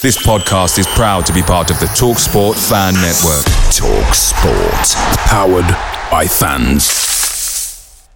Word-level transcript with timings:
This 0.00 0.16
podcast 0.24 0.78
is 0.78 0.86
proud 0.86 1.26
to 1.26 1.32
be 1.32 1.42
part 1.42 1.72
of 1.72 1.80
the 1.80 1.86
TalkSport 1.86 2.54
Fan 2.68 2.94
Network. 2.94 3.44
TalkSport, 3.74 4.94
powered 5.26 5.66
by 6.08 6.24
fans. 6.24 8.08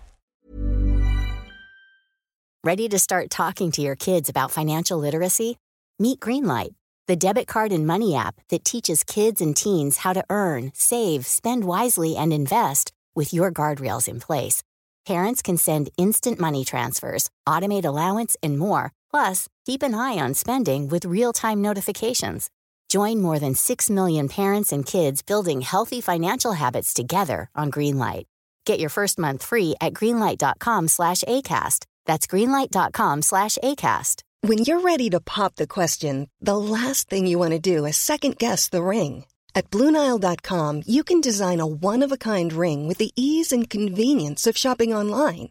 Ready 2.62 2.88
to 2.88 3.00
start 3.00 3.30
talking 3.30 3.72
to 3.72 3.82
your 3.82 3.96
kids 3.96 4.28
about 4.28 4.52
financial 4.52 4.96
literacy? 4.96 5.56
Meet 5.98 6.20
Greenlight, 6.20 6.76
the 7.08 7.16
debit 7.16 7.48
card 7.48 7.72
and 7.72 7.84
money 7.84 8.14
app 8.14 8.36
that 8.50 8.64
teaches 8.64 9.02
kids 9.02 9.40
and 9.40 9.56
teens 9.56 9.96
how 9.96 10.12
to 10.12 10.24
earn, 10.30 10.70
save, 10.74 11.26
spend 11.26 11.64
wisely, 11.64 12.14
and 12.16 12.32
invest 12.32 12.92
with 13.16 13.34
your 13.34 13.50
guardrails 13.50 14.06
in 14.06 14.20
place. 14.20 14.62
Parents 15.04 15.42
can 15.42 15.56
send 15.56 15.90
instant 15.98 16.38
money 16.38 16.64
transfers, 16.64 17.28
automate 17.44 17.84
allowance, 17.84 18.36
and 18.40 18.56
more. 18.56 18.92
Plus, 19.10 19.48
keep 19.66 19.82
an 19.82 19.94
eye 19.94 20.18
on 20.18 20.34
spending 20.34 20.88
with 20.88 21.04
real 21.04 21.32
time 21.32 21.62
notifications. 21.62 22.50
Join 22.88 23.22
more 23.22 23.38
than 23.38 23.54
6 23.54 23.90
million 23.90 24.28
parents 24.28 24.72
and 24.72 24.84
kids 24.84 25.22
building 25.22 25.60
healthy 25.60 26.00
financial 26.00 26.52
habits 26.52 26.92
together 26.92 27.48
on 27.54 27.70
Greenlight. 27.70 28.24
Get 28.64 28.80
your 28.80 28.90
first 28.90 29.18
month 29.18 29.42
free 29.42 29.74
at 29.80 29.94
greenlight.com 29.94 30.88
slash 30.88 31.22
ACAST. 31.26 31.86
That's 32.06 32.26
greenlight.com 32.26 33.22
slash 33.22 33.58
ACAST. 33.62 34.22
When 34.42 34.58
you're 34.58 34.80
ready 34.80 35.08
to 35.10 35.20
pop 35.20 35.54
the 35.54 35.68
question, 35.68 36.28
the 36.40 36.56
last 36.56 37.08
thing 37.08 37.26
you 37.26 37.38
want 37.38 37.52
to 37.52 37.60
do 37.60 37.86
is 37.86 37.96
second 37.96 38.38
guess 38.38 38.68
the 38.68 38.82
ring. 38.82 39.24
At 39.54 39.70
Bluenile.com, 39.70 40.82
you 40.86 41.04
can 41.04 41.20
design 41.20 41.60
a 41.60 41.66
one 41.66 42.02
of 42.02 42.10
a 42.10 42.16
kind 42.16 42.52
ring 42.52 42.88
with 42.88 42.98
the 42.98 43.12
ease 43.14 43.52
and 43.52 43.68
convenience 43.70 44.46
of 44.46 44.56
shopping 44.56 44.92
online. 44.92 45.50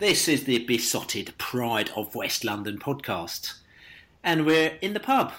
This 0.00 0.28
is 0.28 0.44
the 0.44 0.64
Beesotted 0.64 1.34
Pride 1.36 1.90
of 1.94 2.14
West 2.14 2.42
London 2.42 2.78
podcast. 2.78 3.58
And 4.24 4.46
we're 4.46 4.78
in 4.80 4.94
the 4.94 4.98
pub. 4.98 5.34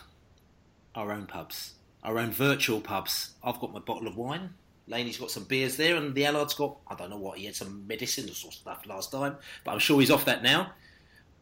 Our 0.93 1.11
own 1.11 1.25
pubs. 1.25 1.73
Our 2.03 2.19
own 2.19 2.29
virtual 2.29 2.79
pubs. 2.79 3.31
I've 3.43 3.59
got 3.59 3.73
my 3.73 3.79
bottle 3.79 4.07
of 4.07 4.17
wine. 4.17 4.51
Laney's 4.87 5.17
got 5.17 5.31
some 5.31 5.45
beers 5.45 5.77
there, 5.77 5.95
and 5.95 6.13
the 6.13 6.27
Allard's 6.27 6.53
got, 6.53 6.77
I 6.87 6.93
don't 6.93 7.09
know 7.09 7.17
what, 7.17 7.39
he 7.39 7.45
had 7.45 7.55
some 7.55 7.87
medicine 7.87 8.29
or 8.29 8.35
sort 8.35 8.53
of 8.53 8.59
stuff 8.59 8.85
last 8.85 9.11
time, 9.11 9.37
but 9.65 9.71
I'm 9.71 9.79
sure 9.79 9.99
he's 9.99 10.11
off 10.11 10.25
that 10.25 10.43
now. 10.43 10.73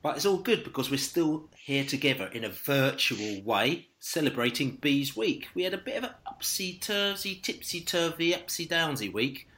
But 0.01 0.15
it's 0.15 0.25
all 0.25 0.37
good 0.37 0.63
because 0.63 0.89
we're 0.89 0.95
still 0.95 1.49
here 1.57 1.83
together 1.83 2.27
in 2.27 2.45
a 2.45 2.49
virtual 2.49 3.41
way, 3.41 3.89
celebrating 3.99 4.77
Bees 4.77 5.17
Week. 5.17 5.49
We 5.53 5.63
had 5.63 5.73
a 5.73 5.77
bit 5.77 5.97
of 5.97 6.05
an 6.05 6.11
upsy 6.25 6.79
turvy, 6.79 7.35
tipsy 7.35 7.81
turvy, 7.81 8.31
upsy 8.31 8.65
downsy 8.65 9.11
week. 9.11 9.49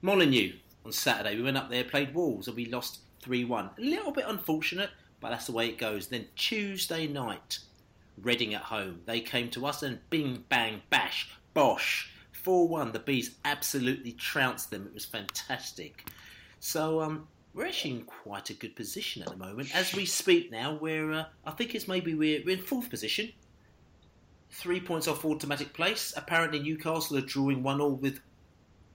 Molineux, 0.00 0.52
on 0.90 0.94
Saturday. 0.94 1.36
We 1.36 1.42
went 1.42 1.56
up 1.56 1.70
there, 1.70 1.84
played 1.84 2.12
Wolves, 2.12 2.48
and 2.48 2.56
we 2.56 2.66
lost 2.66 2.98
3 3.22 3.44
1. 3.44 3.70
A 3.78 3.80
little 3.80 4.10
bit 4.10 4.24
unfortunate, 4.26 4.90
but 5.20 5.30
that's 5.30 5.46
the 5.46 5.52
way 5.52 5.68
it 5.68 5.78
goes. 5.78 6.08
Then 6.08 6.26
Tuesday 6.34 7.06
night, 7.06 7.60
Reading 8.20 8.52
at 8.54 8.62
home. 8.62 9.00
They 9.06 9.20
came 9.20 9.48
to 9.50 9.64
us 9.64 9.82
and 9.82 9.98
bing, 10.10 10.44
bang, 10.50 10.82
bash, 10.90 11.30
bosh. 11.54 12.10
4 12.32 12.66
1. 12.68 12.92
The 12.92 12.98
Bees 12.98 13.36
absolutely 13.44 14.12
trounced 14.12 14.70
them. 14.70 14.84
It 14.84 14.92
was 14.92 15.04
fantastic. 15.04 16.10
So, 16.58 17.00
um, 17.00 17.28
we're 17.54 17.66
actually 17.66 17.92
in 17.92 18.02
quite 18.02 18.50
a 18.50 18.54
good 18.54 18.76
position 18.76 19.22
at 19.22 19.28
the 19.28 19.36
moment. 19.36 19.74
As 19.74 19.94
we 19.94 20.04
speak 20.04 20.50
now, 20.50 20.74
we're, 20.74 21.12
uh, 21.12 21.24
I 21.46 21.52
think 21.52 21.74
it's 21.74 21.88
maybe 21.88 22.14
we're, 22.14 22.42
we're 22.44 22.58
in 22.58 22.62
fourth 22.62 22.90
position. 22.90 23.32
Three 24.50 24.80
points 24.80 25.08
off 25.08 25.24
automatic 25.24 25.72
place. 25.72 26.12
Apparently, 26.16 26.58
Newcastle 26.58 27.16
are 27.16 27.22
drawing 27.22 27.62
one 27.62 27.80
all 27.80 27.94
with 27.94 28.20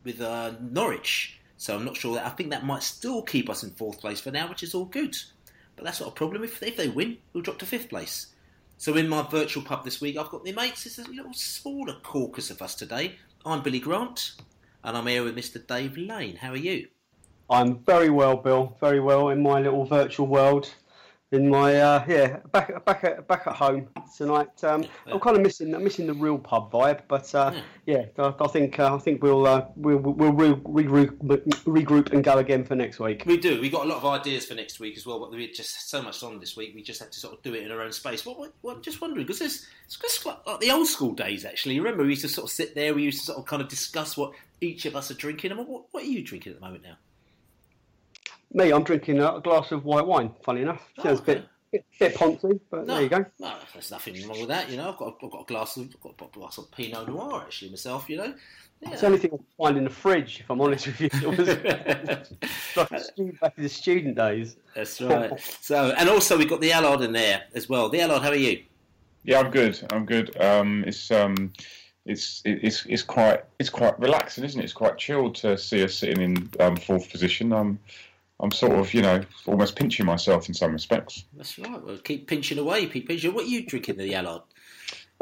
with 0.03 0.21
uh, 0.21 0.51
Norwich. 0.59 1.39
So 1.57 1.75
I'm 1.75 1.85
not 1.85 1.97
sure 1.97 2.15
that 2.15 2.25
I 2.25 2.29
think 2.29 2.49
that 2.49 2.65
might 2.65 2.83
still 2.83 3.21
keep 3.21 3.49
us 3.49 3.63
in 3.63 3.71
fourth 3.71 3.99
place 4.01 4.19
for 4.19 4.31
now, 4.31 4.49
which 4.49 4.63
is 4.63 4.75
all 4.75 4.85
good. 4.85 5.15
But 5.75 5.85
that's 5.85 5.99
not 5.99 6.09
a 6.09 6.13
problem. 6.13 6.43
If, 6.43 6.61
if 6.61 6.77
they 6.77 6.87
win, 6.87 7.17
we'll 7.33 7.43
drop 7.43 7.59
to 7.59 7.65
fifth 7.65 7.89
place. 7.89 8.27
So 8.77 8.95
in 8.95 9.07
my 9.07 9.21
virtual 9.21 9.63
pub 9.63 9.85
this 9.85 10.01
week, 10.01 10.17
I've 10.17 10.29
got 10.29 10.43
the 10.43 10.51
mates. 10.51 10.85
It's 10.85 10.99
a 10.99 11.09
little 11.09 11.33
smaller 11.33 11.95
caucus 12.03 12.49
of 12.49 12.61
us 12.61 12.75
today. 12.75 13.15
I'm 13.45 13.63
Billy 13.63 13.79
Grant, 13.79 14.33
and 14.83 14.97
I'm 14.97 15.07
here 15.07 15.23
with 15.23 15.35
Mr. 15.35 15.65
Dave 15.65 15.97
Lane. 15.97 16.35
How 16.35 16.51
are 16.51 16.57
you? 16.57 16.87
I'm 17.49 17.79
very 17.79 18.09
well, 18.09 18.35
Bill. 18.37 18.75
Very 18.81 18.99
well 18.99 19.29
in 19.29 19.41
my 19.41 19.61
little 19.61 19.85
virtual 19.85 20.27
world 20.27 20.73
in 21.35 21.49
my 21.49 21.75
uh, 21.75 22.03
yeah 22.07 22.37
back 22.51 22.83
back 22.85 23.03
at 23.03 23.27
back 23.27 23.45
at 23.47 23.55
home 23.55 23.87
tonight. 24.15 24.63
Um, 24.63 24.85
I'm 25.05 25.19
kind 25.19 25.35
of 25.35 25.43
missing 25.43 25.73
I'm 25.75 25.83
missing 25.83 26.07
the 26.07 26.13
real 26.13 26.37
pub 26.37 26.71
vibe, 26.71 27.01
but 27.07 27.33
uh, 27.35 27.51
yeah. 27.85 28.05
yeah, 28.17 28.23
I, 28.23 28.43
I 28.43 28.47
think 28.47 28.79
uh, 28.79 28.95
I 28.95 28.97
think 28.97 29.21
we'll 29.21 29.45
uh, 29.45 29.65
we'll 29.75 29.97
we'll 29.97 30.33
regroup, 30.33 31.17
regroup 31.65 32.13
and 32.13 32.23
go 32.23 32.37
again 32.37 32.63
for 32.63 32.75
next 32.75 32.99
week. 32.99 33.23
We 33.25 33.37
do. 33.37 33.59
We 33.61 33.69
got 33.69 33.85
a 33.85 33.89
lot 33.89 33.97
of 33.97 34.05
ideas 34.05 34.45
for 34.45 34.55
next 34.55 34.79
week 34.79 34.97
as 34.97 35.05
well, 35.05 35.19
but 35.19 35.31
we 35.31 35.51
just 35.51 35.89
so 35.89 36.01
much 36.01 36.23
on 36.23 36.39
this 36.39 36.55
week. 36.55 36.73
We 36.73 36.81
just 36.81 36.99
had 36.99 37.11
to 37.11 37.19
sort 37.19 37.35
of 37.35 37.43
do 37.43 37.53
it 37.53 37.63
in 37.63 37.71
our 37.71 37.81
own 37.81 37.91
space. 37.91 38.25
What, 38.25 38.39
what, 38.39 38.53
what 38.61 38.77
I'm 38.77 38.81
just 38.81 39.01
wondering 39.01 39.25
because 39.25 39.41
it's 39.41 39.67
it's 39.85 39.97
just 39.97 40.25
like, 40.25 40.45
like 40.47 40.59
the 40.59 40.71
old 40.71 40.87
school 40.87 41.13
days. 41.13 41.45
Actually, 41.45 41.79
remember 41.79 42.03
we 42.03 42.09
used 42.09 42.21
to 42.21 42.29
sort 42.29 42.45
of 42.45 42.51
sit 42.51 42.75
there. 42.75 42.93
We 42.93 43.03
used 43.03 43.19
to 43.19 43.25
sort 43.25 43.39
of 43.39 43.45
kind 43.45 43.61
of 43.61 43.67
discuss 43.67 44.17
what 44.17 44.31
each 44.61 44.85
of 44.85 44.95
us 44.95 45.11
are 45.11 45.15
drinking. 45.15 45.51
I 45.51 45.57
and 45.57 45.67
what, 45.67 45.83
what 45.91 46.03
are 46.03 46.07
you 46.07 46.23
drinking 46.23 46.53
at 46.53 46.59
the 46.59 46.65
moment 46.65 46.83
now? 46.83 46.97
Me, 48.55 48.71
I'm 48.71 48.83
drinking 48.83 49.19
a 49.19 49.41
glass 49.41 49.73
of 49.73 49.83
white 49.83 50.07
wine. 50.07 50.31
Funny 50.43 50.61
enough, 50.61 50.81
sounds 51.03 51.19
okay. 51.19 51.33
a 51.33 51.35
bit 51.35 51.45
bit, 51.71 51.85
bit 51.99 52.15
poncy, 52.15 52.57
but 52.71 52.87
no, 52.87 52.93
there 52.93 53.03
you 53.03 53.09
go. 53.09 53.25
No, 53.37 53.53
there's 53.73 53.91
nothing 53.91 54.27
wrong 54.27 54.39
with 54.39 54.47
that. 54.47 54.69
You 54.69 54.77
know, 54.77 54.91
I've 54.91 54.97
got 54.97 55.17
I've 55.21 55.29
got 55.29 55.41
a 55.41 55.45
glass 55.45 55.75
of 55.75 55.93
I've 56.05 56.17
got 56.17 56.29
a 56.33 56.39
glass 56.39 56.57
of 56.57 56.71
Pinot 56.71 57.07
Noir 57.07 57.41
actually 57.41 57.71
myself. 57.71 58.09
You 58.09 58.17
know, 58.17 58.33
yeah. 58.81 58.91
It's 58.91 59.01
the 59.01 59.07
only 59.07 59.19
thing 59.19 59.31
I 59.33 59.37
can 59.37 59.45
find 59.57 59.77
in 59.77 59.83
the 59.83 59.89
fridge, 59.89 60.39
if 60.39 60.49
I'm 60.49 60.61
honest 60.61 60.87
with 60.87 61.01
you. 61.01 61.09
It 61.11 61.37
was 61.37 61.47
like 62.77 62.89
back 63.41 63.53
in 63.57 63.63
the 63.63 63.69
student 63.69 64.15
days. 64.15 64.55
That's 64.73 65.01
right. 65.01 65.37
so, 65.61 65.93
and 65.97 66.09
also 66.09 66.37
we've 66.37 66.49
got 66.49 66.61
the 66.61 66.71
Allard 66.71 67.01
in 67.01 67.11
there 67.11 67.43
as 67.55 67.67
well. 67.67 67.89
The 67.89 68.01
Allard, 68.01 68.21
how 68.21 68.29
are 68.29 68.35
you? 68.35 68.63
Yeah, 69.23 69.39
I'm 69.39 69.51
good. 69.51 69.85
I'm 69.91 70.05
good. 70.05 70.39
Um, 70.41 70.83
it's 70.87 71.11
um, 71.11 71.51
it's 72.05 72.41
it's 72.45 72.85
it's 72.85 73.01
quite 73.01 73.43
it's 73.59 73.69
quite 73.69 73.99
relaxing, 73.99 74.43
isn't 74.43 74.59
it? 74.59 74.63
It's 74.63 74.73
quite 74.73 74.97
chilled 74.97 75.35
to 75.35 75.57
see 75.57 75.83
us 75.83 75.95
sitting 75.95 76.21
in 76.21 76.49
um, 76.59 76.77
fourth 76.77 77.09
position. 77.09 77.51
Um, 77.51 77.79
I'm 78.39 78.51
sort 78.51 78.73
of, 78.73 78.93
you 78.93 79.01
know, 79.01 79.21
almost 79.45 79.75
pinching 79.75 80.05
myself 80.05 80.47
in 80.47 80.53
some 80.53 80.73
respects. 80.73 81.25
That's 81.35 81.57
right. 81.57 81.81
Well, 81.81 81.97
keep 81.97 82.27
pinching 82.27 82.57
away, 82.57 82.85
keep 82.87 83.07
pinching. 83.07 83.33
What 83.33 83.45
are 83.45 83.49
you 83.49 83.65
drinking, 83.65 83.97
the 83.97 84.13
Allard? 84.13 84.41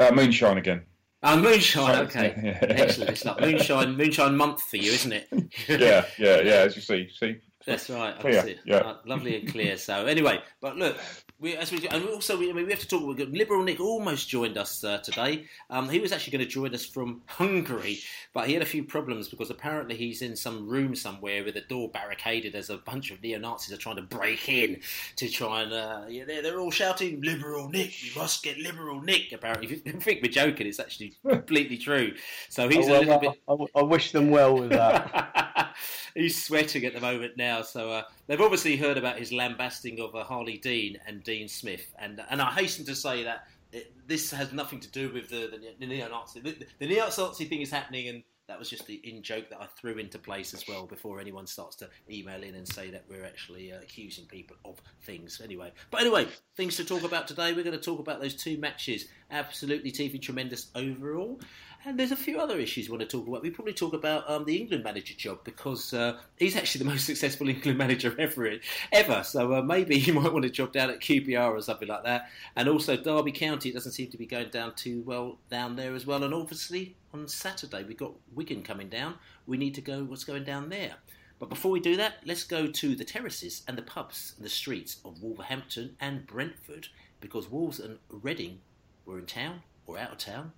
Uh, 0.00 0.10
moonshine 0.12 0.58
again. 0.58 0.82
Oh, 1.22 1.40
moonshine. 1.40 2.06
Okay, 2.06 2.34
yeah. 2.42 2.58
excellent. 2.62 3.10
It's 3.10 3.24
like 3.24 3.40
moonshine, 3.40 3.96
moonshine 3.96 4.36
month 4.36 4.62
for 4.62 4.76
you, 4.76 4.92
isn't 4.92 5.12
it? 5.12 5.28
yeah, 5.68 6.04
yeah, 6.18 6.40
yeah. 6.40 6.52
As 6.64 6.76
you 6.76 6.82
see, 6.82 7.08
see. 7.18 7.36
That's 7.66 7.88
right. 7.88 8.18
Clear. 8.18 8.56
Yeah. 8.66 8.94
Lovely 9.06 9.40
and 9.40 9.50
clear. 9.50 9.78
So 9.78 10.04
anyway, 10.04 10.40
but 10.60 10.76
look, 10.76 10.98
we, 11.44 11.54
as 11.56 11.70
we 11.70 11.86
and 11.88 12.08
also 12.08 12.38
we, 12.38 12.48
I 12.48 12.54
mean, 12.54 12.64
we 12.64 12.72
have 12.72 12.80
to 12.80 12.88
talk. 12.88 13.18
Liberal 13.18 13.62
Nick 13.62 13.78
almost 13.78 14.30
joined 14.30 14.56
us 14.56 14.82
uh, 14.82 14.98
today. 14.98 15.44
Um, 15.68 15.90
he 15.90 16.00
was 16.00 16.10
actually 16.10 16.38
going 16.38 16.44
to 16.44 16.50
join 16.50 16.74
us 16.74 16.86
from 16.86 17.20
Hungary, 17.26 18.00
but 18.32 18.46
he 18.46 18.54
had 18.54 18.62
a 18.62 18.66
few 18.66 18.82
problems 18.82 19.28
because 19.28 19.50
apparently 19.50 19.94
he's 19.94 20.22
in 20.22 20.36
some 20.36 20.66
room 20.66 20.96
somewhere 20.96 21.44
with 21.44 21.56
a 21.56 21.60
door 21.60 21.90
barricaded 21.90 22.54
as 22.54 22.70
a 22.70 22.78
bunch 22.78 23.10
of 23.10 23.22
neo 23.22 23.38
Nazis 23.38 23.74
are 23.74 23.78
trying 23.78 23.96
to 23.96 24.02
break 24.02 24.48
in 24.48 24.80
to 25.16 25.28
try 25.28 25.62
and 25.62 25.72
uh, 25.74 26.04
yeah, 26.08 26.24
they're, 26.24 26.42
they're 26.42 26.58
all 26.58 26.70
shouting 26.70 27.20
"Liberal 27.20 27.68
Nick, 27.68 27.92
we 28.02 28.18
must 28.18 28.42
get 28.42 28.56
Liberal 28.58 29.02
Nick." 29.02 29.32
Apparently, 29.32 29.66
if 29.84 29.86
you 29.86 30.00
think 30.00 30.22
we're 30.22 30.32
joking, 30.32 30.66
it's 30.66 30.80
actually 30.80 31.14
completely 31.28 31.76
true. 31.76 32.14
So 32.48 32.68
he's 32.70 32.88
oh, 32.88 32.92
well, 32.92 33.00
a 33.00 33.04
little 33.04 33.18
bit. 33.18 33.40
I, 33.76 33.80
I 33.80 33.82
wish 33.82 34.12
them 34.12 34.30
well 34.30 34.58
with 34.58 34.70
that. 34.70 35.76
he's 36.14 36.42
sweating 36.42 36.86
at 36.86 36.94
the 36.94 37.00
moment 37.00 37.36
now. 37.36 37.60
So 37.60 37.90
uh, 37.90 38.02
they've 38.26 38.40
obviously 38.40 38.76
heard 38.76 38.98
about 38.98 39.18
his 39.18 39.32
lambasting 39.32 40.00
of 40.00 40.14
uh, 40.14 40.24
Harlee 40.24 40.60
Dean 40.60 40.98
and 41.06 41.22
Dean 41.22 41.48
Smith, 41.48 41.92
and 41.98 42.22
and 42.30 42.40
I 42.40 42.50
hasten 42.52 42.84
to 42.86 42.94
say 42.94 43.24
that 43.24 43.46
it, 43.72 43.92
this 44.06 44.30
has 44.30 44.52
nothing 44.52 44.80
to 44.80 44.90
do 44.90 45.12
with 45.12 45.28
the, 45.28 45.48
the, 45.50 45.74
the 45.80 45.86
neo-Nazi. 45.86 46.40
The, 46.40 46.56
the 46.78 46.86
neo-Nazi 46.86 47.44
thing 47.46 47.60
is 47.60 47.70
happening, 47.70 48.08
and 48.08 48.22
That 48.46 48.58
was 48.58 48.68
just 48.68 48.86
the 48.86 49.00
in 49.04 49.22
joke 49.22 49.48
that 49.48 49.60
I 49.60 49.66
threw 49.66 49.96
into 49.96 50.18
place 50.18 50.52
as 50.52 50.68
well 50.68 50.84
before 50.86 51.18
anyone 51.18 51.46
starts 51.46 51.76
to 51.76 51.88
email 52.10 52.42
in 52.42 52.54
and 52.56 52.68
say 52.68 52.90
that 52.90 53.04
we're 53.08 53.24
actually 53.24 53.72
uh, 53.72 53.78
accusing 53.80 54.26
people 54.26 54.56
of 54.66 54.82
things. 55.02 55.40
Anyway, 55.42 55.72
but 55.90 56.02
anyway, 56.02 56.28
things 56.54 56.76
to 56.76 56.84
talk 56.84 57.04
about 57.04 57.26
today. 57.26 57.54
We're 57.54 57.64
going 57.64 57.78
to 57.78 57.82
talk 57.82 58.00
about 58.00 58.20
those 58.20 58.34
two 58.34 58.58
matches. 58.58 59.06
Absolutely 59.30 59.90
TV 59.90 60.20
tremendous 60.20 60.70
overall. 60.74 61.40
And 61.86 61.98
there's 61.98 62.12
a 62.12 62.16
few 62.16 62.40
other 62.40 62.58
issues 62.58 62.88
we 62.88 62.96
want 62.96 63.08
to 63.08 63.16
talk 63.16 63.28
about. 63.28 63.42
We 63.42 63.50
probably 63.50 63.74
talk 63.74 63.92
about 63.92 64.28
um, 64.30 64.46
the 64.46 64.56
England 64.56 64.84
manager 64.84 65.12
job 65.12 65.40
because 65.44 65.92
uh, 65.92 66.18
he's 66.38 66.56
actually 66.56 66.82
the 66.82 66.90
most 66.90 67.04
successful 67.04 67.46
England 67.46 67.76
manager 67.76 68.14
ever. 68.18 68.50
Ever. 68.90 69.22
So 69.22 69.52
uh, 69.52 69.60
maybe 69.60 69.98
he 69.98 70.10
might 70.12 70.32
want 70.32 70.46
a 70.46 70.50
job 70.50 70.72
down 70.72 70.88
at 70.88 71.00
QPR 71.00 71.50
or 71.50 71.60
something 71.60 71.86
like 71.86 72.04
that. 72.04 72.30
And 72.56 72.70
also 72.70 72.96
Derby 72.96 73.32
County 73.32 73.70
doesn't 73.70 73.92
seem 73.92 74.10
to 74.10 74.16
be 74.16 74.24
going 74.24 74.48
down 74.48 74.74
too 74.76 75.02
well 75.02 75.38
down 75.50 75.76
there 75.76 75.94
as 75.94 76.06
well. 76.06 76.24
And 76.24 76.32
obviously 76.32 76.96
on 77.12 77.28
Saturday 77.28 77.84
we've 77.84 77.98
got 77.98 78.12
Wigan 78.34 78.62
coming 78.62 78.88
down. 78.88 79.16
We 79.46 79.58
need 79.58 79.74
to 79.74 79.82
go 79.82 80.04
what's 80.04 80.24
going 80.24 80.44
down 80.44 80.70
there. 80.70 80.94
But 81.38 81.50
before 81.50 81.70
we 81.70 81.80
do 81.80 81.96
that, 81.96 82.14
let's 82.24 82.44
go 82.44 82.66
to 82.66 82.94
the 82.94 83.04
terraces 83.04 83.62
and 83.68 83.76
the 83.76 83.82
pubs 83.82 84.32
and 84.36 84.46
the 84.46 84.50
streets 84.50 85.00
of 85.04 85.22
Wolverhampton 85.22 85.96
and 86.00 86.26
Brentford 86.26 86.88
because 87.20 87.50
Wolves 87.50 87.78
and 87.78 87.98
Reading 88.08 88.60
were 89.04 89.18
in 89.18 89.26
town 89.26 89.60
or 89.86 89.98
out 89.98 90.12
of 90.12 90.18
town 90.18 90.52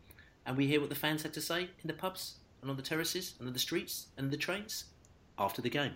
and 0.46 0.56
we 0.56 0.66
hear 0.66 0.81
what 0.81 0.88
the 0.88 0.94
fans 0.94 1.22
had 1.22 1.34
to 1.34 1.40
say 1.40 1.62
in 1.62 1.87
the 1.87 1.93
pubs 1.93 2.37
and 2.62 2.70
on 2.70 2.76
the 2.76 2.82
terraces 2.82 3.34
and 3.38 3.48
in 3.48 3.52
the 3.52 3.58
streets 3.58 4.06
and 4.16 4.31
the 4.31 4.37
trains 4.37 4.84
after 5.38 5.60
the 5.60 5.69
game. 5.69 5.93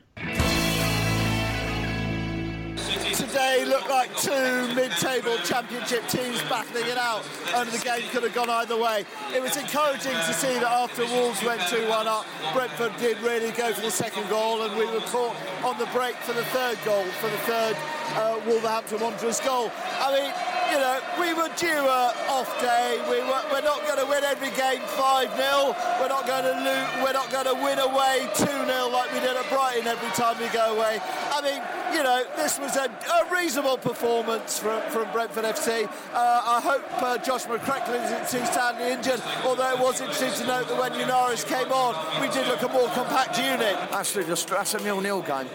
Today 3.15 3.65
looked 3.65 3.89
like 3.89 4.15
two 4.17 4.75
mid-table 4.75 5.37
championship 5.45 6.07
teams 6.09 6.41
battling 6.43 6.87
it 6.87 6.99
out, 6.99 7.23
and 7.55 7.69
the 7.71 7.79
game 7.79 8.03
could 8.11 8.23
have 8.23 8.35
gone 8.35 8.51
either 8.51 8.77
way. 8.77 9.05
It 9.35 9.43
was 9.43 9.57
encouraging 9.57 10.13
to 10.13 10.33
see 10.33 10.55
that 10.55 10.65
after 10.65 11.05
Wolves 11.07 11.43
went 11.45 11.61
2-1 11.63 12.07
up, 12.07 12.27
Brentford 12.53 12.97
did 12.99 13.21
really 13.21 13.53
go 13.53 13.73
for 13.73 13.83
the 13.83 13.91
second 13.91 14.29
goal, 14.29 14.63
and 14.63 14.77
we 14.77 14.87
were 14.87 15.01
caught 15.01 15.37
on 15.65 15.79
the 15.79 15.87
break 15.87 16.17
for 16.17 16.33
the 16.33 16.45
third 16.47 16.79
goal, 16.85 17.05
for 17.05 17.29
the 17.29 17.39
third 17.39 17.77
uh, 18.17 18.41
Wolverhampton 18.47 19.01
Wanderers 19.01 19.41
goal. 19.41 19.71
I 20.01 20.09
mean, 20.15 20.31
you 20.71 20.79
know, 20.79 21.01
we 21.19 21.35
were 21.35 21.51
due 21.57 21.83
a 21.83 22.15
off 22.31 22.49
day. 22.61 23.03
We 23.11 23.19
were, 23.27 23.43
we're 23.51 23.67
not 23.67 23.83
going 23.87 23.99
to 23.99 24.07
win 24.07 24.23
every 24.25 24.51
game 24.55 24.81
5 24.81 25.37
0. 25.37 25.75
We're 26.01 26.09
not 26.09 26.27
going 26.27 26.45
to 26.45 26.55
lose, 26.63 27.05
we're 27.05 27.13
not 27.13 27.31
going 27.31 27.47
to 27.47 27.55
win 27.55 27.79
away 27.79 28.29
2 28.35 28.47
0 28.47 28.89
like 28.89 29.13
we 29.13 29.21
did 29.21 29.37
at 29.37 29.49
Brighton 29.51 29.87
every 29.87 30.11
time 30.11 30.39
we 30.39 30.47
go 30.49 30.77
away. 30.77 31.01
I 31.03 31.43
mean, 31.43 31.61
you 31.95 32.03
know, 32.05 32.25
this 32.37 32.59
was 32.59 32.77
a, 32.77 32.87
a 32.87 33.35
reasonable 33.35 33.79
performance 33.79 34.59
from, 34.59 34.81
from 34.91 35.11
Brentford 35.13 35.45
FC. 35.45 35.87
Uh, 35.87 36.43
I 36.45 36.61
hope 36.63 37.03
uh, 37.03 37.19
Josh 37.19 37.45
McEachran 37.47 38.05
isn't 38.05 38.29
too 38.31 38.47
sadly 38.53 38.93
injured, 38.93 39.23
although 39.45 39.73
it 39.73 39.79
was 39.79 40.01
interesting 40.01 40.33
to 40.35 40.47
note 40.47 40.69
that 40.69 40.79
when 40.79 40.93
Yennaris 40.93 41.45
came 41.47 41.73
on, 41.73 41.95
we 42.21 42.29
did 42.29 42.47
look 42.47 42.63
a 42.63 42.69
more 42.69 42.89
compact 42.91 43.39
unit. 43.39 43.77
Absolutely, 43.91 44.35
that's 44.35 44.75
a 44.75 44.83
nil-nil 44.83 45.23
game. 45.23 45.49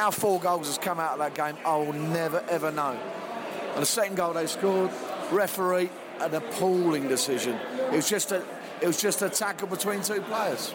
How 0.00 0.10
four 0.10 0.40
goals 0.40 0.66
has 0.66 0.78
come 0.78 0.98
out 0.98 1.12
of 1.12 1.18
that 1.18 1.34
game, 1.34 1.62
I 1.62 1.76
will 1.76 1.92
never 1.92 2.42
ever 2.48 2.72
know. 2.72 2.98
And 3.74 3.82
the 3.82 3.84
second 3.84 4.16
goal 4.16 4.32
they 4.32 4.46
scored, 4.46 4.90
referee, 5.30 5.90
an 6.20 6.34
appalling 6.34 7.06
decision. 7.06 7.54
It 7.92 7.96
was 7.96 8.08
just 8.08 8.32
a, 8.32 8.42
it 8.80 8.86
was 8.86 8.98
just 8.98 9.20
a 9.20 9.28
tackle 9.28 9.68
between 9.68 10.00
two 10.00 10.22
players, 10.22 10.72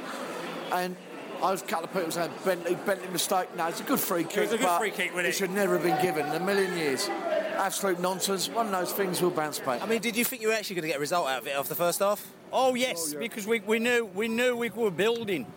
and 0.72 0.96
I 1.42 1.50
was 1.50 1.64
a 1.64 1.66
couple 1.66 1.86
of 1.86 1.94
people 1.94 2.12
saying 2.12 2.30
Bentley, 2.46 2.76
Bentley 2.86 3.08
mistake. 3.08 3.48
No, 3.58 3.66
it's 3.66 3.80
a 3.80 3.84
good 3.84 4.00
free 4.00 4.26
kick. 4.26 4.38
It 4.38 4.42
was 4.42 4.52
a 4.52 4.58
good 4.58 4.66
but 4.68 4.78
free 4.78 4.92
kick, 4.92 5.10
wasn't 5.10 5.26
it? 5.26 5.30
it? 5.30 5.36
should 5.36 5.50
never 5.50 5.74
have 5.80 5.84
been 5.84 6.00
given 6.04 6.28
in 6.28 6.40
a 6.40 6.46
million 6.46 6.78
years. 6.78 7.10
Absolute 7.10 8.00
nonsense. 8.00 8.48
One 8.48 8.68
of 8.68 8.72
those 8.74 8.94
things 8.94 9.24
will 9.24 9.32
bounce 9.32 9.58
back. 9.58 9.82
I 9.82 9.88
mean, 9.88 10.04
did 10.04 10.16
you 10.16 10.24
think 10.24 10.44
you 10.44 10.50
were 10.50 10.54
actually 10.54 10.76
going 10.76 10.84
to 10.84 10.90
get 10.90 10.98
a 10.98 11.00
result 11.00 11.28
out 11.28 11.42
of 11.42 11.48
it 11.48 11.56
after 11.58 11.70
the 11.70 11.76
first 11.76 11.98
half? 11.98 12.32
Oh 12.54 12.76
yes, 12.76 13.16
oh, 13.16 13.20
because 13.20 13.48
we, 13.48 13.62
we 13.62 13.80
knew 13.80 14.06
we 14.06 14.28
knew 14.28 14.56
we 14.56 14.70
were 14.70 14.92
building 14.92 15.48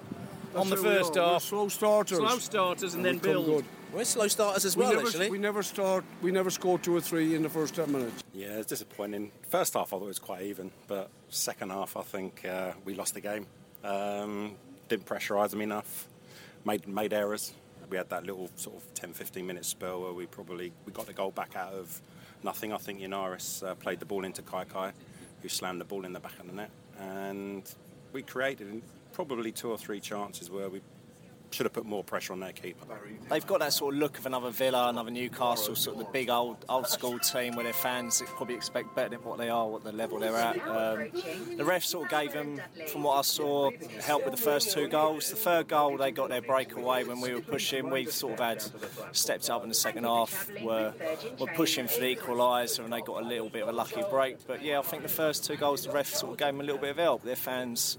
on 0.54 0.68
the 0.70 0.76
That's 0.76 0.82
how 0.82 0.88
we 0.90 0.96
first 0.96 1.16
are. 1.16 1.26
We're 1.26 1.32
half. 1.34 1.42
slow 1.42 1.68
starters. 1.68 2.18
Slow 2.18 2.38
starters 2.38 2.94
and 2.94 3.06
And 3.06 3.20
then 3.20 3.32
build. 3.32 3.46
good. 3.46 3.64
We're 3.92 4.04
slow 4.04 4.28
starters 4.28 4.64
as 4.64 4.76
We 4.76 4.82
well, 4.84 4.94
never, 4.94 5.06
actually. 5.06 5.30
we 5.30 5.38
never 5.38 5.62
start. 5.62 6.04
We 6.20 6.30
never 6.30 6.50
score 6.50 6.78
two 6.78 6.94
or 6.96 7.00
three 7.00 7.34
in 7.34 7.42
the 7.42 7.48
first 7.48 7.74
ten 7.74 7.90
minutes. 7.90 8.22
Yeah, 8.34 8.58
it's 8.58 8.66
disappointing. 8.66 9.32
First 9.48 9.74
half, 9.74 9.86
I 9.86 9.96
thought 9.96 10.02
it 10.02 10.06
was 10.06 10.18
quite 10.18 10.42
even, 10.42 10.70
but 10.88 11.08
second 11.30 11.70
half, 11.70 11.96
I 11.96 12.02
think 12.02 12.44
uh, 12.44 12.72
we 12.84 12.94
lost 12.94 13.14
the 13.14 13.20
game. 13.20 13.46
Um, 13.84 14.56
didn't 14.88 15.06
pressurise 15.06 15.50
them 15.50 15.62
enough. 15.62 16.06
Made 16.64 16.86
made 16.86 17.12
errors. 17.12 17.52
We 17.88 17.96
had 17.96 18.10
that 18.10 18.24
little 18.26 18.50
sort 18.56 18.76
of 18.76 18.94
10, 18.94 19.14
15 19.14 19.46
minute 19.46 19.64
spell 19.64 20.02
where 20.02 20.12
we 20.12 20.26
probably 20.26 20.72
we 20.84 20.92
got 20.92 21.06
the 21.06 21.14
goal 21.14 21.30
back 21.30 21.56
out 21.56 21.72
of 21.72 22.00
nothing. 22.42 22.72
I 22.72 22.76
think 22.76 23.00
Yennaris 23.00 23.66
uh, 23.66 23.74
played 23.76 24.00
the 24.00 24.04
ball 24.06 24.24
into 24.26 24.42
Kaikai, 24.42 24.92
who 25.40 25.48
slammed 25.48 25.80
the 25.80 25.86
ball 25.86 26.04
in 26.04 26.12
the 26.12 26.20
back 26.20 26.38
of 26.38 26.46
the 26.46 26.52
net, 26.52 26.70
and 27.00 27.62
we 28.12 28.20
created 28.22 28.82
probably 29.18 29.50
two 29.50 29.68
or 29.68 29.76
three 29.76 29.98
chances 29.98 30.48
where 30.48 30.68
we 30.68 30.80
should 31.50 31.66
have 31.66 31.72
put 31.72 31.84
more 31.84 32.04
pressure 32.04 32.32
on 32.32 32.38
their 32.38 32.52
keeper. 32.52 32.86
They've 33.28 33.44
got 33.44 33.58
that 33.58 33.72
sort 33.72 33.94
of 33.94 33.98
look 33.98 34.16
of 34.16 34.26
another 34.26 34.50
Villa, 34.50 34.90
another 34.90 35.10
Newcastle, 35.10 35.74
sort 35.74 35.96
of 35.96 36.06
the 36.06 36.12
big 36.12 36.30
old 36.30 36.64
old 36.68 36.86
school 36.86 37.18
team 37.18 37.56
where 37.56 37.64
their 37.64 37.72
fans 37.72 38.22
probably 38.36 38.54
expect 38.54 38.94
better 38.94 39.08
than 39.08 39.24
what 39.24 39.38
they 39.38 39.48
are, 39.48 39.66
what 39.66 39.82
the 39.82 39.90
level 39.90 40.20
they're 40.20 40.36
at. 40.36 40.56
Um, 40.68 41.10
the 41.56 41.64
ref 41.64 41.82
sort 41.82 42.04
of 42.04 42.10
gave 42.12 42.32
them, 42.32 42.60
from 42.92 43.02
what 43.02 43.18
I 43.18 43.22
saw, 43.22 43.72
help 44.02 44.24
with 44.24 44.36
the 44.36 44.40
first 44.40 44.72
two 44.72 44.86
goals. 44.86 45.30
The 45.30 45.36
third 45.36 45.66
goal, 45.66 45.96
they 45.96 46.12
got 46.12 46.28
their 46.28 46.42
breakaway 46.42 47.02
when 47.02 47.20
we 47.20 47.34
were 47.34 47.40
pushing. 47.40 47.90
We've 47.90 48.12
sort 48.12 48.34
of 48.34 48.38
had 48.38 48.62
stepped 49.10 49.50
up 49.50 49.64
in 49.64 49.68
the 49.68 49.74
second 49.74 50.04
half, 50.04 50.48
were, 50.62 50.94
were 51.40 51.52
pushing 51.56 51.88
for 51.88 51.98
the 51.98 52.14
equaliser, 52.14 52.84
and 52.84 52.92
they 52.92 53.00
got 53.00 53.20
a 53.20 53.26
little 53.26 53.48
bit 53.48 53.64
of 53.64 53.68
a 53.68 53.72
lucky 53.72 54.04
break. 54.10 54.46
But 54.46 54.62
yeah, 54.62 54.78
I 54.78 54.82
think 54.82 55.02
the 55.02 55.08
first 55.08 55.44
two 55.44 55.56
goals, 55.56 55.84
the 55.84 55.90
ref 55.90 56.06
sort 56.06 56.34
of 56.34 56.38
gave 56.38 56.48
them 56.48 56.60
a 56.60 56.64
little 56.64 56.80
bit 56.80 56.90
of 56.90 56.98
help. 56.98 57.24
Their 57.24 57.34
fans 57.34 57.98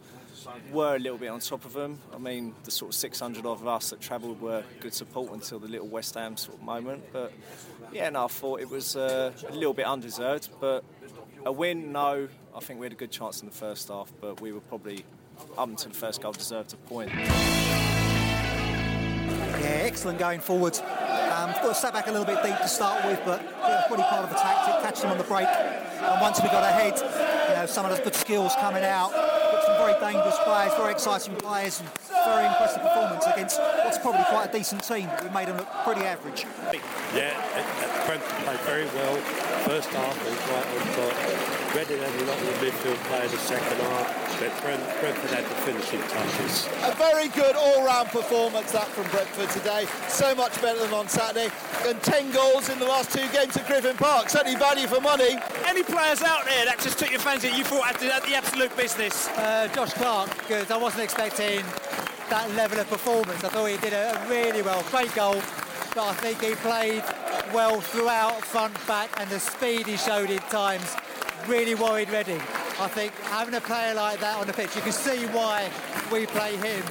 were 0.71 0.95
a 0.95 0.99
little 0.99 1.17
bit 1.17 1.29
on 1.29 1.39
top 1.39 1.65
of 1.65 1.73
them. 1.73 1.99
I 2.13 2.17
mean, 2.17 2.53
the 2.63 2.71
sort 2.71 2.91
of 2.91 2.95
600 2.95 3.45
of 3.45 3.67
us 3.67 3.89
that 3.89 3.99
travelled 4.01 4.41
were 4.41 4.63
good 4.79 4.93
support 4.93 5.31
until 5.33 5.59
the 5.59 5.67
little 5.67 5.87
West 5.87 6.15
Ham 6.15 6.37
sort 6.37 6.57
of 6.57 6.63
moment. 6.63 7.03
But 7.11 7.31
yeah, 7.91 8.09
no, 8.09 8.25
I 8.25 8.27
thought 8.27 8.61
it 8.61 8.69
was 8.69 8.95
uh, 8.95 9.31
a 9.47 9.53
little 9.53 9.73
bit 9.73 9.85
undeserved. 9.85 10.49
But 10.59 10.83
a 11.45 11.51
win, 11.51 11.91
no. 11.91 12.27
I 12.55 12.59
think 12.59 12.79
we 12.79 12.85
had 12.85 12.93
a 12.93 12.97
good 12.97 13.11
chance 13.11 13.41
in 13.41 13.47
the 13.47 13.55
first 13.55 13.87
half, 13.89 14.11
but 14.19 14.41
we 14.41 14.51
were 14.51 14.61
probably 14.61 15.05
up 15.57 15.69
until 15.69 15.89
the 15.89 15.97
first 15.97 16.21
goal 16.21 16.33
deserved 16.33 16.73
a 16.73 16.77
point. 16.77 17.11
Yeah, 19.59 19.83
excellent 19.83 20.19
going 20.19 20.39
forward. 20.39 20.77
Um, 20.79 21.53
to 21.61 21.73
step 21.73 21.93
back 21.93 22.07
a 22.07 22.11
little 22.11 22.25
bit 22.25 22.41
deep 22.43 22.57
to 22.57 22.67
start 22.67 23.05
with, 23.05 23.21
but 23.23 23.41
yeah, 23.41 23.85
part 23.87 24.23
of 24.23 24.29
the 24.29 24.35
tactic, 24.35 24.81
catch 24.81 25.01
them 25.01 25.11
on 25.11 25.17
the 25.17 25.23
break. 25.23 25.47
And 25.47 26.21
once 26.21 26.41
we 26.41 26.49
got 26.49 26.63
ahead, 26.63 26.95
you 27.49 27.55
know, 27.55 27.65
some 27.65 27.85
of 27.85 27.95
the 27.95 28.01
good 28.03 28.15
skills 28.15 28.53
coming 28.59 28.83
out, 28.83 29.11
some 29.69 29.77
very 29.77 29.99
dangerous 29.99 30.37
players, 30.39 30.73
very 30.75 30.91
exciting 30.91 31.35
players, 31.35 31.79
and 31.79 31.89
very 32.25 32.47
impressive 32.47 32.81
performance 32.81 33.25
against 33.25 33.59
what's 33.83 33.97
probably 33.97 34.23
quite 34.25 34.49
a 34.49 34.57
decent 34.57 34.83
team. 34.83 35.09
We 35.23 35.29
made 35.29 35.47
them 35.47 35.57
look 35.57 35.69
pretty 35.83 36.01
average. 36.01 36.45
Yeah, 37.13 37.33
uh, 37.53 37.59
uh, 37.59 38.05
Brentford 38.07 38.45
played 38.45 38.59
very 38.61 38.85
well. 38.85 39.15
First 39.65 39.89
half 39.89 40.15
was 40.25 40.37
right 40.49 40.67
on 40.77 40.87
top. 40.95 41.68
Reading 41.75 41.99
had 41.99 42.21
a 42.21 42.25
lot 42.25 42.35
of 42.35 42.59
the 42.59 42.65
midfield 42.65 42.97
players 43.05 43.31
the 43.31 43.37
second 43.37 43.77
half, 43.77 44.39
but 44.39 44.49
Brent, 44.63 44.81
Brentford 45.01 45.29
had 45.29 45.45
the 45.45 45.55
finishing 45.61 46.01
touches. 46.09 46.67
A 46.81 46.95
very 46.95 47.27
good 47.27 47.55
all-round 47.55 48.09
performance 48.09 48.71
that 48.71 48.87
from 48.87 49.07
Brentford 49.11 49.51
today. 49.51 49.85
So 50.07 50.33
much 50.33 50.59
better 50.63 50.79
than 50.79 50.91
on 50.95 51.07
Saturday. 51.07 51.51
And 51.85 52.01
10 52.01 52.31
goals 52.31 52.69
in 52.69 52.79
the 52.79 52.87
last 52.87 53.13
two 53.13 53.27
games 53.29 53.55
at 53.55 53.67
Griffin 53.67 53.95
Park. 53.97 54.31
Certainly 54.31 54.57
value 54.57 54.87
for 54.87 54.99
money. 54.99 55.37
Any 55.67 55.83
players 55.83 56.23
out 56.23 56.43
there 56.45 56.65
that 56.65 56.79
just 56.79 56.97
took 56.97 57.11
your 57.11 57.19
fancy 57.19 57.49
you 57.49 57.63
thought 57.63 57.85
had 57.85 57.99
the, 57.99 58.11
had 58.13 58.23
the 58.23 58.33
absolute 58.33 58.75
business? 58.75 59.27
Uh, 59.37 59.67
Josh 59.75 59.93
Clark, 59.93 60.35
because 60.39 60.71
I 60.71 60.77
wasn't 60.77 61.03
expecting 61.03 61.61
that 62.31 62.49
level 62.55 62.79
of 62.79 62.89
performance. 62.89 63.43
I 63.43 63.49
thought 63.49 63.65
he 63.65 63.77
did 63.77 63.93
a, 63.93 64.19
a 64.19 64.27
really 64.27 64.63
well, 64.63 64.83
great 64.89 65.13
goal, 65.13 65.35
but 65.93 66.07
I 66.07 66.13
think 66.15 66.41
he 66.41 66.55
played 66.55 67.03
well 67.53 67.79
throughout, 67.79 68.43
front, 68.43 68.73
back, 68.87 69.11
and 69.19 69.29
the 69.29 69.39
speed 69.39 69.85
he 69.85 69.97
showed 69.97 70.31
in 70.31 70.39
times 70.49 70.95
really 71.49 71.73
worried 71.73 72.09
Reading. 72.09 72.39
I 72.79 72.87
think 72.87 73.11
having 73.23 73.55
a 73.55 73.61
player 73.61 73.95
like 73.95 74.19
that 74.19 74.37
on 74.37 74.45
the 74.45 74.53
pitch, 74.53 74.75
you 74.75 74.81
can 74.81 74.91
see 74.91 75.25
why 75.27 75.69
we 76.11 76.27
play 76.27 76.55
him 76.55 76.83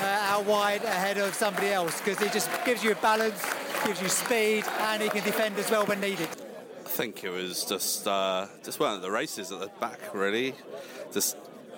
uh, 0.00 0.28
out 0.30 0.44
wide 0.44 0.84
ahead 0.84 1.16
of 1.16 1.34
somebody 1.34 1.68
else 1.68 2.00
because 2.00 2.18
he 2.18 2.28
just 2.28 2.50
gives 2.66 2.84
you 2.84 2.94
balance, 2.96 3.42
gives 3.86 4.02
you 4.02 4.08
speed, 4.08 4.64
and 4.80 5.02
he 5.02 5.08
can 5.08 5.24
defend 5.24 5.58
as 5.58 5.70
well 5.70 5.86
when 5.86 6.00
needed. 6.00 6.28
I 6.84 6.88
think 6.88 7.24
it 7.24 7.30
was 7.30 7.64
just 7.64 8.06
uh, 8.06 8.46
just 8.62 8.78
of 8.80 9.00
the 9.00 9.10
races 9.10 9.50
at 9.50 9.60
the 9.60 9.70
back, 9.80 10.14
really. 10.14 10.54
Just 11.10 11.36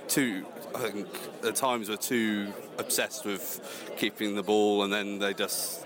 too, 0.09 0.45
I 0.75 0.91
think 0.91 1.09
the 1.43 1.53
times 1.53 1.89
we're 1.89 1.97
too 1.97 2.53
obsessed 2.79 3.25
with 3.25 3.95
keeping 3.97 4.35
the 4.35 4.43
ball, 4.43 4.83
and 4.83 4.93
then 4.93 5.21
they 5.21 5.33
just 5.33 5.86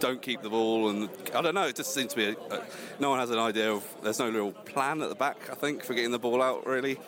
don't 0.00 0.20
keep 0.20 0.42
the 0.42 0.50
ball. 0.50 0.90
And 0.90 1.08
I 1.34 1.42
don't 1.42 1.54
know, 1.54 1.66
it 1.66 1.76
just 1.76 1.94
seems 1.94 2.10
to 2.12 2.16
be 2.16 2.24
a, 2.24 2.54
a, 2.54 2.64
no 2.98 3.10
one 3.10 3.18
has 3.18 3.30
an 3.30 3.38
idea 3.38 3.72
of. 3.72 3.84
There's 4.02 4.18
no 4.18 4.30
real 4.30 4.52
plan 4.52 5.02
at 5.02 5.08
the 5.08 5.14
back. 5.14 5.48
I 5.50 5.54
think 5.54 5.84
for 5.84 5.94
getting 5.94 6.10
the 6.10 6.18
ball 6.18 6.42
out, 6.42 6.66
really. 6.66 6.98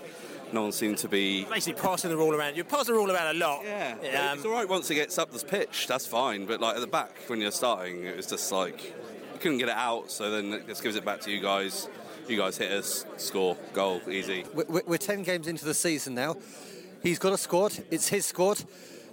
No 0.53 0.63
one 0.63 0.73
seemed 0.73 0.99
to 0.99 1.09
be. 1.09 1.45
Basically 1.47 1.81
passing 1.81 2.11
the 2.11 2.17
ball 2.17 2.35
around. 2.35 2.57
You 2.57 2.65
pass 2.65 2.87
the 2.87 2.93
ball 2.93 3.11
around 3.11 3.37
a 3.37 3.39
lot. 3.39 3.65
Yeah, 3.65 3.97
it's 4.03 4.45
um, 4.45 4.51
all 4.51 4.59
right 4.59 4.69
once 4.69 4.91
it 4.91 4.97
gets 4.97 5.17
up 5.17 5.33
the 5.33 5.45
pitch. 5.45 5.87
That's 5.87 6.07
fine, 6.07 6.45
but 6.45 6.61
like 6.61 6.75
at 6.75 6.81
the 6.81 6.87
back 6.87 7.17
when 7.29 7.41
you're 7.41 7.51
starting, 7.51 8.05
it 8.05 8.17
was 8.17 8.27
just 8.27 8.53
like 8.53 8.85
you 8.85 9.39
couldn't 9.41 9.59
get 9.59 9.69
it 9.69 9.77
out. 9.77 10.11
So 10.11 10.31
then 10.31 10.53
it 10.53 10.67
just 10.67 10.83
gives 10.83 10.97
it 10.97 11.05
back 11.05 11.21
to 11.23 11.31
you 11.31 11.41
guys. 11.41 11.89
You 12.29 12.37
guys 12.37 12.57
hit 12.57 12.71
us, 12.71 13.05
score, 13.17 13.57
goal, 13.73 14.01
easy. 14.09 14.45
We're, 14.55 14.83
we're 14.87 14.99
10 14.99 15.23
games 15.23 15.49
into 15.49 15.65
the 15.65 15.75
season 15.75 16.15
now. 16.15 16.37
He's 17.03 17.19
got 17.19 17.33
a 17.33 17.39
squad. 17.39 17.73
It's 17.91 18.09
his 18.09 18.27
squad. 18.27 18.63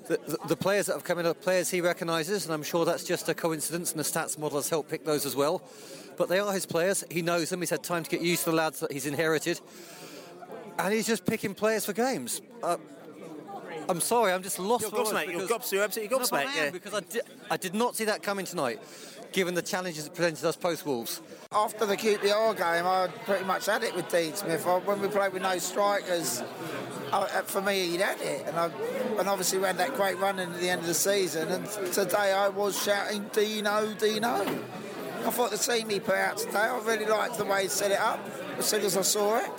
The, 0.09 0.39
the, 0.47 0.55
players 0.55 0.87
that 0.87 0.93
have 0.93 1.03
come 1.03 1.19
in 1.19 1.27
are 1.27 1.35
players 1.35 1.69
he 1.69 1.81
recognises, 1.81 2.45
and 2.45 2.53
I'm 2.53 2.63
sure 2.63 2.83
that's 2.83 3.03
just 3.03 3.29
a 3.29 3.35
coincidence, 3.35 3.91
and 3.91 3.99
the 3.99 4.03
stats 4.03 4.39
model 4.39 4.57
has 4.57 4.67
helped 4.67 4.89
pick 4.89 5.05
those 5.05 5.23
as 5.23 5.35
well. 5.35 5.61
But 6.17 6.29
they 6.29 6.39
are 6.39 6.51
his 6.51 6.65
players. 6.65 7.03
He 7.11 7.21
knows 7.21 7.51
them. 7.51 7.59
He's 7.59 7.69
had 7.69 7.83
time 7.83 8.03
to 8.03 8.09
get 8.09 8.21
used 8.21 8.43
to 8.45 8.49
the 8.49 8.55
lads 8.55 8.79
that 8.79 8.91
he's 8.91 9.05
inherited, 9.05 9.61
and 10.79 10.91
he's 10.91 11.05
just 11.05 11.27
picking 11.27 11.53
players 11.53 11.85
for 11.85 11.93
games. 11.93 12.41
Uh, 12.63 12.77
I'm 13.87 14.01
sorry, 14.01 14.33
I'm 14.33 14.41
just 14.41 14.57
lost. 14.57 14.81
You're 14.81 14.91
gobsmacked. 14.91 15.31
You're 15.31 15.47
gobs- 15.47 15.71
you're 15.71 15.83
absolutely 15.83 16.17
No, 16.17 16.23
gobsmacked, 16.23 16.45
am, 16.45 16.65
yeah. 16.65 16.69
Because 16.71 16.95
I 16.95 17.01
did, 17.01 17.21
I 17.51 17.57
did 17.57 17.75
not 17.75 17.95
see 17.95 18.05
that 18.05 18.23
coming 18.23 18.47
tonight, 18.47 18.79
given 19.31 19.53
the 19.53 19.61
challenges 19.61 20.05
it 20.05 20.13
presented 20.13 20.45
us 20.45 20.55
post 20.55 20.85
Wolves. 20.85 21.21
After 21.51 21.85
the 21.85 21.97
QPR 21.97 22.55
game, 22.55 22.85
I 22.85 23.07
pretty 23.25 23.45
much 23.45 23.65
had 23.65 23.83
it 23.83 23.95
with 23.95 24.09
Dean 24.09 24.33
Smith. 24.33 24.65
I, 24.67 24.77
when 24.79 25.01
we 25.01 25.07
played 25.07 25.33
with 25.33 25.41
no 25.41 25.57
strikers, 25.57 26.43
I, 27.11 27.21
uh, 27.21 27.41
for 27.43 27.61
me, 27.61 27.87
he'd 27.87 28.01
had 28.01 28.21
it. 28.21 28.45
And, 28.47 28.57
I, 28.57 28.69
and 29.17 29.27
obviously, 29.27 29.59
we 29.59 29.65
had 29.65 29.77
that 29.77 29.95
great 29.95 30.17
run 30.17 30.39
into 30.39 30.57
the 30.57 30.69
end 30.69 30.81
of 30.81 30.87
the 30.87 30.93
season. 30.93 31.47
And 31.49 31.65
today, 31.91 32.33
I 32.33 32.49
was 32.49 32.81
shouting, 32.81 33.29
Dino, 33.33 33.93
Dino. 33.95 34.45
I 35.25 35.31
thought 35.31 35.51
the 35.51 35.57
team 35.57 35.89
he 35.89 35.99
put 35.99 36.15
out 36.15 36.37
today, 36.37 36.59
I 36.59 36.79
really 36.79 37.05
liked 37.05 37.37
the 37.37 37.45
way 37.45 37.63
he 37.63 37.67
set 37.67 37.91
it 37.91 37.99
up 37.99 38.19
as 38.57 38.65
soon 38.65 38.81
as 38.81 38.95
I 38.95 39.01
saw 39.01 39.39
it. 39.39 39.49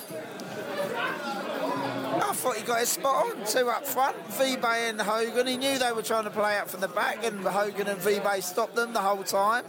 Thought 2.40 2.56
he 2.56 2.62
got 2.62 2.80
it 2.80 2.86
spot 2.86 3.26
on. 3.26 3.44
Two 3.44 3.68
up 3.68 3.86
front, 3.86 4.16
Vibe 4.28 4.64
and 4.64 4.98
Hogan. 4.98 5.46
He 5.46 5.58
knew 5.58 5.78
they 5.78 5.92
were 5.92 6.02
trying 6.02 6.24
to 6.24 6.30
play 6.30 6.56
out 6.56 6.70
from 6.70 6.80
the 6.80 6.88
back, 6.88 7.22
and 7.22 7.38
Hogan 7.40 7.86
and 7.86 8.00
Vibe 8.00 8.42
stopped 8.42 8.74
them 8.74 8.94
the 8.94 9.00
whole 9.00 9.22
time, 9.22 9.66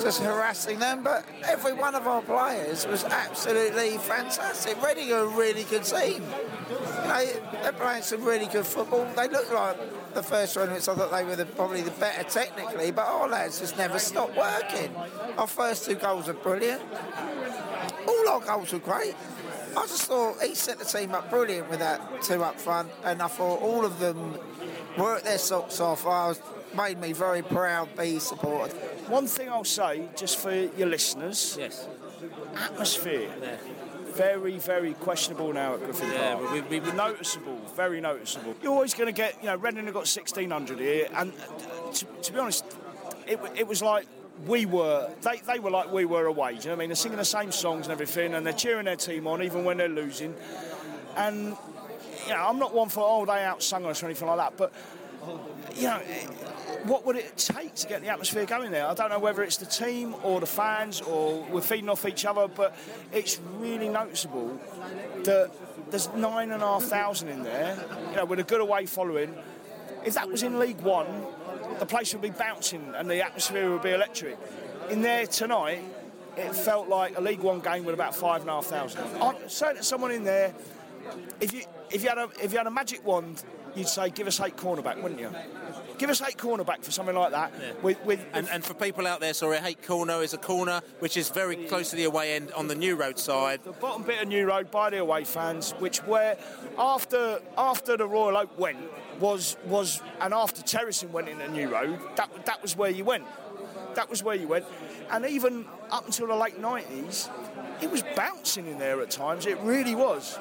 just 0.00 0.20
harassing 0.20 0.80
them. 0.80 1.04
But 1.04 1.24
every 1.44 1.72
one 1.72 1.94
of 1.94 2.08
our 2.08 2.20
players 2.22 2.88
was 2.88 3.04
absolutely 3.04 3.98
fantastic. 3.98 4.82
Reading 4.82 5.12
are 5.12 5.20
a 5.20 5.28
really 5.28 5.62
good 5.62 5.84
team. 5.84 6.24
You 6.68 7.08
know, 7.08 7.26
they're 7.62 7.72
playing 7.72 8.02
some 8.02 8.24
really 8.24 8.46
good 8.46 8.66
football. 8.66 9.06
They 9.14 9.28
look 9.28 9.52
like 9.52 9.76
the 10.14 10.24
first 10.24 10.56
which 10.56 10.68
I 10.68 10.94
thought 10.94 11.12
they 11.12 11.22
were 11.22 11.36
the, 11.36 11.46
probably 11.46 11.82
the 11.82 11.92
better 11.92 12.24
technically, 12.24 12.90
but 12.90 13.06
our 13.06 13.28
lads 13.28 13.60
just 13.60 13.78
never 13.78 14.00
stopped 14.00 14.36
working. 14.36 14.92
Our 15.38 15.46
first 15.46 15.86
two 15.86 15.94
goals 15.94 16.28
are 16.28 16.34
brilliant. 16.34 16.82
All 18.08 18.28
our 18.28 18.40
goals 18.40 18.72
were 18.72 18.80
great. 18.80 19.14
I 19.76 19.86
just 19.86 20.02
thought 20.04 20.40
he 20.42 20.54
set 20.54 20.78
the 20.78 20.84
team 20.84 21.12
up 21.14 21.30
brilliant 21.30 21.68
with 21.70 21.78
that 21.80 22.22
two 22.22 22.42
up 22.42 22.60
front, 22.60 22.90
and 23.04 23.22
I 23.22 23.28
thought 23.28 23.60
all 23.62 23.84
of 23.84 23.98
them 23.98 24.38
worked 24.98 25.24
their 25.24 25.38
socks 25.38 25.80
off. 25.80 26.06
I 26.06 26.28
was 26.28 26.40
made 26.76 26.98
me 27.00 27.12
very 27.12 27.42
proud 27.42 27.90
to 27.96 28.02
be 28.02 28.18
supported. 28.18 28.72
One 29.08 29.26
thing 29.26 29.48
I'll 29.48 29.64
say, 29.64 30.08
just 30.16 30.38
for 30.38 30.52
your 30.54 30.88
listeners, 30.88 31.56
yes, 31.58 31.86
atmosphere. 32.56 33.30
Very, 34.14 34.58
very 34.58 34.92
questionable 34.94 35.54
now 35.54 35.74
at 35.74 35.84
Griffin 35.84 36.10
Yeah, 36.12 36.34
Park. 36.34 36.44
but 36.50 36.70
we- 36.70 36.80
we- 36.80 36.92
noticeable, 36.92 37.56
very 37.74 37.98
noticeable. 38.00 38.54
You're 38.62 38.72
always 38.72 38.92
going 38.92 39.06
to 39.06 39.12
get, 39.12 39.36
you 39.40 39.48
know, 39.48 39.56
Reading 39.56 39.86
have 39.86 39.94
got 39.94 40.06
1,600 40.06 40.78
here, 40.78 41.08
and 41.14 41.32
uh, 41.32 41.90
to, 41.92 42.04
to 42.04 42.32
be 42.32 42.38
honest, 42.38 42.64
it, 43.26 43.36
w- 43.36 43.54
it 43.56 43.66
was 43.66 43.80
like 43.80 44.06
we 44.46 44.66
were, 44.66 45.10
they, 45.22 45.38
they 45.46 45.58
were 45.58 45.70
like 45.70 45.92
we 45.92 46.04
were 46.04 46.26
away. 46.26 46.52
Do 46.52 46.56
you 46.56 46.62
know 46.64 46.70
what 46.70 46.74
I 46.74 46.78
mean? 46.80 46.88
They're 46.88 46.96
singing 46.96 47.18
the 47.18 47.24
same 47.24 47.52
songs 47.52 47.86
and 47.86 47.92
everything, 47.92 48.34
and 48.34 48.44
they're 48.44 48.52
cheering 48.52 48.86
their 48.86 48.96
team 48.96 49.26
on 49.26 49.42
even 49.42 49.64
when 49.64 49.76
they're 49.76 49.88
losing. 49.88 50.34
And, 51.16 51.56
you 52.26 52.32
know, 52.32 52.46
I'm 52.48 52.58
not 52.58 52.74
one 52.74 52.88
for, 52.88 53.04
oh, 53.06 53.24
they 53.24 53.32
outsung 53.32 53.86
us 53.86 54.02
or 54.02 54.06
anything 54.06 54.28
like 54.28 54.38
that, 54.38 54.56
but, 54.56 54.72
you 55.76 55.82
know, 55.82 56.00
what 56.84 57.06
would 57.06 57.16
it 57.16 57.36
take 57.36 57.74
to 57.76 57.86
get 57.86 58.02
the 58.02 58.08
atmosphere 58.08 58.44
going 58.44 58.72
there? 58.72 58.86
I 58.86 58.94
don't 58.94 59.10
know 59.10 59.18
whether 59.18 59.42
it's 59.42 59.58
the 59.58 59.66
team 59.66 60.16
or 60.22 60.40
the 60.40 60.46
fans 60.46 61.00
or 61.00 61.44
we're 61.50 61.60
feeding 61.60 61.88
off 61.88 62.06
each 62.06 62.24
other, 62.24 62.48
but 62.48 62.76
it's 63.12 63.38
really 63.58 63.88
noticeable 63.88 64.58
that 65.24 65.50
there's 65.90 66.08
nine 66.14 66.50
and 66.50 66.62
a 66.62 66.66
half 66.66 66.84
thousand 66.84 67.28
in 67.28 67.42
there, 67.42 67.78
you 68.10 68.16
know, 68.16 68.24
with 68.24 68.40
a 68.40 68.44
good 68.44 68.60
away 68.60 68.86
following. 68.86 69.34
If 70.04 70.14
that 70.14 70.28
was 70.28 70.42
in 70.42 70.58
League 70.58 70.80
One, 70.80 71.06
the 71.78 71.86
place 71.86 72.12
would 72.12 72.22
be 72.22 72.30
bouncing 72.30 72.92
and 72.96 73.10
the 73.10 73.22
atmosphere 73.24 73.70
would 73.70 73.82
be 73.82 73.90
electric. 73.90 74.38
In 74.90 75.02
there 75.02 75.26
tonight, 75.26 75.82
it 76.36 76.54
felt 76.54 76.88
like 76.88 77.16
a 77.18 77.20
League 77.20 77.40
One 77.40 77.60
game 77.60 77.84
with 77.84 77.94
about 77.94 78.14
five 78.14 78.40
and 78.40 78.50
a 78.50 78.54
half 78.54 78.66
thousand. 78.66 79.02
I'm 79.20 79.48
saying 79.48 79.76
to 79.76 79.82
someone 79.82 80.10
in 80.10 80.24
there, 80.24 80.54
if 81.40 81.52
you 81.52 81.62
if 81.90 82.02
you 82.02 82.08
had 82.08 82.18
a 82.18 82.28
if 82.42 82.52
you 82.52 82.58
had 82.58 82.66
a 82.66 82.70
magic 82.70 83.04
wand, 83.06 83.42
you'd 83.74 83.88
say 83.88 84.10
give 84.10 84.26
us 84.26 84.38
Hate 84.38 84.56
Corner 84.56 84.82
back, 84.82 85.02
wouldn't 85.02 85.20
you? 85.20 85.30
Give 85.98 86.10
us 86.10 86.20
Hate 86.20 86.38
Corner 86.38 86.64
back 86.64 86.82
for 86.82 86.90
something 86.90 87.14
like 87.14 87.30
that. 87.32 87.52
With, 87.82 88.02
with, 88.04 88.24
And, 88.32 88.48
and 88.50 88.64
for 88.64 88.74
people 88.74 89.06
out 89.06 89.20
there, 89.20 89.34
sorry, 89.34 89.58
Hate 89.58 89.86
Corner 89.86 90.22
is 90.22 90.32
a 90.34 90.38
corner 90.38 90.80
which 90.98 91.16
is 91.16 91.28
very 91.28 91.54
close 91.54 91.90
to 91.90 91.96
the 91.96 92.04
away 92.04 92.34
end 92.34 92.50
on 92.52 92.66
the 92.66 92.74
New 92.74 92.96
Road 92.96 93.18
side. 93.18 93.62
the 93.62 93.72
bottom 93.72 94.02
bit 94.02 94.20
of 94.20 94.28
New 94.28 94.46
Road 94.46 94.70
by 94.70 94.90
the 94.90 94.98
away 94.98 95.24
fans, 95.24 95.72
which 95.78 95.98
where 96.04 96.36
after 96.78 97.40
after 97.56 97.96
the 97.96 98.06
Royal 98.06 98.36
Oak 98.36 98.58
went 98.58 98.78
was 99.22 99.56
was 99.66 100.02
and 100.20 100.34
after 100.34 100.60
Terracing 100.62 101.12
went 101.12 101.28
into 101.28 101.48
New 101.48 101.68
Road, 101.68 101.98
that 102.16 102.44
that 102.44 102.60
was 102.60 102.76
where 102.76 102.90
you 102.90 103.04
went. 103.04 103.24
That 103.94 104.10
was 104.10 104.22
where 104.22 104.34
you 104.34 104.48
went, 104.48 104.64
and 105.10 105.24
even 105.24 105.66
up 105.90 106.06
until 106.06 106.26
the 106.26 106.34
late 106.34 106.58
nineties, 106.58 107.30
it 107.80 107.90
was 107.90 108.02
bouncing 108.16 108.66
in 108.66 108.78
there 108.78 109.00
at 109.00 109.10
times. 109.10 109.46
It 109.46 109.58
really 109.60 109.94
was. 109.94 110.38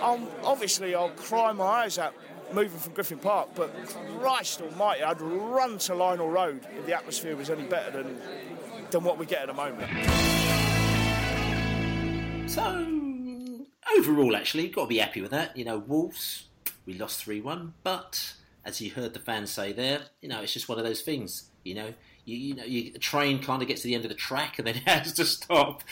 Um, 0.00 0.28
obviously, 0.44 0.94
I'll 0.94 1.10
cry 1.10 1.52
my 1.52 1.64
eyes 1.64 1.98
out 1.98 2.12
moving 2.52 2.78
from 2.78 2.92
Griffin 2.92 3.18
Park, 3.18 3.50
but 3.54 3.70
Christ 4.18 4.60
Almighty, 4.60 5.02
I'd 5.02 5.20
run 5.20 5.78
to 5.78 5.94
Lionel 5.94 6.28
Road 6.28 6.66
if 6.76 6.84
the 6.86 6.94
atmosphere 6.94 7.34
was 7.36 7.48
any 7.50 7.64
better 7.64 8.02
than 8.02 8.20
than 8.90 9.04
what 9.04 9.16
we 9.16 9.26
get 9.26 9.42
at 9.42 9.46
the 9.48 9.54
moment. 9.54 9.90
So 12.50 12.62
overall, 13.96 14.36
actually, 14.36 14.64
you've 14.64 14.74
got 14.74 14.82
to 14.82 14.88
be 14.88 14.98
happy 14.98 15.22
with 15.22 15.30
that. 15.30 15.56
You 15.56 15.64
know, 15.64 15.78
Wolves, 15.78 16.48
we 16.86 16.94
lost 16.94 17.22
three 17.22 17.40
one, 17.40 17.74
but 17.82 18.34
as 18.64 18.80
you 18.80 18.90
heard 18.90 19.14
the 19.14 19.20
fans 19.20 19.50
say 19.50 19.72
there, 19.72 20.00
you 20.20 20.28
know, 20.28 20.40
it's 20.40 20.52
just 20.52 20.68
one 20.68 20.78
of 20.78 20.84
those 20.84 21.02
things. 21.02 21.50
You 21.64 21.74
know, 21.74 21.94
you, 22.24 22.36
you 22.36 22.54
know, 22.54 22.64
you, 22.64 22.92
the 22.92 22.98
train 22.98 23.40
kind 23.40 23.62
of 23.62 23.68
gets 23.68 23.82
to 23.82 23.88
the 23.88 23.94
end 23.94 24.04
of 24.04 24.08
the 24.08 24.16
track 24.16 24.58
and 24.58 24.66
then 24.66 24.76
it 24.86 24.88
has 24.88 25.12
to 25.14 25.24
stop. 25.24 25.82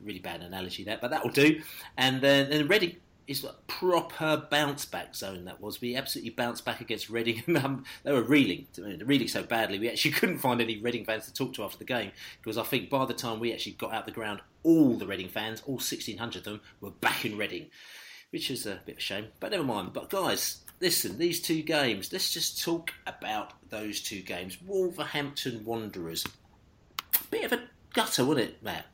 Really 0.00 0.20
bad 0.20 0.42
analogy 0.42 0.84
that, 0.84 1.00
but 1.00 1.10
that'll 1.10 1.30
do. 1.30 1.60
And 1.96 2.20
then 2.20 2.50
then 2.50 2.68
Reading 2.68 2.96
is 3.26 3.44
a 3.44 3.54
proper 3.66 4.46
bounce 4.50 4.84
back 4.84 5.14
zone. 5.14 5.44
That 5.44 5.60
was 5.60 5.80
we 5.80 5.96
absolutely 5.96 6.30
bounced 6.30 6.64
back 6.64 6.80
against 6.80 7.08
Reading, 7.08 7.42
and 7.46 7.56
um, 7.64 7.84
they 8.02 8.12
were 8.12 8.22
reeling, 8.22 8.66
reeling 9.04 9.28
so 9.28 9.42
badly. 9.42 9.78
We 9.78 9.88
actually 9.88 10.10
couldn't 10.12 10.38
find 10.38 10.60
any 10.60 10.80
Reading 10.80 11.04
fans 11.04 11.26
to 11.26 11.32
talk 11.32 11.54
to 11.54 11.64
after 11.64 11.78
the 11.78 11.84
game 11.84 12.12
because 12.40 12.58
I 12.58 12.64
think 12.64 12.90
by 12.90 13.04
the 13.04 13.14
time 13.14 13.40
we 13.40 13.52
actually 13.52 13.72
got 13.72 13.92
out 13.92 14.06
the 14.06 14.12
ground, 14.12 14.40
all 14.62 14.96
the 14.96 15.06
Reading 15.06 15.28
fans, 15.28 15.62
all 15.66 15.74
1,600 15.74 16.38
of 16.38 16.44
them, 16.44 16.60
were 16.80 16.90
back 16.90 17.24
in 17.24 17.36
Reading, 17.36 17.70
which 18.32 18.50
is 18.50 18.66
a 18.66 18.80
bit 18.84 18.92
of 18.92 18.98
a 18.98 19.00
shame. 19.00 19.26
But 19.38 19.52
never 19.52 19.62
mind. 19.62 19.92
But 19.92 20.10
guys, 20.10 20.58
listen, 20.80 21.18
these 21.18 21.40
two 21.40 21.62
games. 21.62 22.12
Let's 22.12 22.32
just 22.32 22.62
talk 22.62 22.92
about 23.06 23.52
those 23.70 24.00
two 24.00 24.22
games. 24.22 24.58
Wolverhampton 24.60 25.64
Wanderers. 25.64 26.24
Bit 27.30 27.44
of 27.44 27.52
a 27.52 27.62
gutter, 27.94 28.24
wasn't 28.24 28.50
it, 28.50 28.62
Matt? 28.62 28.86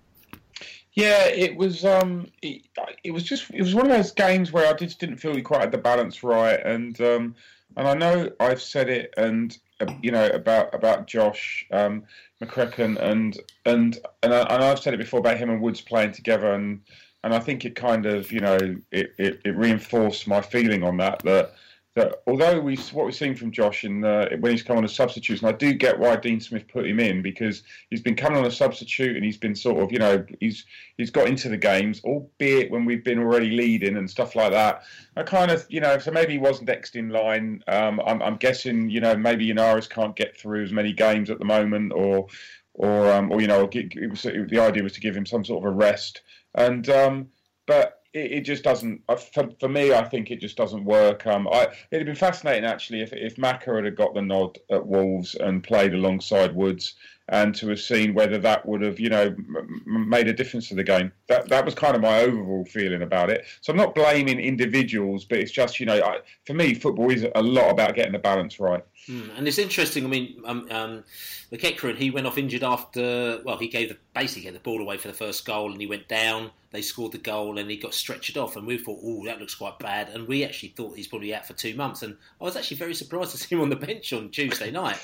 Yeah, 0.92 1.26
it 1.26 1.57
was. 1.57 1.85
Um, 1.85 2.26
it, 2.42 2.62
it 3.04 3.12
was 3.12 3.23
just. 3.23 3.50
It 3.50 3.62
was 3.62 3.75
one 3.75 3.87
of 3.87 3.97
those 3.97 4.11
games 4.11 4.52
where 4.52 4.68
I 4.68 4.73
just 4.76 4.99
didn't 4.99 5.18
feel 5.18 5.33
we 5.33 5.42
quite 5.42 5.61
had 5.61 5.73
the 5.73 5.78
balance 5.78 6.25
right, 6.25 6.61
and 6.64 7.00
um, 7.00 7.37
and 7.76 7.87
I 7.87 7.95
know 7.95 8.30
I've 8.40 8.61
said 8.61 8.88
it, 8.88 9.14
and 9.16 9.57
uh, 9.80 9.92
you 10.02 10.11
know 10.11 10.26
about 10.26 10.75
about 10.75 11.07
Josh 11.07 11.64
um, 11.71 12.02
McEachran, 12.42 13.00
and 13.00 13.38
and 13.64 13.99
and, 14.25 14.35
I, 14.35 14.40
and 14.40 14.64
I've 14.64 14.80
said 14.80 14.95
it 14.95 14.99
before 14.99 15.21
about 15.21 15.38
him 15.38 15.50
and 15.50 15.61
Woods 15.62 15.80
playing 15.80 16.12
together, 16.12 16.52
and 16.52 16.80
and 17.25 17.35
I 17.35 17.41
think 17.41 17.65
it 17.65 17.75
kind 17.75 18.07
of 18.07 18.31
you 18.33 18.41
know 18.41 18.59
it, 18.91 19.15
it, 19.19 19.41
it 19.45 19.57
reinforced 19.57 20.27
my 20.27 20.41
feeling 20.41 20.83
on 20.83 20.97
that 20.99 21.21
that 21.25 21.55
that 21.99 22.23
although 22.29 22.61
we 22.61 22.77
what 22.93 23.07
we've 23.07 23.15
seen 23.15 23.35
from 23.35 23.51
Josh 23.51 23.83
in 23.85 24.03
when 24.03 24.53
he's 24.53 24.63
come 24.63 24.77
on 24.77 24.85
as 24.85 24.95
substitutes, 24.95 25.43
and 25.43 25.49
I 25.49 25.53
do 25.53 25.73
get 25.73 25.99
why 25.99 26.15
Dean 26.17 26.41
Smith 26.41 26.69
put 26.69 26.87
him 26.87 27.01
in 27.01 27.23
because 27.23 27.65
he's 27.91 28.01
been 28.01 28.15
coming 28.15 28.39
on 28.39 28.47
a 28.47 28.51
substitute 28.53 29.17
and 29.17 29.25
he's 29.25 29.37
been 29.37 29.55
sort 29.55 29.83
of 29.83 29.91
you 29.91 29.99
know 29.99 30.25
he's 30.39 30.65
he's 30.97 31.11
got 31.11 31.27
into 31.27 31.49
the 31.49 31.57
games, 31.57 32.01
albeit 32.05 32.71
when 32.71 32.85
we've 32.85 33.03
been 33.03 33.19
already 33.19 33.51
leading 33.51 33.97
and 33.97 34.09
stuff 34.09 34.37
like 34.37 34.53
that. 34.53 34.83
I 35.17 35.25
kind 35.25 35.51
of 35.51 35.67
you 35.69 35.81
know 35.81 35.99
so 35.99 36.13
maybe 36.13 36.33
he 36.33 36.39
wasn't 36.39 36.69
next 36.69 36.95
in 36.95 37.09
line. 37.09 37.65
Um, 37.67 38.01
I'm, 38.07 38.23
I'm 38.23 38.37
guessing 38.37 38.89
you 38.89 39.01
know 39.01 39.17
maybe 39.17 39.49
Yennaris 39.49 39.91
can't 39.91 40.15
get 40.15 40.39
through 40.39 40.63
as 40.63 40.73
many 40.73 40.93
games 40.93 41.31
at 41.31 41.41
the 41.41 41.45
moment, 41.45 41.93
or 41.93 42.29
or 42.75 43.13
um, 43.13 43.33
or 43.33 43.41
you 43.41 43.49
know 43.49 43.69
it 43.73 44.11
was, 44.11 44.23
the 44.23 44.61
idea 44.61 44.85
was 44.85 44.93
to 44.93 45.01
give 45.01 45.17
him 45.17 45.27
some 45.27 45.45
sort 45.45 45.65
of 45.65 45.73
a 45.73 45.75
rest 45.75 46.23
and 46.55 46.88
um, 46.88 47.28
but 47.67 48.00
it, 48.14 48.33
it 48.33 48.40
just 48.43 48.64
doesn't. 48.64 49.02
uh, 49.09 49.17
For, 49.17 49.49
for 49.61 49.69
me, 49.69 49.93
I 49.93 50.05
think 50.05 50.31
it 50.31 50.40
just 50.40 50.57
doesn't 50.57 50.85
work. 50.85 51.26
Um, 51.26 51.49
I, 51.49 51.69
it'd 51.90 52.07
have 52.07 52.07
been 52.07 52.14
fascinating 52.14 52.64
actually 52.64 53.02
if 53.02 53.12
if 53.12 53.37
Macca 53.37 53.85
had 53.85 53.97
got 53.97 54.14
the 54.14 54.23
nod 54.23 54.59
at 54.71 54.87
Wolves 54.87 55.35
and 55.35 55.62
played 55.62 55.95
alongside 55.95 56.55
Woods, 56.55 56.95
and 57.30 57.54
to 57.56 57.68
have 57.68 57.80
seen 57.80 58.14
whether 58.14 58.38
that 58.38 58.66
would 58.66 58.80
have, 58.80 58.99
you 58.99 59.11
know, 59.11 59.26
m- 59.26 60.08
made 60.08 60.28
a 60.28 60.32
difference 60.32 60.68
to 60.68 60.75
the 60.75 60.85
game. 60.85 61.12
That 61.28 61.49
that 61.49 61.64
was 61.64 61.75
kind 61.75 61.94
of 61.94 62.00
my 62.02 62.20
overall 62.20 62.64
feeling 62.64 63.02
about 63.02 63.30
it. 63.30 63.44
So 63.61 63.73
I'm 63.73 63.76
not 63.76 63.94
blaming 63.94 64.40
individuals, 64.40 65.25
but 65.25 65.38
it's 65.38 65.52
just, 65.52 65.78
you 65.78 65.87
know, 65.87 66.00
I, 66.00 66.20
for 66.47 66.54
me, 66.54 66.75
football 66.75 67.11
is 67.11 67.26
a 67.35 67.42
lot 67.42 67.70
about 67.70 67.94
getting 67.94 68.12
the 68.12 68.18
balance 68.18 68.58
right. 68.58 68.85
Mm, 69.08 69.38
and 69.38 69.49
it's 69.49 69.58
interesting. 69.58 70.04
I 70.04 70.08
mean, 70.08 70.42
um, 70.44 70.68
um, 70.70 71.04
McEachran, 71.52 71.97
he 71.97 72.11
went 72.11 72.26
off 72.26 72.38
injured 72.38 72.62
after. 72.62 73.40
Well, 73.44 73.58
he 73.58 73.68
gave 73.68 73.90
the, 73.90 73.97
basically 74.14 74.42
gave 74.42 74.54
the 74.54 74.61
ball 74.61 74.80
away 74.80 74.97
for 74.97 75.08
the 75.08 75.14
first 75.14 75.44
goal, 75.44 75.70
and 75.70 75.80
he 75.80 75.87
went 75.87 76.08
down. 76.08 76.50
They 76.70 76.82
scored 76.82 77.12
the 77.12 77.18
goal, 77.18 77.58
and 77.58 77.70
he 77.70 77.76
got 77.76 77.94
stretched 77.94 78.37
off. 78.37 78.56
And 78.56 78.66
we 78.66 78.78
thought, 78.78 79.00
oh, 79.02 79.25
that 79.25 79.38
looks 79.38 79.54
quite 79.54 79.78
bad. 79.78 80.11
And 80.11 80.28
we 80.28 80.44
actually 80.44 80.70
thought 80.70 80.97
he's 80.97 81.08
probably 81.08 81.35
out 81.35 81.47
for 81.47 81.54
two 81.54 81.75
months. 81.75 82.02
And 82.02 82.16
I 82.40 82.44
was 82.44 82.56
actually 82.56 82.76
very 82.76 82.94
surprised 82.94 83.32
to 83.32 83.38
see 83.38 83.54
him 83.54 83.62
on 83.62 83.70
the 83.70 83.76
bench 83.76 84.12
on 84.12 84.30
Tuesday 84.30 84.70
night. 84.70 84.99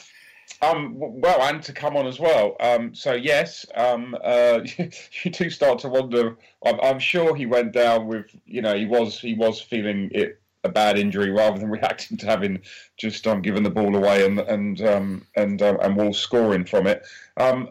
Um, 0.63 0.95
well, 0.97 1.43
and 1.43 1.63
to 1.65 1.73
come 1.73 1.97
on 1.97 2.07
as 2.07 2.19
well. 2.19 2.57
Um, 2.61 2.95
so 2.95 3.13
yes, 3.13 3.67
um, 3.75 4.17
uh, 4.23 4.61
you 4.79 5.31
do 5.31 5.51
start 5.51 5.81
to 5.81 5.89
wonder. 5.89 6.37
I'm, 6.65 6.81
I'm, 6.81 6.99
sure 6.99 7.35
he 7.35 7.45
went 7.45 7.73
down 7.73 8.07
with, 8.07 8.27
you 8.47 8.63
know, 8.63 8.75
he 8.75 8.87
was 8.87 9.21
he 9.21 9.35
was 9.35 9.61
feeling 9.61 10.11
it 10.13 10.41
a 10.65 10.69
bad 10.69 10.99
injury 10.99 11.31
rather 11.31 11.59
than 11.59 11.71
reacting 11.79 12.17
to 12.19 12.27
having 12.27 12.61
just 12.97 13.27
um, 13.27 13.43
given 13.43 13.63
the 13.63 13.71
ball 13.71 13.95
away 13.95 14.25
and 14.25 14.41
and 14.41 14.81
um, 14.83 15.27
and 15.37 15.63
uh, 15.63 15.77
and 15.83 15.97
Wolves 15.97 16.19
scoring 16.19 16.65
from 16.65 16.87
it. 16.87 17.07
Um, 17.37 17.69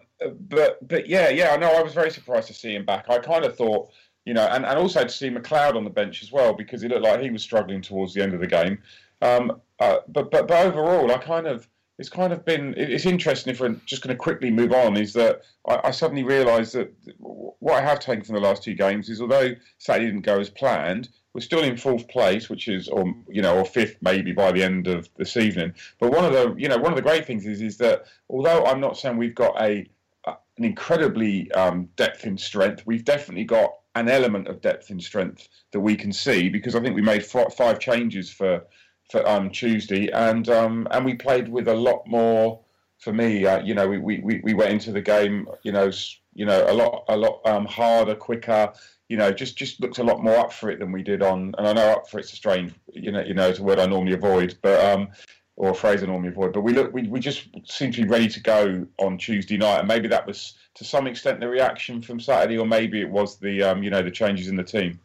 but 0.50 0.88
but 0.88 1.08
yeah, 1.08 1.30
yeah, 1.30 1.50
I 1.50 1.58
know. 1.58 1.72
I 1.72 1.82
was 1.82 1.94
very 1.94 2.12
surprised 2.12 2.48
to 2.48 2.54
see 2.54 2.76
him 2.76 2.86
back. 2.86 3.06
I 3.10 3.20
kind 3.20 3.44
of 3.44 3.58
thought, 3.58 3.90
you 4.26 4.34
know, 4.34 4.48
and, 4.48 4.66
and 4.66 4.80
also 4.80 5.04
to 5.04 5.10
see 5.10 5.30
McLeod 5.30 5.76
on 5.76 5.84
the 5.84 5.90
bench 5.90 6.24
as 6.24 6.32
well 6.32 6.54
because 6.54 6.82
he 6.82 6.88
looked 6.88 7.04
like 7.04 7.22
he 7.22 7.32
was 7.32 7.44
struggling 7.44 7.82
towards 7.82 8.14
the 8.14 8.22
end 8.22 8.34
of 8.34 8.40
the 8.40 8.48
game. 8.48 8.80
Um, 9.22 9.62
uh, 9.80 9.98
but 10.08 10.32
but 10.32 10.48
but 10.48 10.66
overall, 10.66 11.12
I 11.12 11.18
kind 11.18 11.48
of 11.48 11.68
it's 12.00 12.10
kind 12.10 12.34
of 12.34 12.44
been 12.44 12.74
it's 12.76 13.06
interesting 13.06 13.54
if 13.54 13.60
we're 13.60 13.76
just 13.86 14.02
going 14.02 14.16
to 14.16 14.22
quickly 14.22 14.50
move 14.50 14.72
on 14.72 14.98
is 14.98 15.14
that 15.14 15.42
I, 15.68 15.80
I 15.86 15.92
suddenly 15.92 16.24
realised 16.24 16.74
that 16.74 16.94
what 17.20 17.76
I 17.76 17.82
have 17.82 18.00
taken 18.00 18.24
from 18.24 18.36
the 18.36 18.42
last 18.42 18.64
two 18.64 18.74
games 18.74 19.10
is 19.10 19.22
although 19.22 19.54
Saturday 19.78 20.08
didn't 20.08 20.22
go 20.22 20.40
as 20.40 20.50
planned, 20.50 21.10
we're 21.34 21.42
still 21.42 21.62
in 21.62 21.78
fourth 21.78 22.08
place, 22.08 22.50
which 22.50 22.68
is 22.68 22.88
or 22.88 23.14
you 23.28 23.42
know 23.42 23.58
or 23.58 23.66
fifth 23.66 23.98
maybe 24.02 24.32
by 24.32 24.52
the 24.52 24.64
end 24.64 24.88
of 24.88 25.08
this 25.18 25.38
evening. 25.38 25.74
But 26.00 26.12
one 26.12 26.26
of 26.26 26.34
the 26.34 26.56
you 26.58 26.68
know 26.68 26.78
one 26.78 26.92
of 26.92 26.96
the 26.96 27.04
great 27.04 27.26
things 27.26 27.46
is 27.46 27.62
is 27.62 27.78
that 27.78 28.06
although 28.30 28.66
I'm 28.66 28.80
not 28.80 28.98
saying 28.98 29.18
we've 29.18 29.36
got 29.36 29.60
a 29.62 29.88
an 30.58 30.64
incredibly 30.64 31.52
um, 31.54 31.90
depth 31.96 32.26
in 32.26 32.38
strength, 32.38 32.86
we've 32.86 33.04
definitely 33.04 33.44
got 33.44 33.72
an 33.96 34.10
element 34.10 34.48
of 34.48 34.62
depth 34.62 34.90
in 34.90 35.00
strength 35.00 35.48
that 35.72 35.80
we 35.80 35.96
can 35.96 36.12
see 36.12 36.50
because 36.50 36.76
I 36.76 36.80
think 36.80 36.96
we 36.96 37.02
made 37.02 37.26
five 37.26 37.80
changes 37.80 38.30
for 38.30 38.64
for 39.12 39.28
um, 39.28 39.50
Tuesday, 39.50 40.10
and 40.12 40.50
um, 40.50 40.88
and 40.92 41.06
we 41.06 41.14
played 41.14 41.50
with 41.50 41.68
a 41.68 41.74
lot 41.74 42.06
more. 42.08 42.60
For 43.00 43.12
me, 43.12 43.46
uh, 43.46 43.62
you 43.62 43.74
know, 43.74 43.86
we, 43.86 43.98
we, 43.98 44.40
we 44.46 44.54
went 44.54 44.72
into 44.72 44.94
the 44.94 45.02
game, 45.02 45.46
you 45.64 45.74
know, 45.74 45.92
you 46.36 46.46
know, 46.46 46.66
a 46.70 46.74
lot 46.74 47.04
a 47.10 47.18
lot 47.18 47.42
um, 47.46 47.66
harder, 47.66 48.16
quicker. 48.16 48.72
You 49.10 49.18
know, 49.18 49.32
just 49.32 49.58
just 49.58 49.82
looked 49.82 49.98
a 49.98 50.04
lot 50.04 50.24
more 50.24 50.38
up 50.38 50.54
for 50.54 50.72
it 50.72 50.80
than 50.80 50.92
we 50.92 51.04
did 51.04 51.22
on. 51.22 51.54
And 51.58 51.68
I 51.68 51.74
know 51.74 51.92
up 51.92 52.10
for 52.10 52.20
it's 52.20 52.32
a 52.32 52.36
strange, 52.38 52.74
you 52.94 53.12
know, 53.12 53.22
you 53.22 53.34
know, 53.34 53.50
it's 53.50 53.60
a 53.60 53.64
word 53.64 53.80
I 53.80 53.88
normally 53.88 54.14
avoid, 54.14 54.58
but 54.62 54.84
um, 54.86 55.10
or 55.56 55.72
a 55.72 55.76
phrase 55.76 56.02
I 56.02 56.08
normally 56.08 56.30
avoid. 56.30 56.54
But 56.54 56.62
we 56.62 56.74
look, 56.74 56.94
we, 56.94 57.08
we 57.08 57.20
just 57.20 57.48
seemed 57.66 57.94
to 57.96 58.04
be 58.04 58.08
ready 58.08 58.28
to 58.28 58.40
go 58.40 58.88
on 58.98 59.18
Tuesday 59.18 59.58
night, 59.58 59.80
and 59.80 59.88
maybe 59.88 60.08
that 60.08 60.26
was 60.26 60.56
to 60.76 60.84
some 60.84 61.06
extent 61.06 61.40
the 61.40 61.48
reaction 61.48 62.02
from 62.02 62.20
Saturday, 62.20 62.58
or 62.58 62.66
maybe 62.66 63.02
it 63.02 63.10
was 63.10 63.38
the 63.38 63.64
um, 63.64 63.84
you 63.84 63.90
know 63.90 64.02
the 64.02 64.12
changes 64.12 64.48
in 64.48 64.56
the 64.56 64.64
team. 64.64 65.00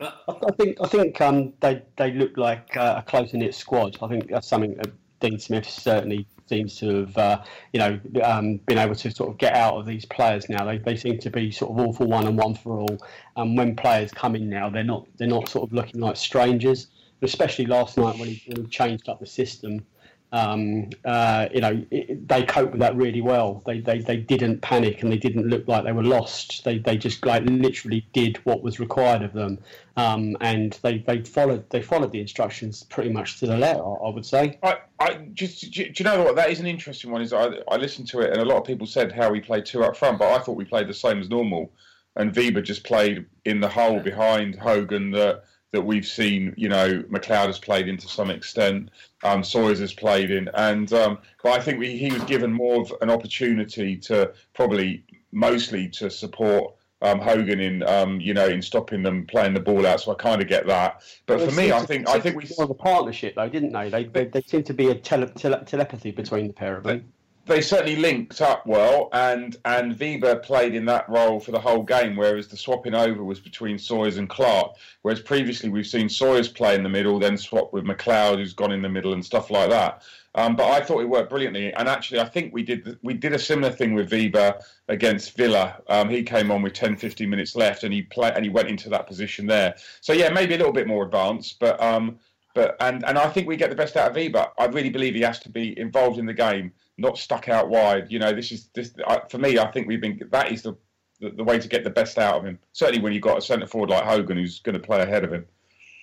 I 0.00 0.50
think 0.58 0.78
I 0.80 0.88
think 0.88 1.20
um, 1.20 1.52
they 1.60 1.82
they 1.96 2.12
look 2.12 2.36
like 2.36 2.76
uh, 2.76 2.96
a 2.98 3.02
close 3.02 3.32
knit 3.32 3.54
squad. 3.54 3.96
I 4.02 4.08
think 4.08 4.28
that's 4.28 4.48
something 4.48 4.74
that 4.76 4.90
Dean 5.20 5.38
Smith 5.38 5.68
certainly 5.68 6.26
seems 6.46 6.76
to 6.78 7.00
have 7.00 7.16
uh, 7.16 7.44
you 7.72 7.78
know 7.78 8.00
um, 8.22 8.56
been 8.66 8.78
able 8.78 8.94
to 8.96 9.10
sort 9.10 9.30
of 9.30 9.38
get 9.38 9.54
out 9.54 9.74
of 9.74 9.86
these 9.86 10.04
players 10.04 10.48
now. 10.48 10.64
They, 10.64 10.78
they 10.78 10.96
seem 10.96 11.18
to 11.18 11.30
be 11.30 11.50
sort 11.50 11.70
of 11.70 11.78
all 11.78 11.92
for 11.92 12.06
one 12.06 12.26
and 12.26 12.36
one 12.36 12.54
for 12.54 12.80
all. 12.80 12.98
And 13.36 13.56
when 13.56 13.76
players 13.76 14.10
come 14.10 14.34
in 14.34 14.48
now, 14.48 14.68
they're 14.68 14.84
not 14.84 15.06
they're 15.16 15.28
not 15.28 15.48
sort 15.48 15.68
of 15.68 15.72
looking 15.72 16.00
like 16.00 16.16
strangers. 16.16 16.88
Especially 17.22 17.64
last 17.64 17.96
night 17.96 18.18
when 18.18 18.28
he, 18.28 18.42
when 18.48 18.64
he 18.64 18.70
changed 18.70 19.08
up 19.08 19.18
the 19.18 19.26
system 19.26 19.86
um, 20.34 20.90
uh, 21.04 21.48
you 21.54 21.60
know, 21.60 21.86
it, 21.92 22.26
they 22.26 22.42
coped 22.42 22.72
with 22.72 22.80
that 22.80 22.96
really 22.96 23.20
well. 23.20 23.62
They, 23.66 23.78
they 23.78 24.00
they 24.00 24.16
didn't 24.16 24.62
panic 24.62 25.00
and 25.00 25.12
they 25.12 25.16
didn't 25.16 25.46
look 25.46 25.68
like 25.68 25.84
they 25.84 25.92
were 25.92 26.02
lost. 26.02 26.64
They 26.64 26.78
they 26.78 26.96
just 26.96 27.24
like 27.24 27.44
literally 27.46 28.04
did 28.12 28.38
what 28.38 28.60
was 28.60 28.80
required 28.80 29.22
of 29.22 29.32
them, 29.32 29.60
um, 29.96 30.36
and 30.40 30.76
they, 30.82 30.98
they 30.98 31.22
followed 31.22 31.70
they 31.70 31.80
followed 31.80 32.10
the 32.10 32.20
instructions 32.20 32.82
pretty 32.82 33.10
much 33.10 33.38
to 33.38 33.46
the 33.46 33.56
letter. 33.56 33.84
I 33.84 34.08
would 34.08 34.26
say. 34.26 34.58
I, 34.64 34.78
I 34.98 35.14
just 35.34 35.70
do 35.70 35.84
you 35.94 36.04
know 36.04 36.24
what 36.24 36.34
that 36.34 36.50
is 36.50 36.58
an 36.58 36.66
interesting 36.66 37.12
one. 37.12 37.22
Is 37.22 37.32
I 37.32 37.50
I 37.70 37.76
listened 37.76 38.08
to 38.08 38.18
it 38.18 38.32
and 38.32 38.42
a 38.42 38.44
lot 38.44 38.56
of 38.56 38.64
people 38.64 38.88
said 38.88 39.12
how 39.12 39.30
we 39.30 39.40
played 39.40 39.64
two 39.64 39.84
up 39.84 39.96
front, 39.96 40.18
but 40.18 40.32
I 40.32 40.42
thought 40.42 40.56
we 40.56 40.64
played 40.64 40.88
the 40.88 40.94
same 40.94 41.20
as 41.20 41.30
normal, 41.30 41.70
and 42.16 42.34
Weber 42.34 42.60
just 42.60 42.82
played 42.82 43.24
in 43.44 43.60
the 43.60 43.68
hole 43.68 44.00
behind 44.00 44.56
Hogan 44.56 45.12
that 45.12 45.44
that 45.74 45.82
we've 45.82 46.06
seen, 46.06 46.54
you 46.56 46.68
know, 46.68 47.02
McLeod 47.10 47.46
has 47.46 47.58
played 47.58 47.88
in 47.88 47.96
to 47.96 48.06
some 48.06 48.30
extent, 48.30 48.90
um, 49.24 49.42
Sawyers 49.42 49.80
has 49.80 49.92
played 49.92 50.30
in, 50.30 50.48
and 50.54 50.92
um, 50.92 51.18
but 51.42 51.52
I 51.52 51.60
think 51.60 51.80
we, 51.80 51.98
he 51.98 52.12
was 52.12 52.22
given 52.24 52.52
more 52.52 52.80
of 52.80 52.94
an 53.02 53.10
opportunity 53.10 53.96
to 53.96 54.32
probably 54.54 55.02
mostly 55.32 55.88
to 55.88 56.08
support 56.10 56.74
um, 57.02 57.18
Hogan 57.18 57.58
in, 57.58 57.82
um, 57.82 58.20
you 58.20 58.34
know, 58.34 58.46
in 58.46 58.62
stopping 58.62 59.02
them 59.02 59.26
playing 59.26 59.52
the 59.52 59.60
ball 59.60 59.84
out. 59.84 60.00
So 60.00 60.12
I 60.12 60.14
kind 60.14 60.40
of 60.40 60.46
get 60.46 60.64
that. 60.68 61.02
But 61.26 61.38
well, 61.38 61.48
for 61.48 61.56
me, 61.56 61.72
I 61.72 61.80
think 61.80 62.08
I 62.08 62.20
think 62.20 62.36
we 62.36 62.48
more 62.56 62.66
of 62.66 62.70
a 62.70 62.74
partnership, 62.74 63.34
though, 63.34 63.48
didn't 63.48 63.72
they? 63.72 63.88
They 63.90 64.04
they, 64.04 64.24
they 64.26 64.42
seem 64.42 64.62
to 64.62 64.74
be 64.74 64.90
a 64.90 64.94
tele, 64.94 65.26
tele, 65.26 65.64
telepathy 65.64 66.12
between 66.12 66.46
the 66.46 66.52
pair 66.52 66.76
of 66.76 66.84
them 66.84 67.12
they 67.46 67.60
certainly 67.60 67.96
linked 67.96 68.40
up 68.40 68.66
well, 68.66 69.08
and 69.12 69.56
and 69.64 69.98
Weber 69.98 70.36
played 70.36 70.74
in 70.74 70.84
that 70.86 71.08
role 71.08 71.38
for 71.38 71.50
the 71.50 71.60
whole 71.60 71.82
game, 71.82 72.16
whereas 72.16 72.48
the 72.48 72.56
swapping 72.56 72.94
over 72.94 73.22
was 73.22 73.40
between 73.40 73.78
Sawyers 73.78 74.16
and 74.16 74.28
Clark. 74.28 74.76
Whereas 75.02 75.20
previously 75.20 75.68
we've 75.68 75.86
seen 75.86 76.08
Sawyers 76.08 76.48
play 76.48 76.74
in 76.74 76.82
the 76.82 76.88
middle, 76.88 77.18
then 77.18 77.36
swap 77.36 77.72
with 77.72 77.84
McLeod, 77.84 78.38
who's 78.38 78.54
gone 78.54 78.72
in 78.72 78.82
the 78.82 78.88
middle, 78.88 79.12
and 79.12 79.24
stuff 79.24 79.50
like 79.50 79.68
that. 79.70 80.02
Um, 80.36 80.56
but 80.56 80.70
I 80.70 80.80
thought 80.80 81.00
it 81.00 81.08
worked 81.08 81.30
brilliantly, 81.30 81.72
and 81.74 81.86
actually 81.86 82.20
I 82.20 82.24
think 82.24 82.54
we 82.54 82.62
did 82.62 82.98
we 83.02 83.14
did 83.14 83.34
a 83.34 83.38
similar 83.38 83.70
thing 83.70 83.94
with 83.94 84.10
Weber 84.10 84.58
against 84.88 85.36
Villa. 85.36 85.82
Um, 85.88 86.08
he 86.08 86.22
came 86.22 86.50
on 86.50 86.62
with 86.62 86.72
10, 86.72 86.96
15 86.96 87.28
minutes 87.28 87.54
left, 87.54 87.84
and 87.84 87.92
he 87.92 88.02
play 88.02 88.32
and 88.34 88.44
he 88.44 88.50
went 88.50 88.68
into 88.68 88.88
that 88.88 89.06
position 89.06 89.46
there. 89.46 89.74
So 90.00 90.12
yeah, 90.12 90.30
maybe 90.30 90.54
a 90.54 90.58
little 90.58 90.72
bit 90.72 90.86
more 90.86 91.04
advanced, 91.04 91.58
but. 91.60 91.80
Um, 91.82 92.18
but 92.54 92.76
and, 92.78 93.04
and 93.04 93.18
I 93.18 93.28
think 93.30 93.48
we 93.48 93.56
get 93.56 93.70
the 93.70 93.74
best 93.74 93.96
out 93.96 94.10
of 94.10 94.14
Weber. 94.14 94.46
I 94.60 94.66
really 94.66 94.88
believe 94.88 95.16
he 95.16 95.22
has 95.22 95.40
to 95.40 95.48
be 95.48 95.76
involved 95.76 96.20
in 96.20 96.26
the 96.26 96.32
game 96.32 96.70
not 96.96 97.18
stuck 97.18 97.48
out 97.48 97.68
wide. 97.68 98.10
You 98.10 98.18
know, 98.18 98.32
this 98.32 98.52
is 98.52 98.68
this 98.74 98.94
for 99.28 99.38
me. 99.38 99.58
I 99.58 99.70
think 99.70 99.88
we've 99.88 100.00
been 100.00 100.20
that 100.30 100.52
is 100.52 100.62
the, 100.62 100.76
the, 101.20 101.30
the 101.30 101.44
way 101.44 101.58
to 101.58 101.68
get 101.68 101.84
the 101.84 101.90
best 101.90 102.18
out 102.18 102.36
of 102.36 102.44
him. 102.44 102.58
Certainly 102.72 103.02
when 103.02 103.12
you've 103.12 103.22
got 103.22 103.38
a 103.38 103.42
centre 103.42 103.66
forward 103.66 103.90
like 103.90 104.04
Hogan 104.04 104.36
who's 104.36 104.60
going 104.60 104.74
to 104.74 104.80
play 104.80 105.00
ahead 105.02 105.24
of 105.24 105.32
him. 105.32 105.46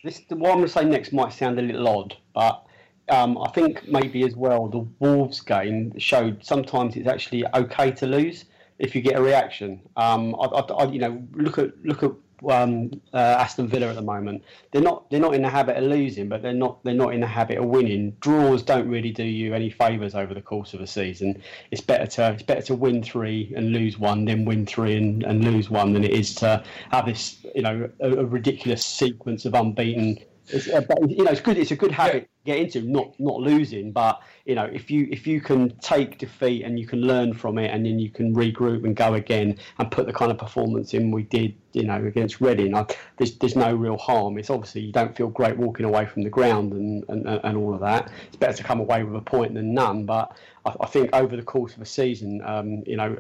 This 0.04 0.22
what 0.30 0.52
I'm 0.52 0.58
going 0.58 0.62
to 0.62 0.70
say 0.70 0.84
next 0.84 1.14
might 1.14 1.32
sound 1.32 1.60
a 1.60 1.62
little 1.62 1.88
odd, 1.88 2.16
but 2.34 2.66
um, 3.10 3.38
I 3.38 3.50
think 3.52 3.88
maybe 3.88 4.24
as 4.24 4.36
well 4.36 4.68
the 4.68 4.88
Wolves 5.00 5.42
game 5.42 5.98
showed 6.00 6.44
sometimes 6.44 6.96
it's 6.96 7.08
actually 7.08 7.46
okay 7.54 7.92
to 7.92 8.08
lose 8.08 8.46
if 8.80 8.96
you 8.96 9.02
get 9.02 9.18
a 9.18 9.22
reaction. 9.22 9.80
Um, 9.96 10.36
I, 10.36 10.46
I, 10.46 10.62
I, 10.62 10.92
you 10.92 11.00
know, 11.00 11.24
look 11.34 11.60
at 11.60 11.72
look 11.86 12.04
at 12.04 12.12
um, 12.50 12.92
uh, 13.14 13.18
Aston 13.18 13.68
Villa 13.68 13.88
at 13.88 13.96
the 13.96 14.02
moment. 14.02 14.44
They're 14.72 14.82
not 14.82 15.10
they're 15.10 15.20
not 15.20 15.36
in 15.36 15.42
the 15.42 15.50
habit 15.50 15.78
of 15.78 15.84
losing, 15.84 16.30
but 16.30 16.42
they're 16.42 16.54
not 16.54 16.84
they're 16.84 16.94
not 16.94 17.14
in 17.14 17.22
the 17.22 17.28
habit 17.28 17.58
of 17.58 17.66
winning. 17.66 18.16
Draws 18.20 18.64
don't 18.64 18.88
really 18.88 19.12
do 19.12 19.24
you 19.24 19.54
any 19.54 19.70
favours 19.70 20.16
over 20.16 20.34
the 20.34 20.42
course 20.42 20.74
of 20.74 20.82
a 20.82 20.88
season. 20.88 21.42
It's 21.72 21.82
better 21.82 22.08
to 22.08 22.32
it's 22.32 22.44
better 22.44 22.62
to 22.64 22.76
win 22.76 23.04
three 23.04 23.54
and 23.56 23.72
lose 23.72 23.98
one 23.98 24.26
than 24.26 24.46
win 24.46 24.66
three 24.66 24.98
and, 24.98 25.24
and 25.24 25.44
lose 25.44 25.70
one 25.70 25.94
than 25.94 26.04
it 26.04 26.12
is 26.12 26.34
to 26.36 26.64
have 26.92 27.06
this 27.06 27.38
you 27.56 27.62
know 27.62 27.90
a, 28.00 28.12
a 28.12 28.26
ridiculous 28.26 28.86
sequence 28.86 29.46
of 29.46 29.54
unbeaten. 29.54 30.18
It's, 30.54 30.68
uh, 30.68 30.82
you 31.08 31.24
know, 31.24 31.32
it's 31.32 31.42
good. 31.42 31.58
It's 31.58 31.72
a 31.72 31.76
good 31.76 31.92
habit 31.92 32.24
to 32.24 32.30
get 32.46 32.60
into 32.60 32.82
not 32.82 33.14
not 33.20 33.40
losing 33.40 33.92
but 33.92 34.22
you 34.46 34.56
know 34.56 34.66
if 34.66 34.90
you 34.90 35.08
if 35.12 35.28
you 35.28 35.40
can 35.40 35.70
take 35.78 36.18
defeat 36.18 36.64
and 36.64 36.80
you 36.80 36.88
can 36.88 37.02
learn 37.02 37.34
from 37.34 37.58
it 37.58 37.68
and 37.68 37.86
then 37.86 38.00
you 38.00 38.10
can 38.10 38.34
regroup 38.34 38.84
and 38.84 38.96
go 38.96 39.14
again 39.14 39.58
and 39.78 39.92
put 39.92 40.08
the 40.08 40.14
kind 40.14 40.32
of 40.32 40.38
performance 40.38 40.94
in 40.94 41.12
we 41.12 41.24
did 41.24 41.54
you 41.74 41.84
know 41.84 42.04
against 42.04 42.42
Reading 42.42 42.76
I, 42.76 42.86
there's 43.18 43.38
there's 43.38 43.56
no 43.56 43.74
real 43.74 43.98
harm 43.98 44.38
it's 44.38 44.50
obviously 44.50 44.82
you 44.82 44.92
don't 44.92 45.16
feel 45.16 45.28
great 45.28 45.58
walking 45.58 45.86
away 45.86 46.06
from 46.06 46.24
the 46.24 46.30
ground 46.30 46.74
and 46.74 47.04
and, 47.10 47.28
and 47.28 47.58
all 47.58 47.74
of 47.74 47.80
that 47.82 48.12
it's 48.28 48.38
better 48.38 48.58
to 48.58 48.64
come 48.64 48.80
away 48.80 49.04
with 49.04 49.16
a 49.16 49.24
point 49.24 49.54
than 49.54 49.74
none 49.74 50.06
but 50.06 50.36
I, 50.66 50.74
I 50.82 50.88
think 50.88 51.12
over 51.14 51.36
the 51.36 51.44
course 51.44 51.76
of 51.76 51.82
a 51.82 51.86
season 51.86 52.42
um, 52.44 52.84
you 52.88 52.98
know 52.98 53.18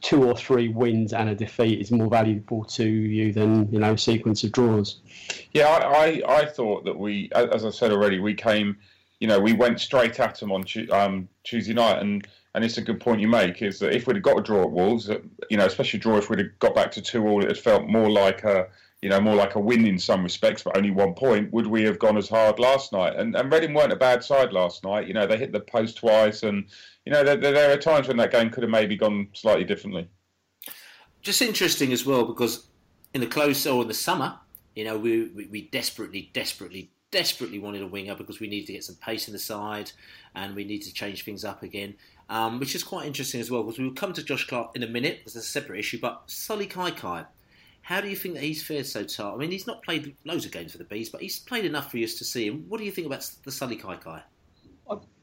two 0.00 0.24
or 0.24 0.36
three 0.36 0.68
wins 0.68 1.12
and 1.12 1.28
a 1.28 1.34
defeat 1.34 1.80
is 1.80 1.90
more 1.90 2.08
valuable 2.08 2.64
to 2.64 2.84
you 2.84 3.32
than 3.32 3.70
you 3.72 3.78
know 3.78 3.92
a 3.92 3.98
sequence 3.98 4.44
of 4.44 4.52
draws. 4.52 5.00
Yeah, 5.52 5.66
I, 5.68 6.22
I, 6.26 6.40
I 6.40 6.46
thought 6.46 6.84
that 6.84 6.98
we, 6.98 7.30
as 7.34 7.64
I 7.64 7.70
said 7.70 7.92
already, 7.92 8.18
we 8.18 8.34
came, 8.34 8.76
you 9.18 9.28
know, 9.28 9.40
we 9.40 9.52
went 9.52 9.80
straight 9.80 10.18
at 10.20 10.38
them 10.40 10.52
on 10.52 10.64
um, 10.92 11.28
Tuesday 11.44 11.74
night, 11.74 12.00
and 12.00 12.26
and 12.54 12.64
it's 12.64 12.78
a 12.78 12.82
good 12.82 13.00
point 13.00 13.20
you 13.20 13.28
make 13.28 13.62
is 13.62 13.78
that 13.78 13.94
if 13.94 14.06
we'd 14.06 14.16
have 14.16 14.22
got 14.24 14.38
a 14.38 14.42
draw 14.42 14.62
at 14.62 14.70
Wolves, 14.70 15.08
you 15.50 15.56
know, 15.56 15.66
especially 15.66 16.00
draw 16.00 16.16
if 16.16 16.30
we'd 16.30 16.40
have 16.40 16.58
got 16.58 16.74
back 16.74 16.90
to 16.92 17.02
two 17.02 17.26
all, 17.26 17.42
it 17.42 17.48
had 17.48 17.58
felt 17.58 17.86
more 17.86 18.10
like 18.10 18.42
a 18.42 18.66
you 19.02 19.08
know, 19.08 19.20
more 19.20 19.34
like 19.34 19.54
a 19.54 19.60
win 19.60 19.86
in 19.86 19.98
some 19.98 20.22
respects, 20.22 20.62
but 20.62 20.76
only 20.76 20.90
one 20.90 21.14
point, 21.14 21.52
would 21.52 21.66
we 21.66 21.82
have 21.84 21.98
gone 21.98 22.18
as 22.18 22.28
hard 22.28 22.58
last 22.58 22.92
night? 22.92 23.16
And, 23.16 23.34
and 23.34 23.50
Reading 23.50 23.72
weren't 23.72 23.92
a 23.92 23.96
bad 23.96 24.22
side 24.22 24.52
last 24.52 24.84
night. 24.84 25.08
You 25.08 25.14
know, 25.14 25.26
they 25.26 25.38
hit 25.38 25.52
the 25.52 25.60
post 25.60 25.96
twice, 25.96 26.42
and 26.42 26.66
you 27.06 27.12
know, 27.12 27.24
there, 27.24 27.36
there 27.36 27.72
are 27.72 27.78
times 27.78 28.08
when 28.08 28.18
that 28.18 28.30
game 28.30 28.50
could 28.50 28.62
have 28.62 28.70
maybe 28.70 28.96
gone 28.96 29.28
slightly 29.32 29.64
differently. 29.64 30.08
Just 31.22 31.40
interesting 31.40 31.92
as 31.92 32.04
well 32.04 32.24
because 32.24 32.66
in 33.14 33.20
the 33.20 33.26
close 33.26 33.66
or 33.66 33.82
in 33.82 33.88
the 33.88 33.94
summer, 33.94 34.38
you 34.74 34.84
know, 34.84 34.98
we, 34.98 35.28
we, 35.28 35.46
we 35.46 35.62
desperately, 35.62 36.30
desperately, 36.32 36.90
desperately 37.10 37.58
wanted 37.58 37.82
a 37.82 37.86
winger 37.86 38.14
because 38.14 38.38
we 38.38 38.48
needed 38.48 38.66
to 38.66 38.72
get 38.74 38.84
some 38.84 38.96
pace 38.96 39.28
in 39.28 39.32
the 39.32 39.38
side 39.38 39.92
and 40.34 40.54
we 40.54 40.64
need 40.64 40.80
to 40.82 40.92
change 40.92 41.24
things 41.24 41.44
up 41.44 41.62
again. 41.62 41.94
Um, 42.28 42.60
which 42.60 42.76
is 42.76 42.84
quite 42.84 43.06
interesting 43.06 43.40
as 43.40 43.50
well 43.50 43.64
because 43.64 43.78
we 43.78 43.86
will 43.86 43.94
come 43.94 44.12
to 44.12 44.22
Josh 44.22 44.46
Clark 44.46 44.76
in 44.76 44.84
a 44.84 44.86
minute. 44.86 45.22
It's 45.24 45.34
a 45.34 45.42
separate 45.42 45.80
issue, 45.80 45.98
but 46.00 46.28
Sullay 46.28 46.70
Kaikai 46.70 47.26
how 47.82 48.00
do 48.00 48.08
you 48.08 48.16
think 48.16 48.34
that 48.34 48.42
he's 48.42 48.62
fared 48.62 48.86
so 48.86 49.04
far? 49.06 49.34
I 49.34 49.36
mean, 49.36 49.50
he's 49.50 49.66
not 49.66 49.82
played 49.82 50.16
loads 50.24 50.44
of 50.44 50.52
games 50.52 50.72
for 50.72 50.78
the 50.78 50.84
Bees, 50.84 51.08
but 51.08 51.20
he's 51.20 51.38
played 51.38 51.64
enough 51.64 51.90
for 51.90 51.98
us 51.98 52.14
to 52.14 52.24
see 52.24 52.46
him. 52.46 52.64
What 52.68 52.78
do 52.78 52.84
you 52.84 52.92
think 52.92 53.06
about 53.06 53.28
the 53.44 53.50
Sullay 53.50 53.80
Kai? 53.80 54.22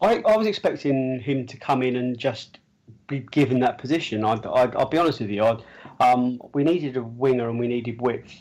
I, 0.02 0.22
I 0.22 0.38
was 0.38 0.48
expecting 0.48 1.20
him 1.20 1.46
to 1.48 1.58
come 1.58 1.82
in 1.82 1.96
and 1.96 2.18
just 2.18 2.60
be 3.08 3.20
given 3.20 3.60
that 3.62 3.78
position. 3.78 4.24
I, 4.24 4.36
will 4.36 4.86
be 4.86 4.98
honest 4.98 5.20
with 5.20 5.30
you. 5.30 5.60
Um, 6.00 6.42
we 6.54 6.64
needed 6.64 6.98
a 6.98 7.04
winger 7.04 7.50
and 7.50 7.60
we 7.60 7.68
needed 7.68 8.02
width 8.02 8.34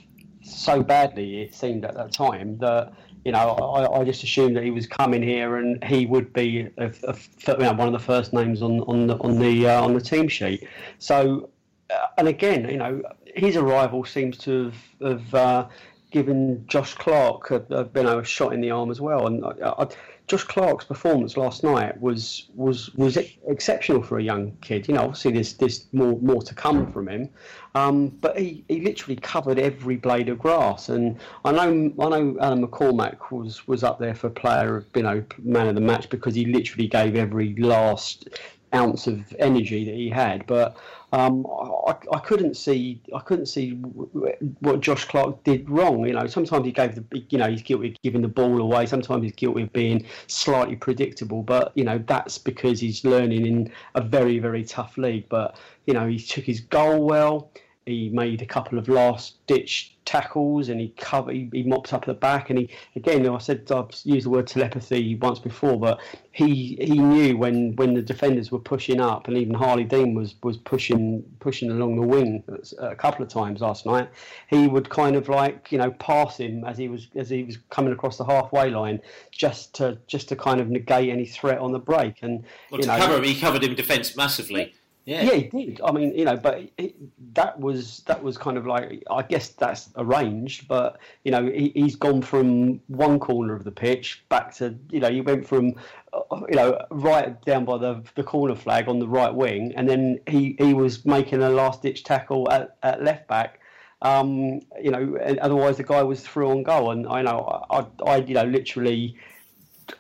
so 0.43 0.83
badly. 0.83 1.43
It 1.43 1.55
seemed 1.55 1.85
at 1.85 1.95
that 1.95 2.13
time 2.13 2.59
that 2.59 2.93
you 3.25 3.33
know 3.33 3.39
I, 3.39 4.01
I 4.01 4.05
just 4.05 4.23
assumed 4.23 4.57
that 4.57 4.63
he 4.63 4.71
was 4.71 4.87
coming 4.87 5.23
here 5.23 5.57
and 5.57 5.83
he 5.83 6.07
would 6.07 6.33
be 6.33 6.69
a, 6.79 6.93
a, 7.05 7.17
you 7.49 7.57
know, 7.59 7.73
one 7.73 7.89
of 7.89 7.93
the 7.93 7.99
first 7.99 8.33
names 8.33 8.63
on 8.63 8.81
on 8.83 9.07
the 9.07 9.17
on 9.17 9.39
the 9.39 9.69
uh, 9.69 9.83
on 9.83 9.95
the 9.95 10.01
team 10.01 10.29
sheet. 10.29 10.69
So, 10.99 11.51
uh, 11.91 12.07
and 12.19 12.29
again, 12.29 12.69
you 12.69 12.77
know, 12.77 13.03
his 13.37 13.57
arrival 13.57 14.05
seems 14.05 14.39
to 14.39 14.65
have, 14.65 14.75
have 15.03 15.35
uh, 15.35 15.69
given 16.11 16.65
Josh 16.67 16.95
Clark 16.95 17.51
a, 17.51 17.63
a, 17.71 17.89
you 17.95 18.03
know, 18.03 18.19
a 18.21 18.25
shot 18.25 18.53
in 18.53 18.61
the 18.61 18.71
arm 18.71 18.91
as 18.91 19.01
well. 19.01 19.27
And 19.27 19.45
I, 19.45 19.75
I, 19.79 19.87
Josh 20.27 20.43
Clark's 20.43 20.85
performance 20.85 21.37
last 21.37 21.63
night 21.63 22.01
was 22.01 22.49
was 22.57 22.93
was 22.95 23.17
exceptional 23.17 24.03
for 24.03 24.19
a 24.19 24.23
young 24.23 24.57
kid. 24.61 24.89
You 24.89 24.95
know, 24.95 25.03
obviously 25.03 25.33
there's 25.33 25.53
there's 25.53 25.87
more 25.93 26.19
more 26.19 26.43
to 26.43 26.53
come 26.53 26.91
from 26.91 27.09
him, 27.09 27.29
um, 27.77 28.09
but 28.09 28.37
he, 28.37 28.65
he 28.67 28.81
literally 28.81 29.15
covered 29.17 29.59
every 29.61 29.97
blade 29.97 30.29
of 30.29 30.41
grass. 30.41 30.89
And 30.89 31.21
I 31.45 31.53
know 31.53 31.93
I 32.01 32.09
know 32.09 32.37
Alan 32.41 32.67
McCormack 32.67 33.31
was 33.31 33.69
was 33.69 33.85
up 33.85 34.01
there 34.01 34.17
for 34.17 34.29
player 34.29 34.79
of 34.79 34.87
you 34.97 35.03
know 35.03 35.25
man 35.39 35.69
of 35.69 35.77
the 35.77 35.81
match 35.81 36.11
because 36.11 36.35
he 36.35 36.45
literally 36.47 36.89
gave 36.89 37.15
every 37.15 37.55
last 37.55 38.29
ounce 38.75 39.07
of 39.07 39.35
energy 39.39 39.85
that 39.85 39.95
he 39.95 40.09
had. 40.09 40.47
But 40.47 40.77
um, 41.13 41.47
I, 41.87 41.95
I, 42.13 42.19
couldn't 42.19 42.57
see 42.57 43.01
I 43.15 43.21
couldn't 43.21 43.47
see 43.47 43.73
what 43.73 44.81
Josh 44.81 45.05
Clark 45.05 45.45
did 45.45 45.69
wrong. 45.71 46.07
You 46.07 46.15
know, 46.15 46.27
sometimes 46.27 46.67
he 46.67 46.73
gave 46.73 46.95
the 46.95 47.05
you 47.31 47.39
know 47.39 47.51
he's 47.51 47.63
guilty 47.63 47.91
of 47.91 48.03
giving 48.03 48.23
the 48.23 48.29
ball 48.29 48.61
away. 48.61 48.87
Sometimes 48.87 49.23
he's 49.23 49.33
guilty 49.33 49.63
of 49.63 49.73
being 49.73 50.05
slightly 50.27 50.77
predictable. 50.77 51.43
But 51.43 51.73
you 51.75 51.85
know 51.85 51.99
that's 52.07 52.39
because 52.39 52.81
he's 52.81 53.05
learning 53.05 53.47
in 53.47 53.73
a 53.95 54.01
very 54.01 54.39
very 54.39 54.65
tough 54.65 54.99
league. 54.99 55.29
But 55.29 55.57
you 55.87 55.95
know 55.95 56.07
he 56.07 56.19
took 56.19 56.45
his 56.45 56.61
goal 56.61 57.05
well. 57.05 57.51
He 57.87 58.11
made 58.11 58.43
a 58.43 58.47
couple 58.47 58.79
of 58.79 58.89
last 58.89 59.47
ditch 59.47 59.97
tackles 60.05 60.69
and 60.69 60.81
he 60.81 60.89
covered, 60.97 61.35
he, 61.35 61.49
he 61.53 61.63
mopped 61.63 61.93
up 61.93 62.03
at 62.03 62.07
the 62.07 62.15
back 62.15 62.51
and 62.51 62.59
he 62.59 62.71
again 62.95 63.29
I 63.29 63.39
said 63.39 63.71
I've 63.71 63.91
used 64.05 64.27
the 64.27 64.31
word 64.31 64.49
telepathy 64.49 65.15
once 65.17 65.39
before, 65.39 65.79
but 65.79 66.01
he 66.33 66.79
he 66.81 66.99
knew 66.99 67.37
when 67.37 67.77
when 67.77 67.95
the 67.95 68.03
defenders 68.03 68.51
were 68.51 68.59
pushing 68.59 69.01
up 69.01 69.29
and 69.29 69.37
even 69.37 69.55
Harlee 69.55 69.89
Dean 69.89 70.15
was 70.15 70.35
was 70.43 70.57
pushing 70.57 71.23
pushing 71.39 71.71
along 71.71 72.01
the 72.01 72.07
wing 72.07 72.43
a 72.79 72.97
couple 72.97 73.25
of 73.25 73.29
times 73.29 73.61
last 73.61 73.87
night. 73.87 74.09
He 74.49 74.67
would 74.67 74.89
kind 74.89 75.15
of 75.15 75.29
like 75.29 75.71
you 75.71 75.79
know 75.79 75.93
pass 75.93 76.39
him 76.39 76.65
as 76.65 76.79
he 76.79 76.89
was 76.89 77.07
as 77.15 77.31
he 77.31 77.45
was 77.45 77.59
coming 77.71 77.93
across 77.93 78.17
the 78.17 78.25
halfway 78.25 78.71
line 78.71 79.01
just 79.31 79.75
to 79.75 79.99
just 80.09 80.29
to 80.31 80.37
kind 80.37 80.61
of 80.61 80.71
negate 80.71 81.11
any 81.11 81.27
threat 81.27 81.59
on 81.59 81.71
the 81.71 81.79
break 81.79 82.17
and 82.23 82.45
well, 82.71 82.81
you 82.81 82.87
know, 82.89 82.97
cover 82.97 83.19
him, 83.19 83.25
he 83.25 83.39
covered 83.39 83.63
him 83.63 83.77
defence 83.77 84.17
massively. 84.17 84.75
Yeah. 85.07 85.23
yeah, 85.23 85.35
he 85.35 85.67
did. 85.67 85.81
I 85.85 85.93
mean, 85.93 86.13
you 86.19 86.25
know, 86.25 86.37
but 86.37 86.69
it, 86.77 86.97
that 87.35 87.61
was 87.61 88.03
that 88.07 88.21
was 88.21 88.37
kind 88.37 88.59
of 88.59 88.67
like 88.67 89.05
I 89.09 89.23
guess 89.23 89.51
that's 89.51 89.89
arranged, 89.97 90.67
but 90.67 90.99
you 91.23 91.31
know, 91.31 91.47
he, 91.47 91.73
has 91.77 91.95
gone 91.95 92.23
from 92.23 92.81
one 92.89 93.21
corner 93.21 93.55
of 93.55 93.63
the 93.63 93.71
pitch 93.71 94.25
back 94.29 94.53
to 94.57 94.77
you 94.91 94.99
know, 94.99 95.09
he 95.09 95.21
went 95.21 95.47
from 95.47 95.75
uh, 96.13 96.41
you 96.49 96.57
know 96.57 96.85
right 96.91 97.41
down 97.45 97.65
by 97.65 97.79
the 97.79 98.03
the 98.17 98.25
corner 98.25 98.57
flag 98.57 98.89
on 98.89 98.99
the 98.99 99.07
right 99.07 99.33
wing, 99.33 99.73
and 99.77 99.89
then 99.89 100.19
he 100.27 100.57
he 100.59 100.75
was 100.75 101.07
making 101.07 101.41
a 101.41 101.51
last 101.51 101.83
ditch 101.83 102.03
tackle 102.03 102.51
at, 102.51 102.77
at 102.83 103.01
left 103.05 103.29
back. 103.29 103.61
Um, 104.03 104.61
you 104.83 104.91
know, 104.91 105.17
otherwise 105.41 105.77
the 105.77 105.85
guy 105.85 106.03
was 106.03 106.21
through 106.21 106.51
on 106.51 106.65
goal, 106.65 106.91
and 106.91 107.07
I 107.07 107.23
know 107.23 107.65
I, 107.71 107.87
I 108.05 108.17
you 108.17 108.35
know 108.35 108.45
literally 108.45 109.17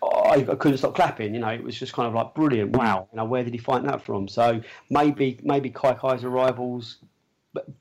I, 0.02 0.42
couldn't 0.42 0.78
stop 0.78 0.94
clapping. 0.94 1.34
You 1.34 1.40
know, 1.40 1.48
it 1.48 1.62
was 1.62 1.78
just 1.78 1.92
kind 1.92 2.08
of 2.08 2.14
like 2.14 2.34
brilliant. 2.34 2.72
Mm. 2.72 2.78
Wow, 2.78 3.08
you 3.12 3.16
know, 3.16 3.24
where 3.24 3.44
did 3.44 3.52
he 3.52 3.58
find 3.58 3.88
that 3.88 4.02
from? 4.02 4.28
So 4.28 4.60
maybe 4.90 5.38
maybe 5.42 5.70
Kaikai's 5.70 6.24
arrivals 6.24 6.98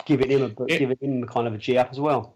giving 0.05 0.29
him 0.29 0.43
a 0.43 0.65
yeah. 0.67 0.77
giving 0.77 0.97
him 1.01 1.27
kind 1.27 1.47
of 1.47 1.53
a 1.53 1.57
G 1.57 1.77
up 1.77 1.89
as 1.91 1.99
well. 1.99 2.35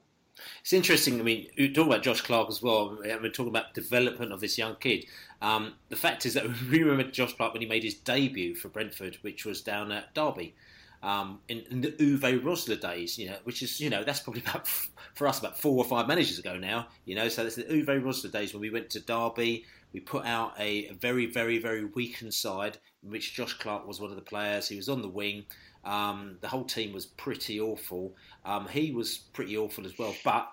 It's 0.62 0.74
interesting. 0.74 1.20
I 1.20 1.24
mean, 1.24 1.48
you 1.56 1.74
talk 1.74 1.88
about 1.88 2.02
Josh 2.02 2.22
Clark 2.22 2.50
as 2.50 2.62
well. 2.62 2.98
We're 3.02 3.30
talking 3.30 3.50
about 3.50 3.74
development 3.74 4.32
of 4.32 4.40
this 4.40 4.58
young 4.58 4.78
kid. 4.80 5.06
Um, 5.42 5.74
the 5.90 5.96
fact 5.96 6.26
is 6.26 6.34
that 6.34 6.46
we 6.72 6.82
remember 6.82 7.12
Josh 7.12 7.34
Clark 7.34 7.54
when 7.54 7.62
he 7.62 7.68
made 7.68 7.84
his 7.84 7.96
debut 7.96 8.56
for 8.56 8.70
Brentford, 8.70 9.18
which 9.22 9.46
was 9.46 9.62
down 9.62 9.92
at 9.92 10.14
Derby. 10.14 10.56
Um, 11.02 11.40
in, 11.48 11.64
in, 11.72 11.82
the 11.82 11.92
Uwe 11.94 12.42
Rosler 12.42 12.80
days, 12.80 13.18
you 13.18 13.30
know, 13.30 13.38
which 13.46 13.62
is, 13.62 13.80
you 13.80 13.90
know, 13.90 14.04
that's 14.04 14.20
probably 14.20 14.42
about 14.42 14.68
for 15.16 15.28
us 15.28 15.40
about 15.40 15.58
four 15.58 15.78
or 15.78 15.86
five 15.86 16.08
managers 16.08 16.40
ago 16.40 16.58
now, 16.58 16.88
you 17.06 17.16
know. 17.16 17.30
So 17.30 17.44
that's 17.44 17.56
the 17.56 17.64
Uwe 17.64 18.02
Rosler 18.02 18.32
days 18.32 18.54
when 18.54 18.62
we 18.62 18.70
went 18.70 18.90
to 18.92 19.00
Derby. 19.00 19.66
We 19.94 20.02
put 20.02 20.26
out 20.26 20.54
a, 20.60 20.88
a, 20.88 20.94
very, 20.94 21.26
very, 21.26 21.58
very 21.58 21.86
weakened 21.86 22.34
side 22.34 22.78
in 23.04 23.12
which 23.12 23.34
Josh 23.34 23.54
Clark 23.54 23.88
was 23.88 24.00
one 24.00 24.12
of 24.12 24.18
the 24.18 24.22
players. 24.22 24.68
He 24.68 24.76
was 24.76 24.90
on 24.90 25.02
the 25.02 25.08
wing. 25.08 25.46
Um, 25.86 26.38
the 26.42 26.48
whole 26.48 26.66
team 26.66 26.94
was 26.94 27.06
pretty 27.06 27.60
awful. 27.60 28.16
Um, 28.46 28.68
he 28.68 28.92
was 28.92 29.18
pretty 29.18 29.58
awful 29.58 29.86
as 29.86 29.98
well. 29.98 30.14
But 30.24 30.52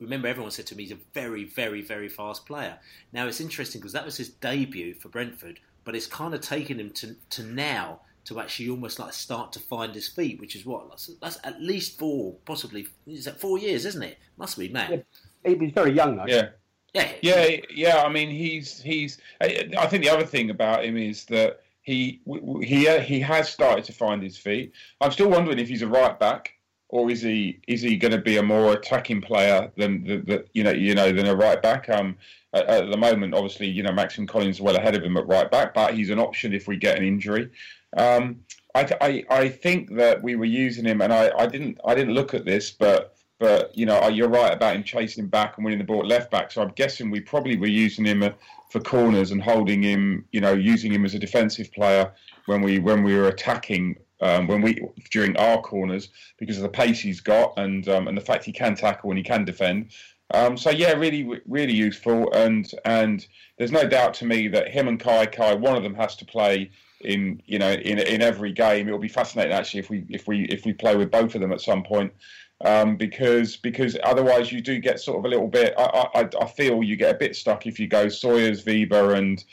remember, 0.00 0.28
everyone 0.28 0.52
said 0.52 0.66
to 0.66 0.76
me 0.76 0.84
he's 0.84 0.92
a 0.92 0.98
very, 1.12 1.44
very, 1.44 1.82
very 1.82 2.08
fast 2.08 2.46
player. 2.46 2.78
Now 3.12 3.26
it's 3.26 3.40
interesting 3.40 3.80
because 3.80 3.92
that 3.92 4.04
was 4.04 4.16
his 4.16 4.30
debut 4.30 4.94
for 4.94 5.08
Brentford, 5.08 5.60
but 5.84 5.94
it's 5.94 6.06
kind 6.06 6.34
of 6.34 6.40
taken 6.40 6.78
him 6.78 6.90
to, 6.90 7.16
to 7.30 7.42
now 7.42 8.00
to 8.28 8.40
actually 8.40 8.70
almost 8.70 8.98
like 8.98 9.12
start 9.12 9.52
to 9.52 9.58
find 9.58 9.94
his 9.94 10.08
feet, 10.08 10.40
which 10.40 10.54
is 10.54 10.64
what 10.64 10.88
that's, 10.88 11.10
that's 11.20 11.38
at 11.44 11.60
least 11.60 11.98
four, 11.98 12.34
possibly 12.44 12.86
is 13.06 13.24
that 13.24 13.40
four 13.40 13.58
years, 13.58 13.84
isn't 13.84 14.02
it? 14.02 14.18
Must 14.36 14.58
be, 14.58 14.68
man. 14.68 15.04
Yeah, 15.44 15.50
he 15.50 15.54
was 15.54 15.72
very 15.72 15.92
young, 15.92 16.16
though. 16.16 16.26
Yeah. 16.26 16.50
Yeah, 16.94 17.12
yeah, 17.20 17.56
yeah. 17.68 18.02
I 18.02 18.08
mean, 18.08 18.30
he's 18.30 18.80
he's. 18.80 19.18
I 19.42 19.86
think 19.88 20.02
the 20.02 20.08
other 20.08 20.24
thing 20.24 20.48
about 20.48 20.86
him 20.86 20.96
is 20.96 21.26
that 21.26 21.60
he 21.82 22.22
he 22.62 22.88
he 23.00 23.20
has 23.20 23.50
started 23.50 23.84
to 23.84 23.92
find 23.92 24.22
his 24.22 24.38
feet. 24.38 24.72
I'm 25.02 25.12
still 25.12 25.28
wondering 25.28 25.58
if 25.58 25.68
he's 25.68 25.82
a 25.82 25.86
right 25.86 26.18
back 26.18 26.54
or 26.88 27.10
is 27.10 27.22
he 27.22 27.60
is 27.66 27.82
he 27.82 27.96
going 27.96 28.12
to 28.12 28.20
be 28.20 28.38
a 28.38 28.42
more 28.42 28.72
attacking 28.72 29.20
player 29.20 29.70
than 29.76 30.04
the, 30.04 30.16
the 30.18 30.44
you 30.54 30.64
know 30.64 30.70
you 30.70 30.94
know 30.94 31.12
than 31.12 31.26
a 31.26 31.36
right 31.36 31.60
back? 31.60 31.88
Um, 31.88 32.16
at, 32.54 32.66
at, 32.66 32.90
the 32.90 32.96
moment, 32.96 33.34
obviously, 33.34 33.66
you 33.66 33.82
know 33.82 33.92
Maxime 33.92 34.26
Colin 34.26 34.48
is 34.48 34.60
well 34.60 34.76
ahead 34.76 34.94
of 34.94 35.02
him 35.02 35.16
at 35.16 35.26
right 35.26 35.50
back, 35.50 35.74
but 35.74 35.94
he's 35.94 36.10
an 36.10 36.18
option 36.18 36.54
if 36.54 36.66
we 36.66 36.76
get 36.76 36.96
an 36.96 37.04
injury. 37.04 37.50
Um, 37.96 38.40
I, 38.74 38.96
I, 39.00 39.24
I 39.30 39.48
think 39.48 39.96
that 39.96 40.22
we 40.22 40.36
were 40.36 40.44
using 40.44 40.84
him, 40.84 41.00
and 41.00 41.12
I, 41.12 41.30
I 41.36 41.46
didn't 41.46 41.80
I 41.84 41.94
didn't 41.94 42.14
look 42.14 42.34
at 42.34 42.44
this, 42.44 42.70
but 42.70 43.16
but 43.38 43.76
you 43.76 43.86
know 43.86 44.08
you're 44.08 44.28
right 44.28 44.52
about 44.52 44.76
him 44.76 44.84
chasing 44.84 45.26
back 45.26 45.56
and 45.56 45.64
winning 45.64 45.78
the 45.78 45.84
ball 45.84 46.00
at 46.00 46.06
left 46.06 46.30
back. 46.30 46.50
So 46.50 46.62
I'm 46.62 46.70
guessing 46.70 47.10
we 47.10 47.20
probably 47.20 47.56
were 47.56 47.66
using 47.66 48.04
him 48.04 48.22
uh, 48.22 48.30
for 48.70 48.80
corners 48.80 49.30
and 49.30 49.42
holding 49.42 49.82
him, 49.82 50.26
you 50.32 50.40
know, 50.40 50.52
using 50.52 50.92
him 50.92 51.04
as 51.04 51.14
a 51.14 51.18
defensive 51.18 51.72
player 51.72 52.12
when 52.46 52.60
we 52.60 52.78
when 52.78 53.02
we 53.02 53.14
were 53.14 53.28
attacking 53.28 53.96
um, 54.20 54.46
when 54.46 54.60
we 54.60 54.82
during 55.10 55.36
our 55.36 55.60
corners 55.60 56.10
because 56.38 56.56
of 56.56 56.62
the 56.62 56.68
pace 56.68 57.00
he's 57.00 57.20
got 57.20 57.54
and 57.56 57.88
um, 57.88 58.08
and 58.08 58.16
the 58.16 58.22
fact 58.22 58.44
he 58.44 58.52
can 58.52 58.74
tackle 58.74 59.10
and 59.10 59.18
he 59.18 59.24
can 59.24 59.44
defend. 59.44 59.90
Um, 60.34 60.58
so 60.58 60.70
yeah, 60.70 60.92
really, 60.92 61.40
really 61.46 61.72
useful, 61.72 62.30
and 62.32 62.70
and 62.84 63.26
there's 63.56 63.72
no 63.72 63.88
doubt 63.88 64.14
to 64.14 64.26
me 64.26 64.48
that 64.48 64.68
him 64.68 64.88
and 64.88 65.00
Kaikai 65.00 65.58
one 65.58 65.76
of 65.76 65.82
them 65.82 65.94
has 65.94 66.16
to 66.16 66.26
play 66.26 66.70
in 67.00 67.42
you 67.46 67.58
know 67.58 67.72
in 67.72 67.98
in 67.98 68.22
every 68.22 68.52
game. 68.52 68.86
It'll 68.88 68.98
be 68.98 69.08
fascinating 69.08 69.52
actually 69.52 69.80
if 69.80 69.90
we 69.90 70.04
if 70.08 70.26
we 70.26 70.44
if 70.44 70.64
we 70.64 70.72
play 70.72 70.96
with 70.96 71.10
both 71.10 71.34
of 71.34 71.40
them 71.40 71.52
at 71.52 71.60
some 71.60 71.82
point. 71.82 72.12
Um, 72.64 72.96
because 72.96 73.56
because 73.56 73.96
otherwise 74.02 74.50
you 74.50 74.60
do 74.60 74.80
get 74.80 74.98
sort 74.98 75.18
of 75.18 75.24
a 75.24 75.28
little 75.28 75.46
bit. 75.46 75.74
I, 75.78 76.08
I, 76.14 76.28
I 76.40 76.46
feel 76.46 76.82
you 76.82 76.96
get 76.96 77.14
a 77.14 77.18
bit 77.18 77.36
stuck 77.36 77.66
if 77.66 77.78
you 77.78 77.86
go 77.86 78.08
Sawyers, 78.08 78.66
Weber, 78.66 79.14
and 79.14 79.44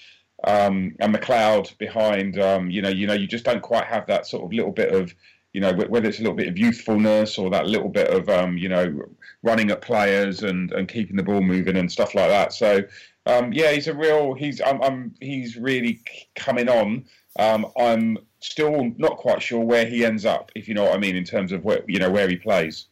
um, 0.44 0.96
and 1.00 1.14
McLeod 1.14 1.78
behind. 1.78 2.40
Um, 2.40 2.70
you 2.72 2.82
know, 2.82 2.90
you 2.90 3.06
know, 3.06 3.14
you 3.14 3.28
just 3.28 3.46
don't 3.46 3.62
quite 3.62 3.86
have 3.86 4.08
that 4.08 4.26
sort 4.26 4.44
of 4.44 4.54
little 4.54 4.72
bit 4.72 4.92
of 4.92 5.14
you 5.54 5.62
know 5.62 5.72
whether 5.72 6.10
it's 6.10 6.20
a 6.20 6.22
little 6.22 6.36
bit 6.36 6.48
of 6.48 6.58
youthfulness 6.58 7.38
or 7.38 7.50
that 7.52 7.68
little 7.68 7.90
bit 7.90 8.10
of 8.10 8.28
um, 8.28 8.58
you 8.58 8.70
know 8.70 9.04
running 9.44 9.70
at 9.70 9.82
players 9.82 10.42
and 10.42 10.72
and 10.74 10.88
keeping 10.88 11.16
the 11.16 11.24
ball 11.24 11.42
moving 11.42 11.78
and 11.78 11.92
stuff 11.92 12.16
like 12.16 12.30
that. 12.30 12.54
So 12.54 12.84
um, 13.26 13.54
yeah, 13.54 13.72
he's 13.72 13.88
a 13.88 13.94
real. 13.94 14.34
He's 14.34 14.62
I'm, 14.62 14.82
I'm 14.82 15.16
he's 15.20 15.58
really 15.58 16.02
coming 16.36 16.70
on. 16.70 17.06
Um, 17.38 17.68
I'm 17.78 18.18
still 18.40 18.92
not 18.98 19.18
quite 19.18 19.42
sure 19.42 19.60
where 19.60 19.86
he 19.86 20.06
ends 20.06 20.26
up, 20.26 20.52
if 20.56 20.68
you 20.68 20.74
know 20.74 20.84
what 20.84 20.96
I 20.96 20.98
mean, 20.98 21.16
in 21.16 21.24
terms 21.24 21.52
of 21.52 21.64
where 21.64 21.84
you 21.88 22.00
know 22.00 22.12
where 22.12 22.30
he 22.30 22.36
plays. 22.36 22.88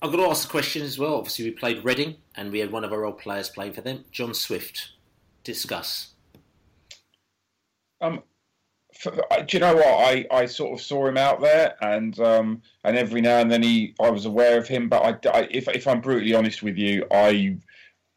I've 0.00 0.12
got 0.12 0.18
to 0.18 0.30
ask 0.30 0.44
the 0.44 0.50
question 0.50 0.82
as 0.82 0.98
well. 0.98 1.16
Obviously, 1.16 1.46
we 1.46 1.50
played 1.50 1.84
Reading, 1.84 2.16
and 2.36 2.52
we 2.52 2.60
had 2.60 2.70
one 2.70 2.84
of 2.84 2.92
our 2.92 3.04
old 3.04 3.18
players 3.18 3.48
playing 3.48 3.72
for 3.72 3.80
them, 3.80 4.04
John 4.12 4.32
Swift. 4.32 4.92
Discuss. 5.42 6.10
Um, 8.00 8.22
for, 8.94 9.10
do 9.10 9.56
you 9.56 9.60
know 9.60 9.74
what? 9.74 9.86
I, 9.86 10.26
I 10.30 10.46
sort 10.46 10.78
of 10.78 10.84
saw 10.84 11.06
him 11.06 11.16
out 11.16 11.40
there, 11.40 11.74
and 11.82 12.18
um, 12.20 12.62
and 12.84 12.96
every 12.96 13.20
now 13.20 13.38
and 13.38 13.50
then 13.50 13.62
he, 13.62 13.94
I 14.00 14.10
was 14.10 14.24
aware 14.24 14.56
of 14.56 14.68
him. 14.68 14.88
But 14.88 15.26
I, 15.26 15.30
I, 15.30 15.48
if 15.50 15.68
if 15.68 15.86
I'm 15.88 16.00
brutally 16.00 16.34
honest 16.34 16.62
with 16.62 16.76
you, 16.76 17.04
I, 17.10 17.56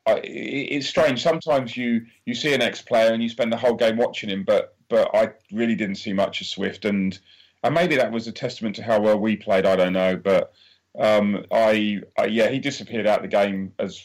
I, 0.06 0.22
it's 0.24 0.88
strange. 0.88 1.22
Sometimes 1.22 1.76
you 1.76 2.06
you 2.26 2.36
see 2.36 2.54
an 2.54 2.62
ex-player 2.62 3.12
and 3.12 3.24
you 3.24 3.30
spend 3.30 3.52
the 3.52 3.58
whole 3.58 3.76
game 3.76 3.98
watching 3.98 4.30
him, 4.30 4.44
but 4.44 4.76
but 4.92 5.10
I 5.16 5.32
really 5.54 5.74
didn't 5.76 5.96
see 5.96 6.12
much 6.12 6.42
of 6.42 6.48
Swift, 6.48 6.86
and 6.86 7.18
and 7.64 7.74
maybe 7.74 7.96
that 7.96 8.12
was 8.12 8.28
a 8.28 8.32
testament 8.32 8.76
to 8.76 8.84
how 8.84 9.00
well 9.00 9.18
we 9.18 9.38
played. 9.38 9.66
I 9.66 9.78
don't 9.78 9.94
know, 9.94 10.18
but 10.18 10.52
um, 11.00 11.46
I, 11.52 12.02
I 12.20 12.26
yeah, 12.26 12.50
he 12.50 12.60
disappeared 12.60 13.08
out 13.08 13.20
of 13.20 13.24
the 13.24 13.30
game 13.30 13.74
as 13.80 13.98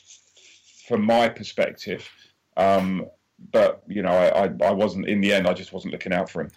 from 0.87 1.05
my 1.05 1.29
perspective. 1.29 2.09
Um, 2.57 3.07
but 3.51 3.83
you 3.89 4.03
know, 4.03 4.13
I, 4.13 4.45
I, 4.45 4.51
I, 4.65 4.71
wasn't 4.71 5.09
in 5.09 5.21
the 5.21 5.35
end. 5.35 5.47
I 5.47 5.53
just 5.53 5.73
wasn't 5.73 5.93
looking 5.93 6.13
out 6.13 6.31
for 6.31 6.41
him. 6.41 6.51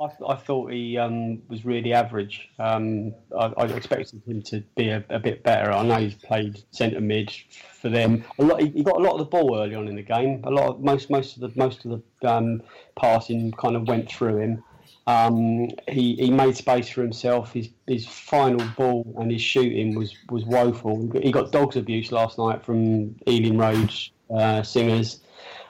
I, 0.00 0.08
I 0.28 0.34
thought 0.34 0.72
he 0.72 0.98
um, 0.98 1.42
was 1.48 1.64
really 1.64 1.92
average. 1.92 2.48
Um, 2.58 3.14
I, 3.38 3.52
I, 3.56 3.64
expected 3.66 4.22
him 4.26 4.42
to 4.42 4.62
be 4.76 4.88
a, 4.88 5.04
a, 5.08 5.20
bit 5.20 5.44
better. 5.44 5.70
I 5.70 5.84
know 5.84 5.96
he's 5.96 6.14
played 6.14 6.64
centre 6.72 7.00
mid 7.00 7.32
for 7.80 7.88
them. 7.88 8.24
A 8.38 8.44
lot, 8.44 8.60
he 8.60 8.82
got 8.82 8.96
a 8.96 9.02
lot 9.02 9.12
of 9.12 9.18
the 9.18 9.24
ball 9.26 9.56
early 9.56 9.76
on 9.76 9.86
in 9.86 9.94
the 9.94 10.02
game. 10.02 10.42
A 10.44 10.50
lot 10.50 10.68
of 10.68 10.80
most 10.80 11.10
most 11.10 11.36
of 11.36 11.42
the 11.42 11.52
most 11.54 11.84
of 11.84 12.02
the 12.20 12.28
um, 12.28 12.62
passing 12.98 13.52
kind 13.52 13.76
of 13.76 13.86
went 13.86 14.10
through 14.10 14.38
him. 14.38 14.64
Um, 15.06 15.68
he, 15.88 16.16
he 16.16 16.30
made 16.30 16.56
space 16.56 16.88
for 16.88 17.02
himself. 17.02 17.52
His 17.52 17.68
his 17.86 18.06
final 18.06 18.66
ball 18.76 19.14
and 19.18 19.30
his 19.30 19.42
shooting 19.42 19.94
was, 19.94 20.14
was 20.28 20.44
woeful. 20.44 21.10
He 21.22 21.30
got 21.30 21.52
dogs 21.52 21.76
abuse 21.76 22.10
last 22.10 22.38
night 22.38 22.64
from 22.64 23.14
Ealing 23.28 23.58
Road 23.58 23.92
uh, 24.34 24.62
singers. 24.62 25.20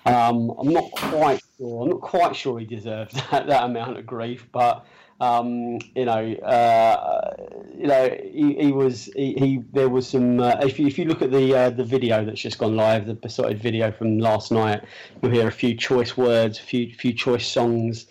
Um, 0.05 0.51
I'm 0.59 0.73
not 0.73 0.91
quite 0.93 1.41
sure. 1.57 1.85
I'm 1.85 1.91
not 1.91 2.01
quite 2.01 2.37
sure 2.37 2.59
he 2.59 2.67
deserved 2.67 3.15
that, 3.31 3.47
that 3.47 3.65
amount 3.65 3.99
of 3.99 4.07
grief, 4.07 4.47
but 4.53 4.85
um, 5.21 5.79
you 5.95 6.05
know, 6.05 6.35
uh, 6.35 7.35
you 7.77 7.87
know, 7.87 8.17
he, 8.23 8.55
he 8.55 8.73
was 8.73 9.07
he, 9.17 9.35
he, 9.35 9.63
There 9.73 9.89
was 9.89 10.09
some. 10.09 10.41
Uh, 10.41 10.57
if 10.63 10.79
you 10.79 10.87
if 10.87 10.99
you 10.99 11.05
look 11.05 11.23
at 11.23 11.31
the 11.31 11.55
uh, 11.55 11.71
the 11.71 11.85
video 11.85 12.25
that's 12.25 12.41
just 12.41 12.59
gone 12.59 12.77
live, 12.77 13.07
the 13.07 13.15
Beesotted 13.15 13.61
video 13.61 13.93
from 13.93 14.19
last 14.19 14.51
night, 14.51 14.83
you'll 15.23 15.33
hear 15.33 15.49
a 15.49 15.53
few 15.53 15.75
choice 15.75 16.17
words, 16.17 16.59
a 16.59 16.63
few 16.63 16.93
few 16.95 17.13
choice 17.13 17.47
songs 17.47 18.07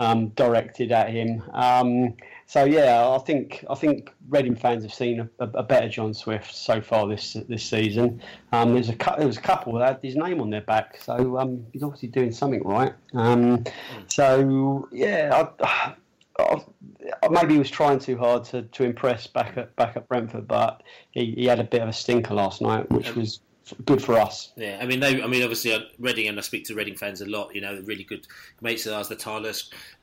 um, 0.00 0.28
directed 0.28 0.92
at 0.92 1.10
him. 1.10 1.42
Um, 1.52 2.14
so 2.46 2.64
yeah, 2.64 3.08
I 3.08 3.18
think 3.18 3.64
I 3.68 3.74
think 3.74 4.12
Reading 4.28 4.54
fans 4.54 4.84
have 4.84 4.94
seen 4.94 5.28
a, 5.40 5.44
a, 5.44 5.62
better 5.64 5.88
John 5.88 6.14
Swift 6.14 6.54
so 6.54 6.80
far 6.80 7.08
this 7.08 7.34
this 7.48 7.64
season. 7.64 8.22
Um, 8.52 8.72
there's 8.72 8.88
a 8.88 8.96
there 9.18 9.26
was 9.26 9.36
a 9.36 9.40
couple 9.42 9.72
that 9.74 9.86
had 9.86 9.98
his 10.00 10.14
name 10.14 10.40
on 10.40 10.50
their 10.50 10.60
back, 10.60 10.98
so 11.02 11.38
um, 11.38 11.66
he's 11.72 11.82
obviously 11.82 12.08
doing 12.08 12.30
something 12.30 12.62
right. 12.62 12.92
Um, 13.14 13.64
so 14.06 14.88
yeah, 14.92 15.48
I, 15.58 15.94
I, 16.38 17.28
maybe 17.30 17.54
he 17.54 17.58
was 17.58 17.70
trying 17.70 17.98
too 17.98 18.16
hard 18.16 18.44
to, 18.44 18.62
to 18.62 18.84
impress 18.84 19.26
back 19.26 19.56
at 19.56 19.74
back 19.74 19.96
at 19.96 20.06
Brentford, 20.06 20.46
but 20.46 20.84
he, 21.10 21.32
he 21.32 21.46
had 21.46 21.58
a 21.58 21.64
bit 21.64 21.82
of 21.82 21.88
a 21.88 21.92
stinker 21.92 22.34
last 22.34 22.62
night, 22.62 22.88
which 22.92 23.16
was 23.16 23.40
good 23.84 24.02
for 24.02 24.18
us. 24.18 24.52
Yeah, 24.56 24.78
I 24.80 24.86
mean, 24.86 25.00
they, 25.00 25.22
I 25.22 25.26
mean, 25.26 25.42
obviously, 25.42 25.72
uh, 25.72 25.80
Reading, 25.98 26.28
and 26.28 26.38
I 26.38 26.42
speak 26.42 26.64
to 26.66 26.74
Reading 26.74 26.96
fans 26.96 27.20
a 27.20 27.26
lot. 27.26 27.54
You 27.54 27.60
know, 27.60 27.80
really 27.84 28.04
good 28.04 28.26
mates 28.60 28.86
of 28.86 28.92
ours, 28.92 29.08
the 29.08 29.16
Tyler 29.16 29.52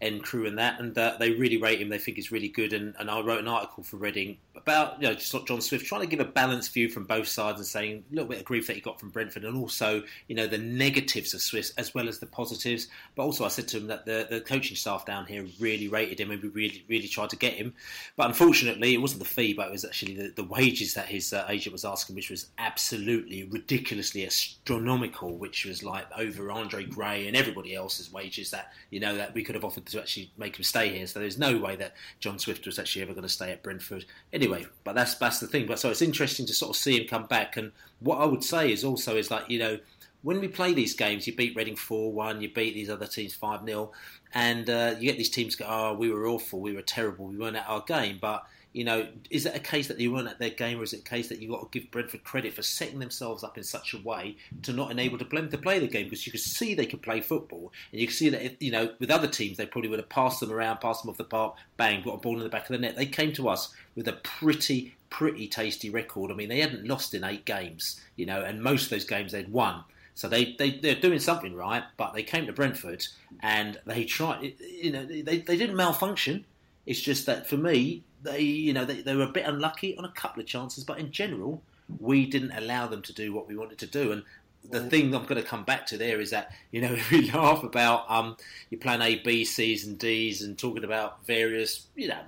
and 0.02 0.24
crew, 0.24 0.46
and 0.46 0.58
that, 0.58 0.80
and 0.80 0.98
uh, 0.98 1.16
they 1.20 1.32
really 1.32 1.58
rate 1.58 1.82
him. 1.82 1.90
They 1.90 1.98
think 1.98 2.18
he's 2.18 2.32
really 2.32 2.50
good. 2.50 2.74
And, 2.74 2.96
and 3.00 3.10
I 3.10 3.22
wrote 3.22 3.40
an 3.40 3.48
article 3.48 3.84
for 3.84 3.98
Reading 3.98 4.38
about 4.56 5.02
you 5.02 5.08
know 5.08 5.14
just 5.14 5.34
like 5.34 5.46
John 5.46 5.62
Swift, 5.62 5.86
trying 5.86 6.02
to 6.02 6.08
give 6.08 6.20
a 6.20 6.26
balanced 6.26 6.74
view 6.74 6.90
from 6.90 7.06
both 7.06 7.28
sides 7.28 7.60
and 7.60 7.68
saying 7.68 8.04
a 8.12 8.16
little 8.16 8.30
bit 8.30 8.40
of 8.40 8.46
grief 8.46 8.68
that 8.68 8.76
he 8.76 8.82
got 8.82 9.00
from 9.00 9.10
Brentford, 9.10 9.44
and 9.46 9.58
also 9.58 10.04
you 10.28 10.36
know 10.36 10.48
the 10.48 10.58
negatives 10.58 11.34
of 11.34 11.42
Swift 11.42 11.74
as 11.78 11.94
well 11.94 12.08
as 12.08 12.20
the 12.20 12.26
positives. 12.26 12.88
But 13.16 13.24
also, 13.24 13.46
I 13.46 13.50
said 13.50 13.68
to 13.70 13.78
him 13.78 13.88
that 13.88 14.06
the, 14.06 14.28
the 14.30 14.42
coaching 14.42 14.76
staff 14.76 15.06
down 15.06 15.26
here 15.26 15.46
really 15.60 15.88
rated 15.88 16.20
him, 16.20 16.32
and 16.32 16.42
we 16.42 16.50
really 16.50 16.84
really 16.88 17.08
tried 17.08 17.30
to 17.32 17.36
get 17.38 17.54
him. 17.54 17.74
But 18.16 18.28
unfortunately, 18.28 18.94
it 18.94 19.02
wasn't 19.02 19.20
the 19.20 19.30
fee, 19.30 19.54
but 19.54 19.68
it 19.68 19.72
was 19.72 19.86
actually 19.86 20.16
the, 20.16 20.34
the 20.36 20.44
wages 20.44 20.94
that 20.96 21.08
his 21.08 21.34
uh, 21.34 21.46
agent 21.50 21.74
was 21.74 21.86
asking, 21.86 22.16
which 22.16 22.30
was 22.30 22.48
absolutely 22.58 23.44
ridiculously 23.54 24.26
astronomical, 24.26 25.38
which 25.38 25.64
was 25.64 25.84
like 25.84 26.08
over 26.18 26.52
Andre 26.52 26.84
Gray 26.84 27.28
and 27.28 27.38
everybody 27.38 27.76
else's 27.76 28.12
wages 28.12 28.50
that 28.50 28.74
you 28.90 29.00
know 29.00 29.16
that 29.16 29.34
we 29.36 29.44
could 29.44 29.54
have 29.54 29.64
offered 29.64 29.86
to 29.86 30.00
actually 30.00 30.32
make 30.38 30.58
him 30.58 30.64
stay 30.64 30.90
here. 30.90 31.06
So 31.06 31.20
there's 31.20 31.38
no 31.38 31.58
way 31.58 31.76
that 31.76 31.94
John 32.20 32.40
Swift 32.40 32.66
was 32.66 32.80
actually 32.80 33.04
ever 33.04 33.14
going 33.14 33.24
to 33.24 33.30
stay 33.30 33.52
at 33.52 33.62
Brentford. 33.62 34.06
Anyway, 34.34 34.66
but 34.84 34.96
that's 34.96 35.16
that's 35.16 35.40
the 35.40 35.48
thing. 35.48 35.68
But 35.68 35.80
so 35.80 35.92
it's 35.92 36.02
interesting 36.02 36.48
to 36.48 36.54
sort 36.54 36.72
of 36.72 36.76
see 36.76 37.00
him 37.00 37.08
come 37.08 37.28
back. 37.28 37.56
And 37.56 37.72
what 38.00 38.20
I 38.20 38.26
would 38.26 38.44
say 38.44 38.72
is 38.72 38.84
also 38.84 39.16
is 39.16 39.30
like 39.30 39.50
you 39.50 39.60
know 39.60 39.78
when 40.24 40.40
we 40.40 40.48
play 40.48 40.74
these 40.74 40.96
games, 40.96 41.28
you 41.28 41.36
beat 41.36 41.56
Reading 41.56 41.76
4 41.76 42.12
1, 42.12 42.42
you 42.42 42.50
beat 42.50 42.74
these 42.74 42.90
other 42.90 43.06
teams 43.06 43.36
5 43.36 43.66
0, 43.66 43.92
and 44.34 44.70
uh, 44.70 44.96
you 44.98 45.10
get 45.10 45.18
these 45.18 45.30
teams 45.30 45.56
go, 45.56 45.66
oh, 45.68 45.94
we 45.94 46.10
were 46.10 46.28
awful, 46.28 46.60
we 46.60 46.74
were 46.74 46.82
terrible, 46.82 47.28
we 47.28 47.38
weren't 47.38 47.58
at 47.58 47.68
our 47.68 47.82
game. 47.82 48.18
But 48.20 48.46
you 48.74 48.84
know, 48.84 49.08
is 49.30 49.46
it 49.46 49.56
a 49.56 49.60
case 49.60 49.88
that 49.88 49.98
they 49.98 50.08
weren't 50.08 50.28
at 50.28 50.40
their 50.40 50.50
game, 50.50 50.80
or 50.80 50.84
is 50.84 50.94
it 50.94 51.02
a 51.02 51.10
case 51.10 51.30
that 51.30 51.40
you've 51.40 51.52
got 51.52 51.72
to 51.72 51.80
give 51.80 51.92
Brentford 51.92 52.24
credit 52.24 52.54
for 52.54 52.64
setting 52.64 53.00
themselves 53.00 53.44
up 53.44 53.58
in 53.58 53.64
such 53.64 53.94
a 53.94 54.02
way 54.02 54.36
to 54.64 54.74
not 54.74 54.92
enable 54.92 55.18
to 55.20 55.26
them 55.26 55.50
to 55.50 55.58
play 55.58 55.80
the 55.80 55.88
game? 55.88 56.06
Because 56.06 56.26
you 56.26 56.32
could 56.32 56.42
see 56.42 56.74
they 56.74 56.86
could 56.86 57.04
play 57.04 57.22
football, 57.22 57.72
and 57.92 58.02
you 58.02 58.08
can 58.08 58.16
see 58.16 58.30
that 58.30 58.44
if, 58.44 58.56
you 58.60 58.72
know 58.72 58.92
with 59.00 59.12
other 59.12 59.28
teams 59.28 59.58
they 59.58 59.66
probably 59.66 59.90
would 59.90 60.00
have 60.00 60.10
passed 60.10 60.40
them 60.40 60.52
around, 60.52 60.82
passed 60.82 61.04
them 61.04 61.10
off 61.10 61.18
the 61.18 61.24
park, 61.24 61.56
bang, 61.78 62.04
got 62.04 62.16
a 62.16 62.18
ball 62.18 62.38
in 62.38 62.44
the 62.44 62.50
back 62.50 62.64
of 62.64 62.74
the 62.74 62.80
net. 62.80 62.96
They 62.96 63.06
came 63.06 63.32
to 63.34 63.48
us 63.48 63.74
with 63.96 64.08
a 64.08 64.14
pretty, 64.14 64.96
pretty 65.10 65.48
tasty 65.48 65.90
record. 65.90 66.32
I 66.32 66.34
mean, 66.34 66.50
they 66.50 66.60
hadn't 66.60 66.88
lost 66.88 67.14
in 67.14 67.24
eight 67.24 67.46
games, 67.46 68.02
you 68.16 68.26
know, 68.26 68.42
and 68.42 68.62
most 68.62 68.86
of 68.86 68.90
those 68.90 69.06
games 69.06 69.32
they'd 69.32 69.52
won. 69.52 69.84
So 70.16 70.28
they, 70.28 70.56
they, 70.60 70.72
they're 70.72 70.96
doing 70.96 71.20
something 71.20 71.56
right, 71.56 71.84
but 71.98 72.14
they 72.14 72.24
came 72.24 72.46
to 72.46 72.54
Brentford 72.54 73.06
and 73.42 73.80
they 73.86 74.06
tried, 74.06 74.54
you 74.60 74.92
know, 74.92 75.06
they, 75.06 75.22
they 75.22 75.58
didn't 75.58 75.76
malfunction. 75.76 76.46
It's 76.86 77.02
just 77.02 77.26
that 77.26 77.48
for 77.48 77.58
me, 77.58 78.04
they 78.24 78.42
you 78.42 78.74
know 78.74 78.86
they, 78.86 79.02
they 79.02 79.16
were 79.16 79.24
a 79.24 79.28
bit 79.32 79.46
unlucky 79.46 79.98
on 79.98 80.06
a 80.06 80.12
couple 80.12 80.42
of 80.42 80.48
chances, 80.48 80.84
but 80.84 81.00
in 81.00 81.12
general, 81.12 81.62
we 82.00 82.26
didn't 82.26 82.52
allow 82.52 82.88
them 82.88 83.02
to 83.04 83.14
do 83.14 83.34
what 83.34 83.48
we 83.48 83.56
wanted 83.56 83.78
to 83.80 83.88
do. 83.88 84.12
And 84.12 84.24
the 84.70 84.82
thing 84.90 85.14
I'm 85.14 85.26
going 85.26 85.42
to 85.42 85.48
come 85.48 85.64
back 85.64 85.86
to 85.88 85.98
there 85.98 86.22
is 86.22 86.32
that 86.32 86.52
you 86.72 86.82
know 86.82 86.96
we 87.12 87.30
laugh 87.32 87.64
about 87.64 88.10
um, 88.10 88.38
you 88.70 88.78
plan 88.78 89.02
A, 89.02 89.16
B, 89.16 89.46
C's, 89.46 89.86
and 89.86 89.98
D's, 89.98 90.42
and 90.42 90.58
talking 90.58 90.84
about 90.84 91.26
various 91.26 91.88
you 91.96 92.08
know 92.08 92.20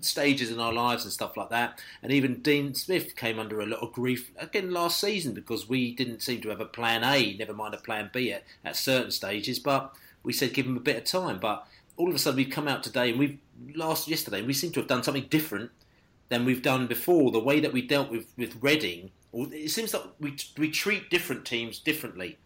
stages 0.00 0.50
in 0.50 0.60
our 0.60 0.72
lives 0.72 1.04
and 1.04 1.12
stuff 1.12 1.36
like 1.36 1.50
that. 1.50 1.80
And 2.02 2.12
even 2.12 2.42
Dean 2.42 2.74
Smith 2.74 3.16
came 3.16 3.38
under 3.38 3.60
a 3.60 3.66
lot 3.66 3.80
of 3.80 3.92
grief 3.92 4.30
again 4.38 4.70
last 4.72 5.00
season 5.00 5.34
because 5.34 5.68
we 5.68 5.94
didn't 5.94 6.22
seem 6.22 6.40
to 6.42 6.50
have 6.50 6.60
a 6.60 6.66
plan 6.66 7.04
A, 7.04 7.36
never 7.36 7.54
mind 7.54 7.74
a 7.74 7.78
plan 7.78 8.10
B 8.12 8.32
at, 8.32 8.44
at 8.64 8.76
certain 8.76 9.10
stages. 9.10 9.58
But 9.58 9.94
we 10.22 10.32
said 10.32 10.54
give 10.54 10.66
him 10.66 10.76
a 10.76 10.80
bit 10.80 10.96
of 10.96 11.04
time. 11.04 11.38
But 11.38 11.66
all 11.96 12.08
of 12.08 12.14
a 12.14 12.18
sudden 12.18 12.36
we've 12.36 12.50
come 12.50 12.68
out 12.68 12.82
today 12.82 13.10
and 13.10 13.18
we've 13.18 13.38
last 13.74 14.08
yesterday 14.08 14.42
we 14.42 14.52
seem 14.52 14.72
to 14.72 14.80
have 14.80 14.88
done 14.88 15.02
something 15.02 15.26
different 15.28 15.70
than 16.28 16.44
we've 16.44 16.62
done 16.62 16.86
before. 16.86 17.30
The 17.30 17.38
way 17.38 17.60
that 17.60 17.72
we 17.72 17.82
dealt 17.82 18.10
with 18.10 18.26
with 18.36 18.56
Reading, 18.60 19.10
it 19.32 19.70
seems 19.70 19.92
that 19.92 20.02
we 20.20 20.36
we 20.56 20.70
treat 20.70 21.10
different 21.10 21.44
teams 21.44 21.78
differently, 21.78 22.38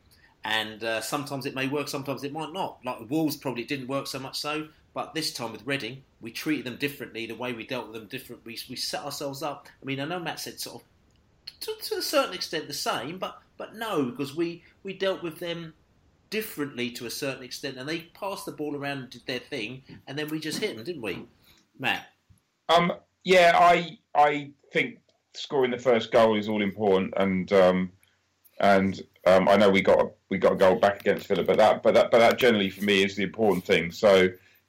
and 0.44 0.82
uh, 0.84 1.00
sometimes 1.00 1.46
it 1.46 1.54
may 1.54 1.68
work, 1.68 1.88
sometimes 1.88 2.24
it 2.24 2.32
might 2.32 2.52
not. 2.52 2.78
Like 2.84 3.08
Wolves 3.08 3.36
probably 3.36 3.64
didn't 3.64 3.88
work 3.88 4.06
so 4.06 4.18
much 4.18 4.38
so, 4.38 4.68
but 4.94 5.14
this 5.14 5.32
time 5.32 5.52
with 5.52 5.66
Reading, 5.66 6.02
we 6.20 6.30
treated 6.30 6.66
them 6.66 6.76
differently. 6.76 7.26
The 7.26 7.34
way 7.34 7.52
we 7.52 7.66
dealt 7.66 7.86
with 7.86 7.94
them 7.94 8.08
different, 8.08 8.44
we 8.44 8.58
we 8.68 8.76
set 8.76 9.04
ourselves 9.04 9.42
up. 9.42 9.68
I 9.82 9.84
mean, 9.84 10.00
I 10.00 10.04
know 10.04 10.20
Matt 10.20 10.40
said 10.40 10.60
sort 10.60 10.82
of 10.82 10.86
to, 11.60 11.72
to 11.82 11.96
a 11.96 12.02
certain 12.02 12.34
extent 12.34 12.68
the 12.68 12.74
same, 12.74 13.18
but 13.18 13.40
but 13.56 13.74
no, 13.74 14.04
because 14.04 14.34
we 14.34 14.62
we 14.82 14.92
dealt 14.92 15.22
with 15.22 15.38
them 15.38 15.74
differently 16.30 16.90
to 16.92 17.06
a 17.06 17.10
certain 17.10 17.42
extent, 17.42 17.76
and 17.76 17.88
they 17.88 18.00
passed 18.14 18.46
the 18.46 18.52
ball 18.52 18.76
around 18.76 18.98
and 18.98 19.10
did 19.10 19.26
their 19.26 19.40
thing, 19.40 19.82
and 20.06 20.18
then 20.18 20.28
we 20.28 20.40
just 20.40 20.58
hit 20.58 20.74
them, 20.74 20.84
didn't 20.84 21.02
we, 21.02 21.26
Matt? 21.78 22.06
Um, 22.68 22.92
yeah, 23.24 23.52
I 23.54 23.98
I 24.14 24.50
think 24.72 24.98
scoring 25.34 25.70
the 25.70 25.78
first 25.78 26.12
goal 26.12 26.36
is 26.36 26.48
all 26.48 26.62
important, 26.62 27.12
and 27.16 27.52
um, 27.52 27.92
and 28.60 29.02
um, 29.26 29.48
I 29.48 29.56
know 29.56 29.70
we 29.70 29.82
got 29.82 30.12
we 30.30 30.38
got 30.38 30.52
a 30.52 30.56
goal 30.56 30.76
back 30.76 31.00
against 31.00 31.26
Villa, 31.26 31.44
but 31.44 31.58
that 31.58 31.82
but 31.82 31.94
that 31.94 32.10
but 32.10 32.18
that 32.18 32.38
generally 32.38 32.70
for 32.70 32.84
me 32.84 33.02
is 33.02 33.16
the 33.16 33.24
important 33.24 33.64
thing. 33.64 33.90
So. 33.90 34.28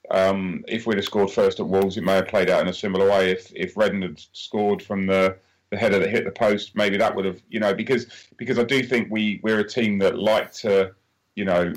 Um, 0.10 0.66
if 0.68 0.86
we'd 0.86 0.98
have 0.98 1.06
scored 1.06 1.32
first 1.32 1.62
at 1.62 1.68
Wolves, 1.68 1.96
it 1.96 2.04
may 2.04 2.16
have 2.16 2.28
played 2.28 2.50
out 2.50 2.60
in 2.60 2.68
a 2.68 2.74
similar 2.74 3.10
way. 3.10 3.32
If 3.32 3.50
if 3.56 3.78
Reading 3.78 4.02
had 4.02 4.20
scored 4.34 4.82
from 4.82 5.06
the 5.06 5.38
the 5.70 5.78
header 5.78 6.00
that 6.00 6.10
hit 6.10 6.26
the 6.26 6.32
post, 6.32 6.76
maybe 6.76 6.98
that 6.98 7.16
would 7.16 7.24
have, 7.24 7.42
you 7.50 7.62
know, 7.62 7.74
because 7.74 8.08
because 8.36 8.60
I 8.60 8.66
do 8.66 8.84
think 8.84 9.10
we 9.10 9.40
we're 9.42 9.60
a 9.60 9.68
team 9.68 10.00
that 10.00 10.20
like 10.20 10.52
to 10.54 10.94
you 11.36 11.46
know, 11.46 11.74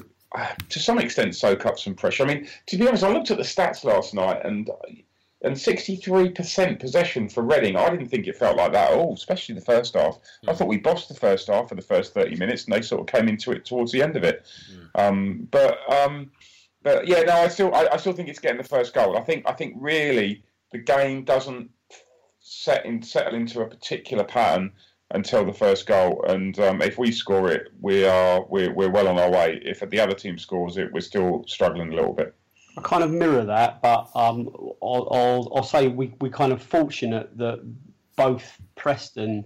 to 0.68 0.78
some 0.78 0.98
extent 0.98 1.34
soak 1.34 1.66
up 1.66 1.78
some 1.78 1.94
pressure. 1.94 2.24
I 2.24 2.26
mean, 2.26 2.48
to 2.66 2.76
be 2.76 2.86
honest, 2.86 3.04
I 3.04 3.12
looked 3.12 3.30
at 3.30 3.36
the 3.36 3.44
stats 3.44 3.84
last 3.84 4.14
night 4.14 4.44
and 4.44 4.70
and 5.42 5.54
63% 5.54 6.80
possession 6.80 7.28
for 7.28 7.42
Reading. 7.42 7.76
I 7.76 7.90
didn't 7.90 8.08
think 8.08 8.26
it 8.26 8.36
felt 8.36 8.56
like 8.56 8.72
that 8.72 8.92
at 8.92 8.98
all, 8.98 9.12
especially 9.12 9.54
the 9.54 9.60
first 9.60 9.94
half. 9.94 10.14
Mm. 10.14 10.20
I 10.48 10.50
hmm. 10.52 10.56
thought 10.56 10.68
we 10.68 10.78
bossed 10.78 11.08
the 11.08 11.14
first 11.14 11.48
half 11.48 11.68
for 11.68 11.74
the 11.74 11.82
first 11.82 12.14
30 12.14 12.36
minutes, 12.36 12.64
and 12.64 12.72
they 12.72 12.80
sort 12.80 13.02
of 13.02 13.06
came 13.06 13.28
into 13.28 13.52
it 13.52 13.66
towards 13.66 13.92
the 13.92 14.02
end 14.02 14.16
of 14.16 14.24
it. 14.24 14.46
Mm. 14.72 15.08
Um, 15.08 15.48
but 15.50 15.78
um, 15.92 16.30
but 16.82 17.06
yeah, 17.06 17.22
no, 17.22 17.34
I 17.34 17.48
still 17.48 17.74
I, 17.74 17.88
I, 17.92 17.96
still 17.98 18.14
think 18.14 18.28
it's 18.28 18.38
getting 18.38 18.58
the 18.58 18.64
first 18.68 18.94
goal. 18.94 19.18
I 19.18 19.20
think 19.20 19.44
I 19.46 19.52
think 19.52 19.74
really 19.76 20.42
the 20.72 20.78
game 20.78 21.24
doesn't 21.24 21.70
set 22.40 22.86
in, 22.86 23.02
settle 23.02 23.34
into 23.34 23.60
a 23.60 23.66
particular 23.66 24.24
pattern 24.24 24.72
until 25.10 25.44
the 25.44 25.52
first 25.52 25.86
goal. 25.86 26.24
And 26.28 26.58
um, 26.58 26.82
if 26.82 26.98
we 26.98 27.12
score 27.12 27.50
it, 27.50 27.72
we 27.80 28.04
are 28.04 28.44
we're, 28.48 28.72
we're 28.72 28.90
well 28.90 29.08
on 29.08 29.18
our 29.18 29.30
way. 29.30 29.60
If 29.64 29.80
the 29.80 30.00
other 30.00 30.14
team 30.14 30.38
scores 30.38 30.76
it, 30.76 30.92
we're 30.92 31.00
still 31.00 31.44
struggling 31.46 31.92
a 31.92 31.96
little 31.96 32.12
bit. 32.12 32.34
I 32.76 32.80
kind 32.80 33.04
of 33.04 33.10
mirror 33.10 33.44
that, 33.44 33.80
but 33.82 34.10
um, 34.16 34.48
I'll, 34.82 35.08
I'll, 35.12 35.52
I'll 35.54 35.62
say 35.62 35.88
we 35.88 36.12
we 36.20 36.28
kind 36.30 36.52
of 36.52 36.62
fortunate 36.62 37.36
that 37.38 37.60
both 38.16 38.60
Preston 38.74 39.44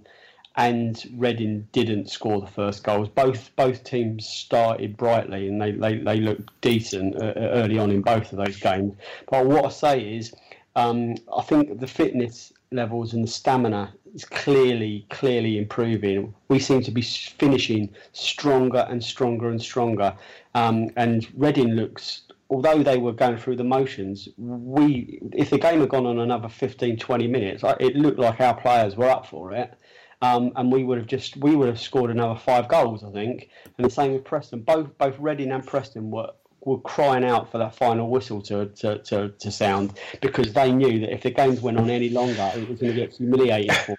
and 0.57 1.05
Reading 1.17 1.69
didn't 1.73 2.11
score 2.11 2.41
the 2.41 2.47
first 2.47 2.83
goals. 2.83 3.09
Both 3.09 3.55
both 3.55 3.85
teams 3.85 4.27
started 4.27 4.97
brightly 4.97 5.47
and 5.47 5.61
they, 5.61 5.73
they, 5.73 5.99
they 5.99 6.21
looked 6.21 6.61
decent 6.61 7.17
uh, 7.17 7.33
early 7.37 7.79
on 7.79 7.91
in 7.91 8.03
both 8.03 8.33
of 8.33 8.39
those 8.39 8.57
games. 8.57 8.95
But 9.31 9.47
what 9.47 9.65
I 9.65 9.69
say 9.69 10.17
is, 10.17 10.35
um, 10.75 11.15
I 11.37 11.43
think 11.43 11.79
the 11.79 11.87
fitness 11.87 12.53
levels 12.73 13.15
and 13.15 13.23
the 13.23 13.29
stamina 13.29 13.95
is 14.15 14.25
clearly 14.25 15.07
clearly 15.11 15.59
improving. 15.59 16.35
We 16.49 16.59
seem 16.59 16.83
to 16.83 16.91
be 16.91 17.03
finishing 17.03 17.91
stronger 18.13 18.87
and 18.89 19.03
stronger 19.03 19.51
and 19.51 19.61
stronger. 19.61 20.15
Um, 20.55 20.91
and 20.97 21.27
Reading 21.35 21.71
looks 21.71 22.23
although 22.51 22.83
they 22.83 22.99
were 22.99 23.13
going 23.13 23.37
through 23.37 23.57
the 23.57 23.65
motions, 23.65 24.29
we 24.39 25.21
if 25.33 25.51
the 25.51 25.59
game 25.59 25.81
had 25.81 25.89
gone 25.89 26.07
on 26.07 26.19
another 26.19 26.49
15, 26.49 26.97
20 26.97 27.27
minutes, 27.27 27.63
it 27.81 27.97
looked 27.97 28.19
like 28.19 28.41
our 28.41 28.55
players 28.55 28.97
were 28.97 29.09
up 29.09 29.27
for 29.27 29.53
it. 29.53 29.75
Um, 30.21 30.53
and 30.57 30.73
we 30.73 30.83
would 30.83 30.99
have 30.99 31.07
just 31.07 31.37
we 31.37 31.55
would 31.55 31.69
have 31.69 31.81
scored 31.81 32.11
another 32.11 32.39
five 32.39 32.69
goals, 32.69 33.05
I 33.05 33.11
think. 33.13 33.51
And 33.77 33.87
the 33.87 33.91
same 33.91 34.13
with 34.15 34.25
Preston. 34.25 34.63
Both 34.63 34.97
both 34.99 35.17
Reading 35.19 35.53
and 35.53 35.65
Preston 35.65 36.11
were 36.11 36.31
were 36.65 36.79
crying 36.79 37.25
out 37.25 37.51
for 37.51 37.59
that 37.59 37.75
final 37.75 38.09
whistle 38.11 38.43
to, 38.43 38.67
to, 38.67 38.99
to, 38.99 39.31
to 39.31 39.51
sound 39.51 39.99
because 40.21 40.53
they 40.53 40.73
knew 40.73 41.01
that 41.01 41.13
if 41.13 41.23
the 41.23 41.31
games 41.31 41.61
went 41.61 41.79
on 41.79 41.89
any 41.89 42.09
longer, 42.11 42.51
it 42.55 42.69
was 42.69 42.81
going 42.81 42.95
to 42.95 43.01
get 43.01 43.13
humiliating 43.13 43.75
for 43.75 43.87
them. 43.87 43.97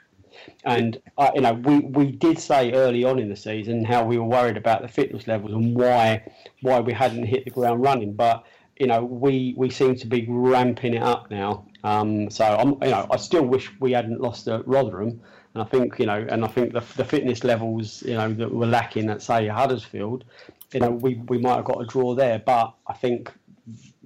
And 0.64 1.02
uh, 1.18 1.32
you 1.36 1.42
know, 1.42 1.54
we, 1.54 1.80
we 1.80 2.12
did 2.12 2.40
say 2.40 2.72
early 2.74 3.04
on 3.04 3.20
in 3.20 3.30
the 3.30 3.36
season 3.36 3.84
how 3.84 4.04
we 4.04 4.18
were 4.18 4.26
worried 4.26 4.58
about 4.58 4.82
the 4.82 4.88
fitness 4.88 5.28
levels 5.28 5.54
and 5.54 5.76
why 5.76 6.24
why 6.62 6.80
we 6.80 6.94
hadn't 6.94 7.26
hit 7.26 7.46
the 7.46 7.52
ground 7.52 7.82
running. 7.82 8.14
But 8.14 8.46
you 8.78 8.88
know, 8.88 9.04
we 9.04 9.54
we 9.58 9.70
seem 9.70 9.96
to 9.96 10.08
be 10.08 10.26
ramping 10.28 10.94
it 10.94 11.04
up 11.04 11.30
now. 11.30 11.66
Um, 11.84 12.30
so 12.30 12.46
I'm, 12.46 12.70
you 12.84 12.92
know, 12.92 13.08
I 13.10 13.18
still 13.18 13.46
wish 13.46 13.70
we 13.80 13.92
hadn't 13.94 14.22
lost 14.22 14.48
at 14.48 14.68
Rotherham. 14.68 15.22
And 15.54 15.64
I 15.64 15.66
think 15.66 15.98
you 16.00 16.06
know, 16.06 16.26
and 16.30 16.44
I 16.46 16.48
think 16.48 16.74
the, 16.74 16.84
the 16.96 17.06
fitness 17.06 17.44
levels 17.44 18.04
you 18.04 18.16
know 18.16 18.32
that 18.34 18.54
were 18.54 18.68
lacking 18.68 19.10
at 19.10 19.22
say 19.22 19.48
Huddersfield, 19.48 20.26
you 20.74 20.80
know, 20.80 20.92
we, 20.92 21.16
we 21.28 21.38
might 21.38 21.56
have 21.56 21.66
got 21.66 21.82
a 21.82 21.86
draw 21.86 22.16
there. 22.16 22.40
But 22.40 22.74
I 22.88 22.94
think 22.94 23.32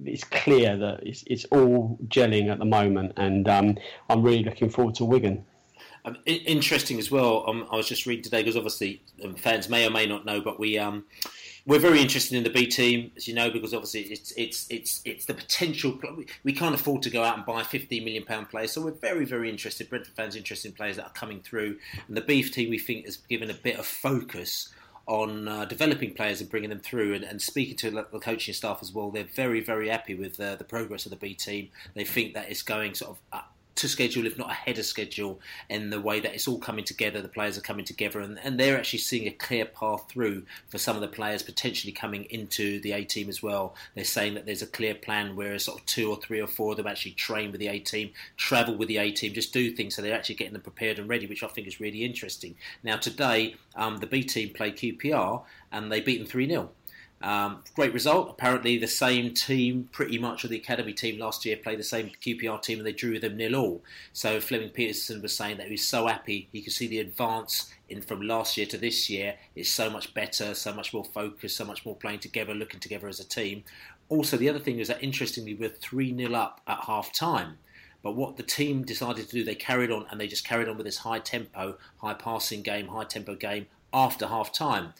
it's 0.04 0.24
clear 0.24 0.76
that 0.76 1.06
it's, 1.06 1.24
it's 1.26 1.44
all 1.46 1.98
gelling 2.08 2.50
at 2.50 2.58
the 2.58 2.64
moment, 2.64 3.12
and 3.16 3.48
um, 3.48 3.78
I'm 4.08 4.22
really 4.22 4.44
looking 4.44 4.70
forward 4.70 4.94
to 4.96 5.04
Wigan. 5.04 5.44
Um, 6.06 6.18
interesting 6.26 6.98
as 6.98 7.10
well. 7.10 7.48
Um, 7.48 7.66
I 7.70 7.76
was 7.76 7.88
just 7.88 8.04
reading 8.04 8.22
today 8.24 8.42
because 8.42 8.56
obviously 8.56 9.02
um, 9.24 9.34
fans 9.36 9.70
may 9.70 9.86
or 9.86 9.90
may 9.90 10.04
not 10.04 10.26
know, 10.26 10.40
but 10.42 10.60
we 10.60 10.76
um, 10.76 11.04
we're 11.66 11.78
very 11.78 12.00
interested 12.00 12.36
in 12.36 12.44
the 12.44 12.50
B 12.50 12.66
team, 12.66 13.10
as 13.16 13.26
you 13.26 13.34
know, 13.34 13.50
because 13.50 13.72
obviously 13.72 14.02
it's 14.02 14.32
it's 14.32 14.66
it's 14.68 15.00
it's 15.06 15.24
the 15.24 15.32
potential. 15.32 15.98
We 16.42 16.52
can't 16.52 16.74
afford 16.74 17.00
to 17.02 17.10
go 17.10 17.22
out 17.22 17.38
and 17.38 17.46
buy 17.46 17.62
15 17.62 18.04
million 18.04 18.24
pound 18.24 18.50
players, 18.50 18.72
so 18.72 18.82
we're 18.82 18.90
very 18.90 19.24
very 19.24 19.48
interested. 19.48 19.88
Brentford 19.88 20.14
fans 20.14 20.36
interested 20.36 20.68
in 20.68 20.74
players 20.74 20.96
that 20.96 21.06
are 21.06 21.12
coming 21.12 21.40
through, 21.40 21.78
and 22.06 22.16
the 22.16 22.20
B 22.20 22.42
team 22.42 22.68
we 22.68 22.78
think 22.78 23.06
has 23.06 23.16
given 23.16 23.48
a 23.48 23.54
bit 23.54 23.78
of 23.78 23.86
focus 23.86 24.74
on 25.06 25.48
uh, 25.48 25.64
developing 25.66 26.14
players 26.14 26.40
and 26.40 26.48
bringing 26.48 26.70
them 26.70 26.78
through 26.78 27.14
and, 27.14 27.24
and, 27.24 27.40
speaking 27.42 27.76
to 27.76 27.90
the 27.90 28.18
coaching 28.18 28.54
staff 28.54 28.78
as 28.80 28.92
well. 28.92 29.10
They're 29.10 29.24
very, 29.24 29.60
very 29.60 29.88
happy 29.88 30.14
with 30.14 30.40
uh, 30.40 30.56
the 30.56 30.64
progress 30.64 31.04
of 31.04 31.10
the 31.10 31.16
B 31.16 31.34
team. 31.34 31.68
They 31.94 32.04
think 32.04 32.34
that 32.34 32.50
it's 32.50 32.62
going 32.62 32.94
sort 32.94 33.18
of 33.32 33.42
to 33.76 33.88
schedule, 33.88 34.26
if 34.26 34.38
not 34.38 34.50
ahead 34.50 34.78
of 34.78 34.84
schedule, 34.84 35.40
and 35.68 35.92
the 35.92 36.00
way 36.00 36.20
that 36.20 36.34
it's 36.34 36.46
all 36.46 36.58
coming 36.58 36.84
together. 36.84 37.20
The 37.20 37.28
players 37.28 37.58
are 37.58 37.62
coming 37.62 37.84
together, 37.84 38.20
and, 38.20 38.38
and 38.42 38.58
they're 38.58 38.76
actually 38.76 39.00
seeing 39.00 39.26
a 39.26 39.32
clear 39.32 39.64
path 39.64 40.06
through 40.08 40.44
for 40.68 40.78
some 40.78 40.96
of 40.96 41.02
the 41.02 41.08
players 41.08 41.42
potentially 41.42 41.92
coming 41.92 42.24
into 42.30 42.80
the 42.80 42.92
A 42.92 43.04
team 43.04 43.28
as 43.28 43.42
well. 43.42 43.74
They're 43.94 44.04
saying 44.04 44.34
that 44.34 44.46
there's 44.46 44.62
a 44.62 44.66
clear 44.66 44.94
plan 44.94 45.36
where 45.36 45.58
sort 45.58 45.80
of 45.80 45.86
two 45.86 46.10
or 46.10 46.16
three 46.16 46.40
or 46.40 46.46
four 46.46 46.72
of 46.72 46.76
them 46.76 46.86
actually 46.86 47.12
train 47.12 47.50
with 47.50 47.60
the 47.60 47.68
A 47.68 47.78
team, 47.78 48.10
travel 48.36 48.74
with 48.74 48.88
the 48.88 48.98
A 48.98 49.10
team, 49.10 49.32
just 49.32 49.52
do 49.52 49.70
things 49.70 49.94
so 49.94 50.02
they're 50.02 50.14
actually 50.14 50.34
getting 50.34 50.52
them 50.52 50.62
prepared 50.62 50.98
and 50.98 51.08
ready, 51.08 51.26
which 51.26 51.42
I 51.42 51.48
think 51.48 51.66
is 51.66 51.80
really 51.80 52.04
interesting. 52.04 52.56
Now, 52.82 52.96
today, 52.96 53.56
um, 53.76 53.98
the 53.98 54.06
B 54.06 54.22
team 54.22 54.50
played 54.50 54.76
QPR 54.76 55.42
and 55.72 55.90
they 55.90 56.00
beat 56.00 56.18
them 56.18 56.26
3 56.26 56.48
0. 56.48 56.70
Um, 57.22 57.62
great 57.74 57.94
result. 57.94 58.28
Apparently, 58.30 58.76
the 58.76 58.86
same 58.86 59.32
team, 59.32 59.88
pretty 59.92 60.18
much, 60.18 60.44
of 60.44 60.50
the 60.50 60.56
academy 60.56 60.92
team 60.92 61.18
last 61.18 61.44
year, 61.46 61.56
played 61.56 61.78
the 61.78 61.84
same 61.84 62.10
QPR 62.20 62.60
team 62.60 62.78
and 62.78 62.86
they 62.86 62.92
drew 62.92 63.18
them 63.18 63.36
nil 63.36 63.56
all. 63.56 63.82
So 64.12 64.40
Flemming 64.40 64.70
Pedersen 64.70 65.22
was 65.22 65.34
saying 65.34 65.56
that 65.56 65.66
he 65.66 65.72
was 65.72 65.86
so 65.86 66.06
happy 66.06 66.48
he 66.52 66.60
could 66.60 66.72
see 66.72 66.86
the 66.86 66.98
advance 66.98 67.72
in 67.88 68.02
from 68.02 68.22
last 68.22 68.56
year 68.56 68.66
to 68.66 68.76
this 68.76 69.08
year 69.08 69.36
is 69.54 69.70
so 69.70 69.88
much 69.88 70.12
better, 70.12 70.54
so 70.54 70.74
much 70.74 70.92
more 70.92 71.04
focused, 71.04 71.56
so 71.56 71.64
much 71.64 71.86
more 71.86 71.96
playing 71.96 72.18
together, 72.18 72.54
looking 72.54 72.80
together 72.80 73.08
as 73.08 73.20
a 73.20 73.28
team. 73.28 73.64
Also, 74.08 74.36
the 74.36 74.48
other 74.48 74.58
thing 74.58 74.78
is 74.78 74.88
that 74.88 75.02
interestingly, 75.02 75.54
we're 75.54 75.70
3 75.70 76.14
0 76.16 76.34
up 76.34 76.60
at 76.66 76.80
half 76.84 77.12
time. 77.12 77.56
But 78.02 78.16
what 78.16 78.36
the 78.36 78.42
team 78.42 78.82
decided 78.82 79.30
to 79.30 79.32
do, 79.32 79.44
they 79.44 79.54
carried 79.54 79.90
on 79.90 80.04
and 80.10 80.20
they 80.20 80.26
just 80.26 80.46
carried 80.46 80.68
on 80.68 80.76
with 80.76 80.84
this 80.84 80.98
high 80.98 81.20
tempo, 81.20 81.78
high 82.02 82.12
passing 82.12 82.60
game, 82.60 82.88
high 82.88 83.04
tempo 83.04 83.34
game 83.34 83.66
after 83.94 84.26
half 84.26 84.52
time. 84.52 84.92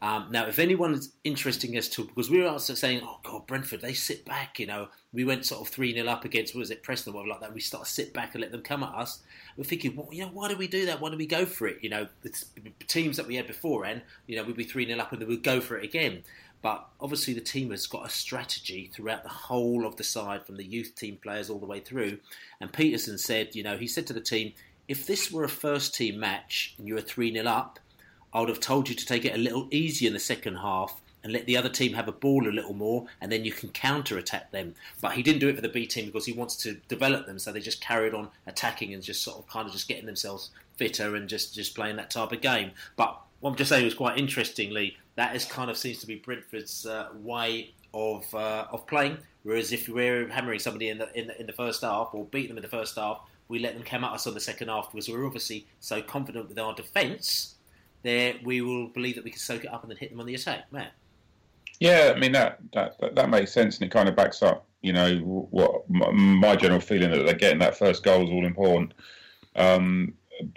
Um, 0.00 0.28
now, 0.30 0.46
if 0.46 0.60
anyone 0.60 0.94
is 0.94 1.10
interesting 1.24 1.76
as 1.76 1.88
to 1.90 2.04
because 2.04 2.30
we 2.30 2.40
were 2.40 2.48
also 2.48 2.74
saying, 2.74 3.00
oh 3.02 3.18
God, 3.24 3.46
Brentford, 3.46 3.80
they 3.80 3.94
sit 3.94 4.24
back. 4.24 4.60
You 4.60 4.66
know, 4.66 4.88
we 5.12 5.24
went 5.24 5.44
sort 5.44 5.60
of 5.60 5.68
three 5.68 5.92
0 5.92 6.06
up 6.08 6.24
against 6.24 6.54
was 6.54 6.70
it 6.70 6.84
Preston 6.84 7.14
or 7.14 7.26
like 7.26 7.40
that. 7.40 7.52
We 7.52 7.60
start 7.60 7.84
to 7.84 7.90
sit 7.90 8.12
back 8.12 8.34
and 8.34 8.42
let 8.42 8.52
them 8.52 8.62
come 8.62 8.84
at 8.84 8.94
us. 8.94 9.20
We're 9.56 9.64
thinking, 9.64 9.96
well, 9.96 10.08
you 10.12 10.24
know, 10.24 10.30
why 10.32 10.48
do 10.48 10.56
we 10.56 10.68
do 10.68 10.86
that? 10.86 11.00
Why 11.00 11.10
do 11.10 11.16
we 11.16 11.26
go 11.26 11.44
for 11.46 11.66
it? 11.66 11.78
You 11.82 11.90
know, 11.90 12.06
the 12.22 12.32
teams 12.86 13.16
that 13.16 13.26
we 13.26 13.34
had 13.34 13.48
before, 13.48 13.84
and 13.84 14.02
you 14.26 14.36
know, 14.36 14.44
we'd 14.44 14.56
be 14.56 14.64
three 14.64 14.86
0 14.86 15.00
up 15.00 15.12
and 15.12 15.20
then 15.20 15.28
we'd 15.28 15.42
go 15.42 15.60
for 15.60 15.76
it 15.76 15.84
again. 15.84 16.22
But 16.62 16.86
obviously, 17.00 17.34
the 17.34 17.40
team 17.40 17.70
has 17.70 17.86
got 17.86 18.06
a 18.06 18.10
strategy 18.10 18.90
throughout 18.92 19.22
the 19.22 19.28
whole 19.28 19.86
of 19.86 19.96
the 19.96 20.04
side, 20.04 20.44
from 20.44 20.56
the 20.56 20.64
youth 20.64 20.94
team 20.96 21.18
players 21.22 21.50
all 21.50 21.58
the 21.58 21.66
way 21.66 21.80
through. 21.80 22.18
And 22.60 22.72
Pedersen 22.72 23.18
said, 23.18 23.54
you 23.54 23.62
know, 23.62 23.76
he 23.76 23.86
said 23.86 24.06
to 24.08 24.12
the 24.12 24.20
team, 24.20 24.52
if 24.88 25.06
this 25.06 25.30
were 25.30 25.44
a 25.44 25.48
first 25.48 25.94
team 25.94 26.18
match 26.18 26.74
and 26.78 26.88
you 26.88 26.94
were 26.94 27.00
3 27.00 27.32
0 27.32 27.46
up, 27.46 27.78
I 28.32 28.40
would 28.40 28.48
have 28.48 28.60
told 28.60 28.88
you 28.88 28.94
to 28.94 29.06
take 29.06 29.24
it 29.24 29.34
a 29.34 29.38
little 29.38 29.68
easier 29.70 30.08
in 30.08 30.14
the 30.14 30.20
second 30.20 30.56
half 30.56 31.00
and 31.24 31.32
let 31.32 31.46
the 31.46 31.56
other 31.56 31.68
team 31.68 31.94
have 31.94 32.08
a 32.08 32.12
ball 32.12 32.48
a 32.48 32.50
little 32.50 32.74
more, 32.74 33.06
and 33.20 33.30
then 33.30 33.44
you 33.44 33.52
can 33.52 33.70
counter 33.70 34.18
attack 34.18 34.50
them. 34.50 34.74
But 35.00 35.12
he 35.12 35.22
didn't 35.22 35.40
do 35.40 35.48
it 35.48 35.56
for 35.56 35.62
the 35.62 35.68
B 35.68 35.86
team 35.86 36.06
because 36.06 36.26
he 36.26 36.32
wants 36.32 36.56
to 36.56 36.74
develop 36.88 37.26
them, 37.26 37.38
so 37.38 37.52
they 37.52 37.60
just 37.60 37.80
carried 37.80 38.14
on 38.14 38.28
attacking 38.46 38.94
and 38.94 39.02
just 39.02 39.22
sort 39.22 39.38
of 39.38 39.48
kind 39.48 39.66
of 39.66 39.72
just 39.72 39.88
getting 39.88 40.06
themselves 40.06 40.50
fitter 40.76 41.16
and 41.16 41.28
just, 41.28 41.54
just 41.54 41.74
playing 41.74 41.96
that 41.96 42.10
type 42.10 42.32
of 42.32 42.40
game. 42.40 42.70
But 42.96 43.20
what 43.40 43.50
I'm 43.50 43.56
just 43.56 43.68
saying 43.68 43.84
was 43.84 43.94
quite 43.94 44.18
interestingly, 44.18 44.96
that 45.16 45.34
is 45.34 45.44
kind 45.44 45.70
of 45.70 45.76
seems 45.76 45.98
to 45.98 46.06
be 46.06 46.16
Brentford's 46.16 46.86
uh, 46.86 47.08
way 47.14 47.72
of 47.94 48.32
uh, 48.34 48.66
of 48.70 48.86
playing. 48.86 49.18
Whereas 49.42 49.72
if 49.72 49.88
we're 49.88 50.28
hammering 50.28 50.58
somebody 50.58 50.88
in 50.88 50.98
the, 50.98 51.18
in 51.18 51.26
the 51.28 51.40
in 51.40 51.46
the 51.46 51.52
first 51.52 51.82
half 51.82 52.10
or 52.12 52.24
beating 52.26 52.48
them 52.48 52.58
in 52.58 52.62
the 52.62 52.68
first 52.68 52.96
half, 52.96 53.20
we 53.48 53.58
let 53.58 53.74
them 53.74 53.82
come 53.82 54.04
at 54.04 54.12
us 54.12 54.26
on 54.26 54.34
the 54.34 54.40
second 54.40 54.68
half 54.68 54.92
because 54.92 55.08
we're 55.08 55.24
obviously 55.24 55.66
so 55.80 56.02
confident 56.02 56.48
with 56.48 56.58
our 56.58 56.74
defence 56.74 57.54
there 58.08 58.34
we 58.44 58.60
will 58.60 58.88
believe 58.88 59.14
that 59.16 59.24
we 59.24 59.30
can 59.30 59.38
soak 59.38 59.64
it 59.64 59.72
up 59.72 59.82
and 59.82 59.90
then 59.90 59.98
hit 59.98 60.10
them 60.10 60.20
on 60.20 60.26
the 60.26 60.34
attack. 60.34 60.72
Man. 60.72 60.88
Yeah, 61.80 62.12
I 62.14 62.18
mean 62.18 62.32
that, 62.32 62.58
that 62.72 63.14
that 63.14 63.30
makes 63.30 63.52
sense, 63.52 63.76
and 63.76 63.86
it 63.86 63.92
kind 63.92 64.08
of 64.08 64.16
backs 64.16 64.42
up, 64.42 64.66
you 64.82 64.92
know, 64.92 65.18
what 65.18 65.88
my 65.88 66.56
general 66.56 66.80
feeling 66.80 67.10
that 67.10 67.24
they're 67.24 67.34
getting 67.34 67.60
that 67.60 67.78
first 67.78 68.02
goal 68.02 68.24
is 68.24 68.30
all 68.30 68.44
important. 68.44 68.94
Um, 69.54 70.14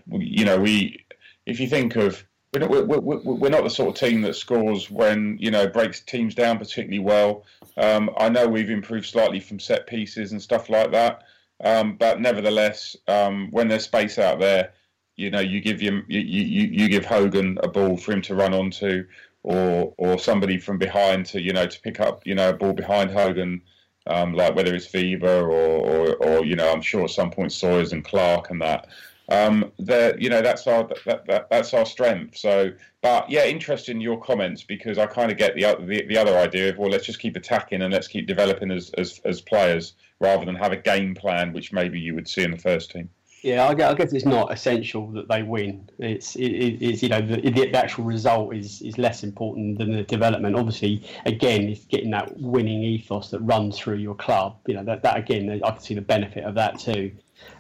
you 0.08 0.46
know, 0.46 0.60
we 0.60 1.06
if 1.46 1.60
you 1.60 1.68
think 1.68 1.96
of 1.96 2.24
we're 2.54 2.60
not, 2.60 2.70
we're, 2.88 3.20
we're 3.20 3.50
not 3.50 3.64
the 3.64 3.70
sort 3.70 3.90
of 3.90 3.96
team 3.96 4.22
that 4.24 4.36
scores 4.36 4.92
when 4.92 5.38
you 5.40 5.52
know 5.52 5.68
breaks 5.68 6.02
teams 6.02 6.36
down 6.36 6.58
particularly 6.58 7.00
well. 7.00 7.46
Um, 7.78 8.10
I 8.18 8.30
know 8.30 8.48
we've 8.48 8.70
improved 8.70 9.06
slightly 9.06 9.40
from 9.40 9.60
set 9.60 9.88
pieces 9.88 10.32
and 10.32 10.42
stuff 10.42 10.70
like 10.70 10.92
that, 10.92 11.24
um, 11.64 11.98
but 11.98 12.20
nevertheless, 12.20 12.96
um, 13.08 13.50
when 13.52 13.68
there's 13.68 13.84
space 13.84 14.18
out 14.18 14.40
there, 14.40 14.74
you 15.22 15.30
know, 15.30 15.40
you 15.40 15.62
give 15.62 15.80
him, 15.80 16.04
you, 16.08 16.20
you, 16.20 16.68
you 16.72 16.90
give 16.90 17.06
Hogan 17.06 17.60
a 17.64 17.68
ball 17.68 17.96
for 17.96 18.12
him 18.12 18.22
to 18.24 18.36
run 18.36 18.54
onto, 18.54 19.06
or 19.44 19.94
or 19.98 20.20
somebody 20.20 20.58
from 20.58 20.78
behind 20.78 21.26
to 21.28 21.42
you 21.42 21.54
know 21.54 21.66
to 21.66 21.80
pick 21.82 22.00
up 22.00 22.26
you 22.26 22.36
know 22.36 22.50
a 22.50 22.54
ball 22.54 22.74
behind 22.74 23.12
Hogan, 23.12 23.62
um, 24.08 24.34
like 24.34 24.56
whether 24.56 24.74
it's 24.74 24.92
Weber 24.94 25.50
or, 25.50 25.80
or, 25.80 26.16
or 26.16 26.46
you 26.46 26.56
know 26.56 26.72
I'm 26.72 26.82
sure 26.82 27.04
at 27.04 27.12
some 27.12 27.32
point 27.32 27.52
Sawyers 27.52 27.94
and 27.94 28.04
Clark 28.04 28.50
and 28.50 28.62
that. 28.62 28.88
Um, 29.30 29.72
you 29.78 30.30
know 30.30 30.42
that's 30.42 30.68
our 30.68 30.90
that, 31.06 31.26
that, 31.28 31.50
that's 31.50 31.74
our 31.74 31.86
strength. 31.86 32.38
So, 32.38 32.74
but 33.02 33.30
yeah, 33.30 33.46
interested 33.46 33.96
in 33.96 34.02
your 34.02 34.20
comments 34.20 34.64
because 34.64 34.98
I 34.98 35.06
kind 35.06 35.32
of 35.32 35.38
get 35.38 35.56
the, 35.56 35.78
the 35.80 36.06
the 36.08 36.18
other 36.18 36.38
idea 36.38 36.70
of 36.70 36.78
well, 36.78 36.90
let's 36.90 37.06
just 37.06 37.20
keep 37.20 37.36
attacking 37.36 37.82
and 37.82 37.94
let's 37.94 38.08
keep 38.08 38.28
developing 38.28 38.72
as 38.72 38.92
as, 38.98 39.22
as 39.24 39.40
players 39.40 39.94
rather 40.20 40.46
than 40.46 40.56
have 40.56 40.72
a 40.72 40.78
game 40.78 41.16
plan 41.16 41.54
which 41.54 41.72
maybe 41.72 42.00
you 42.00 42.14
would 42.14 42.28
see 42.28 42.44
in 42.44 42.52
the 42.52 42.58
first 42.58 42.92
team. 42.92 43.10
Yeah, 43.42 43.68
I 43.68 43.74
guess 43.74 44.14
it's 44.14 44.26
not 44.26 44.54
essential 44.54 45.08
that 45.14 45.28
they 45.28 45.42
win. 45.42 45.90
It's 45.98 46.36
it, 46.36 46.46
it's 46.46 47.02
you 47.02 47.10
know 47.10 47.22
the, 47.22 47.42
the 47.50 47.76
actual 47.76 48.04
result 48.04 48.54
is 48.54 48.84
is 48.84 49.00
less 49.00 49.24
important 49.24 49.80
than 49.80 49.92
the 49.94 50.04
development. 50.04 50.56
Obviously, 50.56 51.04
again, 51.26 51.64
it's 51.64 51.86
getting 51.86 52.12
that 52.12 52.38
winning 52.40 52.84
ethos 52.84 53.32
that 53.32 53.40
runs 53.40 53.80
through 53.80 53.96
your 53.96 54.14
club. 54.14 54.58
You 54.68 54.76
know 54.76 54.84
that 54.84 55.02
that 55.02 55.18
again, 55.18 55.50
I 55.64 55.72
can 55.72 55.80
see 55.80 55.96
the 55.96 56.02
benefit 56.02 56.44
of 56.44 56.54
that 56.56 56.78
too. 56.78 57.12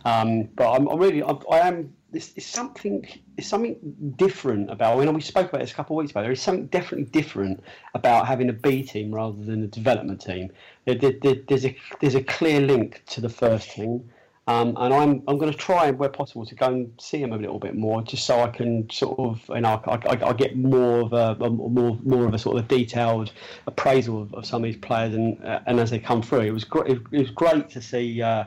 Um, 0.06 0.44
but 0.56 0.72
I'm, 0.72 0.88
I'm 0.88 1.00
really 1.00 1.24
I, 1.24 1.32
I 1.52 1.68
am. 1.68 1.96
It's 2.14 2.46
something. 2.46 3.08
It's 3.38 3.48
something 3.48 4.14
different 4.18 4.70
about. 4.70 5.00
I 5.00 5.04
mean, 5.04 5.16
we 5.16 5.22
spoke 5.22 5.50
about 5.50 5.62
this 5.62 5.72
a 5.72 5.74
couple 5.74 5.98
of 5.98 6.04
weeks 6.04 6.12
ago. 6.12 6.22
There 6.22 6.32
is 6.32 6.42
something 6.42 6.68
definitely 6.68 7.06
different 7.06 7.64
about 7.96 8.28
having 8.28 8.50
a 8.50 8.54
B 8.54 8.84
team 8.84 9.16
rather 9.16 9.44
than 9.44 9.64
a 9.64 9.68
development 9.68 10.22
team. 10.22 10.52
There, 10.86 10.94
there, 10.94 11.36
there's 11.48 11.66
a 11.66 11.76
there's 12.02 12.16
a 12.16 12.24
clear 12.24 12.62
link 12.62 13.02
to 13.08 13.22
the 13.22 13.30
first 13.30 13.72
team 13.72 14.12
um, 14.52 14.76
and 14.78 14.94
I'm 14.94 15.24
I'm 15.28 15.38
going 15.38 15.52
to 15.52 15.58
try, 15.58 15.92
where 15.92 16.10
possible, 16.10 16.46
to 16.46 16.56
go 16.56 16.68
and 16.68 16.92
see 17.00 17.22
him 17.22 17.32
a 17.32 17.38
little 17.38 17.60
bit 17.60 17.76
more, 17.76 18.02
just 18.02 18.26
so 18.26 18.42
I 18.42 18.50
can 18.50 18.90
sort 18.90 19.18
of, 19.20 19.42
you 19.50 19.62
know, 19.62 19.82
I, 19.86 19.94
I, 19.94 20.30
I 20.30 20.34
get 20.34 20.58
more 20.58 21.02
of 21.02 21.14
a, 21.14 21.38
a, 21.44 21.50
more 21.50 21.98
more 22.04 22.26
of 22.26 22.34
a 22.34 22.40
sort 22.40 22.58
of 22.58 22.68
detailed 22.68 23.32
appraisal 23.68 24.24
of, 24.24 24.34
of 24.34 24.46
some 24.46 24.64
of 24.64 24.68
these 24.70 24.82
players, 24.82 25.14
and 25.14 25.44
uh, 25.44 25.60
and 25.68 25.80
as 25.80 25.90
they 25.90 26.00
come 26.00 26.22
through, 26.22 26.42
it 26.42 26.52
was 26.52 26.66
great. 26.66 26.92
It 27.12 27.20
was 27.20 27.32
great 27.32 27.70
to 27.70 27.82
see 27.82 28.22
uh, 28.22 28.44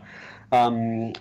um, 0.52 1.12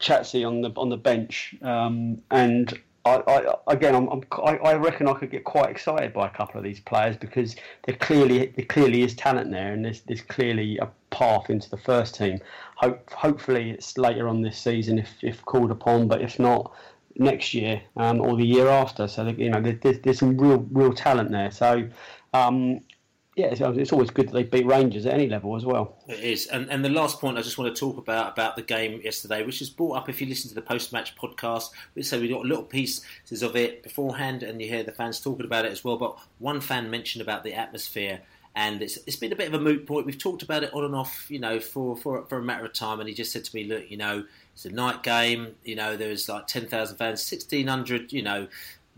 Chatsy 0.00 0.46
on 0.46 0.62
the 0.62 0.72
on 0.76 0.88
the 0.88 0.96
bench, 0.96 1.54
um, 1.62 2.22
and 2.30 2.78
I, 3.04 3.22
I, 3.26 3.54
again, 3.68 3.94
I'm, 3.94 4.08
I'm, 4.08 4.22
i 4.44 4.74
reckon 4.74 5.08
I 5.08 5.14
could 5.14 5.30
get 5.30 5.44
quite 5.44 5.70
excited 5.70 6.12
by 6.12 6.26
a 6.26 6.30
couple 6.30 6.58
of 6.58 6.64
these 6.64 6.80
players 6.80 7.16
because 7.16 7.56
there 7.86 7.96
clearly 7.96 8.52
there 8.56 8.66
clearly 8.66 9.02
is 9.02 9.14
talent 9.14 9.50
there, 9.50 9.72
and 9.72 9.84
there's 9.84 10.02
there's 10.02 10.20
clearly 10.20 10.76
a 10.78 10.88
path 11.10 11.48
into 11.48 11.70
the 11.70 11.78
first 11.78 12.14
team. 12.14 12.40
Hope, 12.76 13.10
hopefully, 13.10 13.70
it's 13.70 13.96
later 13.96 14.28
on 14.28 14.42
this 14.42 14.58
season 14.58 14.98
if, 14.98 15.14
if 15.22 15.44
called 15.46 15.70
upon, 15.70 16.08
but 16.08 16.20
if 16.20 16.38
not, 16.38 16.72
next 17.16 17.54
year 17.54 17.80
um, 17.96 18.20
or 18.20 18.36
the 18.36 18.44
year 18.46 18.68
after. 18.68 19.08
So 19.08 19.26
you 19.28 19.48
know, 19.48 19.60
there's, 19.60 20.00
there's 20.00 20.18
some 20.18 20.36
real 20.36 20.66
real 20.70 20.92
talent 20.92 21.30
there. 21.30 21.50
So 21.50 21.88
um, 22.34 22.80
yeah, 23.40 23.46
it's, 23.46 23.60
uh, 23.60 23.72
it's, 23.72 23.92
always 23.92 24.10
good 24.10 24.28
that 24.28 24.32
they 24.32 24.42
beat 24.42 24.66
Rangers 24.66 25.06
at 25.06 25.14
any 25.14 25.28
level 25.28 25.56
as 25.56 25.64
well. 25.64 25.96
It 26.08 26.20
is, 26.20 26.46
and 26.46 26.70
and 26.70 26.84
the 26.84 26.90
last 26.90 27.20
point 27.20 27.38
I 27.38 27.42
just 27.42 27.58
want 27.58 27.74
to 27.74 27.78
talk 27.78 27.96
about 27.96 28.32
about 28.32 28.56
the 28.56 28.62
game 28.62 29.00
yesterday, 29.02 29.44
which 29.44 29.62
is 29.62 29.70
brought 29.70 29.96
up 29.96 30.08
if 30.08 30.20
you 30.20 30.26
listen 30.26 30.48
to 30.50 30.54
the 30.54 30.62
post 30.62 30.92
match 30.92 31.16
podcast. 31.16 31.70
We 31.94 32.02
say 32.02 32.20
we 32.20 32.28
got 32.28 32.44
little 32.44 32.64
pieces 32.64 33.42
of 33.42 33.56
it 33.56 33.82
beforehand, 33.82 34.42
and 34.42 34.60
you 34.60 34.68
hear 34.68 34.82
the 34.82 34.92
fans 34.92 35.20
talking 35.20 35.46
about 35.46 35.64
it 35.64 35.72
as 35.72 35.82
well. 35.82 35.96
But 35.96 36.18
one 36.38 36.60
fan 36.60 36.90
mentioned 36.90 37.22
about 37.22 37.44
the 37.44 37.54
atmosphere 37.54 38.20
and 38.56 38.82
it's, 38.82 38.98
it's 39.06 39.16
been 39.16 39.32
a 39.32 39.36
bit 39.36 39.46
of 39.46 39.54
a 39.54 39.62
moot 39.62 39.86
point. 39.86 40.06
We've 40.06 40.18
talked 40.18 40.42
about 40.42 40.64
it 40.64 40.74
on 40.74 40.84
and 40.84 40.94
off, 40.94 41.30
you 41.30 41.38
know, 41.38 41.60
for, 41.60 41.96
for 41.96 42.24
for 42.26 42.38
a 42.38 42.42
matter 42.42 42.64
of 42.64 42.72
time. 42.72 42.98
And 42.98 43.08
he 43.08 43.14
just 43.14 43.32
said 43.32 43.44
to 43.44 43.54
me, 43.54 43.64
"Look, 43.64 43.90
you 43.90 43.96
know, 43.96 44.24
it's 44.52 44.64
a 44.64 44.70
night 44.70 45.02
game. 45.02 45.54
You 45.64 45.76
know, 45.76 45.96
there's 45.96 46.28
like 46.28 46.48
ten 46.48 46.66
thousand 46.66 46.96
fans, 46.96 47.22
sixteen 47.22 47.68
hundred, 47.68 48.12
you 48.12 48.22
know, 48.22 48.48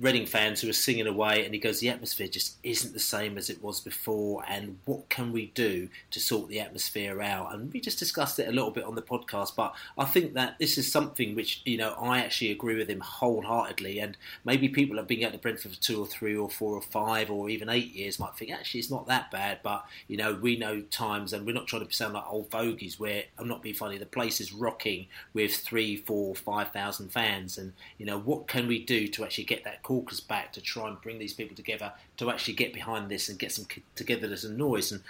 Reading 0.02 0.26
fans 0.26 0.60
who 0.60 0.68
are 0.68 0.72
singing 0.72 1.06
away, 1.06 1.44
and 1.44 1.54
he 1.54 1.60
goes, 1.60 1.78
the 1.78 1.88
atmosphere 1.88 2.26
just 2.26 2.56
isn't 2.64 2.92
the 2.92 2.98
same 2.98 3.38
as 3.38 3.48
it 3.48 3.62
was 3.62 3.78
before, 3.78 4.42
and 4.48 4.80
what 4.84 5.08
can 5.08 5.30
we 5.30 5.52
do 5.54 5.88
to 6.10 6.18
sort 6.18 6.48
the 6.48 6.58
atmosphere 6.58 7.22
out? 7.22 7.54
And 7.54 7.72
we 7.72 7.80
just 7.80 8.00
discussed 8.00 8.40
it 8.40 8.48
a 8.48 8.50
little 8.50 8.72
bit 8.72 8.82
on 8.82 8.96
the 8.96 9.02
podcast, 9.02 9.54
but 9.54 9.76
I 9.96 10.04
think 10.04 10.34
that 10.34 10.58
this 10.58 10.76
is 10.76 10.90
something 10.90 11.36
which 11.36 11.62
you 11.64 11.76
know 11.76 11.94
I 12.02 12.18
actually 12.18 12.50
agree 12.50 12.74
with 12.74 12.90
him 12.90 12.98
wholeheartedly, 12.98 14.00
and 14.00 14.16
maybe 14.44 14.68
people 14.68 14.96
have 14.96 15.06
been 15.06 15.22
at 15.22 15.30
the 15.30 15.38
Brentford 15.38 15.70
for 15.70 15.80
two 15.80 16.02
or 16.02 16.06
three 16.08 16.36
or 16.36 16.50
four 16.50 16.74
or 16.74 16.82
five 16.82 17.30
or 17.30 17.48
even 17.48 17.68
eight 17.68 17.94
years 17.94 18.18
might 18.18 18.34
think 18.34 18.50
actually 18.50 18.80
it's 18.80 18.90
not 18.90 19.06
that 19.06 19.30
bad, 19.30 19.60
but 19.62 19.84
you 20.08 20.16
know 20.16 20.34
we 20.34 20.56
know 20.56 20.80
times, 20.80 21.32
and 21.32 21.46
we're 21.46 21.54
not 21.54 21.68
trying 21.68 21.86
to 21.86 21.94
sound 21.94 22.14
like 22.14 22.24
old 22.28 22.50
fogies 22.50 22.98
where 22.98 23.22
I'm 23.38 23.46
not 23.46 23.62
being 23.62 23.76
funny. 23.76 23.98
The 23.98 24.06
place 24.06 24.40
is 24.40 24.52
rocking 24.52 25.06
with 25.32 25.54
three, 25.54 25.94
four, 25.94 26.34
five 26.34 26.72
thousand 26.72 27.10
fans, 27.12 27.56
and 27.56 27.72
you 27.98 28.06
know 28.06 28.18
what 28.18 28.48
can 28.48 28.66
we 28.66 28.84
do 28.84 29.06
to 29.06 29.24
actually 29.24 29.44
get 29.44 29.62
that 29.62 29.84
caucus 29.92 30.20
back 30.20 30.54
to 30.54 30.60
try 30.62 30.88
and 30.88 30.98
bring 31.02 31.18
these 31.18 31.34
people 31.34 31.54
together 31.54 31.92
to 32.16 32.30
actually 32.30 32.54
get 32.54 32.72
behind 32.72 33.10
this 33.10 33.28
and 33.28 33.38
get 33.38 33.52
some 33.52 33.66
togetherness 33.94 34.42
and 34.42 34.56
noise. 34.56 34.90
And 34.90 35.02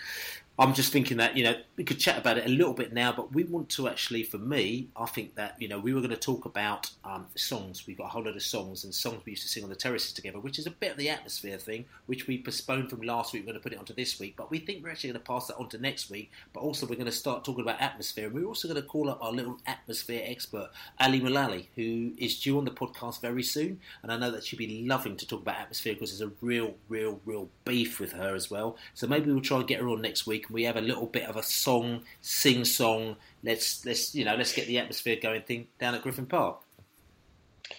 I'm 0.59 0.74
just 0.74 0.92
thinking 0.92 1.16
that 1.16 1.34
you 1.34 1.44
know 1.44 1.57
we 1.76 1.84
could 1.84 1.98
chat 1.98 2.18
about 2.18 2.36
it 2.36 2.44
a 2.44 2.50
little 2.50 2.74
bit 2.74 2.92
now, 2.92 3.11
but 3.11 3.32
we 3.32 3.44
want 3.44 3.70
to 3.70 3.88
actually, 3.88 4.22
for 4.22 4.36
me, 4.36 4.88
I 4.94 5.07
think 5.07 5.34
that 5.36 5.57
you 5.59 5.66
know 5.66 5.78
we 5.78 5.94
were 5.94 6.00
going 6.00 6.11
to 6.11 6.16
talk 6.16 6.44
about 6.44 6.90
um, 7.05 7.26
songs. 7.34 7.86
We've 7.86 7.96
got 7.96 8.05
a 8.05 8.09
whole 8.09 8.24
lot 8.24 8.36
of 8.36 8.42
songs 8.42 8.84
and 8.84 8.94
songs 8.94 9.22
we 9.24 9.32
used 9.32 9.42
to 9.44 9.48
sing 9.48 9.64
on 9.64 9.70
the 9.70 9.76
terraces 9.76 10.12
together, 10.12 10.38
which 10.38 10.59
is 10.59 10.66
a 10.66 10.70
bit 10.70 10.92
of 10.92 10.98
the 10.98 11.09
atmosphere 11.09 11.57
thing, 11.57 11.86
which 12.05 12.26
we 12.26 12.42
postponed 12.42 12.90
from 12.90 13.00
last 13.00 13.32
week. 13.32 13.42
We're 13.42 13.53
going 13.53 13.61
to 13.61 13.62
put 13.62 13.72
it 13.72 13.78
onto 13.78 13.94
this 13.94 14.20
week, 14.20 14.34
but 14.36 14.50
we 14.50 14.59
think 14.59 14.84
we're 14.84 14.90
actually 14.90 15.12
going 15.12 15.22
to 15.22 15.26
pass 15.26 15.46
that 15.46 15.57
on 15.57 15.70
to 15.70 15.78
next 15.78 16.11
week. 16.11 16.30
But 16.53 16.61
also 16.61 16.84
we're 16.86 16.96
going 16.96 17.07
to 17.07 17.12
start 17.12 17.44
talking 17.44 17.62
about 17.62 17.80
atmosphere, 17.80 18.26
and 18.26 18.34
we're 18.34 18.46
also 18.46 18.68
going 18.68 18.80
to 18.80 18.86
call 18.86 19.09
up 19.09 19.24
our 19.24 19.32
little 19.32 19.57
atmosphere 19.66 20.22
expert, 20.26 20.68
Ali 21.00 21.20
Mullally, 21.20 21.70
who 21.76 22.12
is 22.18 22.38
due 22.38 22.59
on 22.59 22.66
the 22.66 22.70
podcast 22.70 23.22
very 23.22 23.42
soon, 23.42 23.80
and 24.03 24.12
I 24.12 24.18
know 24.18 24.30
that 24.30 24.44
she'd 24.44 24.59
be 24.59 24.84
loving 24.86 25.16
to 25.16 25.26
talk 25.26 25.40
about 25.40 25.57
atmosphere 25.57 25.94
because 25.94 26.11
there's 26.16 26.30
a 26.30 26.34
real, 26.42 26.74
real, 26.90 27.20
real 27.24 27.48
beef 27.64 27.98
with 27.98 28.12
her 28.12 28.34
as 28.34 28.50
well. 28.50 28.76
So 28.92 29.07
maybe 29.07 29.32
we'll 29.32 29.40
try 29.40 29.57
and 29.57 29.66
get 29.66 29.80
her 29.80 29.88
on 29.88 30.03
next 30.03 30.26
week 30.26 30.41
week 30.43 30.51
we 30.51 30.64
have 30.64 30.76
a 30.76 30.80
little 30.80 31.07
bit 31.07 31.24
of 31.24 31.36
a 31.36 31.43
song, 31.43 32.03
sing 32.20 32.64
song. 32.64 33.16
Let's 33.43 33.84
let's 33.84 34.14
you 34.14 34.24
know 34.24 34.36
let's 34.36 34.53
get 34.53 34.66
the 34.66 34.78
atmosphere 34.78 35.16
going 35.20 35.43
thing 35.43 35.68
down 35.78 35.95
at 35.95 36.03
Griffin 36.03 36.26
Park. 36.26 36.61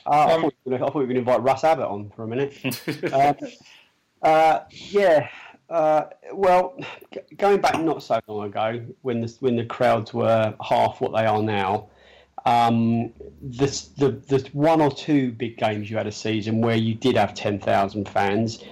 Uh, 0.05 0.09
I, 0.09 0.41
thought 0.41 0.95
we 0.95 1.01
were 1.01 1.05
going 1.05 1.09
to 1.09 1.19
invite 1.19 1.43
Russ 1.43 1.63
Abbott 1.63 1.87
on 1.87 2.11
for 2.15 2.23
a 2.23 2.27
minute. 2.27 2.53
uh, 3.11 3.33
uh, 4.25 4.59
yeah. 4.69 5.29
Uh, 5.69 6.05
well, 6.33 6.77
g- 7.13 7.19
going 7.37 7.61
back 7.61 7.79
not 7.79 8.03
so 8.03 8.19
long 8.27 8.47
ago, 8.47 8.83
when 9.01 9.21
the 9.21 9.35
when 9.39 9.55
the 9.55 9.65
crowds 9.65 10.13
were 10.13 10.53
half 10.61 10.99
what 10.99 11.13
they 11.13 11.25
are 11.25 11.41
now, 11.41 11.89
um, 12.45 13.13
this, 13.41 13.87
the 13.89 14.11
the 14.11 14.47
one 14.53 14.81
or 14.81 14.91
two 14.91 15.31
big 15.31 15.57
games 15.57 15.89
you 15.89 15.97
had 15.97 16.07
a 16.07 16.11
season 16.11 16.61
where 16.61 16.75
you 16.75 16.95
did 16.95 17.15
have 17.15 17.33
ten 17.33 17.59
thousand 17.59 18.09
fans, 18.09 18.63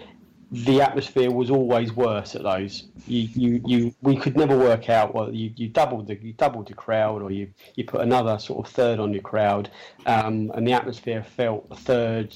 the 0.52 0.82
atmosphere 0.82 1.32
was 1.32 1.50
always 1.50 1.94
worse 1.94 2.36
at 2.36 2.44
those. 2.44 2.88
You, 3.08 3.30
you, 3.34 3.62
you, 3.66 3.96
we 4.02 4.18
could 4.18 4.36
never 4.36 4.58
work 4.58 4.90
out. 4.90 5.16
Well, 5.16 5.34
you, 5.34 5.52
you 5.56 5.70
doubled 5.70 6.08
the 6.08 6.16
you 6.22 6.34
doubled 6.34 6.68
the 6.68 6.74
crowd, 6.74 7.22
or 7.22 7.32
you, 7.32 7.48
you 7.76 7.86
put 7.86 8.02
another 8.02 8.38
sort 8.38 8.66
of 8.66 8.74
third 8.74 9.00
on 9.00 9.14
your 9.14 9.22
crowd, 9.22 9.72
um, 10.06 10.52
and 10.54 10.68
the 10.68 10.74
atmosphere 10.74 11.24
felt 11.24 11.68
a 11.72 11.76
third 11.76 12.36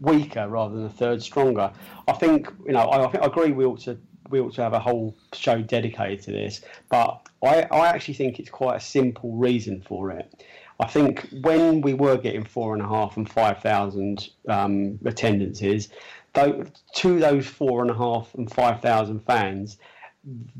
weaker 0.00 0.46
rather 0.48 0.74
than 0.76 0.84
a 0.84 0.90
third 0.90 1.22
stronger. 1.22 1.72
I 2.06 2.12
think 2.12 2.52
you 2.66 2.72
know. 2.72 2.80
I, 2.80 3.06
I 3.06 3.10
think 3.10 3.24
I 3.24 3.26
agree. 3.26 3.52
We 3.52 3.64
ought 3.64 3.80
to 3.80 3.98
we 4.28 4.38
ought 4.38 4.52
to 4.54 4.62
have 4.62 4.74
a 4.74 4.80
whole 4.80 5.16
show 5.32 5.62
dedicated 5.62 6.22
to 6.24 6.32
this, 6.32 6.60
but 6.90 7.26
I, 7.42 7.62
I 7.70 7.88
actually 7.88 8.14
think 8.14 8.38
it's 8.38 8.50
quite 8.50 8.76
a 8.76 8.80
simple 8.80 9.32
reason 9.32 9.80
for 9.80 10.10
it. 10.10 10.44
I 10.78 10.86
think 10.86 11.26
when 11.40 11.80
we 11.80 11.94
were 11.94 12.18
getting 12.18 12.44
four 12.44 12.74
and 12.74 12.82
a 12.82 12.88
half 12.88 13.16
and 13.16 13.30
five 13.30 13.62
thousand 13.62 14.28
um, 14.46 14.98
attendances, 15.06 15.88
to 16.36 17.18
those 17.18 17.46
four 17.46 17.82
and 17.82 17.90
a 17.90 17.94
half 17.94 18.34
and 18.34 18.52
five 18.52 18.80
thousand 18.80 19.20
fans, 19.20 19.78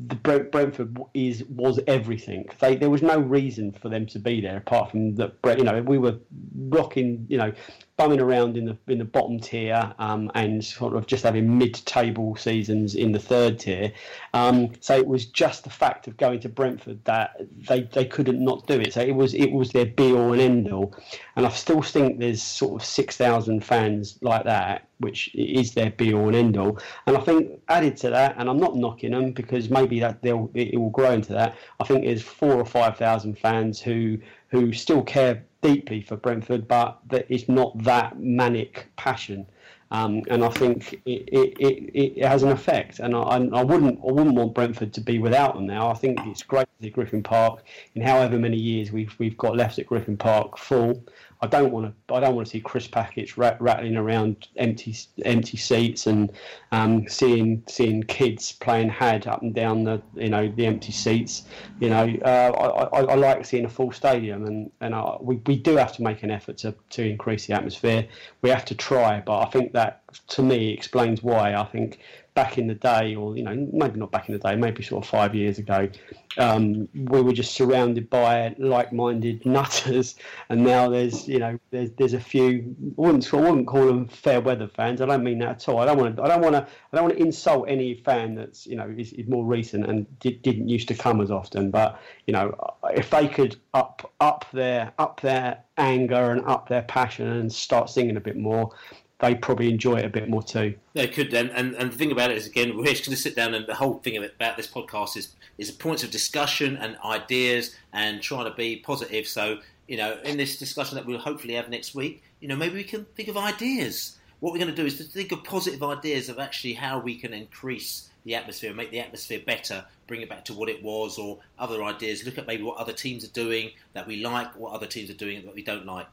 the 0.07 0.15
Brentford 0.15 0.97
is 1.13 1.43
was 1.45 1.79
everything. 1.87 2.49
They, 2.59 2.75
there 2.75 2.89
was 2.89 3.01
no 3.01 3.19
reason 3.19 3.71
for 3.73 3.89
them 3.89 4.05
to 4.07 4.19
be 4.19 4.41
there 4.41 4.57
apart 4.57 4.91
from 4.91 5.15
that. 5.15 5.35
You 5.57 5.63
know, 5.63 5.81
we 5.81 5.97
were 5.97 6.17
rocking. 6.55 7.25
You 7.29 7.37
know, 7.37 7.53
bumming 7.97 8.21
around 8.21 8.57
in 8.57 8.65
the 8.65 8.77
in 8.87 8.99
the 8.99 9.05
bottom 9.05 9.39
tier 9.39 9.93
um, 9.97 10.31
and 10.35 10.63
sort 10.63 10.95
of 10.95 11.07
just 11.07 11.23
having 11.23 11.57
mid-table 11.57 12.35
seasons 12.35 12.93
in 12.95 13.11
the 13.11 13.19
third 13.19 13.59
tier. 13.59 13.91
Um, 14.33 14.71
so 14.79 14.95
it 14.95 15.07
was 15.07 15.25
just 15.25 15.63
the 15.63 15.69
fact 15.69 16.07
of 16.07 16.15
going 16.17 16.39
to 16.41 16.49
Brentford 16.49 17.03
that 17.05 17.41
they, 17.67 17.81
they 17.81 18.05
couldn't 18.05 18.39
not 18.39 18.67
do 18.67 18.79
it. 18.79 18.93
So 18.93 19.01
it 19.01 19.15
was 19.15 19.33
it 19.33 19.51
was 19.51 19.71
their 19.71 19.87
be 19.87 20.13
all 20.13 20.33
and 20.33 20.41
end 20.41 20.71
all. 20.71 20.95
And 21.35 21.45
I 21.45 21.49
still 21.49 21.81
think 21.81 22.19
there's 22.19 22.41
sort 22.41 22.81
of 22.81 22.87
six 22.87 23.17
thousand 23.17 23.65
fans 23.65 24.19
like 24.21 24.43
that, 24.43 24.87
which 24.99 25.33
is 25.33 25.73
their 25.73 25.89
be 25.89 26.13
all 26.13 26.27
and 26.27 26.35
end 26.35 26.57
all. 26.57 26.79
And 27.07 27.17
I 27.17 27.21
think 27.21 27.59
added 27.67 27.97
to 27.97 28.09
that, 28.11 28.35
and 28.37 28.47
I'm 28.49 28.57
not 28.57 28.75
knocking 28.75 29.11
them 29.11 29.31
because 29.31 29.69
maybe 29.69 29.99
that 30.01 30.21
they'll 30.21 30.51
it 30.53 30.77
will 30.77 30.91
grow 30.91 31.11
into 31.11 31.33
that. 31.33 31.55
I 31.79 31.83
think 31.83 32.05
there's 32.05 32.21
four 32.21 32.53
or 32.53 32.65
five 32.65 32.97
thousand 32.97 33.39
fans 33.39 33.81
who 33.81 34.19
who 34.49 34.73
still 34.73 35.01
care 35.01 35.43
deeply 35.61 36.01
for 36.01 36.15
Brentford, 36.15 36.67
but 36.67 36.99
that 37.09 37.25
it's 37.29 37.49
not 37.49 37.77
that 37.83 38.19
manic 38.19 38.87
passion. 38.95 39.45
Um, 39.89 40.23
and 40.29 40.43
I 40.43 40.49
think 40.49 41.01
it, 41.05 41.29
it, 41.31 41.57
it, 41.59 42.17
it, 42.17 42.25
has 42.25 42.43
an 42.43 42.49
effect. 42.49 42.99
And 42.99 43.15
I, 43.15 43.19
I, 43.19 43.63
wouldn't 43.63 43.99
I 44.01 44.11
wouldn't 44.11 44.35
want 44.35 44.53
Brentford 44.53 44.93
to 44.93 45.01
be 45.01 45.17
without 45.17 45.55
them 45.55 45.65
now. 45.65 45.89
I 45.89 45.93
think 45.93 46.19
it's 46.25 46.43
great 46.43 46.67
at 46.83 46.91
Griffin 46.91 47.23
Park. 47.23 47.63
In 47.95 48.01
however 48.01 48.37
many 48.37 48.57
years 48.57 48.91
we've 48.91 49.15
we've 49.17 49.37
got 49.37 49.55
left 49.55 49.79
at 49.79 49.87
Griffin 49.87 50.17
Park 50.17 50.57
full, 50.57 51.01
I 51.41 51.47
don't 51.47 51.71
want 51.71 51.85
to. 51.85 52.15
I 52.15 52.19
don't 52.19 52.35
want 52.35 52.47
to 52.47 52.51
see 52.51 52.59
Chris 52.59 52.87
Package 52.87 53.37
rat, 53.37 53.61
rattling 53.61 53.95
around 53.95 54.47
empty 54.55 54.95
empty 55.23 55.57
seats 55.57 56.07
and 56.07 56.31
um, 56.71 57.07
seeing 57.07 57.63
seeing 57.67 58.01
kids 58.03 58.53
playing 58.53 58.89
had 58.89 59.27
up 59.27 59.43
and 59.43 59.53
down 59.53 59.83
the 59.83 60.01
you 60.15 60.29
know 60.29 60.47
the 60.47 60.65
empty 60.65 60.91
seats. 60.91 61.43
You 61.79 61.89
know, 61.89 62.17
uh, 62.25 62.51
I, 62.57 62.97
I, 62.97 63.01
I, 63.03 63.15
like 63.15 63.45
seeing 63.45 63.65
a 63.65 63.69
full 63.69 63.91
stadium, 63.91 64.45
and 64.45 64.71
and 64.81 64.95
I, 64.95 65.17
we 65.19 65.35
we 65.45 65.57
do 65.57 65.75
have 65.75 65.93
to 65.97 66.01
make 66.01 66.23
an 66.23 66.31
effort 66.31 66.57
to 66.59 66.73
to 66.91 67.07
increase 67.07 67.45
the 67.45 67.53
atmosphere. 67.53 68.07
We 68.41 68.49
have 68.49 68.65
to 68.65 68.75
try, 68.75 69.21
but 69.23 69.39
I 69.39 69.45
think 69.51 69.73
that 69.73 70.01
to 70.27 70.41
me 70.41 70.69
explains 70.71 71.23
why 71.23 71.53
I 71.53 71.63
think 71.65 71.99
back 72.37 72.59
in 72.59 72.67
the 72.67 72.75
day, 72.75 73.15
or 73.15 73.35
you 73.35 73.41
know, 73.41 73.67
maybe 73.73 73.99
not 73.99 74.11
back 74.11 74.29
in 74.29 74.33
the 74.33 74.39
day, 74.39 74.55
maybe 74.55 74.83
sort 74.83 75.03
of 75.03 75.09
five 75.09 75.33
years 75.33 75.57
ago, 75.57 75.89
um, 76.37 76.87
we 76.93 77.19
were 77.19 77.33
just 77.33 77.55
surrounded 77.55 78.11
by 78.11 78.53
like-minded 78.59 79.43
nutters, 79.57 80.15
and 80.49 80.63
now 80.63 80.87
there's 80.87 81.27
you 81.27 81.39
know 81.39 81.57
there's 81.71 81.89
there's 81.97 82.13
a 82.13 82.19
few. 82.19 82.75
I 82.97 83.01
wouldn't 83.01 83.33
I 83.33 83.37
wouldn't 83.37 83.65
call 83.65 83.87
them 83.87 84.07
fair 84.07 84.39
weather 84.39 84.67
fans. 84.67 85.01
I 85.01 85.07
don't 85.07 85.23
mean 85.23 85.39
that 85.39 85.49
at 85.49 85.67
all. 85.67 85.79
I 85.79 85.85
don't 85.85 85.97
want 85.97 86.15
to 86.15 86.21
I 86.21 86.27
don't 86.27 86.41
want 86.41 86.53
to 86.53 86.61
I 86.61 86.95
don't 86.95 87.05
want 87.05 87.17
to 87.17 87.23
insult 87.23 87.65
any 87.67 87.95
fan 87.95 88.35
that's 88.35 88.67
you 88.67 88.75
know 88.75 88.93
is, 88.95 89.13
is 89.13 89.27
more 89.27 89.43
recent 89.43 89.89
and 89.89 90.05
did, 90.19 90.43
didn't 90.43 90.69
used 90.69 90.87
to 90.89 90.93
come 90.93 91.21
as 91.21 91.31
often. 91.31 91.71
But 91.71 91.99
you 92.27 92.33
know 92.33 92.55
if 92.91 93.09
they 93.09 93.27
could 93.27 93.55
up 93.73 94.13
up 94.19 94.45
their 94.53 94.93
up 94.99 95.21
their 95.21 95.63
anger 95.77 96.31
and 96.31 96.45
up 96.45 96.69
their 96.69 96.83
passion 96.83 97.27
and 97.27 97.51
start 97.51 97.89
singing 97.89 98.17
a 98.17 98.21
bit 98.21 98.37
more, 98.37 98.73
they 99.19 99.35
probably 99.35 99.69
enjoy 99.69 99.95
it 99.95 100.05
a 100.05 100.09
bit 100.09 100.29
more 100.29 100.43
too. 100.43 100.75
They 100.93 101.07
could, 101.07 101.33
and, 101.33 101.49
and, 101.51 101.73
and 101.75 101.91
the 101.91 101.97
thing 101.97 102.11
about 102.11 102.29
it 102.29 102.37
is, 102.37 102.45
again, 102.45 102.77
we're 102.77 102.85
just 102.85 103.05
going 103.05 103.15
to 103.15 103.21
sit 103.21 103.35
down, 103.35 103.53
and 103.53 103.65
the 103.65 103.75
whole 103.75 103.95
thing 103.95 104.17
about 104.17 104.57
this 104.57 104.67
podcast 104.67 105.17
is 105.17 105.35
is 105.57 105.71
points 105.71 106.03
of 106.03 106.11
discussion 106.11 106.77
and 106.77 106.97
ideas, 107.03 107.75
and 107.93 108.21
trying 108.21 108.45
to 108.45 108.55
be 108.55 108.77
positive. 108.77 109.27
So, 109.27 109.57
you 109.87 109.97
know, 109.97 110.19
in 110.23 110.37
this 110.37 110.59
discussion 110.59 110.95
that 110.95 111.05
we'll 111.05 111.17
hopefully 111.17 111.55
have 111.55 111.69
next 111.69 111.95
week, 111.95 112.21
you 112.39 112.47
know, 112.47 112.55
maybe 112.55 112.75
we 112.75 112.83
can 112.83 113.05
think 113.15 113.27
of 113.27 113.37
ideas. 113.37 114.17
What 114.39 114.53
we're 114.53 114.59
going 114.59 114.69
to 114.69 114.75
do 114.75 114.85
is 114.85 114.97
to 114.97 115.03
think 115.03 115.31
of 115.31 115.43
positive 115.43 115.81
ideas 115.81 116.29
of 116.29 116.37
actually 116.37 116.73
how 116.73 116.99
we 116.99 117.15
can 117.15 117.33
increase 117.33 118.09
the 118.23 118.35
atmosphere, 118.35 118.71
make 118.71 118.91
the 118.91 118.99
atmosphere 118.99 119.41
better, 119.43 119.83
bring 120.05 120.21
it 120.21 120.29
back 120.29 120.45
to 120.45 120.53
what 120.53 120.69
it 120.69 120.83
was, 120.83 121.17
or 121.17 121.39
other 121.57 121.83
ideas. 121.83 122.23
Look 122.23 122.37
at 122.37 122.45
maybe 122.45 122.61
what 122.61 122.77
other 122.77 122.93
teams 122.93 123.23
are 123.23 123.31
doing 123.31 123.71
that 123.93 124.05
we 124.05 124.17
like, 124.17 124.55
what 124.55 124.73
other 124.73 124.85
teams 124.85 125.09
are 125.09 125.15
doing 125.15 125.43
that 125.43 125.55
we 125.55 125.63
don't 125.63 125.87
like. 125.87 126.05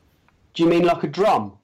Do 0.55 0.63
you 0.63 0.71
mean 0.71 0.85
like 0.85 1.03
a 1.03 1.09
drum? 1.09 1.59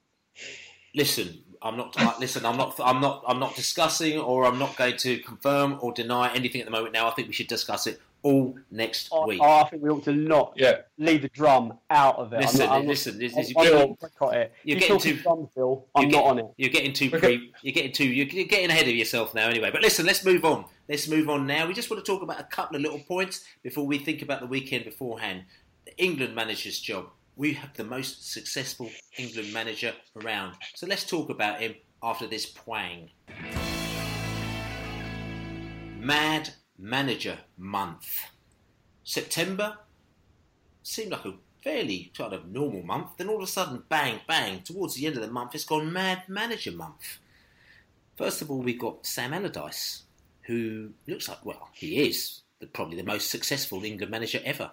Listen, 0.94 1.38
I'm 1.62 1.76
not. 1.76 1.94
Listen, 2.20 2.46
I'm 2.46 2.56
not. 2.56 2.74
I'm 2.82 3.00
not. 3.00 3.22
I'm 3.26 3.38
not 3.38 3.54
discussing, 3.54 4.18
or 4.18 4.46
I'm 4.46 4.58
not 4.58 4.76
going 4.76 4.96
to 4.98 5.18
confirm 5.18 5.78
or 5.80 5.92
deny 5.92 6.32
anything 6.34 6.60
at 6.60 6.64
the 6.64 6.70
moment. 6.70 6.94
Now, 6.94 7.08
I 7.08 7.10
think 7.10 7.28
we 7.28 7.34
should 7.34 7.48
discuss 7.48 7.86
it 7.86 8.00
all 8.22 8.56
next 8.70 9.08
oh, 9.12 9.26
week. 9.26 9.40
Oh, 9.42 9.60
I 9.60 9.68
think 9.68 9.82
we 9.82 9.90
ought 9.90 10.04
to 10.04 10.12
not 10.12 10.54
yeah. 10.56 10.82
leave 10.98 11.22
the 11.22 11.28
drum 11.28 11.78
out 11.90 12.16
of 12.16 12.32
it. 12.32 12.40
Listen, 12.40 12.62
I'm 12.62 12.68
not, 12.68 12.78
I'm 12.78 12.86
listen. 12.86 13.12
Not, 13.14 13.20
this, 13.20 13.32
I'm, 13.32 13.42
this, 13.42 13.52
I'm 13.56 13.64
you're, 13.64 13.96
not 14.20 14.34
it. 14.34 14.52
You're 14.64 14.78
You're 14.78 14.80
getting 14.80 14.98
too. 14.98 15.16
drum, 15.16 15.48
Phil. 15.54 15.86
I'm 15.94 16.02
you're 16.04 16.12
not 16.12 16.22
get, 16.22 16.30
on 16.30 16.38
it. 16.38 16.46
You're 16.56 16.70
getting 16.70 16.92
too 16.92 17.10
pre. 17.10 17.52
You're 17.62 17.74
getting 17.74 17.92
too. 17.92 18.06
You're, 18.06 18.26
you're 18.26 18.44
getting 18.46 18.70
ahead 18.70 18.88
of 18.88 18.94
yourself 18.94 19.34
now. 19.34 19.48
Anyway, 19.48 19.70
but 19.70 19.82
listen. 19.82 20.06
Let's 20.06 20.24
move 20.24 20.44
on. 20.44 20.64
Let's 20.88 21.08
move 21.08 21.28
on 21.28 21.46
now. 21.46 21.66
We 21.66 21.74
just 21.74 21.90
want 21.90 22.04
to 22.04 22.10
talk 22.10 22.22
about 22.22 22.40
a 22.40 22.44
couple 22.44 22.76
of 22.76 22.82
little 22.82 23.00
points 23.00 23.44
before 23.62 23.86
we 23.86 23.98
think 23.98 24.22
about 24.22 24.40
the 24.40 24.46
weekend 24.46 24.84
beforehand. 24.84 25.44
The 25.84 25.96
England 26.02 26.34
manager's 26.34 26.80
job. 26.80 27.06
We 27.36 27.54
have 27.54 27.74
the 27.74 27.84
most 27.84 28.32
successful 28.32 28.90
England 29.16 29.52
manager 29.52 29.94
around. 30.16 30.56
So 30.74 30.86
let's 30.86 31.04
talk 31.04 31.30
about 31.30 31.60
him 31.60 31.74
after 32.02 32.26
this 32.26 32.52
twang. 32.52 33.10
Mad 35.98 36.50
Manager 36.78 37.38
Month. 37.56 38.26
September 39.04 39.78
seemed 40.82 41.12
like 41.12 41.24
a 41.24 41.34
fairly 41.62 42.10
kind 42.16 42.32
of 42.32 42.48
normal 42.48 42.82
month. 42.82 43.16
Then 43.16 43.28
all 43.28 43.36
of 43.36 43.42
a 43.42 43.46
sudden, 43.46 43.82
bang, 43.88 44.20
bang, 44.26 44.62
towards 44.62 44.94
the 44.94 45.06
end 45.06 45.16
of 45.16 45.22
the 45.22 45.30
month, 45.30 45.54
it's 45.54 45.64
gone 45.64 45.92
Mad 45.92 46.22
Manager 46.28 46.72
Month. 46.72 47.18
First 48.16 48.42
of 48.42 48.50
all, 48.50 48.62
we've 48.62 48.78
got 48.78 49.06
Sam 49.06 49.32
Allardyce, 49.32 50.02
who 50.42 50.90
looks 51.06 51.28
like, 51.28 51.44
well, 51.44 51.68
he 51.72 52.02
is 52.08 52.42
the, 52.60 52.66
probably 52.66 52.96
the 52.96 53.02
most 53.02 53.30
successful 53.30 53.84
England 53.84 54.10
manager 54.10 54.40
ever. 54.44 54.72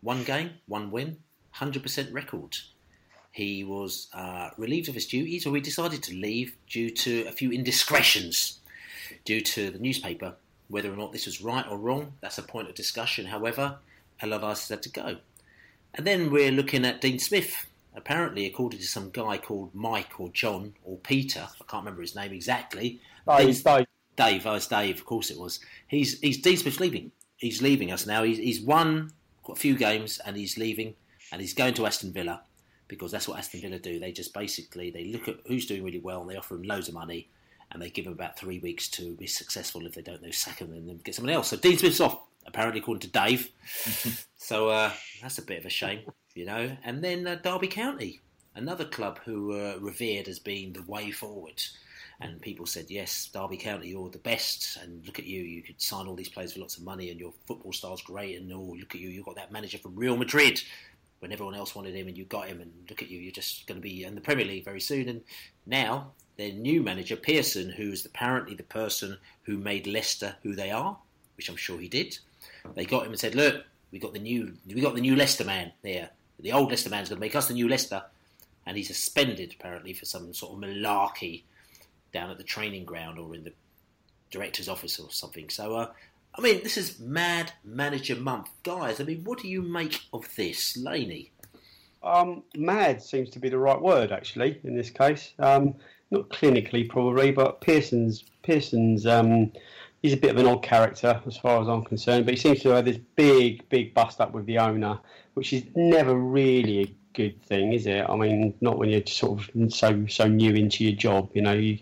One 0.00 0.22
game, 0.24 0.52
one 0.66 0.90
win, 0.90 1.18
100% 1.58 2.12
record. 2.12 2.56
He 3.32 3.62
was 3.64 4.08
uh, 4.12 4.50
relieved 4.56 4.88
of 4.88 4.94
his 4.94 5.06
duties, 5.06 5.46
or 5.46 5.54
he 5.54 5.60
decided 5.60 6.02
to 6.04 6.14
leave 6.14 6.56
due 6.68 6.90
to 6.90 7.26
a 7.28 7.32
few 7.32 7.52
indiscretions 7.52 8.60
due 9.24 9.40
to 9.40 9.70
the 9.70 9.78
newspaper. 9.78 10.34
Whether 10.68 10.92
or 10.92 10.96
not 10.96 11.12
this 11.12 11.26
was 11.26 11.40
right 11.40 11.64
or 11.68 11.78
wrong, 11.78 12.14
that's 12.20 12.38
a 12.38 12.42
point 12.42 12.68
of 12.68 12.74
discussion. 12.74 13.26
However, 13.26 13.78
Allardyce 14.20 14.68
had 14.68 14.82
to 14.82 14.90
go. 14.90 15.16
And 15.94 16.06
then 16.06 16.30
we're 16.30 16.52
looking 16.52 16.84
at 16.84 17.00
Dean 17.00 17.18
Smith. 17.18 17.66
Apparently, 17.94 18.46
according 18.46 18.80
to 18.80 18.86
some 18.86 19.10
guy 19.10 19.38
called 19.38 19.74
Mike 19.74 20.20
or 20.20 20.28
John 20.28 20.74
or 20.84 20.98
Peter, 20.98 21.40
I 21.40 21.64
can't 21.68 21.84
remember 21.84 22.02
his 22.02 22.14
name 22.14 22.32
exactly. 22.32 23.00
Dave, 23.26 23.64
Dave. 23.64 23.86
Dave, 24.16 24.46
oh, 24.46 24.54
it's 24.54 24.66
Dave, 24.66 24.98
of 24.98 25.04
course 25.04 25.30
it 25.30 25.38
was. 25.38 25.60
He's, 25.86 26.20
he's 26.20 26.38
Dean 26.38 26.56
Smith's 26.56 26.80
leaving. 26.80 27.12
He's 27.36 27.62
leaving 27.62 27.90
us 27.92 28.06
now. 28.06 28.24
He's, 28.24 28.38
he's 28.38 28.60
won 28.60 29.12
a 29.48 29.54
few 29.54 29.76
games 29.76 30.20
and 30.24 30.36
he's 30.36 30.58
leaving 30.58 30.94
and 31.32 31.40
he's 31.40 31.54
going 31.54 31.74
to 31.74 31.86
Aston 31.86 32.12
Villa 32.12 32.42
because 32.88 33.12
that's 33.12 33.28
what 33.28 33.38
Aston 33.38 33.60
Villa 33.60 33.78
do. 33.78 33.98
They 33.98 34.12
just 34.12 34.34
basically 34.34 34.90
they 34.90 35.04
look 35.04 35.28
at 35.28 35.36
who's 35.46 35.66
doing 35.66 35.84
really 35.84 36.00
well 36.00 36.22
and 36.22 36.30
they 36.30 36.36
offer 36.36 36.54
him 36.54 36.62
loads 36.62 36.88
of 36.88 36.94
money 36.94 37.28
and 37.70 37.82
they 37.82 37.90
give 37.90 38.06
him 38.06 38.12
about 38.12 38.38
three 38.38 38.58
weeks 38.58 38.88
to 38.88 39.14
be 39.16 39.26
successful. 39.26 39.86
If 39.86 39.94
they 39.94 40.02
don't, 40.02 40.22
they 40.22 40.30
sack 40.30 40.58
him 40.58 40.72
and 40.72 40.88
then 40.88 41.00
get 41.04 41.14
someone 41.14 41.34
else. 41.34 41.48
So 41.48 41.56
Dean 41.56 41.76
Smith's 41.76 42.00
off, 42.00 42.18
apparently, 42.46 42.80
according 42.80 43.02
to 43.02 43.08
Dave. 43.08 43.50
so 44.36 44.68
uh, 44.68 44.90
that's 45.20 45.38
a 45.38 45.42
bit 45.42 45.58
of 45.58 45.66
a 45.66 45.70
shame, 45.70 46.00
you 46.34 46.46
know. 46.46 46.76
And 46.82 47.04
then 47.04 47.26
uh, 47.26 47.36
Derby 47.42 47.68
County, 47.68 48.20
another 48.54 48.86
club 48.86 49.20
who 49.24 49.48
were 49.48 49.78
revered 49.80 50.28
as 50.28 50.38
being 50.38 50.72
the 50.72 50.82
way 50.82 51.10
forward. 51.10 51.62
And 52.20 52.40
people 52.40 52.66
said, 52.66 52.86
yes, 52.88 53.30
Derby 53.32 53.58
County, 53.58 53.88
you're 53.88 54.10
the 54.10 54.18
best. 54.18 54.78
And 54.82 55.06
look 55.06 55.20
at 55.20 55.26
you, 55.26 55.42
you 55.42 55.62
could 55.62 55.80
sign 55.80 56.08
all 56.08 56.16
these 56.16 56.28
players 56.28 56.54
for 56.54 56.60
lots 56.60 56.76
of 56.76 56.82
money, 56.82 57.10
and 57.10 57.20
your 57.20 57.32
football 57.46 57.72
style's 57.72 58.02
great. 58.02 58.40
And 58.40 58.52
oh, 58.52 58.74
look 58.78 58.94
at 58.94 59.00
you, 59.00 59.08
you've 59.08 59.26
got 59.26 59.36
that 59.36 59.52
manager 59.52 59.78
from 59.78 59.94
Real 59.94 60.16
Madrid 60.16 60.60
when 61.20 61.32
everyone 61.32 61.54
else 61.54 61.74
wanted 61.74 61.94
him 61.94 62.08
and 62.08 62.16
you 62.16 62.24
got 62.24 62.48
him 62.48 62.60
and 62.60 62.72
look 62.88 63.02
at 63.02 63.10
you, 63.10 63.18
you're 63.18 63.32
just 63.32 63.66
going 63.66 63.80
to 63.80 63.82
be 63.82 64.04
in 64.04 64.14
the 64.14 64.20
Premier 64.20 64.44
League 64.44 64.64
very 64.64 64.80
soon. 64.80 65.08
And 65.08 65.22
now 65.66 66.12
their 66.36 66.52
new 66.52 66.82
manager, 66.82 67.16
Pearson, 67.16 67.70
who 67.70 67.90
is 67.90 68.06
apparently 68.06 68.54
the 68.54 68.62
person 68.62 69.18
who 69.42 69.58
made 69.58 69.86
Leicester 69.86 70.36
who 70.42 70.54
they 70.54 70.70
are, 70.70 70.96
which 71.36 71.48
I'm 71.48 71.56
sure 71.56 71.78
he 71.78 71.88
did. 71.88 72.18
They 72.74 72.84
got 72.84 73.04
him 73.04 73.12
and 73.12 73.20
said, 73.20 73.34
"Look, 73.34 73.64
we 73.90 73.98
got 73.98 74.12
the 74.12 74.18
new, 74.18 74.54
we 74.66 74.80
got 74.80 74.94
the 74.94 75.00
new 75.00 75.16
Leicester 75.16 75.44
man 75.44 75.72
there. 75.82 76.10
The 76.38 76.52
old 76.52 76.70
Leicester 76.70 76.90
man's 76.90 77.08
going 77.08 77.18
to 77.18 77.20
make 77.20 77.34
us 77.34 77.48
the 77.48 77.54
new 77.54 77.68
Leicester." 77.68 78.04
And 78.66 78.76
he's 78.76 78.88
suspended 78.88 79.54
apparently 79.58 79.94
for 79.94 80.04
some 80.04 80.32
sort 80.34 80.52
of 80.52 80.58
malarkey 80.58 81.42
down 82.12 82.30
at 82.30 82.38
the 82.38 82.44
training 82.44 82.84
ground 82.84 83.18
or 83.18 83.34
in 83.34 83.44
the 83.44 83.52
director's 84.30 84.68
office 84.68 84.98
or 84.98 85.10
something. 85.10 85.48
So, 85.48 85.74
uh, 85.74 85.92
I 86.38 86.40
mean, 86.40 86.62
this 86.62 86.76
is 86.76 87.00
Mad 87.00 87.50
Manager 87.64 88.14
Month, 88.14 88.50
guys. 88.62 89.00
I 89.00 89.04
mean, 89.04 89.24
what 89.24 89.40
do 89.40 89.48
you 89.48 89.60
make 89.60 90.02
of 90.12 90.24
this, 90.36 90.76
Laney? 90.76 91.32
Um, 92.00 92.44
mad 92.54 93.02
seems 93.02 93.28
to 93.30 93.40
be 93.40 93.48
the 93.48 93.58
right 93.58 93.80
word, 93.80 94.12
actually, 94.12 94.60
in 94.62 94.76
this 94.76 94.88
case. 94.88 95.32
Um, 95.40 95.74
not 96.12 96.28
clinically, 96.28 96.88
probably, 96.88 97.32
but 97.32 97.60
Pearson's 97.60 98.24
Pearson's 98.44 99.04
um, 99.04 99.50
he's 100.00 100.12
a 100.12 100.16
bit 100.16 100.30
of 100.30 100.36
an 100.36 100.46
odd 100.46 100.62
character 100.62 101.20
as 101.26 101.36
far 101.36 101.60
as 101.60 101.68
I'm 101.68 101.82
concerned. 101.82 102.24
But 102.24 102.34
he 102.34 102.40
seems 102.40 102.62
to 102.62 102.68
have 102.68 102.84
this 102.84 102.98
big, 103.16 103.68
big 103.68 103.92
bust 103.92 104.20
up 104.20 104.30
with 104.30 104.46
the 104.46 104.58
owner, 104.58 105.00
which 105.34 105.52
is 105.52 105.64
never 105.74 106.14
really 106.14 106.82
a 106.82 106.94
good 107.14 107.42
thing, 107.42 107.72
is 107.72 107.86
it? 107.86 108.06
I 108.08 108.14
mean, 108.14 108.54
not 108.60 108.78
when 108.78 108.90
you're 108.90 109.04
sort 109.06 109.40
of 109.40 109.74
so 109.74 110.06
so 110.06 110.28
new 110.28 110.54
into 110.54 110.84
your 110.84 110.94
job. 110.94 111.30
You 111.34 111.42
know, 111.42 111.54
you 111.54 111.80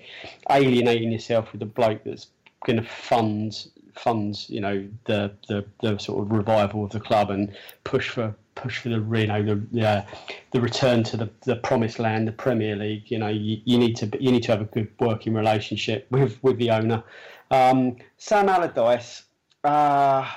alienating 0.50 1.12
yourself 1.12 1.52
with 1.52 1.60
a 1.60 1.66
bloke 1.66 2.04
that's 2.04 2.28
going 2.64 2.78
to 2.78 2.88
fund 2.88 3.68
funds, 3.98 4.48
you 4.50 4.60
know, 4.60 4.86
the, 5.04 5.32
the 5.48 5.64
the 5.82 5.98
sort 5.98 6.22
of 6.22 6.32
revival 6.32 6.84
of 6.84 6.90
the 6.90 7.00
club 7.00 7.30
and 7.30 7.54
push 7.84 8.08
for 8.08 8.34
push 8.54 8.78
for 8.78 8.88
the 8.88 8.96
you 8.96 9.26
know 9.26 9.42
the 9.42 9.54
the, 9.72 10.04
the 10.52 10.60
return 10.60 11.02
to 11.04 11.16
the, 11.16 11.30
the 11.42 11.56
promised 11.56 11.98
land, 11.98 12.26
the 12.26 12.32
Premier 12.32 12.76
League. 12.76 13.10
You 13.10 13.18
know, 13.18 13.28
you, 13.28 13.60
you 13.64 13.78
need 13.78 13.96
to 13.96 14.10
you 14.20 14.32
need 14.32 14.42
to 14.44 14.52
have 14.52 14.60
a 14.60 14.64
good 14.64 14.88
working 15.00 15.34
relationship 15.34 16.06
with 16.10 16.42
with 16.42 16.58
the 16.58 16.70
owner. 16.70 17.02
Um, 17.50 17.96
Sam 18.18 18.48
Allardyce. 18.48 19.22
Uh, 19.64 20.28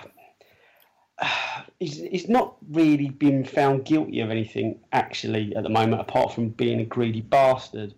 he's, 1.80 1.98
he's 1.98 2.30
not 2.30 2.56
really 2.70 3.10
been 3.10 3.44
found 3.44 3.86
guilty 3.86 4.22
of 4.22 4.30
anything 4.30 4.80
actually 4.92 5.56
at 5.56 5.64
the 5.64 5.70
moment, 5.70 6.02
apart 6.02 6.34
from 6.34 6.50
being 6.50 6.80
a 6.80 6.86
greedy 6.86 7.22
bastard. 7.22 7.94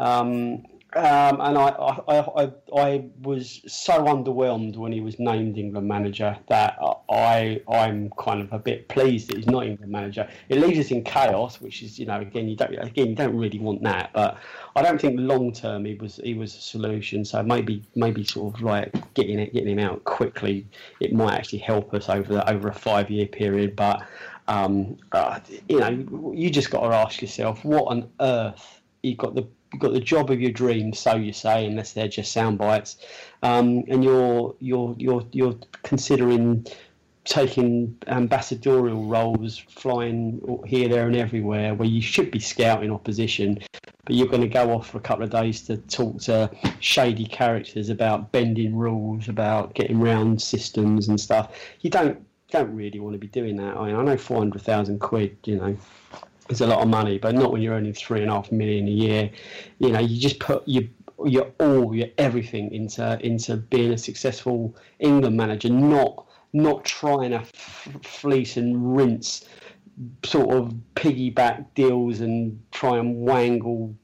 Um, 0.00 0.64
um, 0.96 1.40
and 1.40 1.58
I, 1.58 1.68
I, 1.68 2.42
I, 2.44 2.52
I 2.76 3.04
was 3.22 3.62
so 3.66 4.04
underwhelmed 4.04 4.76
when 4.76 4.92
he 4.92 5.00
was 5.00 5.18
named 5.18 5.58
England 5.58 5.88
manager 5.88 6.36
that 6.48 6.78
I, 7.10 7.60
I'm 7.68 8.10
kind 8.18 8.40
of 8.40 8.52
a 8.52 8.58
bit 8.58 8.88
pleased 8.88 9.28
that 9.28 9.36
he's 9.36 9.46
not 9.46 9.66
England 9.66 9.90
manager. 9.90 10.28
It 10.48 10.58
leaves 10.60 10.78
us 10.78 10.92
in 10.92 11.02
chaos, 11.02 11.60
which 11.60 11.82
is, 11.82 11.98
you 11.98 12.06
know, 12.06 12.20
again, 12.20 12.48
you 12.48 12.56
don't, 12.56 12.72
again, 12.74 13.08
you 13.08 13.14
don't 13.16 13.36
really 13.36 13.58
want 13.58 13.82
that. 13.82 14.10
But 14.12 14.38
I 14.76 14.82
don't 14.82 15.00
think 15.00 15.18
long 15.18 15.52
term 15.52 15.84
he 15.84 15.94
was, 15.94 16.20
he 16.22 16.34
was 16.34 16.54
a 16.54 16.60
solution. 16.60 17.24
So 17.24 17.42
maybe, 17.42 17.82
maybe 17.96 18.24
sort 18.24 18.54
of 18.54 18.62
like 18.62 18.92
getting 19.14 19.40
it, 19.40 19.52
getting 19.52 19.78
him 19.78 19.80
out 19.80 20.04
quickly, 20.04 20.66
it 21.00 21.12
might 21.12 21.34
actually 21.34 21.58
help 21.58 21.92
us 21.92 22.08
over 22.08 22.34
the, 22.34 22.50
over 22.50 22.68
a 22.68 22.74
five 22.74 23.10
year 23.10 23.26
period. 23.26 23.74
But 23.74 24.06
um, 24.46 24.96
uh, 25.12 25.40
you 25.68 25.80
know, 25.80 26.32
you 26.34 26.50
just 26.50 26.70
got 26.70 26.88
to 26.88 26.94
ask 26.94 27.20
yourself, 27.20 27.64
what 27.64 27.84
on 27.84 28.10
earth 28.20 28.80
you 29.02 29.16
got 29.16 29.34
the 29.34 29.46
got 29.78 29.92
the 29.92 30.00
job 30.00 30.30
of 30.30 30.40
your 30.40 30.52
dreams, 30.52 30.98
so 30.98 31.16
you 31.16 31.32
say, 31.32 31.66
unless 31.66 31.92
they're 31.92 32.08
just 32.08 32.32
sound 32.32 32.58
bites, 32.58 32.96
um, 33.42 33.84
and 33.88 34.02
you're 34.04 34.54
you're 34.60 34.94
you're 34.98 35.24
you're 35.32 35.56
considering 35.82 36.66
taking 37.24 37.96
ambassadorial 38.06 39.04
roles, 39.06 39.58
flying 39.58 40.62
here, 40.66 40.88
there, 40.88 41.06
and 41.06 41.16
everywhere, 41.16 41.74
where 41.74 41.88
you 41.88 42.02
should 42.02 42.30
be 42.30 42.38
scouting 42.38 42.90
opposition, 42.90 43.58
but 44.04 44.14
you're 44.14 44.28
going 44.28 44.42
to 44.42 44.48
go 44.48 44.72
off 44.72 44.90
for 44.90 44.98
a 44.98 45.00
couple 45.00 45.24
of 45.24 45.30
days 45.30 45.62
to 45.62 45.78
talk 45.78 46.20
to 46.20 46.50
shady 46.80 47.24
characters 47.24 47.88
about 47.88 48.30
bending 48.30 48.76
rules, 48.76 49.28
about 49.28 49.74
getting 49.74 50.00
round 50.00 50.40
systems 50.40 51.08
and 51.08 51.18
stuff. 51.18 51.56
You 51.80 51.90
don't 51.90 52.24
don't 52.50 52.74
really 52.74 53.00
want 53.00 53.14
to 53.14 53.18
be 53.18 53.26
doing 53.26 53.56
that. 53.56 53.76
I, 53.76 53.86
mean, 53.86 53.96
I 53.96 54.02
know 54.02 54.16
four 54.16 54.38
hundred 54.38 54.62
thousand 54.62 55.00
quid, 55.00 55.36
you 55.44 55.56
know, 55.56 55.76
is 56.48 56.60
a 56.60 56.66
lot 56.66 56.80
of 56.80 56.88
money, 56.88 57.18
but 57.18 57.34
not 57.34 57.52
when 57.52 57.62
you're 57.62 57.74
earning 57.74 57.92
three 57.92 58.22
and 58.22 58.30
a 58.30 58.34
half 58.34 58.52
million 58.52 58.86
a 58.86 58.90
year. 58.90 59.30
You 59.78 59.90
know, 59.90 60.00
you 60.00 60.20
just 60.20 60.38
put 60.38 60.62
your 60.66 60.84
your 61.24 61.46
all, 61.60 61.94
your 61.94 62.08
everything 62.18 62.72
into 62.72 63.18
into 63.24 63.56
being 63.56 63.92
a 63.92 63.98
successful 63.98 64.76
England 64.98 65.36
manager, 65.36 65.70
not 65.70 66.26
not 66.52 66.84
trying 66.84 67.30
to 67.30 67.38
f- 67.38 67.98
fleece 68.02 68.56
and 68.56 68.96
rinse 68.96 69.44
sort 70.24 70.54
of 70.54 70.74
piggyback 70.94 71.66
deals 71.74 72.20
and 72.20 72.60
try 72.72 72.98
and 72.98 73.16
wangle 73.16 73.94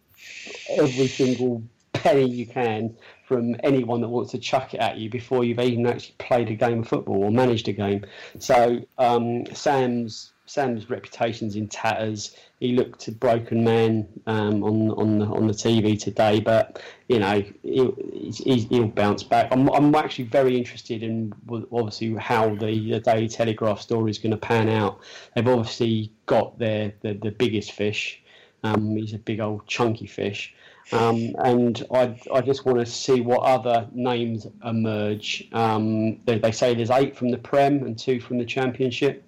every 0.71 1.07
single 1.07 1.63
penny 1.93 2.29
you 2.29 2.47
can 2.47 2.97
from 3.25 3.55
anyone 3.63 4.01
that 4.01 4.09
wants 4.09 4.33
to 4.33 4.39
chuck 4.39 4.75
it 4.75 4.81
at 4.81 4.99
you 4.99 5.09
before 5.09 5.45
you've 5.45 5.61
even 5.61 5.87
actually 5.87 6.15
played 6.19 6.51
a 6.51 6.55
game 6.55 6.81
of 6.81 6.89
football 6.89 7.25
or 7.25 7.31
managed 7.31 7.69
a 7.69 7.73
game. 7.73 8.05
So 8.39 8.81
um, 8.99 9.47
Sam's 9.55 10.33
Sam's 10.51 10.91
reputation's 10.91 11.55
in 11.55 11.69
tatters. 11.69 12.35
He 12.59 12.73
looked 12.73 13.07
a 13.07 13.13
broken 13.13 13.63
man 13.63 14.09
um, 14.27 14.65
on 14.65 14.91
on 14.91 15.19
the 15.21 15.27
on 15.27 15.47
the 15.47 15.53
TV 15.53 15.97
today, 15.97 16.41
but 16.41 16.83
you 17.09 17.21
know 17.21 17.45
he, 17.63 18.67
will 18.69 18.89
bounce 18.89 19.23
back. 19.23 19.47
I'm 19.53 19.71
I'm 19.71 19.95
actually 19.95 20.25
very 20.25 20.59
interested 20.59 21.05
in 21.05 21.33
obviously 21.71 22.15
how 22.17 22.57
the, 22.57 22.91
the 22.91 22.99
Daily 22.99 23.29
Telegraph 23.29 23.81
story 23.81 24.11
is 24.11 24.19
going 24.19 24.33
to 24.33 24.37
pan 24.37 24.69
out. 24.69 24.99
They've 25.37 25.47
obviously 25.47 26.13
got 26.27 26.59
their 26.59 26.95
the, 27.03 27.13
the 27.13 27.31
biggest 27.31 27.71
fish. 27.71 28.21
Um, 28.65 28.97
he's 28.97 29.15
a 29.15 29.19
big 29.19 29.39
old 29.39 29.69
chunky 29.69 30.07
fish. 30.07 30.53
Um, 30.93 31.37
and 31.39 31.87
I, 31.95 32.21
I 32.35 32.41
just 32.41 32.67
want 32.67 32.81
to 32.81 32.87
see 32.87 33.21
what 33.21 33.43
other 33.43 33.87
names 33.93 34.49
emerge. 34.65 35.49
Um, 35.53 36.19
they, 36.25 36.39
they, 36.39 36.51
say 36.51 36.75
there's 36.75 36.91
eight 36.91 37.17
from 37.17 37.31
the 37.31 37.39
Prem 37.39 37.85
and 37.85 37.97
two 37.97 38.19
from 38.21 38.39
the 38.39 38.45
Championship. 38.45 39.25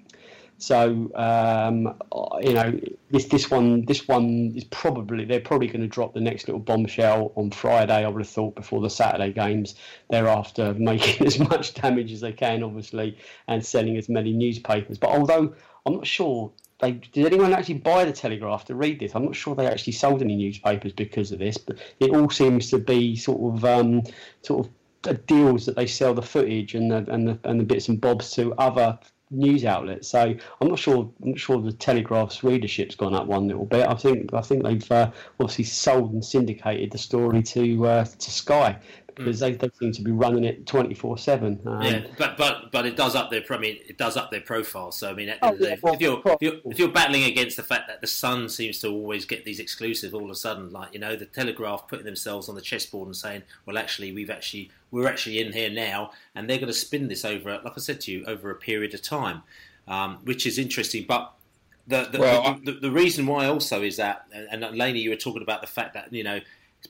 So 0.63 1.11
um, 1.17 1.99
you 2.41 2.53
know 2.53 2.79
this 3.11 3.25
this 3.25 3.51
one 3.51 3.85
this 3.85 4.07
one 4.07 4.53
is 4.55 4.63
probably 4.63 5.25
they're 5.25 5.41
probably 5.41 5.67
going 5.67 5.81
to 5.81 5.89
drop 5.89 6.15
the 6.15 6.21
next 6.21 6.47
little 6.47 6.61
bombshell 6.61 7.33
on 7.35 7.51
Friday. 7.51 8.05
I 8.05 8.09
would 8.09 8.21
have 8.21 8.29
thought 8.29 8.55
before 8.55 8.81
the 8.81 8.89
Saturday 8.89 9.33
games. 9.33 9.75
Thereafter, 10.09 10.73
making 10.79 11.27
as 11.27 11.41
much 11.41 11.75
damage 11.75 12.13
as 12.13 12.21
they 12.21 12.33
can, 12.33 12.63
obviously, 12.63 13.19
and 13.49 13.67
selling 13.67 13.97
as 13.97 14.09
many 14.09 14.33
newspapers. 14.33 14.99
But 14.99 15.11
although 15.11 15.53
I'm 15.85 15.95
not 15.95 16.07
sure 16.07 16.53
they 16.79 16.93
did 16.93 17.27
anyone 17.27 17.53
actually 17.53 17.79
buy 17.79 18.05
the 18.05 18.13
Telegraph 18.13 18.65
to 18.67 18.77
read 18.77 19.01
this? 19.01 19.17
I'm 19.17 19.25
not 19.25 19.35
sure 19.35 19.57
they 19.57 19.67
actually 19.67 19.95
sold 19.95 20.23
any 20.23 20.37
newspapers 20.37 20.93
because 20.93 21.33
of 21.33 21.41
this, 21.41 21.59
but 21.59 21.79
it 21.99 22.15
all 22.15 22.31
seems 22.31 22.71
to 22.71 22.79
be 22.79 23.17
sort 23.17 23.57
of 23.57 23.65
um, 23.65 24.03
sort 24.43 24.69
of 24.69 25.27
deals 25.27 25.67
that 25.67 25.75
they 25.75 25.87
sell 25.87 26.15
the 26.15 26.23
footage 26.23 26.77
and 26.77 26.89
the 26.89 27.05
and 27.11 27.27
the 27.27 27.39
and 27.43 27.59
the 27.59 27.65
bits 27.65 27.89
and 27.89 28.01
bobs 28.01 28.31
to 28.31 28.55
other 28.55 28.97
news 29.33 29.65
outlets. 29.65 30.09
So 30.09 30.35
I'm 30.61 30.69
not 30.69 30.79
sure. 30.79 31.11
I'm 31.23 31.31
not 31.31 31.39
sure 31.39 31.61
the 31.61 31.73
Telegraph's 31.73 32.45
readership's 32.45 32.95
gone 32.95 33.15
up 33.15 33.27
one 33.27 33.49
little 33.49 33.67
bit. 33.67 33.89
I 33.89 33.95
think 33.95 34.33
I 34.33 34.43
think 34.43 34.63
they've 34.63 34.93
uh, 34.93 35.11
obviously 35.41 35.65
sold 35.65 36.13
and 36.13 36.25
syndicated 36.25 36.91
the 36.91 36.99
story 36.99 37.43
to 37.43 37.87
uh, 37.87 38.05
to 38.05 38.31
Sky 38.31 38.79
because 39.15 39.39
mm. 39.39 39.41
they, 39.41 39.53
they 39.53 39.71
seem 39.79 39.93
to 39.93 40.03
be 40.03 40.11
running 40.11 40.45
it 40.45 40.67
twenty 40.67 40.95
four 40.95 41.19
seven. 41.19 41.61
Um, 41.67 41.83
yeah, 41.83 42.03
but 42.19 42.37
but 42.37 42.73
but 42.73 42.87
it 42.87 42.97
does 42.97 43.15
up 43.15 43.31
their. 43.31 43.43
I 43.51 43.59
mean, 43.59 43.79
it 43.87 43.99
does 43.99 44.17
up 44.17 44.31
their 44.31 44.41
profile. 44.41 44.93
So 44.93 45.11
I 45.11 45.15
mean, 45.15 45.35
oh, 45.43 45.55
yeah, 45.59 45.77
if, 45.83 46.01
you're, 46.01 46.21
if, 46.25 46.37
you're, 46.41 46.55
if 46.65 46.79
you're 46.79 46.89
battling 46.89 47.25
against 47.25 47.57
the 47.57 47.63
fact 47.63 47.89
that 47.89 48.01
the 48.01 48.07
Sun 48.07 48.49
seems 48.49 48.79
to 48.81 48.89
always 48.89 49.25
get 49.25 49.45
these 49.45 49.61
exclusive 49.61 50.15
all 50.15 50.25
of 50.25 50.31
a 50.31 50.35
sudden, 50.35 50.71
like 50.71 50.93
you 50.95 51.01
know, 51.01 51.17
the 51.17 51.27
Telegraph 51.27 51.89
putting 51.89 52.05
themselves 52.05 52.49
on 52.49 52.55
the 52.55 52.61
chessboard 52.61 53.07
and 53.07 53.17
saying, 53.17 53.43
well, 53.67 53.79
actually, 53.79 54.13
we've 54.13 54.31
actually 54.31 54.71
we're 54.91 55.09
actually 55.09 55.41
in 55.41 55.53
here 55.53 55.71
now, 55.71 56.13
and 56.35 56.49
they're 56.49 56.59
going 56.59 56.69
to 56.69 56.75
spin 56.75 57.09
this 57.09 57.25
over, 57.25 57.61
like 57.65 57.73
I 57.77 57.81
said 57.81 58.01
to 58.03 58.13
you, 58.13 58.25
over 58.27 58.51
a 58.51 58.55
period 58.55 58.95
of 58.95 59.03
time, 59.03 59.43
um, 59.89 60.19
which 60.25 60.47
is 60.47 60.59
interesting, 60.59 61.05
but. 61.07 61.33
The 61.85 62.09
the, 62.13 62.21
well, 62.21 62.61
the, 62.63 62.71
the, 62.71 62.79
the, 62.79 62.91
reason 62.93 63.27
why 63.27 63.47
also 63.47 63.83
is 63.83 63.97
that, 63.97 64.27
and 64.33 64.61
Laney, 64.79 65.01
you 65.01 65.11
were 65.11 65.17
talking 65.17 65.43
about 65.43 65.63
the 65.63 65.67
fact 65.67 65.95
that 65.95 66.13
you 66.13 66.23
know 66.23 66.39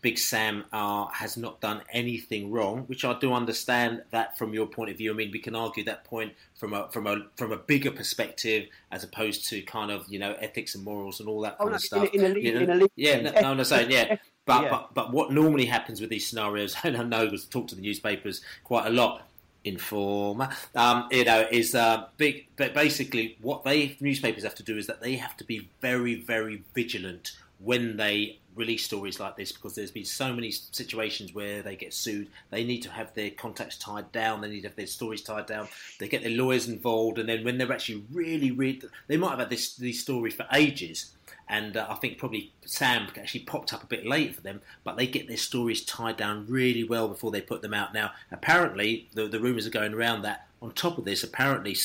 Big 0.01 0.19
Sam 0.19 0.65
uh, 0.73 1.07
has 1.09 1.37
not 1.37 1.61
done 1.61 1.83
anything 1.93 2.51
wrong, 2.51 2.85
which 2.87 3.05
I 3.05 3.19
do 3.19 3.33
understand 3.33 4.03
that 4.11 4.39
from 4.39 4.55
your 4.55 4.67
point 4.67 4.91
of 4.91 4.97
view. 4.97 5.13
I 5.13 5.15
mean, 5.15 5.31
we 5.31 5.39
can 5.39 5.55
argue 5.55 5.85
that 5.85 6.05
point 6.05 6.33
from 6.55 6.73
a 6.73 6.89
from 6.89 7.07
a 7.07 7.27
from 7.37 7.53
a 7.53 7.57
bigger 7.57 7.91
perspective, 7.91 8.69
as 8.91 9.05
opposed 9.05 9.49
to 9.51 9.61
kind 9.63 9.91
of 9.91 10.07
you 10.09 10.19
know 10.19 10.35
ethics 10.41 10.75
and 10.75 10.85
morals 10.85 11.21
and 11.21 11.29
all 11.29 11.41
that 11.43 11.57
oh, 11.61 11.65
kind 11.65 11.73
oh, 11.73 11.77
of 11.77 11.83
stuff. 11.83 12.09
In 12.13 12.25
a, 12.25 12.29
in 12.39 12.83
a, 12.83 12.87
yeah, 12.97 13.21
no, 13.21 13.31
no, 13.33 13.51
I'm 13.51 13.57
not 13.57 13.67
saying 13.67 13.91
yeah. 13.91 14.17
But, 14.45 14.65
yeah. 14.65 14.71
but 14.71 14.95
but 14.95 15.13
what 15.13 15.31
normally 15.31 15.67
happens 15.67 16.01
with 16.01 16.11
these 16.11 16.27
scenarios, 16.27 16.75
and 16.85 16.97
I 16.97 17.05
know 17.05 17.27
because 17.27 17.47
I 17.47 17.53
talk 17.53 17.69
to 17.69 17.77
the 17.77 17.81
newspapers 17.81 18.41
quite 18.65 18.87
a 18.87 18.91
lot, 18.91 19.23
informer, 19.65 20.49
um, 20.75 21.07
you 21.11 21.25
know, 21.25 21.47
is 21.51 21.75
uh, 21.75 22.07
big. 22.17 22.47
But 22.57 22.75
basically, 22.75 23.37
what 23.41 23.63
they 23.63 23.97
newspapers 24.01 24.43
have 24.43 24.57
to 24.57 24.65
do 24.65 24.77
is 24.77 24.87
that 24.89 25.01
they 25.01 25.17
have 25.17 25.37
to 25.37 25.45
be 25.45 25.69
very, 25.81 26.17
very 26.17 26.65
vigilant 26.75 27.33
when 27.61 27.97
they 27.97 28.39
release 28.55 28.85
stories 28.85 29.19
like 29.19 29.37
this 29.37 29.53
because 29.53 29.75
there's 29.75 29.91
been 29.91 30.05
so 30.05 30.33
many 30.33 30.51
situations 30.51 31.35
where 31.35 31.63
they 31.63 31.77
get 31.77 31.95
sued. 31.95 32.29
They 32.51 32.65
need 32.65 32.83
to 32.83 32.91
have 32.91 33.15
their 33.15 33.31
contacts 33.31 33.77
tied 33.77 34.13
down. 34.13 34.41
They 34.41 34.49
need 34.49 34.63
to 34.63 34.69
have 34.69 34.77
their 34.77 34.87
stories 34.87 35.23
tied 35.23 35.47
down. 35.47 35.69
They 35.99 36.09
get 36.09 36.23
their 36.23 36.33
lawyers 36.33 36.69
involved, 36.69 37.19
and 37.19 37.29
then 37.29 37.45
when 37.45 37.59
they're 37.59 37.73
actually 37.73 38.05
really, 38.13 38.51
really, 38.51 38.83
they 39.09 39.17
might 39.17 39.31
have 39.31 39.39
had 39.41 39.51
this 39.51 39.77
these 39.77 40.01
stories 40.01 40.35
for 40.35 40.47
ages. 40.53 41.13
And 41.49 41.77
uh, 41.77 41.87
I 41.91 41.97
think 41.97 42.19
probably 42.19 42.53
Sam 42.65 43.09
actually 43.17 43.41
popped 43.41 43.75
up 43.75 43.83
a 43.83 43.87
bit 43.87 44.07
late 44.07 44.35
for 44.35 44.41
them, 44.41 44.63
but 44.85 44.97
they 44.97 45.07
get 45.07 45.29
their 45.29 45.37
stories 45.37 45.85
tied 45.85 46.17
down 46.17 46.47
really 46.47 46.85
well 46.85 47.09
before 47.09 47.31
they 47.31 47.43
put 47.43 47.61
them 47.63 47.75
out. 47.75 47.93
Now, 47.93 48.13
apparently, 48.31 49.09
the, 49.13 49.27
the 49.27 49.41
rumours 49.41 49.67
are 49.67 49.71
going 49.71 49.93
around 49.93 50.23
that 50.23 50.47
on 50.63 50.73
top 50.73 50.97
of 50.97 51.05
this, 51.05 51.23
apparently, 51.23 51.77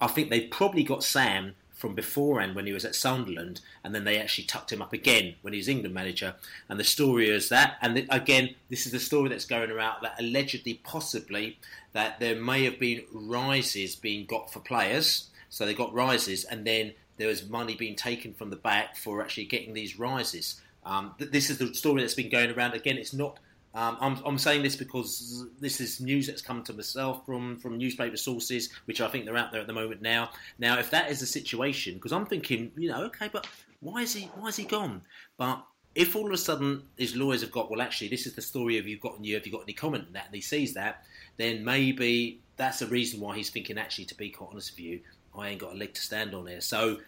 I 0.00 0.06
think 0.06 0.30
they've 0.30 0.50
probably 0.50 0.82
got 0.82 1.04
Sam 1.04 1.54
from 1.78 1.94
beforehand 1.94 2.56
when 2.56 2.66
he 2.66 2.72
was 2.72 2.84
at 2.84 2.94
Sunderland, 2.94 3.60
and 3.84 3.94
then 3.94 4.04
they 4.04 4.18
actually 4.18 4.44
tucked 4.44 4.72
him 4.72 4.82
up 4.82 4.92
again 4.92 5.36
when 5.42 5.52
he 5.52 5.58
was 5.58 5.68
England 5.68 5.94
manager. 5.94 6.34
And 6.68 6.78
the 6.78 6.84
story 6.84 7.30
is 7.30 7.48
that, 7.48 7.78
and 7.80 8.04
again, 8.10 8.56
this 8.68 8.84
is 8.84 8.92
the 8.92 8.98
story 8.98 9.28
that's 9.28 9.46
going 9.46 9.70
around 9.70 10.02
that 10.02 10.20
allegedly, 10.20 10.74
possibly, 10.82 11.58
that 11.92 12.18
there 12.18 12.34
may 12.34 12.64
have 12.64 12.80
been 12.80 13.04
rises 13.12 13.94
being 13.94 14.26
got 14.26 14.52
for 14.52 14.58
players. 14.58 15.30
So 15.50 15.64
they 15.64 15.72
got 15.72 15.94
rises, 15.94 16.44
and 16.44 16.66
then 16.66 16.92
there 17.16 17.28
was 17.28 17.48
money 17.48 17.74
being 17.76 17.96
taken 17.96 18.34
from 18.34 18.50
the 18.50 18.56
back 18.56 18.96
for 18.96 19.22
actually 19.22 19.46
getting 19.46 19.72
these 19.72 19.98
rises. 19.98 20.60
Um, 20.84 21.14
this 21.18 21.48
is 21.48 21.58
the 21.58 21.74
story 21.74 22.02
that's 22.02 22.14
been 22.14 22.28
going 22.28 22.50
around. 22.50 22.74
Again, 22.74 22.98
it's 22.98 23.14
not 23.14 23.38
um, 23.78 23.96
I'm, 24.00 24.18
I'm, 24.26 24.38
saying 24.38 24.64
this 24.64 24.74
because 24.74 25.46
this 25.60 25.80
is 25.80 26.00
news 26.00 26.26
that's 26.26 26.42
come 26.42 26.64
to 26.64 26.72
myself 26.72 27.24
from, 27.24 27.60
from 27.60 27.78
newspaper 27.78 28.16
sources, 28.16 28.70
which 28.86 29.00
I 29.00 29.06
think 29.06 29.24
they're 29.24 29.36
out 29.36 29.52
there 29.52 29.60
at 29.60 29.68
the 29.68 29.72
moment 29.72 30.02
now. 30.02 30.30
Now, 30.58 30.80
if 30.80 30.90
that 30.90 31.12
is 31.12 31.20
the 31.20 31.26
situation, 31.26 31.94
because 31.94 32.10
I'm 32.10 32.26
thinking, 32.26 32.72
you 32.76 32.88
know, 32.88 33.04
okay, 33.04 33.30
but 33.32 33.46
why 33.78 34.02
is 34.02 34.12
he 34.14 34.22
why 34.34 34.48
is 34.48 34.56
he 34.56 34.64
gone? 34.64 35.02
But 35.36 35.64
if 35.94 36.16
all 36.16 36.26
of 36.26 36.32
a 36.32 36.38
sudden 36.38 36.82
his 36.96 37.14
lawyers 37.14 37.40
have 37.42 37.52
got, 37.52 37.70
well, 37.70 37.80
actually, 37.80 38.08
this 38.08 38.26
is 38.26 38.34
the 38.34 38.42
story. 38.42 38.78
of 38.78 38.88
you 38.88 38.98
got 38.98 39.24
you? 39.24 39.36
Have 39.36 39.46
you 39.46 39.52
got 39.52 39.62
any 39.62 39.74
comment 39.74 40.06
on 40.08 40.12
that? 40.14 40.26
And 40.26 40.34
he 40.34 40.40
sees 40.40 40.74
that, 40.74 41.04
then 41.36 41.64
maybe 41.64 42.40
that's 42.56 42.80
the 42.80 42.86
reason 42.86 43.20
why 43.20 43.36
he's 43.36 43.50
thinking. 43.50 43.78
Actually, 43.78 44.06
to 44.06 44.16
be 44.16 44.30
quite 44.30 44.48
honest 44.50 44.72
with 44.72 44.80
you, 44.80 45.00
I 45.38 45.50
ain't 45.50 45.60
got 45.60 45.74
a 45.74 45.76
leg 45.76 45.94
to 45.94 46.00
stand 46.00 46.34
on 46.34 46.48
here. 46.48 46.60
So 46.60 46.98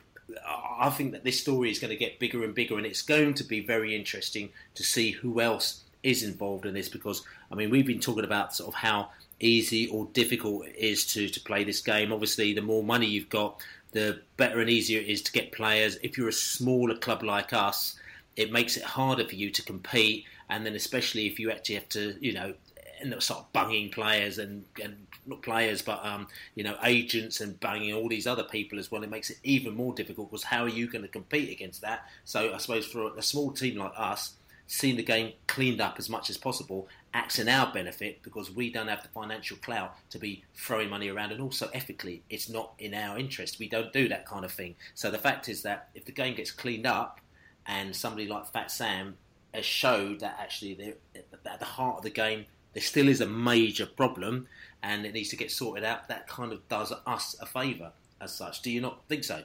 I 0.80 0.88
think 0.90 1.10
that 1.12 1.24
this 1.24 1.40
story 1.40 1.72
is 1.72 1.80
going 1.80 1.90
to 1.90 1.96
get 1.96 2.20
bigger 2.20 2.44
and 2.44 2.54
bigger, 2.54 2.76
and 2.76 2.86
it's 2.86 3.02
going 3.02 3.34
to 3.34 3.44
be 3.44 3.58
very 3.58 3.96
interesting 3.96 4.50
to 4.76 4.84
see 4.84 5.10
who 5.10 5.40
else 5.40 5.82
is 6.02 6.22
involved 6.22 6.66
in 6.66 6.74
this 6.74 6.88
because 6.88 7.22
I 7.50 7.54
mean 7.54 7.70
we've 7.70 7.86
been 7.86 8.00
talking 8.00 8.24
about 8.24 8.54
sort 8.54 8.68
of 8.68 8.74
how 8.74 9.10
easy 9.40 9.88
or 9.88 10.06
difficult 10.12 10.66
it 10.66 10.76
is 10.76 11.06
to 11.14 11.28
to 11.28 11.40
play 11.40 11.64
this 11.64 11.80
game. 11.80 12.12
Obviously, 12.12 12.52
the 12.52 12.62
more 12.62 12.82
money 12.82 13.06
you've 13.06 13.28
got, 13.28 13.60
the 13.92 14.20
better 14.36 14.60
and 14.60 14.70
easier 14.70 15.00
it 15.00 15.08
is 15.08 15.22
to 15.22 15.32
get 15.32 15.52
players. 15.52 15.98
If 16.02 16.16
you're 16.16 16.28
a 16.28 16.32
smaller 16.32 16.96
club 16.96 17.22
like 17.22 17.52
us, 17.52 17.98
it 18.36 18.52
makes 18.52 18.76
it 18.76 18.82
harder 18.82 19.26
for 19.26 19.34
you 19.34 19.50
to 19.50 19.62
compete, 19.62 20.24
and 20.48 20.64
then 20.64 20.74
especially 20.74 21.26
if 21.26 21.38
you 21.38 21.50
actually 21.50 21.76
have 21.76 21.88
to, 21.90 22.16
you 22.20 22.32
know, 22.32 22.54
end 23.00 23.14
up 23.14 23.22
sort 23.22 23.40
of 23.40 23.52
bunging 23.52 23.90
players 23.90 24.38
and, 24.38 24.64
and 24.82 25.06
not 25.26 25.42
players, 25.42 25.82
but 25.82 26.04
um, 26.04 26.26
you 26.54 26.64
know, 26.64 26.76
agents 26.84 27.40
and 27.40 27.58
banging 27.60 27.94
all 27.94 28.08
these 28.08 28.26
other 28.26 28.44
people 28.44 28.78
as 28.78 28.90
well. 28.90 29.02
It 29.02 29.10
makes 29.10 29.30
it 29.30 29.38
even 29.42 29.74
more 29.74 29.94
difficult 29.94 30.30
because 30.30 30.44
how 30.44 30.64
are 30.64 30.68
you 30.68 30.86
going 30.86 31.02
to 31.02 31.08
compete 31.08 31.50
against 31.50 31.80
that? 31.82 32.06
So 32.24 32.54
I 32.54 32.58
suppose 32.58 32.86
for 32.86 33.16
a 33.16 33.22
small 33.22 33.50
team 33.52 33.78
like 33.78 33.92
us, 33.96 34.34
seeing 34.72 34.96
the 34.96 35.02
game 35.02 35.32
cleaned 35.46 35.80
up 35.80 35.96
as 35.98 36.08
much 36.08 36.30
as 36.30 36.36
possible 36.36 36.86
acts 37.12 37.38
in 37.38 37.48
our 37.48 37.72
benefit 37.72 38.22
because 38.22 38.50
we 38.50 38.70
don't 38.70 38.88
have 38.88 39.02
the 39.02 39.08
financial 39.08 39.56
clout 39.56 39.96
to 40.08 40.18
be 40.18 40.44
throwing 40.54 40.88
money 40.88 41.08
around 41.08 41.32
and 41.32 41.40
also 41.40 41.68
ethically 41.74 42.22
it's 42.30 42.48
not 42.48 42.72
in 42.78 42.94
our 42.94 43.18
interest 43.18 43.58
we 43.58 43.68
don't 43.68 43.92
do 43.92 44.08
that 44.08 44.24
kind 44.26 44.44
of 44.44 44.52
thing 44.52 44.74
so 44.94 45.10
the 45.10 45.18
fact 45.18 45.48
is 45.48 45.62
that 45.62 45.88
if 45.94 46.04
the 46.04 46.12
game 46.12 46.36
gets 46.36 46.52
cleaned 46.52 46.86
up 46.86 47.20
and 47.66 47.94
somebody 47.96 48.28
like 48.28 48.46
fat 48.52 48.70
sam 48.70 49.16
has 49.52 49.64
showed 49.64 50.20
that 50.20 50.36
actually 50.40 50.94
at 51.16 51.58
the 51.58 51.64
heart 51.64 51.96
of 51.96 52.02
the 52.04 52.10
game 52.10 52.46
there 52.72 52.82
still 52.82 53.08
is 53.08 53.20
a 53.20 53.26
major 53.26 53.86
problem 53.86 54.46
and 54.82 55.04
it 55.04 55.12
needs 55.12 55.28
to 55.30 55.36
get 55.36 55.50
sorted 55.50 55.84
out. 55.84 56.08
That 56.08 56.28
kind 56.28 56.52
of 56.52 56.66
does 56.68 56.92
us 57.06 57.36
a 57.40 57.46
favour 57.46 57.92
as 58.20 58.32
such. 58.32 58.62
Do 58.62 58.70
you 58.70 58.80
not 58.80 59.02
think 59.08 59.24
so? 59.24 59.42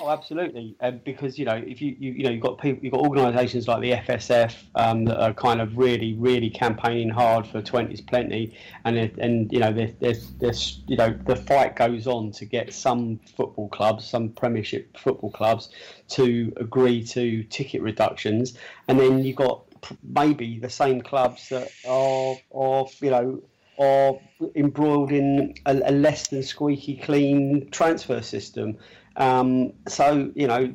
Oh, 0.00 0.10
absolutely. 0.10 0.76
Um, 0.80 1.00
because 1.04 1.38
you 1.38 1.44
know, 1.44 1.56
if 1.56 1.82
you, 1.82 1.96
you 1.98 2.12
you 2.12 2.22
know 2.24 2.30
you've 2.30 2.42
got 2.42 2.60
people, 2.60 2.84
you've 2.84 2.92
got 2.92 3.00
organisations 3.00 3.66
like 3.66 3.80
the 3.80 3.92
FSF 3.92 4.54
um, 4.76 5.04
that 5.06 5.20
are 5.20 5.32
kind 5.32 5.60
of 5.60 5.76
really 5.76 6.14
really 6.14 6.50
campaigning 6.50 7.08
hard 7.08 7.46
for 7.46 7.60
twenties 7.60 8.00
plenty, 8.00 8.56
and 8.84 8.96
it, 8.96 9.18
and 9.18 9.52
you 9.52 9.58
know 9.58 9.72
there's, 9.72 9.94
there's 10.00 10.30
there's 10.38 10.82
you 10.86 10.96
know 10.96 11.18
the 11.26 11.34
fight 11.34 11.74
goes 11.74 12.06
on 12.06 12.30
to 12.32 12.44
get 12.44 12.72
some 12.72 13.18
football 13.36 13.68
clubs, 13.70 14.04
some 14.04 14.28
Premiership 14.28 14.96
football 14.96 15.32
clubs, 15.32 15.70
to 16.10 16.52
agree 16.58 17.02
to 17.04 17.42
ticket 17.44 17.82
reductions, 17.82 18.56
and 18.86 19.00
then 19.00 19.24
you've 19.24 19.36
got 19.36 19.64
maybe 20.02 20.60
the 20.60 20.70
same 20.70 21.00
clubs 21.00 21.48
that 21.48 21.70
are 21.88 22.36
are 22.54 22.86
you 23.00 23.10
know 23.10 23.42
are 23.78 24.18
embroiled 24.54 25.12
in 25.12 25.54
a, 25.66 25.80
a 25.86 25.92
less 25.92 26.28
than 26.28 26.42
squeaky 26.42 26.96
clean 26.96 27.68
transfer 27.70 28.20
system. 28.22 28.76
Um, 29.18 29.72
so 29.88 30.30
you 30.34 30.46
know, 30.46 30.72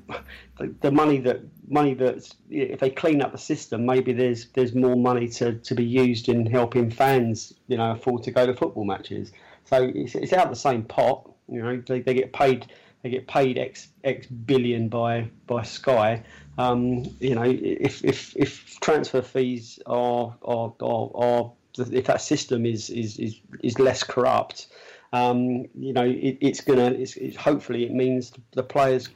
the, 0.59 0.75
the, 0.81 0.91
money 0.91 1.19
that 1.19 1.41
money 1.69 1.93
that 1.95 2.29
if 2.49 2.79
they 2.79 2.89
clean 2.89 3.21
up 3.21 3.31
the 3.31 3.37
system, 3.37 3.85
maybe 3.85 4.11
there's 4.11 4.49
there's 4.49 4.75
more 4.75 4.97
money 4.97 5.29
to, 5.29 5.53
to 5.53 5.73
be 5.73 5.85
used 5.85 6.27
in 6.27 6.45
helping 6.45 6.91
fans, 6.91 7.53
you 7.67 7.77
know, 7.77 7.91
afford 7.91 8.23
to 8.23 8.31
go 8.31 8.45
to 8.45 8.53
football 8.53 8.83
matches. 8.83 9.31
So 9.63 9.91
it's, 9.95 10.13
it's 10.13 10.33
out 10.33 10.49
the 10.49 10.57
same 10.57 10.83
pot. 10.83 11.31
You 11.47 11.63
know, 11.63 11.81
they, 11.87 12.01
they 12.01 12.13
get 12.13 12.33
paid 12.33 12.67
they 13.01 13.09
get 13.09 13.27
paid 13.27 13.57
x 13.57 13.87
x 14.03 14.27
billion 14.27 14.89
by 14.89 15.29
by 15.47 15.63
Sky. 15.63 16.21
Um, 16.57 17.05
you 17.21 17.35
know, 17.35 17.43
if 17.45 18.03
if 18.03 18.35
if 18.35 18.77
transfer 18.81 19.21
fees 19.21 19.79
are 19.85 20.35
are 20.43 20.73
are, 20.81 21.11
are 21.15 21.51
if 21.77 22.05
that 22.05 22.21
system 22.21 22.65
is 22.65 22.89
is 22.89 23.17
is, 23.19 23.39
is 23.61 23.79
less 23.79 24.03
corrupt 24.03 24.67
um, 25.14 25.68
you 25.76 25.93
know, 25.93 26.03
it, 26.03 26.39
it's 26.41 26.59
gonna. 26.59 26.88
It's, 26.88 27.36
hopefully 27.36 27.86
it 27.86 27.93
means 27.93 28.34
the 28.51 28.64
players 28.64 29.09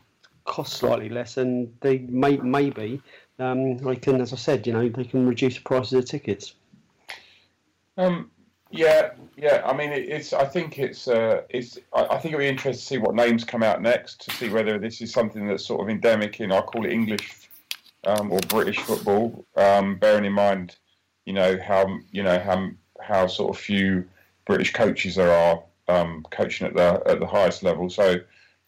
cost 0.45 0.73
slightly 0.73 1.09
less, 1.09 1.37
and 1.37 1.75
they 1.81 1.97
may 1.97 2.37
maybe 2.37 3.01
um, 3.39 3.77
they 3.77 3.95
can, 3.95 4.21
as 4.21 4.31
I 4.31 4.35
said, 4.35 4.67
you 4.67 4.73
know, 4.73 4.87
they 4.87 5.03
can 5.03 5.27
reduce 5.27 5.55
the 5.55 5.61
prices 5.61 5.93
of 5.93 6.05
tickets. 6.05 6.53
Um, 7.97 8.29
yeah, 8.69 9.13
yeah. 9.35 9.63
I 9.65 9.75
mean, 9.75 9.91
it, 9.91 10.07
it's. 10.07 10.33
I 10.33 10.45
think 10.45 10.77
it's. 10.77 11.07
Uh, 11.07 11.41
it's. 11.49 11.79
I, 11.93 12.03
I, 12.05 12.17
think 12.19 12.33
it'll 12.33 12.43
be 12.43 12.47
interesting 12.47 12.73
to 12.73 12.85
see 12.85 12.97
what 12.99 13.15
names 13.15 13.43
come 13.43 13.63
out 13.63 13.81
next 13.81 14.21
to 14.25 14.31
see 14.35 14.49
whether 14.49 14.77
this 14.77 15.01
is 15.01 15.11
something 15.11 15.47
that's 15.47 15.65
sort 15.65 15.81
of 15.81 15.89
endemic 15.89 16.39
in. 16.39 16.51
I 16.51 16.61
call 16.61 16.85
it 16.85 16.91
English 16.91 17.49
um, 18.05 18.31
or 18.31 18.39
British 18.49 18.77
football. 18.77 19.45
Um, 19.55 19.97
bearing 19.97 20.25
in 20.25 20.33
mind, 20.33 20.75
you 21.25 21.33
know 21.33 21.57
how 21.59 21.87
you 22.11 22.21
know 22.21 22.37
how 22.37 22.69
how 23.01 23.25
sort 23.25 23.55
of 23.55 23.59
few 23.59 24.07
British 24.45 24.73
coaches 24.73 25.15
there 25.15 25.31
are 25.31 25.63
um, 25.87 26.25
coaching 26.31 26.67
at 26.67 26.75
the 26.75 27.01
at 27.05 27.19
the 27.19 27.27
highest 27.27 27.63
level. 27.63 27.89
So 27.89 28.17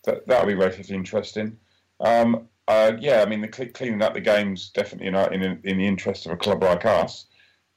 that 0.06 0.28
that'll 0.28 0.48
be 0.48 0.56
relatively 0.56 0.96
interesting. 0.96 1.58
Um, 2.00 2.48
uh, 2.68 2.94
yeah, 3.00 3.22
I 3.22 3.26
mean, 3.26 3.42
the 3.42 3.48
cleaning 3.48 4.02
up 4.02 4.14
the 4.14 4.22
games 4.22 4.70
definitely 4.70 5.08
in, 5.08 5.16
in 5.16 5.60
in 5.64 5.78
the 5.78 5.88
interest 5.88 6.26
of 6.26 6.32
a 6.32 6.38
club 6.38 6.64
like 6.64 6.86
us. 6.86 7.26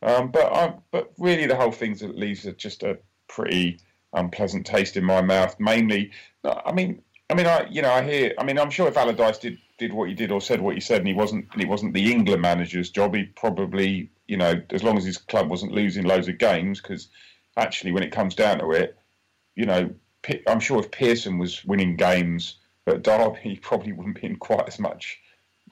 Um, 0.03 0.31
but 0.31 0.53
I, 0.53 0.75
but 0.91 1.13
really, 1.19 1.47
the 1.47 1.57
whole 1.57 1.73
thing 1.73 1.95
that 1.95 2.19
leaves 2.19 2.47
just 2.57 2.83
a 2.83 2.99
pretty 3.29 3.79
unpleasant 4.13 4.67
taste 4.67 4.97
in 4.97 5.05
my 5.05 5.23
mouth. 5.23 5.59
Mainly, 5.59 6.11
I 6.45 6.73
mean, 6.73 7.03
I 7.31 7.35
mean, 7.35 7.47
I 7.47 7.67
you 7.71 7.83
know, 7.83 7.93
I 7.93 8.03
hear. 8.03 8.35
I 8.39 8.45
mean, 8.45 8.59
I'm 8.59 8.71
sure 8.71 8.89
if 8.89 8.97
Allardyce 8.97 9.39
did 9.39 9.59
did 9.79 9.93
what 9.93 10.09
he 10.09 10.15
did 10.15 10.31
or 10.31 10.41
said 10.41 10.61
what 10.61 10.75
he 10.75 10.81
said, 10.81 10.99
and 10.99 11.09
he 11.09 11.15
wasn't 11.15 11.47
and 11.53 11.63
it 11.63 11.69
wasn't 11.69 11.95
the 11.95 12.13
England 12.13 12.43
manager's 12.43 12.91
job, 12.91 13.15
he 13.15 13.25
probably 13.25 14.11
you 14.33 14.39
know, 14.39 14.55
as 14.71 14.83
long 14.83 14.97
as 14.97 15.05
his 15.05 15.19
club 15.19 15.51
wasn't 15.51 15.73
losing 15.73 16.05
loads 16.05 16.27
of 16.27 16.39
games, 16.39 16.81
because 16.81 17.09
actually, 17.59 17.93
when 17.93 18.03
it 18.03 18.13
comes 18.13 18.35
down 18.35 18.59
to 18.59 18.71
it, 18.71 18.97
you 19.55 19.67
know, 19.67 19.91
I'm 20.47 20.61
sure 20.61 20.81
if 20.81 20.91
Pearson 20.91 21.39
was 21.39 21.65
winning 21.65 21.97
games 21.97 22.57
at 22.87 23.03
Derby, 23.03 23.39
he 23.43 23.57
probably 23.57 23.93
wouldn't 23.93 24.21
be 24.21 24.27
in 24.27 24.37
quite 24.37 24.69
as 24.69 24.79
much 24.79 25.21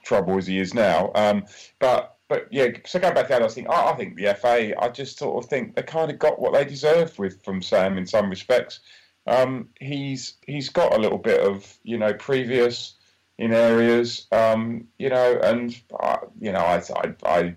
trouble 0.03 0.37
as 0.37 0.47
he 0.47 0.59
is 0.59 0.73
now. 0.73 1.11
Um, 1.15 1.45
but 1.79 2.17
but 2.27 2.47
yeah, 2.49 2.67
so 2.85 2.97
going 2.97 3.13
back 3.13 3.25
to 3.25 3.33
that, 3.33 3.43
I 3.43 3.47
think 3.49 3.69
I, 3.69 3.91
I, 3.91 3.93
think 3.95 4.15
the 4.15 4.33
FA, 4.35 4.81
I 4.81 4.87
just 4.87 5.19
sort 5.19 5.43
of 5.43 5.49
think 5.49 5.75
they 5.75 5.83
kind 5.83 6.09
of 6.09 6.17
got 6.17 6.39
what 6.39 6.53
they 6.53 6.63
deserved 6.63 7.19
with 7.19 7.43
from 7.43 7.61
Sam 7.61 7.97
in 7.97 8.07
some 8.07 8.29
respects. 8.29 8.79
Um, 9.27 9.67
he's 9.79 10.35
he's 10.47 10.69
got 10.69 10.95
a 10.95 10.99
little 10.99 11.17
bit 11.17 11.41
of 11.41 11.77
you 11.83 11.97
know 11.97 12.13
previous 12.13 12.95
in 13.37 13.53
areas, 13.53 14.27
um, 14.31 14.87
you 14.97 15.09
know, 15.09 15.39
and 15.43 15.79
uh, 15.99 16.19
you 16.39 16.51
know 16.51 16.59
I 16.59 16.81
I, 16.95 17.15
I 17.25 17.55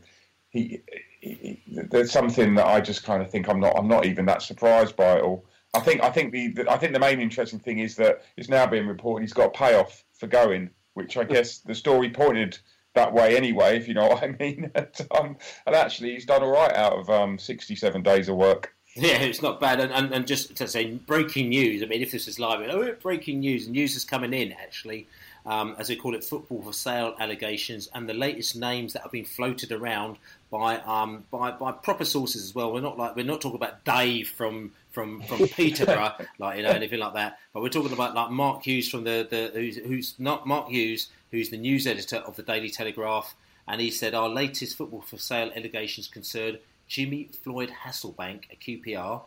he, 0.51 0.81
he, 1.21 1.61
there's 1.91 2.11
something 2.11 2.55
that 2.57 2.67
I 2.67 2.81
just 2.81 3.05
kind 3.05 3.23
of 3.23 3.31
think 3.31 3.49
I'm 3.49 3.61
not 3.61 3.79
I'm 3.79 3.89
not 3.89 4.07
even 4.07 4.27
that 4.27 4.43
surprised 4.43 4.97
by 4.97 5.19
it 5.19 5.23
all. 5.23 5.47
I 5.75 5.81
think 5.81 6.03
I 6.03 6.11
think 6.11 6.33
the, 6.33 6.49
the, 6.49 6.71
I 6.71 6.79
think 6.79 6.93
the 6.93 7.01
main 7.01 7.21
interesting 7.21 7.59
thing 7.59 7.79
is 7.81 7.97
that 7.97 8.23
it's 8.37 8.49
now 8.49 8.67
being 8.67 8.87
reported 8.87 9.23
he's 9.23 9.33
got 9.33 9.47
a 9.47 9.51
payoff 9.51 10.05
for 10.13 10.27
going, 10.27 10.71
which 10.95 11.17
I 11.17 11.25
guess 11.25 11.59
the 11.59 11.75
story 11.75 12.11
pointed 12.11 12.59
that 12.95 13.13
way 13.13 13.37
anyway, 13.37 13.77
if 13.77 13.89
you 13.89 13.95
know 13.95 14.07
what 14.09 14.23
I 14.23 14.29
mean. 14.39 14.71
and, 14.75 15.09
um, 15.19 15.37
and 15.67 15.75
actually, 15.75 16.15
he's 16.15 16.25
done 16.25 16.43
all 16.43 16.53
right 16.53 16.73
out 16.73 16.95
of 16.95 17.11
um, 17.11 17.39
67 17.39 18.03
days 18.03 18.29
of 18.29 18.37
work. 18.37 18.75
Yeah, 18.97 19.19
it's 19.19 19.43
not 19.43 19.61
bad. 19.61 19.81
And, 19.81 19.93
and, 19.93 20.13
and, 20.13 20.27
just 20.27 20.55
to 20.57 20.69
say, 20.69 20.93
breaking 20.93 21.49
news. 21.49 21.83
I 21.83 21.87
mean, 21.87 22.01
if 22.01 22.13
this 22.13 22.29
is 22.29 22.39
live, 22.39 22.61
oh, 22.71 22.95
breaking 23.03 23.41
news. 23.41 23.69
News 23.69 23.97
is 23.97 24.05
coming 24.05 24.33
in 24.33 24.53
actually, 24.53 25.09
um, 25.45 25.75
as 25.81 25.89
they 25.89 25.97
call 25.97 26.15
it, 26.15 26.23
football 26.23 26.63
for 26.63 26.73
sale 26.73 27.17
allegations, 27.19 27.89
and 27.93 28.09
the 28.09 28.15
latest 28.15 28.55
names 28.55 28.93
that 28.93 29.03
have 29.03 29.11
been 29.11 29.25
floated 29.25 29.73
around 29.73 30.19
by 30.55 30.77
um, 30.83 31.25
by 31.33 31.51
by 31.51 31.73
proper 31.73 32.05
sources 32.05 32.45
as 32.45 32.55
well. 32.55 32.73
We're 32.73 32.81
not 32.81 32.97
like 32.97 33.17
we're 33.17 33.25
not 33.25 33.41
talking 33.41 33.57
about 33.57 33.85
Dave 33.85 34.29
from 34.29 34.71
from 34.93 35.21
from 35.23 35.49
Peterborough, 35.49 36.13
like 36.39 36.59
you 36.59 36.63
know 36.63 36.71
anything 36.71 37.01
like 37.01 37.15
that. 37.15 37.41
But 37.53 37.63
we're 37.63 37.71
talking 37.71 37.93
about 37.93 38.15
like 38.15 38.31
Mark 38.31 38.63
Hughes 38.63 38.89
from 38.89 39.03
the 39.03 39.27
the 39.29 39.51
who's, 39.53 39.77
who's 39.79 40.15
not 40.17 40.47
Mark 40.47 40.69
Hughes, 40.69 41.09
who's 41.33 41.51
the 41.51 41.57
news 41.57 41.89
editor 41.89 42.19
of 42.19 42.37
the 42.37 42.45
Daily 42.45 42.71
Telegraph, 42.71 43.35
and 43.67 43.81
he 43.81 43.91
said 43.91 44.15
our 44.15 44.29
latest 44.29 44.77
football 44.77 45.01
for 45.01 45.19
sale 45.19 45.51
allegations 45.57 46.07
concern 46.07 46.59
Jimmy 46.87 47.31
Floyd 47.43 47.73
Hasselbaink, 47.85 48.45
at 48.53 48.61
QPR, 48.61 49.23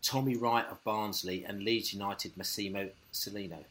Tommy 0.00 0.36
Wright 0.36 0.66
of 0.70 0.84
Barnsley, 0.84 1.44
and 1.44 1.64
Leeds 1.64 1.92
United 1.92 2.36
Massimo 2.36 2.90
Cellino. 3.12 3.64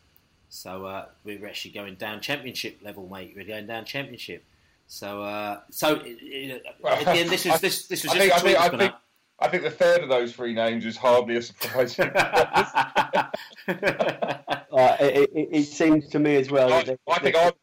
So 0.50 0.88
uh, 0.88 1.06
we're 1.24 1.48
actually 1.48 1.72
going 1.72 1.96
down 1.96 2.20
Championship 2.20 2.80
level, 2.84 3.08
mate. 3.08 3.32
We're 3.34 3.46
going 3.46 3.68
down 3.68 3.86
Championship. 3.86 4.44
So, 4.92 5.24
uh, 5.24 5.62
so 5.70 6.02
again, 6.02 7.30
this 7.30 7.46
is 7.46 7.62
this 7.62 7.88
this 7.88 8.04
was 8.04 8.12
just 8.12 8.30
I 8.30 8.40
think, 8.40 8.60
I 8.60 8.70
think, 8.78 8.94
I 9.42 9.48
think 9.48 9.64
the 9.64 9.72
third 9.72 10.02
of 10.02 10.10
those 10.10 10.34
three 10.34 10.54
names 10.54 10.86
is 10.86 10.96
hardly 10.96 11.36
a 11.36 11.42
surprise. 11.42 11.98
uh, 12.00 13.26
it, 15.00 15.30
it, 15.34 15.50
it, 15.52 15.64
seems 15.64 16.08
to 16.10 16.20
me 16.20 16.36
as 16.36 16.52
well. 16.52 16.72
I, 16.72 16.98
I 17.08 17.20
think 17.20 17.36
I'd, 17.36 17.54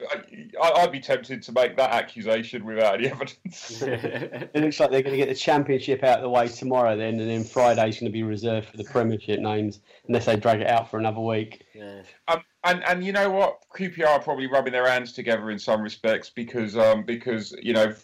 I'd, 0.60 0.92
be 0.92 0.98
tempted 0.98 1.40
to 1.42 1.52
make 1.52 1.76
that 1.76 1.90
accusation 1.92 2.64
without 2.64 2.94
any 2.94 3.08
evidence. 3.08 3.82
it 3.82 4.54
looks 4.56 4.80
like 4.80 4.90
they're 4.90 5.02
going 5.02 5.12
to 5.12 5.18
get 5.18 5.28
the 5.28 5.34
championship 5.34 6.02
out 6.02 6.18
of 6.18 6.22
the 6.22 6.28
way 6.28 6.48
tomorrow, 6.48 6.96
then, 6.96 7.20
and 7.20 7.30
then 7.30 7.44
Friday's 7.44 8.00
going 8.00 8.10
to 8.10 8.12
be 8.12 8.24
reserved 8.24 8.68
for 8.68 8.76
the 8.76 8.84
Premiership 8.84 9.38
names, 9.38 9.80
unless 10.08 10.26
they 10.26 10.36
drag 10.36 10.60
it 10.60 10.66
out 10.66 10.90
for 10.90 10.98
another 10.98 11.20
week. 11.20 11.64
Yeah. 11.74 12.02
Um, 12.26 12.42
and 12.64 12.82
and 12.84 13.04
you 13.04 13.12
know 13.12 13.30
what, 13.30 13.60
QPR 13.74 14.08
are 14.08 14.20
probably 14.20 14.48
rubbing 14.48 14.72
their 14.72 14.88
hands 14.88 15.12
together 15.12 15.50
in 15.50 15.58
some 15.58 15.80
respects 15.80 16.28
because 16.28 16.76
um, 16.76 17.04
because 17.04 17.54
you 17.62 17.72
know 17.72 17.94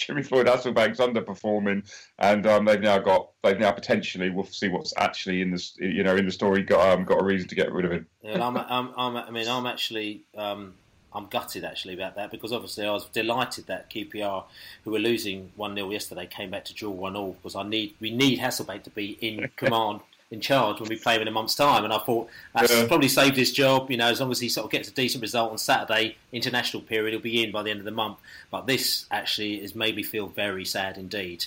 Jimmy 0.06 0.22
Floyd 0.22 0.46
Hasselbaink's 0.46 0.98
underperforming, 0.98 1.88
and 2.18 2.46
um, 2.46 2.64
they've 2.64 2.80
now 2.80 2.98
got 2.98 3.30
they've 3.42 3.58
now 3.58 3.70
potentially 3.70 4.30
we'll 4.30 4.46
see 4.46 4.68
what's 4.68 4.94
actually 4.96 5.42
in 5.42 5.50
the 5.50 5.70
you 5.78 6.02
know 6.02 6.16
in 6.16 6.24
the 6.24 6.32
story 6.32 6.62
got 6.62 6.88
um, 6.88 7.04
got 7.04 7.20
a 7.20 7.24
reason 7.24 7.48
to 7.48 7.54
get 7.54 7.70
rid 7.70 7.84
of 7.84 7.92
him. 7.92 8.06
Yeah, 8.22 8.44
I'm, 8.46 8.56
I'm, 8.56 8.92
I'm, 8.96 9.16
i 9.16 9.30
mean 9.30 9.46
I'm 9.46 9.66
actually 9.66 10.22
um, 10.36 10.74
I'm 11.12 11.26
gutted 11.26 11.64
actually 11.64 11.94
about 11.94 12.16
that 12.16 12.30
because 12.30 12.52
obviously 12.52 12.86
I 12.86 12.92
was 12.92 13.04
delighted 13.06 13.66
that 13.66 13.90
QPR, 13.90 14.44
who 14.84 14.90
were 14.90 14.98
losing 14.98 15.52
one 15.56 15.74
0 15.74 15.90
yesterday, 15.90 16.26
came 16.26 16.50
back 16.50 16.64
to 16.66 16.74
draw 16.74 16.90
one 16.90 17.16
all 17.16 17.32
because 17.32 17.54
I 17.54 17.62
need 17.62 17.94
we 18.00 18.10
need 18.10 18.38
Hasselbaink 18.38 18.84
to 18.84 18.90
be 18.90 19.18
in 19.20 19.50
command 19.56 20.00
in 20.30 20.40
charge 20.40 20.80
when 20.80 20.88
we 20.88 20.96
play 20.96 21.16
him 21.16 21.22
in 21.22 21.28
a 21.28 21.32
month's 21.32 21.54
time. 21.54 21.84
And 21.84 21.92
I 21.92 21.98
thought 21.98 22.28
that's 22.54 22.72
yeah. 22.72 22.86
probably 22.86 23.08
saved 23.08 23.36
his 23.36 23.52
job. 23.52 23.90
You 23.90 23.96
know, 23.96 24.08
as 24.08 24.20
long 24.20 24.30
as 24.30 24.40
he 24.40 24.48
sort 24.48 24.66
of 24.66 24.70
gets 24.70 24.88
a 24.88 24.92
decent 24.92 25.22
result 25.22 25.50
on 25.50 25.58
Saturday 25.58 26.16
international 26.32 26.82
period, 26.82 27.12
he'll 27.12 27.20
be 27.20 27.42
in 27.42 27.50
by 27.50 27.62
the 27.62 27.70
end 27.70 27.80
of 27.80 27.84
the 27.84 27.90
month. 27.90 28.18
But 28.50 28.66
this 28.66 29.06
actually 29.10 29.60
has 29.60 29.74
made 29.74 29.96
me 29.96 30.02
feel 30.02 30.28
very 30.28 30.64
sad 30.64 30.98
indeed. 30.98 31.46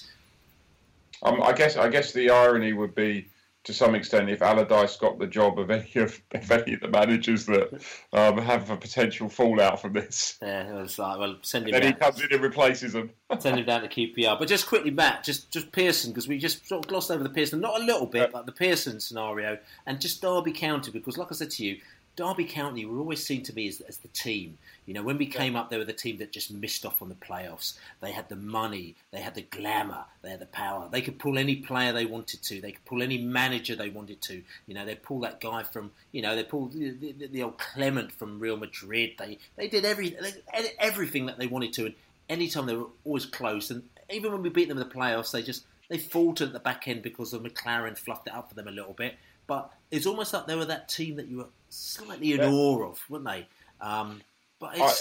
Um, 1.21 1.41
I 1.41 1.53
guess 1.53 1.77
I 1.77 1.87
guess 1.87 2.11
the 2.11 2.29
irony 2.29 2.73
would 2.73 2.93
be 2.93 3.25
to 3.63 3.73
some 3.73 3.95
extent 3.95 4.29
if 4.29 4.41
Allardyce 4.41 4.97
got 4.97 5.19
the 5.19 5.27
job 5.27 5.57
of 5.57 5.71
any 5.71 5.91
of, 5.95 6.21
any 6.31 6.73
of 6.73 6.81
the 6.81 6.89
managers 6.89 7.45
that 7.45 7.81
um, 8.11 8.37
have 8.37 8.69
a 8.69 8.77
potential 8.77 9.29
fallout 9.29 9.81
from 9.81 9.93
this. 9.93 10.37
Yeah, 10.41 10.69
it 10.69 10.81
was 10.81 10.99
like, 10.99 11.17
well, 11.17 11.37
send 11.41 11.65
him. 11.65 11.71
Then 11.71 11.81
down. 11.81 11.93
he 11.93 11.97
comes 11.97 12.21
in 12.21 12.31
and 12.31 12.41
replaces 12.41 12.93
them. 12.93 13.11
send 13.39 13.59
him 13.59 13.65
down 13.65 13.81
to 13.81 13.87
QPR. 13.87 14.37
But 14.37 14.47
just 14.47 14.67
quickly, 14.67 14.91
Matt, 14.91 15.23
just 15.23 15.51
just 15.51 15.71
Pearson 15.71 16.11
because 16.11 16.27
we 16.27 16.37
just 16.37 16.67
sort 16.67 16.83
of 16.83 16.89
glossed 16.89 17.11
over 17.11 17.23
the 17.23 17.29
Pearson, 17.29 17.59
not 17.61 17.79
a 17.79 17.83
little 17.83 18.07
bit, 18.07 18.29
yeah. 18.31 18.37
like 18.37 18.45
the 18.45 18.51
Pearson 18.51 18.99
scenario, 18.99 19.57
and 19.85 20.01
just 20.01 20.21
Derby 20.21 20.51
County 20.51 20.91
because, 20.91 21.17
like 21.17 21.31
I 21.31 21.35
said 21.35 21.51
to 21.51 21.65
you, 21.65 21.79
Derby 22.15 22.45
County 22.45 22.85
were 22.85 22.99
always 22.99 23.25
seen 23.25 23.41
to 23.43 23.55
me 23.55 23.67
as, 23.67 23.81
as 23.81 23.97
the 23.97 24.07
team. 24.09 24.57
You 24.85 24.93
know, 24.93 25.01
when 25.01 25.17
we 25.17 25.25
came 25.25 25.55
up, 25.55 25.69
they 25.69 25.77
were 25.77 25.85
the 25.85 25.93
team 25.93 26.17
that 26.17 26.31
just 26.31 26.51
missed 26.51 26.85
off 26.85 27.01
on 27.01 27.09
the 27.09 27.15
playoffs. 27.15 27.73
They 28.01 28.11
had 28.11 28.29
the 28.29 28.35
money, 28.35 28.95
they 29.11 29.21
had 29.21 29.33
the 29.33 29.41
glamour, 29.41 30.05
they 30.21 30.29
had 30.29 30.39
the 30.39 30.45
power. 30.47 30.87
They 30.91 31.01
could 31.01 31.17
pull 31.17 31.37
any 31.37 31.55
player 31.55 31.91
they 31.91 32.05
wanted 32.05 32.43
to. 32.43 32.61
They 32.61 32.73
could 32.73 32.85
pull 32.85 33.01
any 33.01 33.17
manager 33.17 33.75
they 33.75 33.89
wanted 33.89 34.21
to. 34.21 34.43
You 34.67 34.75
know, 34.75 34.85
they 34.85 34.95
pull 34.95 35.21
that 35.21 35.39
guy 35.41 35.63
from, 35.63 35.91
you 36.11 36.21
know, 36.21 36.35
they 36.35 36.43
pulled 36.43 36.73
the, 36.73 36.91
the, 36.91 37.27
the 37.27 37.43
old 37.43 37.57
Clement 37.57 38.11
from 38.11 38.39
Real 38.39 38.57
Madrid. 38.57 39.13
They 39.17 39.39
they 39.55 39.67
did 39.67 39.85
every 39.85 40.09
they, 40.09 40.33
everything 40.79 41.25
that 41.25 41.39
they 41.39 41.47
wanted 41.47 41.73
to. 41.73 41.85
And 41.85 41.95
anytime 42.29 42.67
they 42.67 42.75
were 42.75 42.87
always 43.05 43.25
close. 43.25 43.71
And 43.71 43.83
even 44.11 44.31
when 44.31 44.43
we 44.43 44.49
beat 44.49 44.67
them 44.67 44.77
in 44.77 44.87
the 44.87 44.93
playoffs, 44.93 45.31
they 45.31 45.41
just 45.41 45.65
they 45.89 45.97
faltered 45.97 46.49
at 46.49 46.53
the 46.53 46.59
back 46.59 46.87
end 46.87 47.01
because 47.01 47.33
of 47.33 47.41
McClaren 47.41 47.97
fluffed 47.97 48.27
it 48.27 48.33
up 48.33 48.49
for 48.49 48.55
them 48.55 48.67
a 48.67 48.71
little 48.71 48.93
bit. 48.93 49.15
But 49.45 49.71
it's 49.91 50.05
almost 50.05 50.33
like 50.33 50.47
they 50.47 50.55
were 50.55 50.65
that 50.65 50.89
team 50.89 51.17
that 51.17 51.27
you 51.27 51.37
were 51.37 51.47
slightly 51.73 52.33
in 52.33 52.41
Yeah. 52.41 52.49
awe 52.49 52.89
of, 52.89 53.03
weren't 53.09 53.25
they? 53.25 53.47
Um, 53.81 54.21
but 54.59 54.79
I, 54.79 54.93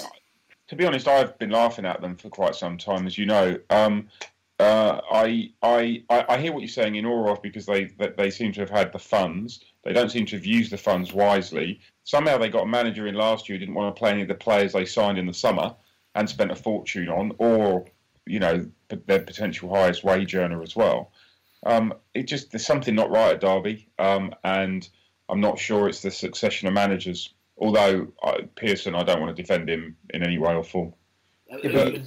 to 0.68 0.76
be 0.76 0.86
honest, 0.86 1.06
I've 1.06 1.38
been 1.38 1.50
laughing 1.50 1.84
at 1.84 2.00
them 2.00 2.16
for 2.16 2.28
quite 2.30 2.54
some 2.54 2.78
time, 2.78 3.06
as 3.06 3.18
you 3.18 3.26
know. 3.26 3.58
Um, 3.70 4.08
uh, 4.58 5.00
I, 5.10 5.50
I, 5.62 6.04
I 6.08 6.38
hear 6.38 6.52
what 6.52 6.60
you're 6.60 6.68
saying 6.68 6.94
in 6.94 7.04
awe 7.06 7.32
of 7.32 7.42
because 7.42 7.66
they 7.66 7.84
that 7.98 8.16
they 8.16 8.30
seem 8.30 8.52
to 8.52 8.60
have 8.60 8.70
had 8.70 8.92
the 8.92 8.98
funds. 8.98 9.60
They 9.84 9.92
don't 9.92 10.10
seem 10.10 10.26
to 10.26 10.36
have 10.36 10.46
used 10.46 10.70
the 10.70 10.78
funds 10.78 11.12
wisely. 11.12 11.80
Somehow 12.04 12.38
they 12.38 12.48
got 12.48 12.62
a 12.62 12.66
manager 12.66 13.06
in 13.06 13.14
last 13.14 13.48
year 13.48 13.56
who 13.56 13.60
didn't 13.60 13.74
want 13.74 13.94
to 13.94 13.98
play 13.98 14.10
any 14.10 14.22
of 14.22 14.28
the 14.28 14.34
players 14.34 14.72
they 14.72 14.84
signed 14.84 15.18
in 15.18 15.26
the 15.26 15.34
summer 15.34 15.74
and 16.14 16.28
spent 16.28 16.52
a 16.52 16.56
fortune 16.56 17.08
on, 17.08 17.32
or 17.38 17.86
you 18.26 18.38
know 18.38 18.66
their 18.88 19.20
potential 19.20 19.74
highest 19.74 20.04
wage 20.04 20.34
earner 20.34 20.62
as 20.62 20.76
well. 20.76 21.10
Um, 21.64 21.94
it 22.14 22.24
just 22.24 22.52
there's 22.52 22.66
something 22.66 22.94
not 22.94 23.10
right 23.10 23.34
at 23.34 23.40
Derby, 23.40 23.88
um, 23.98 24.34
and 24.44 24.88
I'm 25.32 25.40
not 25.40 25.58
sure 25.58 25.88
it's 25.88 26.02
the 26.02 26.10
succession 26.10 26.68
of 26.68 26.74
managers. 26.74 27.32
Although 27.58 28.08
uh, 28.22 28.42
Pearson, 28.54 28.94
I 28.94 29.02
don't 29.02 29.20
want 29.20 29.34
to 29.34 29.42
defend 29.42 29.68
him 29.68 29.96
in 30.12 30.22
any 30.22 30.36
way 30.38 30.54
or 30.54 30.62
form. 30.62 30.92
But- 31.50 32.00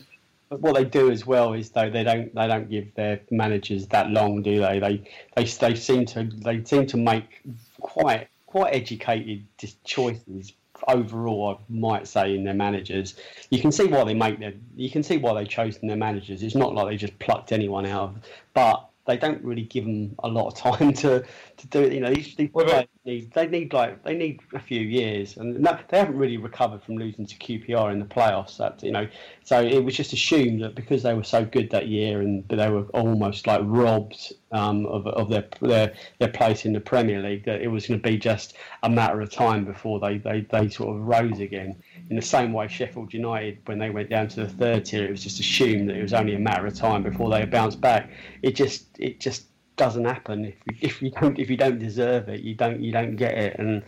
But 0.48 0.62
what 0.62 0.76
they 0.76 0.86
do 0.86 1.10
as 1.10 1.26
well 1.26 1.54
is 1.54 1.72
though 1.72 1.90
they 1.90 2.04
don't 2.04 2.34
they 2.36 2.48
don't 2.48 2.70
give 2.70 2.94
their 2.94 3.20
managers 3.32 3.88
that 3.88 4.12
long, 4.12 4.44
do 4.44 4.60
they? 4.62 4.78
They 4.80 5.12
they 5.36 5.44
they 5.46 5.74
seem 5.74 6.06
to 6.06 6.24
they 6.24 6.64
seem 6.64 6.86
to 6.86 6.98
make 6.98 7.42
quite 7.82 8.28
quite 8.46 8.76
educated 8.76 9.44
choices 9.86 10.54
overall. 10.88 11.58
I 11.60 11.64
might 11.68 12.08
say 12.08 12.36
in 12.36 12.44
their 12.44 12.54
managers. 12.54 13.16
You 13.50 13.60
can 13.60 13.72
see 13.72 13.86
why 13.88 14.04
they 14.04 14.14
make 14.14 14.40
their 14.40 14.54
you 14.76 14.92
can 14.92 15.02
see 15.02 15.18
why 15.18 15.34
they 15.34 15.48
chose 15.48 15.80
their 15.80 15.96
managers. 15.98 16.44
It's 16.44 16.54
not 16.54 16.76
like 16.76 16.90
they 16.90 16.98
just 16.98 17.18
plucked 17.18 17.52
anyone 17.52 17.88
out, 17.88 18.10
of, 18.10 18.16
but 18.54 18.88
they 19.06 19.18
don't 19.18 19.44
really 19.44 19.64
give 19.64 19.86
them 19.86 20.16
a 20.24 20.28
lot 20.28 20.48
of 20.48 20.56
time 20.56 20.94
to, 21.04 21.24
to 21.58 21.68
do 21.68 21.82
it. 21.82 21.94
You 21.94 22.02
know, 22.02 22.14
these, 22.14 22.36
these 22.36 22.50
players 22.50 22.88
need 23.06 23.32
they 23.32 23.48
need 23.48 23.74
like 23.74 24.04
they 24.04 24.16
need 24.16 24.40
a 24.54 24.60
few 24.60 24.82
years, 24.82 25.38
and 25.38 25.60
no, 25.60 25.78
they 25.90 26.00
haven't 26.00 26.18
really 26.18 26.38
recovered 26.38 26.84
from 26.84 26.98
losing 26.98 27.26
to 27.26 27.36
QPR 27.36 27.92
in 27.92 28.00
the 28.00 28.06
playoffs. 28.06 28.58
That 28.58 28.82
you 28.84 28.92
know, 28.92 29.08
so 29.44 29.62
it 29.62 29.84
was 29.84 29.96
just 29.96 30.14
assumed 30.14 30.62
that 30.64 30.76
because 30.76 31.04
they 31.04 31.14
were 31.14 31.24
so 31.24 31.46
good 31.46 31.70
that 31.72 31.88
year 31.88 32.22
and 32.22 32.48
they 32.48 32.70
were 32.70 32.86
almost 32.94 33.48
like 33.48 33.62
robbed 33.64 34.34
um, 34.52 34.86
of, 34.88 35.06
of 35.08 35.30
their, 35.30 35.48
their 35.62 35.94
their 36.20 36.30
place 36.30 36.66
in 36.66 36.74
the 36.74 36.80
Premier 36.80 37.22
League, 37.22 37.46
that 37.46 37.62
it 37.62 37.68
was 37.68 37.88
going 37.88 38.00
to 38.00 38.10
be 38.10 38.18
just 38.18 38.56
a 38.84 38.90
matter 38.90 39.22
of 39.22 39.30
time 39.30 39.66
before 39.66 40.00
they, 40.00 40.18
they, 40.18 40.42
they 40.42 40.70
sort 40.70 40.96
of 40.96 41.02
rose 41.04 41.40
again. 41.40 41.76
In 42.10 42.16
the 42.16 42.22
same 42.22 42.54
way, 42.54 42.68
Sheffield 42.68 43.14
United, 43.14 43.60
when 43.66 43.80
they 43.80 43.90
went 43.90 44.10
down 44.10 44.28
to 44.30 44.42
the 44.42 44.50
third 44.50 44.86
tier, 44.86 45.06
it 45.06 45.12
was 45.12 45.24
just 45.24 45.40
assumed 45.40 45.90
that 45.90 45.98
it 45.98 46.02
was 46.02 46.14
only 46.14 46.36
a 46.36 46.40
matter 46.40 46.66
of 46.66 46.76
time 46.76 47.04
before 47.04 47.30
they 47.30 47.46
bounced 47.46 47.82
back. 47.82 48.10
It 48.42 48.56
just 48.56 48.95
it 49.00 49.20
just 49.20 49.46
doesn't 49.78 50.06
happen 50.06 50.46
if 50.46 50.56
you, 50.66 50.78
if 50.82 51.02
you 51.02 51.12
don't 51.12 51.38
if 51.40 51.50
you 51.50 51.58
don't 51.58 51.80
deserve 51.80 52.30
it, 52.30 52.42
you 52.42 52.56
don't 52.56 52.80
you 52.82 52.92
don't 52.92 53.16
get 53.16 53.34
it, 53.34 53.60
and 53.60 53.84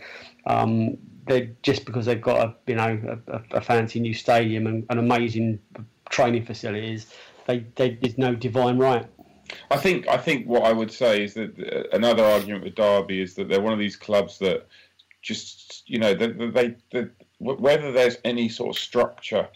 um, 0.46 0.96
they 1.26 1.50
just 1.62 1.84
because 1.84 2.06
they've 2.06 2.20
got 2.20 2.46
a 2.46 2.54
you 2.66 2.74
know 2.74 3.18
a, 3.28 3.40
a 3.52 3.60
fancy 3.60 4.00
new 4.00 4.14
stadium 4.14 4.66
and, 4.66 4.84
amazing 4.90 5.58
training 6.10 6.44
facilities, 6.44 7.12
they, 7.46 7.60
they 7.76 7.90
there's 8.00 8.18
no 8.18 8.34
divine 8.34 8.78
right. 8.78 9.06
I 9.70 9.76
think 9.76 10.08
I 10.08 10.18
think 10.18 10.46
what 10.46 10.64
I 10.64 10.72
would 10.72 10.92
say 10.92 11.24
is 11.24 11.34
that 11.34 11.58
uh, 11.58 11.96
another 11.96 12.24
argument 12.24 12.64
with 12.64 12.74
Derby 12.74 13.22
is 13.22 13.34
that 13.34 13.48
they're 13.48 13.60
one 13.60 13.72
of 13.72 13.78
these 13.78 13.96
clubs 13.96 14.38
that 14.38 14.66
just 15.22 15.88
you 15.88 15.98
know 15.98 16.14
they, 16.14 16.28
they, 16.28 16.76
they 16.90 17.08
whether 17.38 17.92
there's 17.92 18.18
any 18.24 18.48
sort 18.48 18.76
of 18.76 18.80
structure 18.80 19.48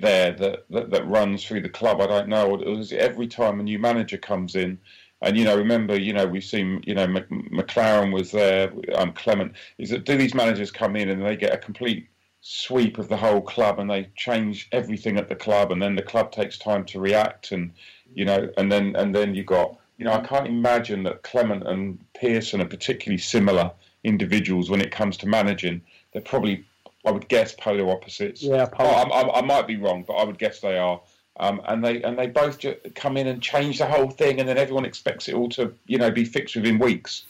there 0.00 0.32
that, 0.32 0.64
that 0.70 0.90
that 0.90 1.06
runs 1.06 1.44
through 1.44 1.62
the 1.62 1.68
club, 1.68 2.00
I 2.00 2.06
don't 2.06 2.28
know. 2.28 2.54
It 2.54 2.92
every 2.92 3.26
time 3.26 3.60
a 3.60 3.62
new 3.62 3.78
manager 3.78 4.18
comes 4.18 4.54
in? 4.54 4.78
And 5.22 5.38
you 5.38 5.44
know, 5.44 5.56
remember, 5.56 5.98
you 5.98 6.12
know, 6.12 6.26
we've 6.26 6.44
seen, 6.44 6.82
you 6.84 6.94
know, 6.94 7.06
Mc- 7.06 7.28
McClaren 7.28 8.12
was 8.12 8.32
there, 8.32 8.72
um, 8.96 9.12
Clement. 9.12 9.52
Is 9.78 9.90
that 9.90 10.04
do 10.04 10.16
these 10.16 10.34
managers 10.34 10.70
come 10.70 10.96
in 10.96 11.08
and 11.08 11.24
they 11.24 11.36
get 11.36 11.54
a 11.54 11.58
complete 11.58 12.08
sweep 12.40 12.98
of 12.98 13.08
the 13.08 13.16
whole 13.16 13.40
club 13.40 13.78
and 13.78 13.88
they 13.88 14.08
change 14.16 14.68
everything 14.72 15.16
at 15.16 15.28
the 15.28 15.36
club, 15.36 15.70
and 15.70 15.80
then 15.80 15.94
the 15.94 16.02
club 16.02 16.32
takes 16.32 16.58
time 16.58 16.84
to 16.86 17.00
react, 17.00 17.52
and 17.52 17.72
you 18.14 18.24
know, 18.24 18.50
and 18.56 18.70
then 18.70 18.96
and 18.96 19.14
then 19.14 19.34
you 19.34 19.44
got, 19.44 19.78
you 19.96 20.04
know, 20.04 20.12
I 20.12 20.20
can't 20.20 20.48
imagine 20.48 21.04
that 21.04 21.22
Clement 21.22 21.66
and 21.66 21.98
Pearson 22.14 22.60
are 22.60 22.66
particularly 22.66 23.18
similar 23.18 23.70
individuals 24.04 24.70
when 24.70 24.80
it 24.80 24.90
comes 24.90 25.16
to 25.18 25.28
managing. 25.28 25.80
They're 26.12 26.22
probably, 26.22 26.64
I 27.04 27.10
would 27.10 27.28
guess, 27.28 27.54
polar 27.54 27.90
opposites. 27.90 28.42
Yeah, 28.42 28.68
Oh, 28.78 28.94
I'm, 28.94 29.12
I'm, 29.12 29.30
I 29.30 29.40
might 29.42 29.66
be 29.66 29.76
wrong, 29.76 30.04
but 30.06 30.14
I 30.14 30.24
would 30.24 30.38
guess 30.38 30.60
they 30.60 30.78
are. 30.78 31.00
Um, 31.38 31.62
and 31.66 31.82
they 31.82 32.02
and 32.02 32.18
they 32.18 32.26
both 32.26 32.58
just 32.58 32.78
come 32.94 33.16
in 33.16 33.26
and 33.26 33.42
change 33.42 33.78
the 33.78 33.86
whole 33.86 34.10
thing, 34.10 34.38
and 34.38 34.48
then 34.48 34.58
everyone 34.58 34.84
expects 34.84 35.28
it 35.28 35.34
all 35.34 35.48
to 35.50 35.72
you 35.86 35.98
know 35.98 36.10
be 36.10 36.24
fixed 36.24 36.54
within 36.54 36.78
weeks. 36.78 37.24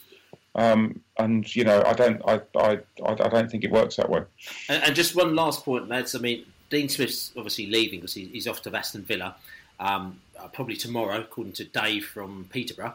Um, 0.55 1.01
and 1.17 1.53
you 1.55 1.63
know, 1.63 1.81
I 1.85 1.93
don't, 1.93 2.21
I, 2.27 2.41
I, 2.55 2.79
I 3.03 3.11
I 3.11 3.29
don't 3.29 3.49
think 3.49 3.63
it 3.63 3.71
works 3.71 3.95
that 3.95 4.09
way. 4.09 4.23
And, 4.69 4.83
and 4.83 4.95
just 4.95 5.15
one 5.15 5.35
last 5.35 5.63
point, 5.63 5.87
lads. 5.87 6.15
I 6.15 6.19
mean, 6.19 6.45
Dean 6.69 6.89
Smith's 6.89 7.31
obviously 7.37 7.67
leaving 7.67 7.99
because 7.99 8.13
he, 8.13 8.25
he's 8.25 8.47
off 8.47 8.61
to 8.63 8.75
Aston 8.75 9.03
Villa, 9.03 9.35
um, 9.79 10.19
uh, 10.39 10.47
probably 10.49 10.75
tomorrow, 10.75 11.21
according 11.21 11.53
to 11.53 11.63
Dave 11.63 12.05
from 12.05 12.47
Peterborough. 12.51 12.93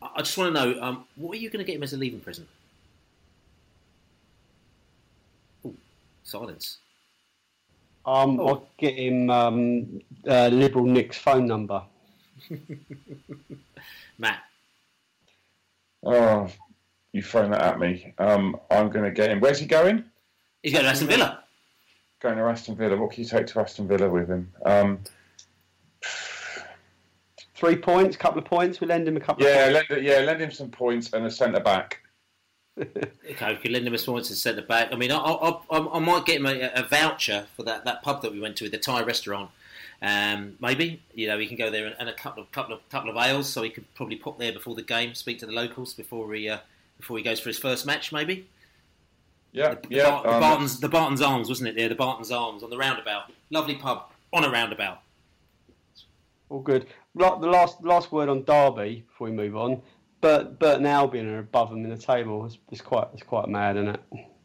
I, 0.00 0.08
I 0.16 0.18
just 0.22 0.38
want 0.38 0.54
to 0.54 0.60
know, 0.64 0.80
um, 0.82 1.04
what 1.16 1.36
are 1.36 1.40
you 1.40 1.50
going 1.50 1.64
to 1.64 1.70
get 1.70 1.76
him 1.76 1.82
as 1.82 1.92
a 1.92 1.98
leaving 1.98 2.20
present? 2.20 2.48
Silence. 6.28 6.78
Um, 8.06 8.40
I'll 8.40 8.66
get 8.78 8.94
him 8.94 9.28
um, 9.30 10.00
uh, 10.26 10.48
Liberal 10.48 10.86
Nick's 10.86 11.18
phone 11.18 11.46
number. 11.46 11.82
Matt. 14.18 14.40
Oh, 16.02 16.48
you 17.12 17.22
thrown 17.22 17.50
that 17.50 17.62
at 17.62 17.80
me. 17.80 18.14
Um, 18.18 18.56
I'm 18.70 18.88
going 18.88 19.04
to 19.04 19.10
get 19.10 19.30
him. 19.30 19.40
Where's 19.40 19.58
he 19.58 19.66
going? 19.66 20.04
He's 20.62 20.72
going 20.72 20.84
to 20.84 20.90
Aston 20.90 21.08
Villa. 21.08 21.44
Going 22.20 22.36
to 22.36 22.44
Aston 22.44 22.76
Villa. 22.76 22.96
What 22.96 23.12
can 23.12 23.24
you 23.24 23.28
take 23.28 23.46
to 23.48 23.60
Aston 23.60 23.86
Villa 23.86 24.08
with 24.08 24.28
him? 24.28 24.50
Um, 24.64 25.00
Three 27.58 27.76
points, 27.76 28.14
a 28.14 28.18
couple 28.18 28.38
of 28.38 28.44
points. 28.44 28.80
We 28.80 28.86
lend 28.86 29.08
him 29.08 29.16
a 29.16 29.20
couple. 29.20 29.44
yeah, 29.44 29.66
of 29.66 29.74
points. 29.74 29.90
lend, 29.90 30.04
yeah, 30.04 30.18
lend 30.20 30.40
him 30.40 30.52
some 30.52 30.70
points 30.70 31.12
and 31.12 31.26
a 31.26 31.30
centre 31.30 31.58
back. 31.58 32.00
Okay, 33.30 33.52
we 33.52 33.56
could 33.56 33.70
lend 33.72 33.86
him 33.86 33.94
a 33.94 33.98
sponsor 33.98 34.30
and 34.30 34.38
centre 34.38 34.62
back. 34.62 34.92
I 34.92 34.96
mean, 34.96 35.10
I, 35.12 35.16
I, 35.16 35.60
I, 35.70 35.96
I 35.96 35.98
might 35.98 36.24
get 36.24 36.36
him 36.36 36.46
a, 36.46 36.70
a 36.74 36.82
voucher 36.82 37.46
for 37.56 37.62
that, 37.64 37.84
that 37.84 38.02
pub 38.02 38.22
that 38.22 38.32
we 38.32 38.40
went 38.40 38.56
to, 38.58 38.68
the 38.68 38.78
Thai 38.78 39.02
restaurant. 39.02 39.50
Um, 40.00 40.56
maybe 40.60 41.02
you 41.12 41.26
know 41.26 41.38
he 41.38 41.46
can 41.48 41.56
go 41.56 41.70
there 41.70 41.86
and, 41.86 41.96
and 41.98 42.08
a 42.08 42.12
couple 42.14 42.42
of 42.42 42.52
couple 42.52 42.72
of 42.72 42.88
couple 42.88 43.10
of 43.10 43.16
ales, 43.16 43.48
so 43.48 43.62
he 43.62 43.70
could 43.70 43.92
probably 43.94 44.16
pop 44.16 44.38
there 44.38 44.52
before 44.52 44.76
the 44.76 44.82
game, 44.82 45.14
speak 45.14 45.40
to 45.40 45.46
the 45.46 45.52
locals 45.52 45.92
before 45.92 46.32
he 46.34 46.48
uh, 46.48 46.58
before 46.98 47.16
he 47.18 47.24
goes 47.24 47.40
for 47.40 47.48
his 47.48 47.58
first 47.58 47.84
match. 47.84 48.12
Maybe 48.12 48.46
Yeah, 49.52 49.74
the, 49.74 49.80
yeah. 49.90 50.10
Bar- 50.10 50.22
the 50.22 50.34
um, 50.34 50.40
Barton's 50.40 50.78
the 50.80 50.88
Barton's 50.88 51.20
Arms, 51.20 51.48
wasn't 51.48 51.70
it? 51.70 51.74
There, 51.76 51.88
the 51.88 51.96
Barton's 51.96 52.30
Arms 52.30 52.62
on 52.62 52.70
the 52.70 52.78
roundabout. 52.78 53.32
Lovely 53.50 53.74
pub 53.74 54.04
on 54.32 54.44
a 54.44 54.50
roundabout. 54.50 55.00
All 56.48 56.60
good. 56.60 56.86
The 57.14 57.24
last 57.24 57.82
last 57.82 58.12
word 58.12 58.28
on 58.28 58.44
Derby 58.44 59.04
before 59.08 59.26
we 59.26 59.32
move 59.32 59.56
on. 59.56 59.82
Bert 60.20 60.58
Burton 60.58 60.86
Albion 60.86 61.28
are 61.28 61.38
above 61.38 61.70
them 61.70 61.84
in 61.84 61.90
the 61.90 61.96
table. 61.96 62.44
It's, 62.46 62.58
it's 62.70 62.80
quite 62.80 63.08
it's 63.12 63.22
quite 63.22 63.48
mad, 63.48 63.76
isn't 63.76 63.94
it? 63.94 64.00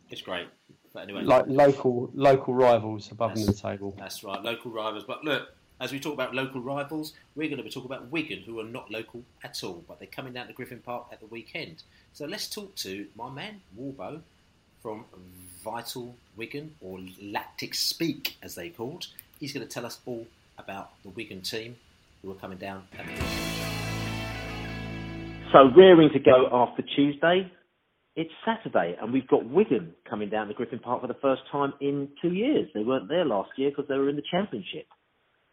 It's 0.09 0.21
great. 0.21 0.47
But 0.93 1.03
anyway, 1.03 1.23
Like 1.23 1.45
local 1.47 2.11
local 2.13 2.53
rivals 2.53 3.11
above 3.11 3.33
them 3.33 3.41
in 3.41 3.47
the 3.47 3.53
table. 3.53 3.95
That's 3.97 4.23
right, 4.23 4.41
local 4.41 4.71
rivals. 4.71 5.03
But 5.05 5.23
look, 5.23 5.49
as 5.79 5.91
we 5.91 5.99
talk 5.99 6.13
about 6.13 6.35
local 6.35 6.61
rivals, 6.61 7.13
we're 7.35 7.47
going 7.47 7.57
to 7.57 7.63
be 7.63 7.69
talking 7.69 7.91
about 7.91 8.11
Wigan, 8.11 8.39
who 8.43 8.59
are 8.59 8.63
not 8.65 8.91
local 8.91 9.23
at 9.43 9.63
all, 9.63 9.83
but 9.87 9.99
they're 9.99 10.07
coming 10.07 10.33
down 10.33 10.47
to 10.47 10.53
Griffin 10.53 10.79
Park 10.79 11.07
at 11.11 11.19
the 11.19 11.25
weekend. 11.25 11.83
So 12.13 12.25
let's 12.25 12.47
talk 12.47 12.75
to 12.77 13.07
my 13.15 13.29
man 13.29 13.61
Worbo 13.77 14.21
from 14.81 15.05
Vital 15.63 16.15
Wigan, 16.37 16.75
or 16.79 16.99
Latics 16.99 17.75
Speak, 17.75 18.37
as 18.43 18.53
they 18.55 18.69
called. 18.69 19.07
He's 19.39 19.53
going 19.53 19.65
to 19.65 19.73
tell 19.73 19.85
us 19.85 19.99
all 20.05 20.27
about 20.57 20.91
the 21.03 21.09
Wigan 21.09 21.41
team 21.41 21.77
who 22.21 22.31
are 22.31 22.35
coming 22.35 22.57
down 22.57 22.83
at 22.97 23.05
the 23.05 23.11
weekend. 23.11 23.82
So 25.53 25.69
rearing 25.77 26.09
to 26.13 26.19
go 26.19 26.49
after 26.51 26.81
Tuesday, 26.95 27.51
it's 28.15 28.31
Saturday, 28.43 28.95
and 28.99 29.13
we've 29.13 29.27
got 29.27 29.47
Wigan 29.47 29.93
coming 30.09 30.29
down 30.29 30.47
to 30.47 30.55
Griffin 30.55 30.79
Park 30.79 31.01
for 31.01 31.07
the 31.07 31.19
first 31.21 31.43
time 31.51 31.73
in 31.79 32.09
two 32.23 32.33
years. 32.33 32.67
They 32.73 32.83
weren't 32.83 33.07
there 33.07 33.23
last 33.23 33.51
year 33.55 33.69
because 33.69 33.85
they 33.87 33.95
were 33.95 34.09
in 34.09 34.15
the 34.15 34.23
Championship, 34.31 34.87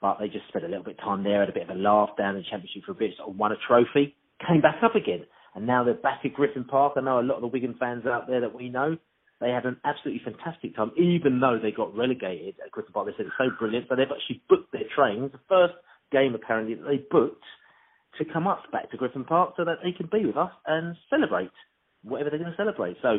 but 0.00 0.16
they 0.18 0.28
just 0.28 0.48
spent 0.48 0.64
a 0.64 0.68
little 0.68 0.84
bit 0.84 0.96
of 0.98 1.04
time 1.04 1.22
there, 1.22 1.40
had 1.40 1.50
a 1.50 1.52
bit 1.52 1.68
of 1.68 1.76
a 1.76 1.78
laugh 1.78 2.08
down 2.16 2.36
in 2.36 2.42
the 2.42 2.48
Championship 2.50 2.84
for 2.86 2.92
a 2.92 2.94
bit, 2.94 3.10
sort 3.18 3.28
of 3.28 3.36
won 3.36 3.52
a 3.52 3.56
trophy, 3.68 4.16
came 4.48 4.62
back 4.62 4.82
up 4.82 4.94
again, 4.94 5.26
and 5.54 5.66
now 5.66 5.84
they're 5.84 5.92
back 5.92 6.20
at 6.24 6.32
Griffin 6.32 6.64
Park. 6.64 6.94
I 6.96 7.02
know 7.02 7.20
a 7.20 7.22
lot 7.22 7.34
of 7.34 7.42
the 7.42 7.48
Wigan 7.48 7.76
fans 7.78 8.06
out 8.06 8.26
there 8.26 8.40
that 8.40 8.54
we 8.54 8.70
know 8.70 8.96
They 9.40 9.50
had 9.50 9.64
an 9.64 9.78
absolutely 9.84 10.22
fantastic 10.22 10.76
time, 10.76 10.92
even 10.96 11.40
though 11.40 11.58
they 11.60 11.72
got 11.72 11.96
relegated 11.96 12.56
at 12.64 12.70
Griffin 12.70 12.92
Park. 12.92 13.06
They 13.06 13.14
said 13.16 13.26
it's 13.26 13.34
so 13.38 13.48
brilliant, 13.58 13.86
so 13.88 13.96
they've 13.96 14.04
actually 14.04 14.42
booked 14.48 14.70
their 14.72 14.84
trains. 14.94 15.32
The 15.32 15.40
first 15.48 15.74
game 16.12 16.34
apparently 16.34 16.74
that 16.74 16.84
they 16.86 17.04
booked 17.10 17.42
to 18.18 18.24
come 18.24 18.46
up 18.46 18.62
back 18.72 18.90
to 18.90 18.96
Griffin 18.96 19.24
Park 19.24 19.54
so 19.56 19.64
that 19.64 19.78
they 19.82 19.92
can 19.92 20.08
be 20.10 20.26
with 20.26 20.36
us 20.36 20.52
and 20.66 20.96
celebrate 21.08 21.50
whatever 22.02 22.30
they're 22.30 22.38
going 22.38 22.50
to 22.50 22.56
celebrate. 22.56 22.96
So 23.02 23.18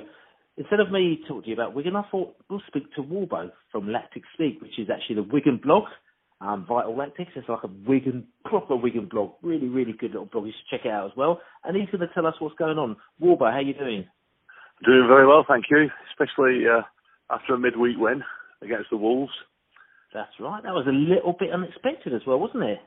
instead 0.57 0.79
of 0.79 0.91
me 0.91 1.19
talking 1.27 1.43
to 1.43 1.47
you 1.49 1.53
about 1.53 1.73
Wigan, 1.73 1.95
I 1.95 2.03
thought 2.09 2.35
we'll 2.49 2.61
speak 2.67 2.93
to 2.95 3.01
Worbo 3.01 3.51
from 3.71 3.87
Latics 3.87 4.29
Speak, 4.33 4.61
which 4.61 4.79
is 4.79 4.89
actually 4.89 5.15
the 5.15 5.29
Wigan 5.31 5.59
blog, 5.63 5.83
um, 6.41 6.65
Vital 6.67 6.95
Latics. 6.95 7.35
It's 7.35 7.49
like 7.49 7.63
a 7.63 7.69
Wigan, 7.87 8.27
proper 8.45 8.75
Wigan 8.75 9.07
blog. 9.09 9.33
Really, 9.41 9.67
really 9.67 9.93
good 9.93 10.11
little 10.11 10.25
blog. 10.25 10.47
You 10.47 10.51
should 10.51 10.77
check 10.77 10.85
it 10.85 10.91
out 10.91 11.05
as 11.05 11.17
well. 11.17 11.41
And 11.63 11.75
he's 11.75 11.89
going 11.89 12.07
to 12.07 12.13
tell 12.13 12.25
us 12.25 12.35
what's 12.39 12.55
going 12.55 12.77
on. 12.77 12.97
Worbo, 13.21 13.49
how 13.51 13.57
are 13.57 13.61
you 13.61 13.73
doing? 13.73 14.05
Doing 14.83 15.05
very 15.07 15.27
well, 15.27 15.45
thank 15.47 15.65
you. 15.69 15.89
Especially 16.11 16.63
uh, 16.67 16.81
after 17.29 17.53
a 17.53 17.59
midweek 17.59 17.97
win 17.97 18.23
against 18.61 18.89
the 18.89 18.97
Wolves. 18.97 19.31
That's 20.13 20.31
right. 20.39 20.61
That 20.63 20.73
was 20.73 20.87
a 20.87 20.91
little 20.91 21.33
bit 21.39 21.53
unexpected 21.53 22.13
as 22.13 22.21
well, 22.27 22.39
wasn't 22.39 22.63
it? 22.63 22.79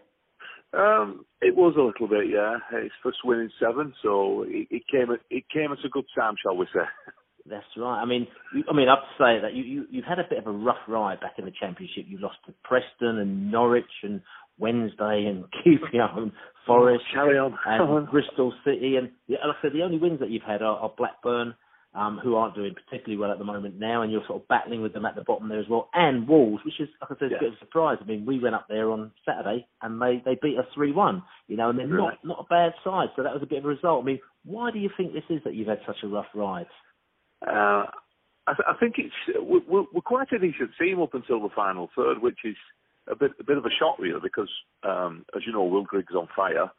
Um, 0.76 1.24
it 1.40 1.54
was 1.54 1.74
a 1.76 1.82
little 1.82 2.08
bit, 2.08 2.30
yeah. 2.32 2.56
It's 2.72 2.94
first 3.02 3.18
win 3.24 3.40
in 3.40 3.50
seven, 3.60 3.94
so 4.02 4.44
it, 4.48 4.68
it 4.70 4.82
came 4.90 5.12
at 5.12 5.20
it 5.30 5.44
came 5.52 5.72
at 5.72 5.84
a 5.84 5.88
good 5.88 6.06
time, 6.16 6.34
shall 6.42 6.56
we 6.56 6.66
say? 6.74 6.84
That's 7.46 7.64
right. 7.76 8.00
I 8.00 8.06
mean, 8.06 8.26
you, 8.54 8.64
I 8.70 8.74
mean, 8.74 8.88
I 8.88 8.94
have 8.94 9.04
to 9.04 9.22
say 9.22 9.42
that 9.42 9.54
you, 9.54 9.62
you 9.64 9.86
you've 9.90 10.04
had 10.06 10.18
a 10.18 10.28
bit 10.28 10.38
of 10.38 10.46
a 10.46 10.50
rough 10.50 10.80
ride 10.88 11.20
back 11.20 11.34
in 11.38 11.44
the 11.44 11.52
championship. 11.60 12.04
You 12.08 12.18
lost 12.18 12.38
to 12.46 12.54
Preston 12.64 13.18
and 13.18 13.52
Norwich 13.52 13.84
and 14.02 14.22
Wednesday 14.58 15.26
and 15.28 15.44
QPR 15.66 16.18
and 16.18 16.32
Forest. 16.66 17.04
Oh, 17.10 17.14
carry 17.14 17.38
on. 17.38 17.54
and 17.66 18.10
Bristol 18.10 18.52
City 18.64 18.96
and 18.96 19.10
yeah, 19.26 19.38
like 19.46 19.56
I 19.58 19.62
said, 19.62 19.72
the 19.74 19.82
only 19.82 19.98
wins 19.98 20.20
that 20.20 20.30
you've 20.30 20.42
had 20.42 20.62
are, 20.62 20.78
are 20.78 20.92
Blackburn, 20.96 21.54
um, 21.94 22.18
who 22.22 22.34
aren't 22.34 22.54
doing 22.56 22.74
particularly 22.74 23.16
well 23.16 23.30
at 23.30 23.38
the 23.38 23.44
moment 23.44 23.78
now, 23.78 24.02
and 24.02 24.10
you're 24.10 24.24
sort 24.26 24.42
of 24.42 24.48
battling 24.48 24.82
with 24.82 24.92
them 24.92 25.04
at 25.06 25.14
the 25.14 25.22
bottom 25.22 25.48
there 25.48 25.60
as 25.60 25.68
well, 25.68 25.88
and 25.94 26.26
Wolves, 26.26 26.64
which 26.64 26.80
is 26.80 26.88
like 27.00 27.10
I 27.12 27.14
said, 27.20 27.30
Yeah. 27.30 27.36
a 27.36 27.40
bit 27.40 27.48
of 27.50 27.54
a 27.54 27.58
surprise. 27.58 27.98
I 28.00 28.04
mean, 28.04 28.26
we 28.26 28.38
went 28.40 28.54
up 28.54 28.66
there 28.68 28.90
on 28.90 29.12
Saturday 29.24 29.66
and 29.82 30.00
they 30.02 30.20
they 30.24 30.36
beat 30.42 30.58
us 30.58 30.66
three 30.74 30.92
one, 30.92 31.22
you 31.46 31.56
know, 31.56 31.70
and 31.70 31.78
they're 31.78 31.86
Really? 31.86 32.08
not 32.08 32.24
not 32.24 32.40
a 32.40 32.44
bad 32.50 32.74
side, 32.82 33.08
so 33.14 33.22
that 33.22 33.32
was 33.32 33.42
a 33.42 33.46
bit 33.46 33.58
of 33.58 33.64
a 33.64 33.68
result. 33.68 34.02
I 34.02 34.06
mean, 34.06 34.20
why 34.44 34.70
do 34.72 34.78
you 34.78 34.90
think 34.96 35.12
this 35.12 35.24
is 35.30 35.42
that 35.44 35.54
you've 35.54 35.68
had 35.68 35.80
such 35.86 36.02
a 36.02 36.08
rough 36.08 36.26
ride? 36.34 36.66
Uh, 37.46 37.86
I, 38.46 38.52
th- 38.54 38.68
I 38.68 38.74
think 38.78 38.94
it's 38.98 39.14
we're, 39.40 39.60
we're 39.68 39.86
we're 39.92 40.00
quite 40.00 40.32
a 40.32 40.38
decent 40.38 40.70
team 40.80 41.00
up 41.00 41.14
until 41.14 41.40
the 41.40 41.48
final 41.54 41.90
third, 41.96 42.20
which 42.20 42.38
is 42.44 42.56
a 43.08 43.14
bit 43.14 43.32
a 43.38 43.44
bit 43.44 43.56
of 43.58 43.64
a 43.64 43.70
shock 43.78 43.98
really, 43.98 44.20
because 44.22 44.50
um, 44.82 45.24
as 45.36 45.42
you 45.46 45.52
know, 45.52 45.64
Will 45.64 45.84
Griggs 45.84 46.14
on 46.14 46.28
fire, 46.34 46.70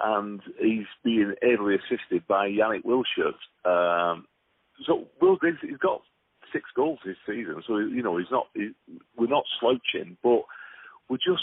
and 0.00 0.40
he's 0.58 0.86
being 1.04 1.34
ably 1.42 1.76
assisted 1.76 2.26
by 2.26 2.48
Yanic 2.48 2.82
Wildschut. 2.84 3.36
Um, 3.64 4.26
so 4.86 5.06
Will 5.20 5.36
Griggs, 5.36 5.58
he's 5.62 5.76
got 5.76 6.02
six 6.52 6.64
goals 6.74 6.98
this 7.04 7.16
season, 7.26 7.62
so 7.66 7.78
you 7.78 8.02
know 8.02 8.16
he's 8.16 8.30
not. 8.30 8.46
He, 8.54 8.70
we're 9.16 9.28
not 9.28 9.44
slouching, 9.60 10.16
but 10.22 10.42
we're 11.08 11.16
just. 11.16 11.42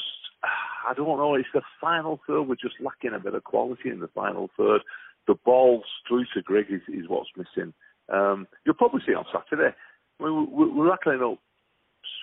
I 0.87 0.93
don't 0.93 1.17
know. 1.17 1.35
It's 1.35 1.47
the 1.53 1.61
final 1.81 2.19
third. 2.27 2.43
We're 2.43 2.55
just 2.55 2.79
lacking 2.79 3.13
a 3.13 3.19
bit 3.19 3.35
of 3.35 3.43
quality 3.43 3.89
in 3.89 3.99
the 3.99 4.07
final 4.07 4.49
third. 4.55 4.81
The 5.27 5.35
ball 5.35 5.83
through 6.07 6.25
to 6.33 6.41
Griggs 6.41 6.71
is, 6.71 6.81
is 6.87 7.09
what's 7.09 7.29
missing. 7.35 7.73
Um, 8.07 8.47
you'll 8.65 8.75
probably 8.75 9.01
see 9.05 9.13
on 9.13 9.25
Saturday. 9.33 9.75
I 10.19 10.23
mean, 10.23 10.47
we're, 10.49 10.89
rattling 10.89 11.21
up 11.21 11.39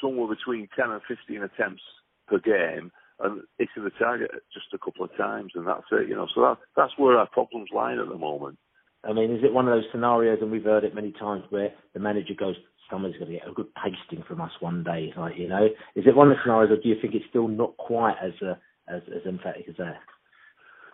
somewhere 0.01 0.29
between 0.29 0.69
10 0.75 0.91
and 0.91 1.01
15 1.07 1.43
attempts 1.43 1.83
per 2.27 2.39
game 2.39 2.91
and 3.21 3.43
hitting 3.59 3.85
the 3.85 3.91
target 3.91 4.31
just 4.53 4.73
a 4.73 4.79
couple 4.79 5.05
of 5.05 5.17
times, 5.17 5.53
and 5.55 5.67
that's 5.67 5.85
it. 5.93 6.09
You 6.09 6.17
know, 6.17 6.27
so 6.35 6.41
that, 6.41 6.59
that's 6.77 6.97
where 6.97 7.19
our 7.19 7.29
problems 7.29 7.69
lie 7.73 7.93
at 7.93 8.09
the 8.09 8.19
moment. 8.19 8.59
I 9.07 9.13
mean, 9.13 9.33
is 9.33 9.45
it 9.45 9.53
one 9.53 9.69
of 9.69 9.75
those 9.75 9.91
scenarios, 9.93 10.39
and 10.41 10.51
we've 10.51 10.65
heard 10.65 10.85
it 10.85 10.95
many 10.95 11.13
times, 11.13 11.45
where 11.51 11.71
the 11.93 12.01
manager 12.01 12.35
goes, 12.39 12.57
someone's 12.91 13.17
going 13.17 13.33
to 13.33 13.39
get 13.39 13.49
a 13.49 13.53
good 13.53 13.69
pasting 13.75 14.25
from 14.27 14.41
us 14.41 14.53
one 14.61 14.83
day," 14.83 15.13
like 15.17 15.37
you 15.37 15.49
know? 15.49 15.67
Is 15.95 16.05
it 16.07 16.17
one 16.17 16.31
of 16.31 16.37
the 16.37 16.43
scenarios, 16.43 16.71
or 16.71 16.83
do 16.83 16.89
you 16.89 16.97
think 17.01 17.15
it's 17.15 17.25
still 17.29 17.49
not 17.49 17.77
quite 17.77 18.17
as 18.23 18.33
uh, 18.43 18.55
as, 18.89 19.03
as 19.15 19.27
emphatic 19.27 19.67
as 19.69 19.77
that? 19.79 19.99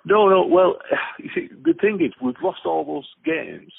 No, 0.05 0.29
no. 0.29 0.47
Well, 0.47 0.77
you 1.19 1.31
see, 1.35 1.49
the 1.63 1.75
thing 1.75 1.99
is, 2.05 2.13
we've 2.23 2.35
lost 2.43 2.61
all 2.65 2.85
those 2.85 3.09
games, 3.25 3.73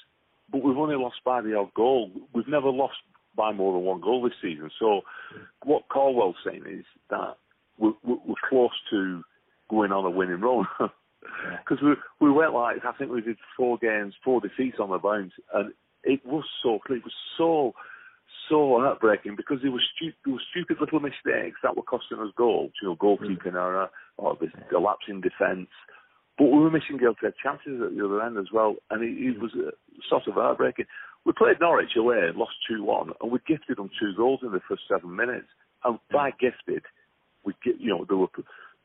but 0.52 0.64
we've 0.64 0.78
only 0.78 0.96
lost 0.96 1.18
by 1.26 1.42
the 1.42 1.56
odd 1.56 1.74
goal. 1.74 2.12
We've 2.34 2.48
never 2.48 2.70
lost 2.70 2.96
by 3.36 3.52
more 3.52 3.74
than 3.74 3.84
one 3.84 4.02
goal 4.02 4.24
this 4.24 4.34
season. 4.42 4.70
So, 4.80 5.02
what 5.64 5.88
Caldwell's 5.90 6.36
saying 6.46 6.64
is 6.70 6.86
that 7.10 7.38
we're, 7.78 7.94
we're 8.04 8.36
close 8.50 8.72
to 8.92 9.24
going 9.70 9.92
on 9.92 10.06
a 10.06 10.10
winning 10.10 10.42
run. 10.42 10.66
Because 11.64 11.84
we 11.84 11.94
we 12.20 12.32
went 12.32 12.54
like 12.54 12.78
I 12.86 12.92
think 12.98 13.12
we 13.12 13.22
did 13.22 13.38
four 13.56 13.78
games, 13.78 14.14
four 14.24 14.42
defeats 14.42 14.78
on 14.80 14.90
the 14.90 14.98
bounce, 14.98 15.34
and 15.54 15.74
it 16.04 16.26
was 16.26 16.44
so 16.64 16.80
it 16.90 17.04
was 17.04 17.14
so 17.38 17.74
so 18.50 18.80
heartbreaking 18.80 19.36
because 19.36 19.60
there 19.62 19.72
were 19.72 19.84
stu- 19.96 20.14
there 20.26 20.34
were 20.34 20.50
stupid 20.52 20.78
little 20.80 21.00
mistakes 21.00 21.60
that 21.64 21.76
were 21.76 21.84
costing 21.84 22.20
us 22.20 22.34
goals. 22.36 22.72
You 22.82 22.90
know, 22.90 22.96
goalkeeping 22.96 23.54
mm. 23.54 23.56
error 23.56 23.90
or 24.18 24.38
the 24.40 24.80
lapse 24.80 25.06
defence. 25.08 25.70
But 26.38 26.46
we 26.46 26.60
were 26.60 26.72
missing 26.72 26.98
guilty 26.98 27.28
chances 27.42 27.82
at 27.82 27.96
the 27.96 28.06
other 28.06 28.22
end 28.22 28.38
as 28.38 28.52
well, 28.52 28.76
and 28.90 29.04
it, 29.04 29.12
it 29.12 29.38
mm. 29.38 29.42
was 29.42 29.52
uh, 29.56 29.72
sort 30.10 30.28
of 30.28 30.36
heartbreaking. 30.36 30.86
We 31.26 31.34
played 31.34 31.60
Norwich 31.60 31.96
away, 31.98 32.30
lost 32.36 32.54
two 32.68 32.84
one, 32.84 33.12
and 33.22 33.32
we 33.32 33.40
gifted 33.48 33.78
them 33.78 33.90
two 34.00 34.14
goals 34.18 34.40
in 34.44 34.52
the 34.52 34.62
first 34.68 34.84
seven 34.90 35.16
minutes. 35.16 35.48
And 35.84 35.96
mm. 35.96 36.00
by 36.12 36.32
gifted, 36.32 36.84
we 37.46 37.54
get 37.64 37.80
you 37.80 37.90
know 37.90 38.06
there 38.08 38.18
were 38.18 38.28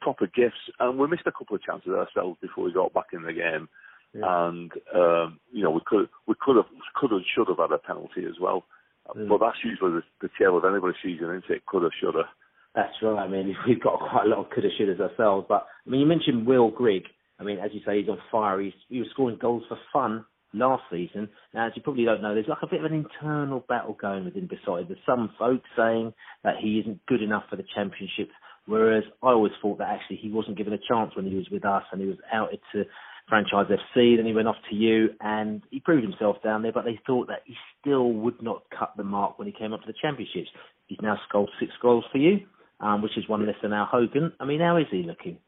proper 0.01 0.27
gifts, 0.27 0.71
and 0.79 0.99
we 0.99 1.09
missed 1.09 1.27
a 1.27 1.33
couple 1.33 1.57
of 1.57 1.63
chances 1.63 1.93
ourselves 1.93 2.39
before 2.41 2.65
we 2.65 2.73
got 2.73 2.95
back 2.95 3.07
in 3.13 3.23
the 3.23 3.33
game. 3.33 3.69
And 4.15 4.73
um, 4.95 5.41
you 5.53 5.63
know 5.63 5.71
we 5.71 5.81
could 5.85 6.09
we 6.27 6.35
could 6.41 6.57
have 6.57 6.65
could 6.95 7.11
have 7.11 7.21
should 7.35 7.49
have 7.49 7.59
had 7.59 7.73
a 7.75 7.79
penalty 7.79 8.25
as 8.25 8.41
well. 8.41 8.65
But 9.15 9.39
that's 9.39 9.59
usually 9.63 9.93
the, 9.93 10.03
the 10.23 10.31
tail 10.39 10.57
of 10.57 10.65
anybody's 10.65 10.97
season, 11.03 11.31
isn't 11.31 11.51
it? 11.51 11.67
Could 11.67 11.83
have, 11.83 11.93
should 12.01 12.15
have. 12.15 12.27
That's 12.75 12.95
right. 13.03 13.25
I 13.25 13.29
mean, 13.29 13.57
we've 13.67 13.83
got 13.83 13.99
quite 13.99 14.27
a 14.27 14.29
lot 14.29 14.41
of 14.41 14.51
coulda, 14.51 14.69
shouldas 14.79 15.01
ourselves. 15.01 15.47
But 15.49 15.67
I 15.87 15.91
mean, 15.91 16.01
you 16.01 16.07
mentioned 16.07 16.47
Will 16.47 16.71
Grigg. 16.71 17.05
I 17.39 17.45
mean, 17.45 17.59
as 17.59 17.71
you 17.73 17.81
say, 17.85 18.01
he's 18.01 18.09
on 18.09 18.19
fire. 18.31 18.61
He's, 18.61 18.73
he 18.89 18.99
was 18.99 19.09
scoring 19.13 19.39
goals 19.41 19.65
for 19.69 19.79
fun 19.93 20.25
last 20.55 20.83
season. 20.91 21.29
Now, 21.53 21.67
as 21.67 21.73
you 21.77 21.83
probably 21.83 22.05
don't 22.05 22.23
know, 22.23 22.35
there's 22.35 22.49
like 22.49 22.63
a 22.63 22.67
bit 22.67 22.81
of 22.81 22.91
an 22.91 22.95
internal 22.95 23.65
battle 23.69 23.97
going 24.01 24.25
within 24.25 24.47
Beside. 24.47 24.89
There's 24.89 24.99
some 25.05 25.31
folks 25.39 25.69
saying 25.77 26.15
that 26.45 26.55
he 26.61 26.81
isn't 26.81 27.05
good 27.07 27.23
enough 27.23 27.45
for 27.51 27.57
the 27.57 27.65
championship, 27.75 28.31
whereas 28.67 29.05
I 29.23 29.29
always 29.29 29.53
thought 29.63 29.79
that 29.79 29.89
actually 29.89 30.17
he 30.17 30.31
wasn't 30.31 30.59
given 30.59 30.73
a 30.73 30.79
chance 30.89 31.15
when 31.17 31.27
he 31.27 31.35
was 31.35 31.49
with 31.51 31.65
us 31.65 31.85
and 31.93 32.01
he 32.01 32.07
was 32.07 32.19
outed 32.33 32.61
to 32.73 32.85
franchise 33.29 33.67
FC. 33.71 34.17
Then 34.17 34.27
he 34.27 34.33
went 34.33 34.49
off 34.49 34.57
to 34.71 34.77
you 34.77 35.11
and 35.21 35.63
he 35.71 35.81
proved 35.81 36.03
himself 36.05 36.37
down 36.43 36.63
there, 36.63 36.73
but 36.73 36.85
they 36.85 37.01
thought 37.07 37.29
that 37.29 37.43
he 37.45 37.55
still 37.81 38.13
would 38.13 38.43
not 38.43 38.63
cut 38.77 38.93
the 38.97 39.05
mark 39.05 39.39
when 39.39 39.47
he 39.47 39.53
came 39.53 39.73
up 39.73 39.81
to 39.81 39.87
the 39.87 39.99
championships. 40.01 40.51
He's 40.87 40.99
now 41.03 41.19
scored 41.29 41.51
six 41.59 41.73
goals 41.81 42.05
for 42.13 42.19
you, 42.19 42.41
um, 42.81 43.03
which 43.03 43.17
is 43.17 43.29
one 43.29 43.47
less 43.47 43.57
than 43.63 43.73
Al 43.73 43.87
Hogan. 43.87 44.33
I 44.41 44.45
mean, 44.45 44.61
how 44.61 44.77
is 44.77 44.87
he 44.91 45.03
looking? 45.03 45.39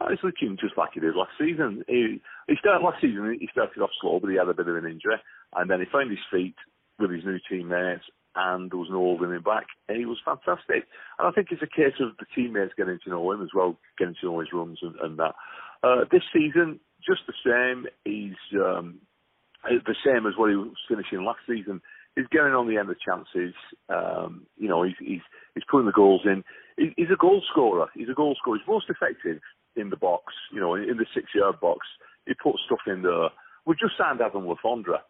Oh, 0.00 0.06
He's 0.10 0.22
looking 0.22 0.56
just 0.60 0.78
like 0.78 0.90
he 0.94 1.00
did 1.00 1.16
last 1.16 1.32
season. 1.38 1.82
He, 1.88 2.20
he 2.46 2.54
started 2.60 2.84
last 2.84 3.00
season. 3.00 3.36
He 3.40 3.48
started 3.50 3.80
off 3.80 3.90
slow, 4.00 4.20
but 4.20 4.30
he 4.30 4.36
had 4.36 4.48
a 4.48 4.54
bit 4.54 4.68
of 4.68 4.76
an 4.76 4.86
injury, 4.86 5.16
and 5.56 5.68
then 5.68 5.80
he 5.80 5.86
found 5.90 6.10
his 6.10 6.22
feet 6.30 6.54
with 6.98 7.10
his 7.10 7.24
new 7.24 7.38
teammates, 7.48 8.04
and 8.38 8.70
there 8.70 8.78
was 8.78 8.88
no 8.90 8.98
holding 8.98 9.34
him 9.34 9.42
back, 9.42 9.66
and 9.88 9.98
he 9.98 10.06
was 10.06 10.22
fantastic. 10.24 10.86
And 11.18 11.26
I 11.26 11.30
think 11.32 11.48
it's 11.50 11.62
a 11.62 11.66
case 11.66 11.98
of 11.98 12.16
the 12.18 12.26
teammates 12.34 12.74
getting 12.76 12.98
to 13.02 13.10
know 13.10 13.32
him 13.32 13.42
as 13.42 13.50
well, 13.54 13.76
getting 13.98 14.14
to 14.20 14.26
know 14.26 14.38
his 14.38 14.52
runs 14.52 14.78
and, 14.82 14.94
and 15.02 15.18
that. 15.18 15.34
Uh, 15.82 16.04
this 16.10 16.22
season, 16.32 16.80
just 17.02 17.22
the 17.26 17.34
same. 17.42 17.86
He's 18.04 18.38
um, 18.54 19.00
the 19.64 19.98
same 20.06 20.26
as 20.26 20.34
what 20.36 20.50
he 20.50 20.56
was 20.56 20.74
finishing 20.88 21.24
last 21.24 21.40
season. 21.48 21.80
He's 22.14 22.26
getting 22.30 22.54
on 22.54 22.68
the 22.68 22.78
end 22.78 22.90
of 22.90 22.96
chances. 23.00 23.54
Um, 23.88 24.46
you 24.56 24.68
know, 24.68 24.82
he's, 24.82 24.98
he's 24.98 25.26
he's 25.54 25.68
putting 25.70 25.86
the 25.86 25.92
goals 25.92 26.22
in. 26.24 26.42
He, 26.76 26.94
he's 26.96 27.12
a 27.12 27.20
goal 27.20 27.42
scorer. 27.50 27.86
He's 27.94 28.08
a 28.10 28.14
goal 28.14 28.34
scorer. 28.38 28.58
He's 28.58 28.66
most 28.68 28.90
effective 28.90 29.40
in 29.76 29.90
the 29.90 29.96
box. 29.96 30.34
You 30.52 30.60
know, 30.60 30.74
in 30.74 30.96
the 30.96 31.06
six-yard 31.14 31.60
box. 31.60 31.86
He 32.26 32.34
puts 32.34 32.58
stuff 32.66 32.84
in 32.86 33.02
there. 33.02 33.30
We've 33.64 33.78
just 33.78 33.96
signed 33.96 34.20
Adam 34.20 34.46
Le 34.46 34.56
Fondre, 34.64 35.00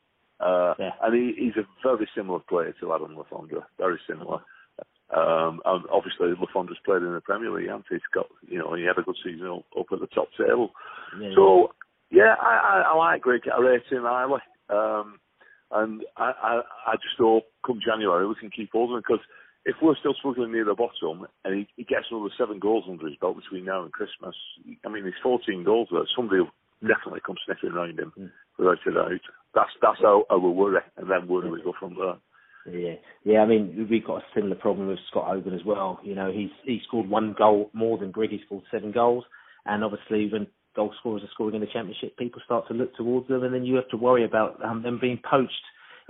uh, 0.40 0.74
and 1.02 1.14
he, 1.14 1.34
he's 1.36 1.56
a 1.56 1.66
very 1.82 2.08
similar 2.16 2.40
player 2.40 2.74
to 2.80 2.94
Adam 2.94 3.16
Le 3.16 3.24
Fondre. 3.24 3.62
Very 3.78 3.98
similar. 4.08 4.40
Um, 5.10 5.62
and 5.64 5.84
obviously, 5.90 6.28
Le 6.28 6.46
Fondre's 6.54 6.78
played 6.84 7.02
in 7.02 7.14
the 7.14 7.20
Premier 7.20 7.50
League, 7.50 7.68
and 7.68 7.82
he's 7.88 8.00
got, 8.12 8.26
you 8.46 8.58
know, 8.58 8.74
he 8.74 8.84
had 8.84 8.98
a 8.98 9.02
good 9.02 9.16
season 9.24 9.46
up, 9.46 9.64
up 9.78 9.86
at 9.92 10.00
the 10.00 10.06
top 10.06 10.28
table. 10.36 10.70
Yeah, 11.20 11.30
So, 11.34 11.72
yeah, 12.10 12.34
I, 12.40 12.82
I, 12.84 12.92
I 12.92 12.96
like 12.96 13.22
Grigg. 13.22 13.42
I 13.48 13.60
rate 13.60 13.82
him 13.90 14.02
highly. 14.02 14.40
Um, 14.68 15.18
and 15.70 16.02
I, 16.16 16.32
I, 16.42 16.60
I 16.86 16.94
just 16.96 17.18
hope 17.18 17.44
come 17.64 17.80
January 17.84 18.26
we 18.26 18.34
can 18.40 18.50
keep 18.50 18.70
holding 18.72 18.98
because 18.98 19.20
if 19.64 19.76
we're 19.82 19.96
still 19.96 20.14
struggling 20.14 20.52
near 20.52 20.64
the 20.64 20.74
bottom 20.74 21.26
and 21.44 21.54
he, 21.54 21.68
he 21.76 21.84
gets 21.84 22.06
another 22.10 22.32
seven 22.38 22.58
goals 22.58 22.84
under 22.88 23.06
his 23.06 23.16
belt 23.16 23.36
between 23.36 23.66
now 23.66 23.82
and 23.82 23.92
Christmas, 23.92 24.34
I 24.84 24.88
mean, 24.88 25.04
he's 25.04 25.20
14 25.22 25.64
goals 25.64 25.88
there. 25.90 26.08
Somebody 26.16 26.40
will 26.40 26.54
definitely 26.80 27.20
come 27.24 27.36
sniffing 27.44 27.76
around 27.76 27.98
him 27.98 28.12
without 28.56 28.78
a 28.86 28.92
doubt. 28.92 29.24
That's 29.54 29.70
that's 29.80 30.00
our, 30.04 30.22
our 30.30 30.38
worry, 30.38 30.80
and 30.96 31.10
then 31.10 31.26
where 31.28 31.42
do 31.42 31.50
we 31.50 31.62
go 31.62 31.72
from 31.78 31.96
there? 31.96 32.16
Yeah, 32.72 32.94
yeah. 33.24 33.40
I 33.40 33.46
mean, 33.46 33.86
we've 33.90 34.06
got 34.06 34.18
a 34.18 34.24
similar 34.34 34.56
problem 34.56 34.88
with 34.88 34.98
Scott 35.10 35.26
Hogan 35.26 35.54
as 35.54 35.64
well. 35.64 36.00
You 36.02 36.14
know, 36.14 36.30
he's 36.30 36.50
he 36.64 36.80
scored 36.86 37.08
one 37.08 37.34
goal 37.36 37.70
more 37.72 37.96
than 37.98 38.10
Grigg. 38.10 38.30
He 38.30 38.40
scored 38.44 38.64
seven 38.70 38.92
goals, 38.92 39.24
and 39.64 39.82
obviously 39.82 40.28
when 40.30 40.46
goal 40.76 40.92
scorers 41.00 41.22
are 41.22 41.30
scoring 41.32 41.54
in 41.54 41.60
the 41.60 41.66
championship, 41.72 42.16
people 42.18 42.42
start 42.44 42.68
to 42.68 42.74
look 42.74 42.94
towards 42.94 43.26
them, 43.28 43.42
and 43.42 43.54
then 43.54 43.64
you 43.64 43.74
have 43.76 43.88
to 43.88 43.96
worry 43.96 44.24
about 44.24 44.62
um, 44.64 44.82
them 44.82 44.98
being 45.00 45.18
poached 45.28 45.52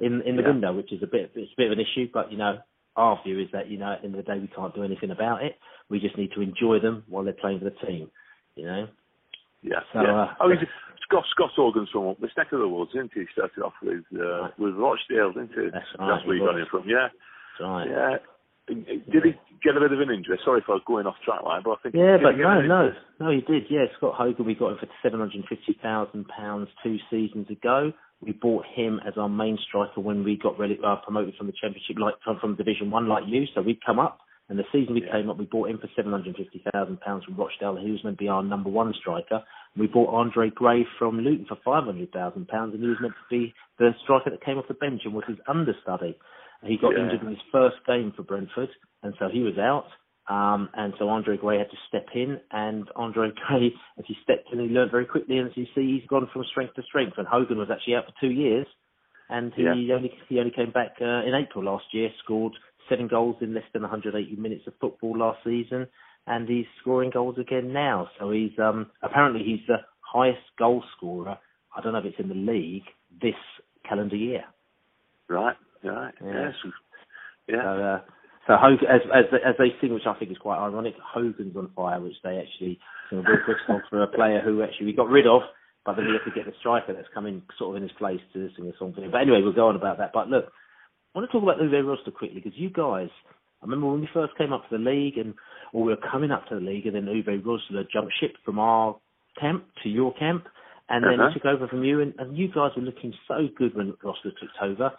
in 0.01 0.21
in 0.23 0.37
the 0.37 0.43
Yeah. 0.43 0.49
window, 0.49 0.75
which 0.75 0.93
is 0.93 1.03
a 1.03 1.07
bit 1.07 1.31
it's 1.35 1.53
a 1.53 1.57
bit 1.57 1.71
of 1.71 1.79
an 1.79 1.85
issue. 1.85 2.09
But 2.13 2.33
you 2.33 2.39
know, 2.39 2.59
our 2.97 3.21
view 3.23 3.39
is 3.39 3.49
that 3.53 3.69
you 3.69 3.79
know 3.79 3.93
at 3.93 4.01
the 4.01 4.07
end 4.07 4.17
of 4.17 4.25
the 4.25 4.33
day 4.35 4.41
we 4.41 4.49
can't 4.49 4.75
do 4.75 4.83
anything 4.83 5.11
about 5.11 5.45
it. 5.45 5.57
We 5.89 6.01
just 6.01 6.19
need 6.19 6.33
to 6.33 6.43
enjoy 6.43 6.81
them 6.81 7.05
while 7.09 7.23
they're 7.25 7.33
playing 7.35 7.61
for 7.61 7.67
the 7.67 7.87
team. 7.87 8.11
You 8.57 8.67
know. 8.67 8.89
Yeah. 9.63 9.81
So, 9.93 10.01
yeah. 10.03 10.23
uh, 10.23 10.35
oh, 10.41 10.51
he's, 10.51 10.67
Scott 11.09 11.25
Scott 11.31 11.51
Hogan's 11.57 11.89
from 11.91 12.09
up 12.09 12.21
this 12.21 12.31
neck 12.37 12.53
of 12.53 12.61
the 12.61 12.69
woods, 12.69 12.93
isn't 12.95 13.11
he? 13.15 13.21
He 13.21 13.27
started 13.33 13.63
off 13.63 13.75
with 13.83 14.05
uh, 14.15 14.49
with 14.59 14.75
Rochdale, 14.75 15.33
didn't 15.33 15.57
he? 15.57 15.71
That's 15.73 15.87
That's 15.99 16.27
where 16.27 16.37
he 16.37 16.45
got 16.45 16.59
him 16.59 16.67
from. 16.71 16.85
Yeah. 16.87 17.09
That's 17.09 17.61
right. 17.61 17.89
Yeah. 17.89 18.17
Did 18.69 19.25
he 19.25 19.33
get 19.65 19.77
a 19.77 19.81
bit 19.81 19.93
of 19.93 20.01
an 20.01 20.11
injury? 20.13 20.39
Sorry 20.45 20.61
if 20.61 20.69
I 20.69 20.73
was 20.73 20.83
going 20.87 21.07
off 21.07 21.17
track 21.25 21.43
line, 21.43 21.63
but 21.65 21.71
I 21.71 21.77
think 21.83 21.95
Yeah, 21.95 22.19
but 22.23 22.37
no, 22.37 22.61
no, 22.61 22.93
no, 23.19 23.31
he 23.31 23.41
did. 23.41 23.65
Yeah, 23.71 23.87
Scott 23.97 24.15
Hogan, 24.15 24.45
we 24.45 24.55
got 24.55 24.73
him 24.73 24.79
for 24.79 24.89
seven 25.03 25.21
hundred 25.21 25.37
and 25.37 25.49
fifty 25.49 25.79
thousand 25.81 26.29
pounds 26.29 26.69
two 26.85 26.99
seasons 27.11 27.49
ago. 27.49 27.93
We 28.21 28.33
bought 28.33 28.67
him 28.67 29.01
as 29.07 29.15
our 29.17 29.29
main 29.29 29.59
striker 29.67 30.01
when 30.01 30.25
we 30.25 30.37
got 30.37 30.59
rele- 30.59 30.85
uh, 30.85 30.97
promoted 30.97 31.37
from 31.37 31.47
the 31.47 31.55
Championship, 31.59 31.97
like 31.99 32.15
from, 32.23 32.39
from 32.41 32.57
Division 32.57 32.91
One, 32.91 33.09
like 33.09 33.25
you. 33.27 33.47
So 33.55 33.63
we'd 33.63 33.83
come 33.85 33.99
up, 33.99 34.19
and 34.49 34.59
the 34.59 34.65
season 34.73 34.95
we 34.95 35.03
came 35.03 35.29
up, 35.29 35.37
we 35.39 35.45
bought 35.45 35.69
him 35.69 35.79
for 35.79 35.89
seven 35.95 36.13
hundred 36.13 36.37
and 36.37 36.37
fifty 36.37 36.63
thousand 36.73 37.01
pounds 37.01 37.25
from 37.25 37.37
Rochdale. 37.37 37.77
He 37.77 37.91
was 37.91 38.03
meant 38.03 38.19
to 38.19 38.25
be 38.25 38.29
our 38.29 38.43
number 38.43 38.71
one 38.71 38.95
striker. 38.99 39.43
We 39.77 39.87
bought 39.87 40.15
Andre 40.15 40.51
Gray 40.51 40.87
from 40.99 41.19
Luton 41.21 41.47
for 41.47 41.59
five 41.65 41.85
hundred 41.85 42.13
thousand 42.13 42.49
pounds, 42.49 42.75
and 42.75 42.83
he 42.83 42.89
was 42.89 43.01
meant 43.01 43.15
to 43.15 43.29
be 43.31 43.53
the 43.79 43.91
striker 44.05 44.31
that 44.31 44.45
came 44.45 44.57
off 44.59 44.69
the 44.69 44.75
bench 44.75 45.03
and 45.05 45.13
was 45.15 45.25
his 45.29 45.39
understudy. 45.47 46.19
He 46.65 46.77
got 46.77 46.95
Yeah. 46.95 47.05
injured 47.05 47.23
in 47.23 47.29
his 47.29 47.43
first 47.53 47.77
game 47.87 48.13
for 48.13 48.23
Brentford, 48.23 48.71
and 49.03 49.15
so 49.19 49.29
he 49.29 49.43
was 49.43 49.59
out. 49.59 49.87
Um, 50.29 50.69
and 50.75 50.93
so 50.99 51.09
Andre 51.09 51.39
Gray 51.39 51.59
had 51.59 51.71
to 51.71 51.77
step 51.89 52.09
in, 52.15 52.41
and 52.51 52.89
Andre 52.97 53.31
Gray, 53.49 53.73
as 53.99 54.05
he 54.07 54.15
stepped 54.23 54.53
in, 54.53 54.61
he 54.61 54.67
learned 54.67 54.91
very 54.91 55.07
quickly. 55.07 55.39
And 55.39 55.49
as 55.49 55.57
you 55.57 55.67
see, 55.75 55.99
he's 55.99 56.07
gone 56.09 56.29
from 56.33 56.45
strength 56.51 56.75
to 56.75 56.83
strength. 56.83 57.17
And 57.17 57.27
Hogan 57.27 57.57
was 57.59 57.71
actually 57.71 57.95
out 57.95 58.07
for 58.07 58.13
two 58.21 58.31
years, 58.33 58.67
and 59.31 59.55
he 59.55 59.63
Yeah. 59.63 59.95
only 59.95 60.19
he 60.29 60.39
only 60.39 60.51
came 60.51 60.71
back 60.71 60.97
uh, 61.01 61.23
in 61.25 61.35
April 61.35 61.65
last 61.65 61.93
year, 61.95 62.11
scored 62.25 62.55
seven 62.89 63.09
goals 63.09 63.37
in 63.41 63.55
less 63.55 63.65
than 63.73 63.83
180 63.83 64.37
minutes 64.37 64.67
of 64.67 64.75
football 64.81 65.17
last 65.19 65.39
season, 65.45 65.87
and 66.27 66.49
he's 66.49 66.67
scoring 66.81 67.11
goals 67.11 67.39
again 67.39 67.73
now. 67.73 68.09
So 68.19 68.31
he's 68.31 68.53
um, 68.59 68.91
apparently 69.03 69.43
he's 69.45 69.67
the 69.67 69.79
highest 70.01 70.41
goal 70.59 70.83
scorer. 70.97 71.39
I 71.77 71.81
don't 71.81 71.93
know 71.93 71.99
if 71.99 72.05
it's 72.05 72.19
in 72.19 72.29
the 72.29 72.35
league 72.35 72.85
this 73.21 73.35
calendar 73.89 74.17
year. 74.17 74.45
Right. 75.29 75.57
Right. 75.83 76.15
Yeah. 76.25 76.33
Yes. 76.33 76.73
Yeah. 77.49 77.63
So, 77.63 77.69
uh, 77.69 78.01
so 78.47 78.57
Hogan, 78.57 78.89
as 78.89 79.01
as 79.15 79.25
as 79.45 79.55
they 79.59 79.77
sing, 79.81 79.93
which 79.93 80.07
I 80.07 80.15
think 80.19 80.31
is 80.31 80.39
quite 80.39 80.59
ironic, 80.59 80.95
Hogan's 81.03 81.57
on 81.57 81.71
fire, 81.77 82.01
which 82.01 82.17
they 82.25 82.39
actually 82.39 82.79
you 83.11 83.19
know, 83.19 83.25
Will 83.29 83.45
Bristol 83.45 83.81
for 83.91 84.03
a 84.03 84.07
player 84.09 84.41
who 84.43 84.63
actually 84.63 84.87
we 84.87 84.93
got 84.95 85.09
rid 85.09 85.27
of, 85.27 85.43
but 85.85 85.97
then 85.97 86.07
we 86.07 86.13
have 86.13 86.25
to 86.25 86.35
get 86.35 86.47
the 86.47 86.57
striker 86.59 86.95
that's 86.95 87.09
coming 87.13 87.43
sort 87.59 87.77
of 87.77 87.83
in 87.83 87.89
his 87.89 87.97
place 87.99 88.21
to 88.33 88.49
sing 88.57 88.67
a 88.67 88.77
song 88.79 88.95
for 88.95 89.03
him. 89.03 89.11
But 89.11 89.21
anyway, 89.21 89.41
we'll 89.43 89.53
go 89.53 89.69
on 89.69 89.77
about 89.77 89.99
that. 89.99 90.13
But 90.15 90.29
look, 90.29 90.51
I 91.19 91.21
want 91.23 91.33
to 91.33 91.41
talk 91.41 91.43
about 91.43 91.59
Uwe 91.59 91.83
Rosler 91.83 92.15
quickly 92.15 92.41
because 92.41 92.57
you 92.57 92.71
guys, 92.71 93.09
I 93.61 93.65
remember 93.65 93.89
when 93.89 94.01
we 94.01 94.09
first 94.15 94.39
came 94.39 94.53
up 94.53 94.63
to 94.69 94.79
the 94.79 94.85
league 94.85 95.19
and 95.19 95.35
or 95.73 95.83
we 95.83 95.91
were 95.91 96.11
coming 96.13 96.31
up 96.31 96.47
to 96.47 96.55
the 96.55 96.61
league, 96.61 96.87
and 96.87 96.95
then 96.95 97.07
Uwe 97.07 97.43
Rosler 97.43 97.91
jumped 97.93 98.13
ship 98.21 98.37
from 98.45 98.61
our 98.61 98.97
camp 99.41 99.65
to 99.83 99.89
your 99.89 100.15
camp, 100.15 100.47
and 100.89 101.03
then 101.03 101.19
Uh-huh. 101.19 101.31
he 101.31 101.35
took 101.35 101.45
over 101.45 101.67
from 101.67 101.83
you, 101.83 102.03
and, 102.03 102.15
and 102.21 102.39
you 102.39 102.47
guys 102.47 102.71
were 102.77 102.83
looking 102.83 103.13
so 103.27 103.49
good 103.57 103.75
when 103.75 103.95
Rosler 103.95 104.31
took 104.39 104.51
over. 104.63 104.93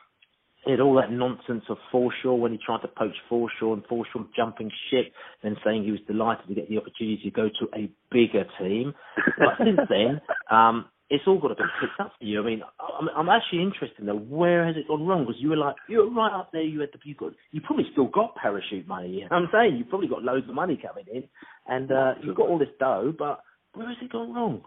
He 0.65 0.71
had 0.71 0.81
all 0.81 0.95
that 0.95 1.09
nonsense 1.09 1.63
of 1.69 1.77
Forshaw 1.89 2.37
when 2.37 2.51
he 2.51 2.57
tried 2.57 2.81
to 2.81 2.89
poach 2.89 3.15
Forshaw 3.31 3.71
and 3.71 3.87
Forshaw 3.87 4.27
jumping 4.35 4.69
ship, 4.91 5.13
then 5.41 5.55
saying 5.63 5.85
he 5.85 5.91
was 5.91 6.01
delighted 6.05 6.49
to 6.49 6.53
get 6.53 6.67
the 6.67 6.79
opportunity 6.79 7.21
to 7.23 7.31
go 7.31 7.47
to 7.47 7.69
a 7.73 7.89
bigger 8.11 8.43
team. 8.59 8.93
But 9.37 9.57
since 9.57 9.79
then, 9.87 10.19
um, 10.51 10.87
it's 11.09 11.23
all 11.25 11.39
got 11.39 11.51
a 11.51 11.55
bit 11.55 11.65
picked 11.81 11.99
up 11.99 12.13
for 12.17 12.23
you. 12.25 12.41
I 12.41 12.45
mean, 12.45 12.61
I'm, 12.79 13.09
I'm 13.15 13.29
actually 13.29 13.63
interested 13.63 14.05
though. 14.05 14.15
Where 14.15 14.65
has 14.65 14.75
it 14.77 14.87
gone 14.87 15.05
wrong? 15.05 15.25
Because 15.25 15.41
you 15.41 15.49
were 15.49 15.57
like, 15.57 15.75
you 15.87 15.99
were 15.99 16.09
right 16.11 16.33
up 16.33 16.51
there. 16.51 16.61
You 16.61 16.81
had 16.81 16.89
the, 16.93 16.99
you 17.03 17.15
got, 17.15 17.33
you 17.51 17.61
probably 17.61 17.85
still 17.91 18.07
got 18.07 18.35
parachute 18.35 18.87
money. 18.87 19.09
You 19.19 19.27
I'm 19.31 19.49
saying 19.51 19.77
you 19.77 19.85
probably 19.85 20.07
got 20.07 20.23
loads 20.23 20.47
of 20.47 20.55
money 20.55 20.79
coming 20.81 21.05
in, 21.11 21.23
and 21.67 21.91
uh, 21.91 22.13
you've 22.21 22.35
got 22.35 22.47
all 22.47 22.59
this 22.59 22.69
dough. 22.79 23.13
But 23.17 23.41
where 23.73 23.87
has 23.87 23.97
it 24.01 24.11
gone 24.11 24.33
wrong? 24.33 24.61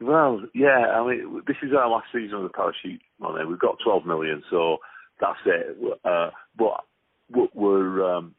Well, 0.00 0.42
yeah, 0.54 0.98
I 0.98 1.06
mean, 1.06 1.42
this 1.46 1.56
is 1.62 1.70
our 1.78 1.88
last 1.88 2.06
season 2.12 2.38
of 2.38 2.42
the 2.42 2.48
parachute 2.48 3.00
money. 3.20 3.44
We've 3.46 3.58
got 3.58 3.78
12 3.84 4.04
million, 4.04 4.42
so 4.50 4.78
that's 5.20 5.38
it. 5.46 5.76
Uh, 6.04 6.30
but 6.58 6.84
we're, 7.54 8.16
um, 8.16 8.34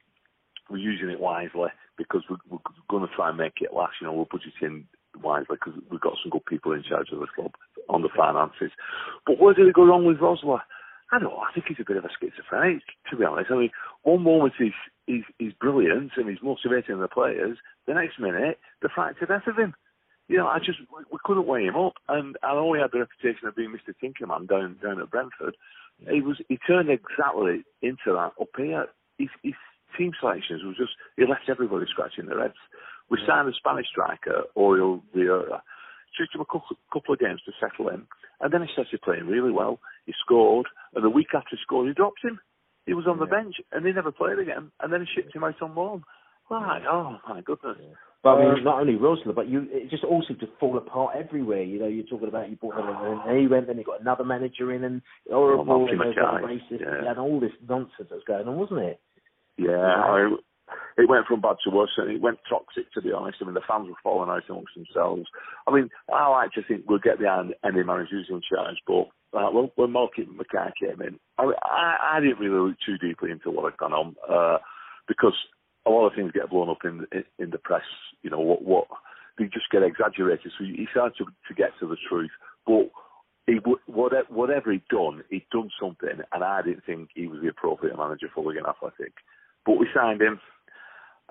we're 0.70 0.78
using 0.78 1.10
it 1.10 1.20
wisely 1.20 1.70
because 1.98 2.22
we're, 2.30 2.38
we're 2.50 2.60
going 2.90 3.08
to 3.08 3.16
try 3.16 3.30
and 3.30 3.38
make 3.38 3.62
it 3.62 3.74
last. 3.74 3.94
You 4.02 4.08
know, 4.08 4.14
we're 4.14 4.26
budgeting 4.26 4.84
wisely 5.22 5.58
because 5.60 5.74
we've 5.90 6.02
got 6.02 6.18
some 6.22 6.30
good 6.32 6.46
people 6.46 6.74
in 6.74 6.84
charge 6.84 7.10
of 7.12 7.20
the 7.20 7.28
club 7.34 7.54
on 7.90 8.02
the 8.02 8.10
finances. 8.16 8.72
But 9.26 9.40
where 9.40 9.54
did 9.54 9.68
it 9.68 9.76
go 9.76 9.86
wrong 9.86 10.06
with 10.06 10.18
Rosler? 10.18 10.62
I 11.12 11.20
don't 11.20 11.30
know. 11.30 11.38
I 11.38 11.54
think 11.54 11.68
he's 11.68 11.78
a 11.80 11.88
bit 11.88 11.98
of 11.98 12.06
a 12.06 12.10
schizophrenic, 12.20 12.82
to 13.10 13.18
be 13.18 13.26
honest. 13.26 13.52
I 13.52 13.56
mean, 13.56 13.72
one 14.04 14.24
moment 14.24 14.54
he's 14.58 14.74
he's, 15.06 15.24
he's 15.38 15.54
brilliant 15.54 16.12
and 16.18 16.30
he's 16.30 16.42
motivating 16.42 17.00
the 17.00 17.08
players. 17.08 17.58
The 17.86 17.94
next 17.94 18.20
minute, 18.20 18.58
they're 18.82 18.92
frightened 18.94 19.28
death 19.28 19.48
of 19.48 19.58
him 19.58 19.76
you 20.28 20.38
know, 20.38 20.48
I 20.48 20.60
just 20.60 20.80
we, 20.92 21.04
we 21.12 21.20
couldn't 21.24 21.48
weigh 21.48 21.66
him 21.66 21.76
up, 21.76 21.94
and 22.10 22.36
I 22.44 22.54
know 22.54 22.74
he 22.74 22.82
had 22.82 22.92
the 22.92 23.00
reputation 23.00 23.48
of 23.48 23.56
being 23.56 23.74
Mr. 23.74 23.94
Tinkerman 23.94 24.48
down 24.48 24.78
down 24.82 25.00
at 25.00 25.12
Brentford. 25.12 25.56
He 26.10 26.22
was 26.22 26.38
he 26.50 26.58
turned 26.58 26.90
exactly 26.90 27.64
into 27.82 28.08
that 28.08 28.34
up 28.40 28.50
here. 28.58 28.88
His, 29.18 29.30
his 29.44 29.54
team 29.98 30.12
selections 30.20 30.64
was 30.64 30.76
just 30.78 30.94
he 31.16 31.26
left 31.26 31.50
everybody 31.50 31.86
scratching 31.90 32.26
their 32.26 32.42
heads. 32.42 32.60
We 33.10 33.20
signed 33.28 33.48
a 33.48 33.54
Spanish 33.54 33.88
striker, 33.88 34.44
Oriol 34.58 35.02
Riera. 35.14 35.62
Took 36.18 36.34
him 36.34 36.42
a 36.42 36.46
couple, 36.46 36.78
couple 36.94 37.14
of 37.14 37.20
games 37.20 37.42
to 37.46 37.52
settle 37.60 37.90
in, 37.90 38.08
and 38.40 38.54
then 38.54 38.62
he 38.62 38.68
started 38.72 39.02
playing 39.02 39.28
really 39.28 39.52
well. 39.52 39.80
He 40.06 40.14
scored, 40.24 40.66
and 40.94 41.04
the 41.04 41.10
week 41.10 41.28
after 41.36 41.50
he 41.52 41.58
scored, 41.62 41.88
he 41.88 41.94
dropped 41.94 42.24
him. 42.24 42.40
He 42.86 42.94
was 42.94 43.06
on 43.06 43.20
the 43.20 43.26
bench, 43.26 43.56
and 43.74 43.86
he 43.86 43.92
never 43.92 44.12
played 44.12 44.40
again. 44.40 44.72
And 44.80 44.94
then 44.94 45.02
he 45.02 45.08
shipped 45.14 45.36
him 45.36 45.44
out 45.44 45.62
on 45.62 45.76
loan. 45.76 46.04
Like, 46.50 46.84
oh 46.90 47.18
my 47.28 47.42
goodness. 47.42 47.78
But 48.24 48.30
I 48.30 48.40
mean, 48.40 48.60
Um, 48.60 48.64
not 48.64 48.80
only 48.80 48.94
Rosler, 48.94 49.36
but 49.36 49.48
you 49.50 49.68
it 49.70 49.90
just 49.90 50.04
all 50.04 50.24
seemed 50.28 50.40
to 50.40 50.48
fall 50.60 50.78
apart 50.78 51.16
everywhere. 51.16 51.64
You 51.64 51.80
know, 51.80 51.88
you're 51.88 52.06
talking 52.06 52.28
about 52.28 52.50
you 52.50 52.56
brought 52.56 52.78
him 52.78 52.88
in, 52.88 53.20
and 53.28 53.40
he 53.40 53.48
went, 53.48 53.68
then 53.68 53.78
he 53.78 53.84
got 53.84 54.02
another 54.02 54.24
manager 54.24 54.72
in, 54.72 54.84
and 54.84 55.02
horrible, 55.30 55.66
Martin 55.66 55.90
and 55.90 56.00
there 56.00 56.08
was 56.08 56.16
that 56.16 56.42
Mackay, 56.42 56.76
racist, 56.76 57.04
yeah. 57.04 57.10
and 57.10 57.20
all 57.20 57.40
this 57.40 57.52
nonsense 57.68 58.10
that 58.10 58.12
was 58.12 58.24
going 58.28 58.48
on, 58.48 58.58
wasn't 58.58 58.80
it? 58.80 59.00
Yeah, 59.58 59.78
I, 59.78 60.36
it 60.98 61.10
went 61.10 61.26
from 61.28 61.42
bad 61.42 61.58
to 61.64 61.70
worse, 61.70 61.92
and 61.98 62.12
it 62.12 62.22
went 62.22 62.40
toxic. 62.50 62.92
To 62.94 63.02
be 63.02 63.12
honest, 63.12 63.38
I 63.42 63.46
mean 63.46 63.54
the 63.54 63.62
fans 63.68 63.88
were 63.88 63.96
falling 64.04 64.30
out 64.30 64.44
amongst 64.50 64.76
themselves. 64.76 65.24
I 65.68 65.72
mean, 65.72 65.90
I 66.14 66.28
like 66.30 66.52
to 66.54 66.64
think 66.64 66.86
we'll 66.88 67.00
get 67.00 67.20
behind 67.20 67.54
any 67.64 67.84
manager 67.84 68.12
who's 68.12 68.30
in 68.30 68.42
charge, 68.42 68.78
but 68.88 69.10
uh, 69.38 69.52
when, 69.52 69.70
when 69.76 69.90
Malky 69.92 70.28
Mackay 70.28 70.72
came 70.80 71.02
in, 71.02 71.20
I, 71.38 71.52
I, 71.62 72.18
I 72.18 72.20
didn't 72.20 72.40
really 72.40 72.70
look 72.70 72.78
too 72.86 72.98
deeply 72.98 73.32
into 73.32 73.52
what 73.52 73.72
had 73.72 73.78
gone 73.78 73.94
on 73.94 74.16
uh, 74.30 74.58
because 75.08 75.36
a 75.86 75.90
lot 75.90 76.08
of 76.08 76.14
things 76.16 76.32
get 76.32 76.50
blown 76.50 76.70
up 76.70 76.84
in 76.84 77.06
in, 77.12 77.24
in 77.38 77.50
the 77.52 77.58
press. 77.58 77.86
You 78.22 78.30
know 78.30 78.40
what 78.40 78.64
what 78.64 78.88
they 79.38 79.46
just 79.46 79.70
get 79.72 79.84
exaggerated. 79.84 80.52
So 80.58 80.64
he 80.64 80.88
started 80.92 81.18
to, 81.18 81.26
to 81.26 81.54
get 81.54 81.72
to 81.80 81.88
the 81.88 81.98
truth, 82.10 82.32
but. 82.66 82.90
He, 83.48 83.60
whatever, 83.86 84.26
whatever 84.30 84.72
he'd 84.72 84.88
done, 84.90 85.22
he'd 85.30 85.46
done 85.52 85.70
something, 85.80 86.18
and 86.34 86.44
I 86.44 86.64
didn't 86.64 86.84
think 86.84 87.10
he 87.14 87.28
was 87.28 87.42
the 87.44 87.50
appropriate 87.50 87.96
manager 87.96 88.26
for 88.34 88.44
Wigan 88.44 88.66
Athletic. 88.68 89.14
But 89.66 89.78
we 89.78 89.88
signed 89.94 90.22
him, 90.22 90.40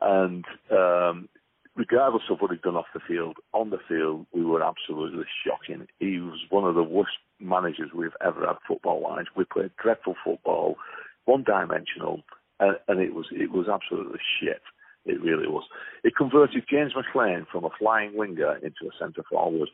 and 0.01 0.45
um, 0.71 1.29
regardless 1.77 2.23
of 2.31 2.39
what 2.41 2.51
he'd 2.51 2.63
done 2.63 2.77
off 2.77 2.87
the 2.95 3.01
field, 3.07 3.37
on 3.53 3.71
the 3.71 3.79
field 3.89 4.27
we 4.33 4.45
were 4.45 4.63
absolutely 4.63 5.25
shocking. 5.47 5.87
He 5.99 6.19
was 6.19 6.41
one 6.51 6.65
of 6.65 6.75
the 6.75 6.83
worst 6.83 7.19
managers 7.41 7.91
we've 7.95 8.17
ever 8.25 8.47
had 8.47 8.57
football-wise. 8.67 9.27
We 9.37 9.45
played 9.45 9.71
dreadful 9.83 10.15
football, 10.25 10.77
one-dimensional, 11.25 12.23
and, 12.61 12.77
and 12.89 13.01
it 13.01 13.15
was 13.15 13.27
it 13.33 13.51
was 13.51 13.67
absolutely 13.69 14.21
shit. 14.41 14.63
It 15.05 15.21
really 15.21 15.49
was. 15.49 15.65
It 16.03 16.17
converted 16.17 16.65
James 16.71 16.93
McClean 16.95 17.47
from 17.51 17.65
a 17.65 17.71
flying 17.79 18.17
winger 18.17 18.57
into 18.57 18.87
a 18.87 18.99
centre 18.99 19.25
forward. 19.29 19.69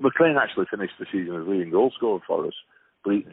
McClean 0.00 0.40
actually 0.40 0.66
finished 0.70 0.94
the 1.00 1.06
season 1.10 1.40
as 1.40 1.48
leading 1.48 1.72
goal 1.72 1.90
scorer 1.96 2.20
for 2.24 2.46
us, 2.46 2.54
but 3.04 3.14
he, 3.14 3.26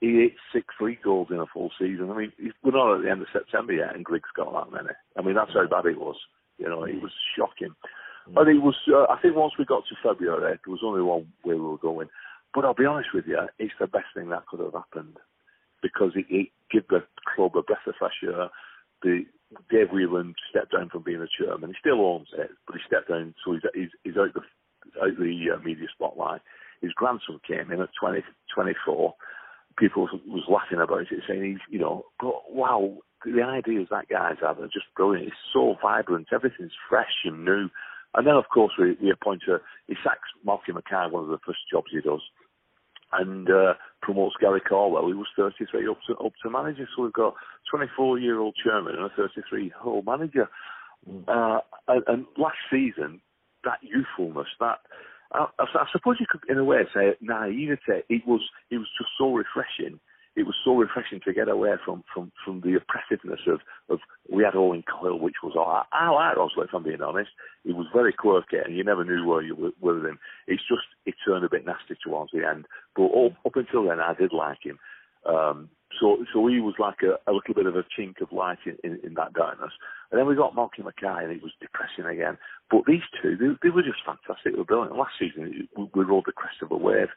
he 0.00 0.20
hit 0.20 0.32
six 0.52 0.66
league 0.80 1.02
goals 1.02 1.28
in 1.30 1.38
a 1.38 1.46
full 1.46 1.70
season. 1.78 2.10
I 2.10 2.16
mean, 2.16 2.32
we're 2.62 2.72
not 2.72 2.96
at 2.96 3.02
the 3.02 3.10
end 3.10 3.22
of 3.22 3.28
September 3.32 3.72
yet, 3.72 3.94
and 3.94 4.04
Griggs 4.04 4.28
got 4.36 4.52
that 4.52 4.72
many. 4.72 4.94
I 5.16 5.22
mean, 5.22 5.34
that's 5.34 5.52
how 5.54 5.66
bad 5.66 5.86
it 5.86 5.98
was. 5.98 6.16
You 6.58 6.68
know, 6.68 6.84
it 6.84 7.00
was 7.02 7.12
shocking. 7.36 7.74
And 8.34 8.48
it 8.48 8.60
was. 8.60 8.74
Uh, 8.88 9.06
I 9.12 9.20
think 9.20 9.36
once 9.36 9.54
we 9.58 9.64
got 9.64 9.84
to 9.88 9.94
February, 10.02 10.40
there 10.40 10.72
was 10.72 10.82
only 10.84 11.02
one 11.02 11.28
way 11.44 11.54
we 11.54 11.60
were 11.60 11.78
going. 11.78 12.08
But 12.52 12.64
I'll 12.64 12.74
be 12.74 12.86
honest 12.86 13.10
with 13.14 13.26
you, 13.26 13.38
it's 13.58 13.74
the 13.78 13.86
best 13.86 14.06
thing 14.14 14.30
that 14.30 14.46
could 14.46 14.60
have 14.60 14.72
happened 14.72 15.18
because 15.82 16.12
it, 16.16 16.26
it 16.28 16.48
gave 16.70 16.88
the 16.88 17.04
club 17.34 17.56
a 17.56 17.62
breath 17.62 17.86
of 17.86 17.94
fresh 17.98 18.24
air. 18.24 18.48
The 19.02 19.26
Dave 19.70 19.92
Whelan 19.92 20.34
stepped 20.50 20.72
down 20.72 20.88
from 20.88 21.02
being 21.02 21.22
a 21.22 21.28
chairman. 21.30 21.70
He 21.70 21.76
still 21.78 22.00
owns 22.00 22.28
it, 22.36 22.50
but 22.66 22.76
he 22.76 22.82
stepped 22.86 23.08
down, 23.08 23.34
so 23.44 23.52
he's 23.52 23.62
he's, 23.74 23.90
he's 24.02 24.16
out 24.16 24.34
the 24.34 24.42
out 25.00 25.16
the 25.18 25.54
uh, 25.54 25.62
media 25.62 25.86
spotlight. 25.94 26.40
His 26.80 26.92
grandson 26.92 27.40
came 27.46 27.70
in 27.70 27.80
at 27.80 27.88
20, 28.00 28.22
24. 28.54 29.14
People 29.78 30.08
was, 30.26 30.44
laughing 30.48 30.80
about 30.80 31.00
it, 31.00 31.22
saying 31.28 31.44
he's, 31.44 31.64
you 31.68 31.78
know, 31.78 32.04
but 32.20 32.34
wow, 32.50 32.96
the 33.24 33.42
ideas 33.42 33.88
that 33.90 34.08
guy's 34.08 34.36
had 34.40 34.58
are 34.58 34.66
just 34.72 34.86
brilliant. 34.96 35.28
It's 35.28 35.36
so 35.52 35.76
vibrant. 35.82 36.28
Everything's 36.32 36.72
fresh 36.88 37.24
and 37.24 37.44
new. 37.44 37.68
And 38.14 38.26
then, 38.26 38.34
of 38.34 38.44
course, 38.52 38.72
we, 38.78 38.96
we 39.02 39.10
appoint 39.10 39.42
a, 39.48 39.58
he 39.86 39.94
sacks 40.02 40.28
Malky 40.46 40.72
Mackay, 40.72 41.10
one 41.10 41.24
of 41.24 41.28
the 41.30 41.38
first 41.44 41.58
jobs 41.70 41.88
he 41.90 42.00
does. 42.00 42.22
and 43.12 43.48
uh, 43.50 43.74
promotes 44.02 44.36
Gary 44.40 44.60
Caldwell, 44.60 45.08
who 45.10 45.18
was 45.18 45.28
33 45.36 45.88
up 45.88 45.98
to 46.06 46.14
up 46.16 46.32
to 46.42 46.50
manager. 46.50 46.88
So 46.96 47.02
we've 47.04 47.12
got 47.12 47.34
24 47.70 48.18
year 48.18 48.38
old 48.38 48.56
chairman 48.62 48.94
and 48.94 49.04
a 49.04 49.10
33 49.16 49.64
year 49.64 49.72
old 49.84 50.06
manager. 50.06 50.48
Uh, 51.28 51.60
and, 51.88 52.02
and 52.06 52.26
last 52.36 52.56
season, 52.70 53.20
that 53.64 53.78
youthfulness, 53.82 54.48
that 54.60 54.78
I, 55.32 55.46
I 55.58 55.86
suppose 55.92 56.16
you 56.20 56.26
could, 56.28 56.42
in 56.48 56.58
a 56.58 56.64
way, 56.64 56.78
say 56.94 57.16
naivety. 57.20 58.04
It 58.08 58.26
was 58.26 58.42
it 58.70 58.78
was 58.78 58.88
just 58.98 59.10
so 59.18 59.32
refreshing. 59.34 60.00
It 60.36 60.44
was 60.44 60.54
so 60.64 60.76
refreshing 60.76 61.20
to 61.24 61.32
get 61.32 61.48
away 61.48 61.72
from 61.84 62.04
from, 62.12 62.30
from 62.44 62.60
the 62.60 62.74
oppressiveness 62.76 63.40
of, 63.46 63.60
of 63.88 64.00
we 64.30 64.44
had 64.44 64.54
Owen 64.54 64.82
Coyle, 64.82 65.18
which 65.18 65.36
was 65.42 65.54
all 65.56 65.68
right. 65.68 65.86
I 65.92 66.10
like 66.10 66.36
Rosler, 66.36 66.66
if 66.66 66.74
I'm 66.74 66.82
being 66.82 67.02
honest. 67.02 67.30
He 67.64 67.72
was 67.72 67.86
very 67.92 68.12
quirky, 68.12 68.58
and 68.64 68.76
you 68.76 68.84
never 68.84 69.04
knew 69.04 69.26
where 69.26 69.42
you 69.42 69.56
were 69.56 69.72
with 69.80 70.04
him. 70.04 70.18
It's 70.46 70.62
just 70.68 70.86
it 71.06 71.14
turned 71.26 71.44
a 71.44 71.50
bit 71.50 71.64
nasty 71.66 71.96
towards 72.04 72.32
the 72.32 72.46
end. 72.46 72.66
But 72.94 73.06
up, 73.06 73.32
up 73.44 73.56
until 73.56 73.88
then, 73.88 74.00
I 74.00 74.14
did 74.14 74.32
like 74.32 74.62
him. 74.62 74.78
Um, 75.24 75.70
so 76.00 76.18
so 76.32 76.46
he 76.46 76.60
was 76.60 76.74
like 76.78 77.02
a, 77.02 77.18
a 77.30 77.32
little 77.32 77.54
bit 77.54 77.66
of 77.66 77.76
a 77.76 77.84
chink 77.98 78.20
of 78.20 78.30
light 78.32 78.58
in, 78.66 78.76
in, 78.84 79.00
in 79.02 79.14
that 79.14 79.32
darkness. 79.32 79.72
And 80.10 80.18
then 80.18 80.26
we 80.26 80.36
got 80.36 80.54
Malky 80.54 80.84
Mackay, 80.84 81.24
and 81.24 81.32
it 81.32 81.42
was 81.42 81.52
depressing 81.60 82.06
again. 82.06 82.38
But 82.70 82.82
these 82.86 83.02
two, 83.20 83.36
they, 83.36 83.50
they 83.62 83.74
were 83.74 83.82
just 83.82 84.04
fantastic. 84.06 84.52
They 84.52 84.58
were 84.58 84.64
brilliant. 84.64 84.96
Last 84.96 85.18
season, 85.18 85.68
we, 85.76 85.90
we 85.94 86.04
rode 86.04 86.24
the 86.26 86.32
crest 86.32 86.62
of 86.62 86.70
a 86.70 86.76
wave. 86.76 87.08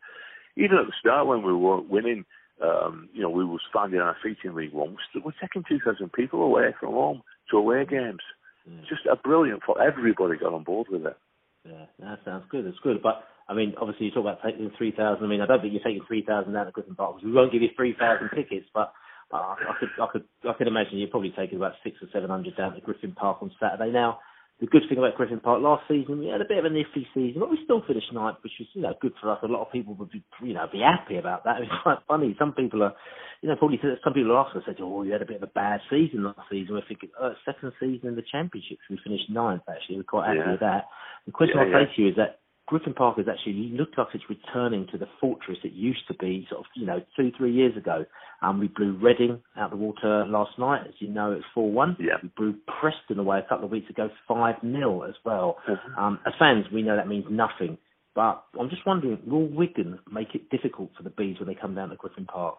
Even 0.57 0.78
at 0.78 0.88
the 0.88 0.99
start, 0.99 1.28
when 1.28 1.44
we 1.44 1.53
were 1.53 1.82
winning, 1.82 2.26
um, 2.61 3.10
you 3.14 3.22
know, 3.22 3.30
we 3.30 3.45
were 3.45 3.60
finding 3.72 3.99
our 3.99 4.18
feet 4.24 4.38
in 4.44 4.56
League 4.56 4.74
One. 4.74 4.98
We're 5.16 5.32
taking 5.41 5.64
2,000 5.68 6.11
people 6.11 6.41
away 6.41 6.74
from 6.80 6.94
home 6.94 7.22
to 7.52 7.57
away 7.57 7.86
games. 7.86 8.20
Mm. 8.70 8.82
Just 8.90 9.06
a 9.10 9.16
brilliant 9.16 9.61
for 9.66 9.82
everybody 9.82 10.38
got 10.38 10.53
on 10.53 10.64
board 10.64 10.88
with 10.90 11.06
it. 11.06 11.18
Yeah, 11.66 11.86
that 11.99 12.20
sounds 12.26 12.45
good. 12.49 12.66
It's 12.66 12.80
good, 12.84 13.02
but 13.02 13.24
I 13.48 13.53
mean, 13.53 13.74
obviously 13.80 14.07
you 14.07 14.11
talk 14.11 14.22
about 14.22 14.40
taking 14.44 14.72
three 14.78 14.91
thousand. 14.91 15.26
I 15.26 15.28
mean, 15.28 15.41
I 15.41 15.45
don't 15.45 15.61
think 15.61 15.74
you're 15.74 15.84
taking 15.84 16.06
three 16.07 16.24
thousand 16.26 16.56
out 16.56 16.68
of 16.68 16.74
Griffin 16.74 16.95
Park. 16.95 17.22
We 17.22 17.32
won't 17.32 17.52
give 17.52 17.61
you 17.61 17.70
three 17.76 17.95
thousand 17.98 18.30
tickets, 18.36 18.68
but 18.74 18.94
uh, 19.32 19.38
I 19.38 19.74
could, 19.80 19.90
I 20.02 20.08
could, 20.12 20.24
I 20.50 20.54
could 20.54 20.68
imagine 20.68 20.98
you're 20.98 21.10
probably 21.10 21.34
taking 21.38 21.58
about 21.58 21.74
six 21.84 21.98
or 22.02 22.08
seven 22.14 22.30
hundred 22.30 22.58
down 22.58 22.74
to 22.76 22.82
Griffin 22.82 23.12
Park 23.14 23.38
on 23.42 23.52
Saturday. 23.60 23.92
Now, 23.92 24.20
the 24.60 24.68
good 24.68 24.84
thing 24.90 24.98
about 24.98 25.16
Griffin 25.16 25.40
Park 25.40 25.62
last 25.62 25.84
season, 25.88 26.20
we 26.20 26.28
had 26.28 26.42
a 26.42 26.46
bit 26.48 26.58
of 26.58 26.66
an 26.66 26.74
iffy 26.74 27.06
season, 27.14 27.40
but 27.40 27.50
we 27.50 27.58
still 27.64 27.82
finished 27.88 28.12
ninth, 28.12 28.38
which 28.44 28.54
was 28.60 28.68
you 28.74 28.82
know 28.82 28.94
good 29.02 29.14
for 29.22 29.32
us. 29.32 29.40
A 29.44 29.48
lot 29.48 29.62
of 29.66 29.72
people 29.72 29.94
would 29.96 30.12
be 30.12 30.24
you 30.44 30.54
know 30.54 30.68
be 30.72 30.80
happy 30.80 31.18
about 31.18 31.44
that. 31.46 31.58
It's 31.62 31.72
quite 31.84 32.00
funny. 32.08 32.36
Some 32.38 32.54
people 32.54 32.84
are, 32.84 32.94
you 33.42 33.50
know, 33.50 33.56
probably 33.56 33.80
some 34.04 34.14
people 34.14 34.32
are 34.34 34.38
also 34.46 34.62
said, 34.66 34.76
oh, 34.82 35.04
you 35.04 35.12
had 35.14 35.22
a 35.22 35.26
bit 35.26 35.38
of 35.38 35.44
a 35.44 35.48
bad 35.54 35.80
season 35.90 36.24
last 36.24 36.42
season. 36.52 36.74
We're 36.76 36.82
thinking, 36.88 37.10
oh, 37.22 37.34
second 37.46 37.72
season 37.80 38.10
in 38.10 38.16
the 38.16 38.24
championships, 38.30 38.82
we 38.90 39.00
finished 39.04 39.30
ninth. 39.30 39.62
Actually, 39.70 39.98
we're 39.98 40.04
quite 40.04 40.28
happy 40.28 40.40
Yeah. 40.40 40.52
with 40.52 40.60
that. 40.62 40.86
The 41.26 41.32
question 41.32 41.56
Yeah, 41.58 41.64
I'll 41.64 41.70
yeah. 41.70 41.86
say 41.88 41.96
to 41.96 42.02
you 42.02 42.08
is 42.10 42.16
that 42.18 42.40
Griffin 42.70 42.94
Park 42.94 43.18
has 43.18 43.26
actually 43.28 43.72
looked 43.74 43.98
like 43.98 44.10
it's 44.14 44.24
returning 44.30 44.86
to 44.91 44.98
the 45.00 45.08
fortress 45.20 45.58
it 45.64 45.74
used 45.74 46.08
to 46.08 46.14
be, 46.14 46.46
sort 46.52 46.60
of, 46.60 46.66
you 46.76 46.86
know, 46.86 47.02
two, 47.18 47.32
three 47.36 47.52
years 47.52 47.76
ago. 47.76 48.06
Um, 48.44 48.60
we 48.60 48.68
blew 48.68 48.96
Reading 49.02 49.41
out 49.58 49.72
the 49.72 49.76
water 49.76 50.24
last 50.28 50.52
night, 50.60 50.82
as 50.88 50.94
you 51.00 51.08
know, 51.08 51.32
it's 51.32 51.44
4 51.56 51.72
1. 51.72 51.98
Yeah. 52.00 52.18
We 52.22 52.30
blew 52.38 52.56
Preston 52.80 53.18
away 53.18 53.40
a 53.40 53.50
couple 53.50 53.66
of 53.66 53.72
weeks 53.72 53.90
ago, 53.90 54.10
5 54.28 54.56
0 54.62 55.02
as 55.02 55.16
well. 55.26 55.58
Mm-hmm. 55.68 56.00
Um, 56.00 56.20
as 56.28 56.34
fans, 56.38 56.66
we 56.72 56.84
know 56.84 56.96
that 56.96 57.08
means 57.08 57.26
nothing. 57.28 57.80
But 58.14 58.44
I'm 58.60 58.70
just 58.70 58.86
wondering, 58.86 59.18
will 59.26 59.48
Wigan 59.48 59.98
make 60.12 60.36
it 60.36 60.52
difficult 60.52 60.91
for 60.96 61.02
the 61.02 61.10
Bees 61.10 61.40
when 61.40 61.48
they 61.48 61.56
come 61.56 61.74
down 61.74 61.90
to 61.90 61.96
Griffin 61.96 62.26
Park? 62.26 62.58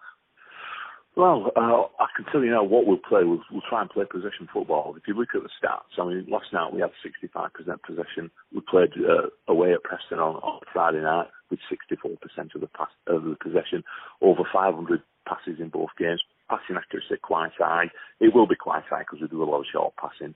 Well, 1.17 1.51
uh, 1.57 1.91
I 2.01 2.07
can 2.15 2.25
tell 2.31 2.43
you 2.43 2.51
now 2.51 2.63
what 2.63 2.87
we'll 2.87 2.97
play. 2.97 3.25
We'll, 3.25 3.43
we'll 3.51 3.67
try 3.69 3.83
and 3.83 3.91
play 3.91 4.05
possession 4.11 4.49
football. 4.53 4.95
If 4.97 5.09
you 5.09 5.15
look 5.15 5.31
at 5.35 5.43
the 5.43 5.51
stats, 5.61 5.99
I 5.99 6.07
mean, 6.07 6.27
last 6.31 6.53
night 6.53 6.73
we 6.73 6.81
had 6.81 6.91
65% 7.03 7.51
possession. 7.83 8.31
We 8.55 8.61
played 8.61 8.91
uh, 8.97 9.29
away 9.53 9.73
at 9.73 9.83
Preston 9.83 10.19
on, 10.19 10.37
on 10.37 10.61
Friday 10.73 11.03
night 11.03 11.27
with 11.51 11.59
64% 11.71 12.55
of 12.55 12.61
the 12.61 12.69
pass, 12.69 12.89
of 13.09 13.25
the 13.25 13.37
possession, 13.43 13.83
over 14.23 14.43
500 14.53 15.03
passes 15.27 15.61
in 15.61 15.69
both 15.69 15.91
games. 15.99 16.23
Passing 16.49 16.77
accuracy 16.77 17.17
quite 17.23 17.53
high. 17.59 17.91
It 18.21 18.35
will 18.35 18.47
be 18.47 18.57
quite 18.57 18.85
high 18.89 19.01
because 19.01 19.21
we 19.21 19.29
do 19.29 19.43
a 19.43 19.51
lot 19.51 19.61
of 19.61 19.67
short 19.73 19.95
passing. 19.97 20.35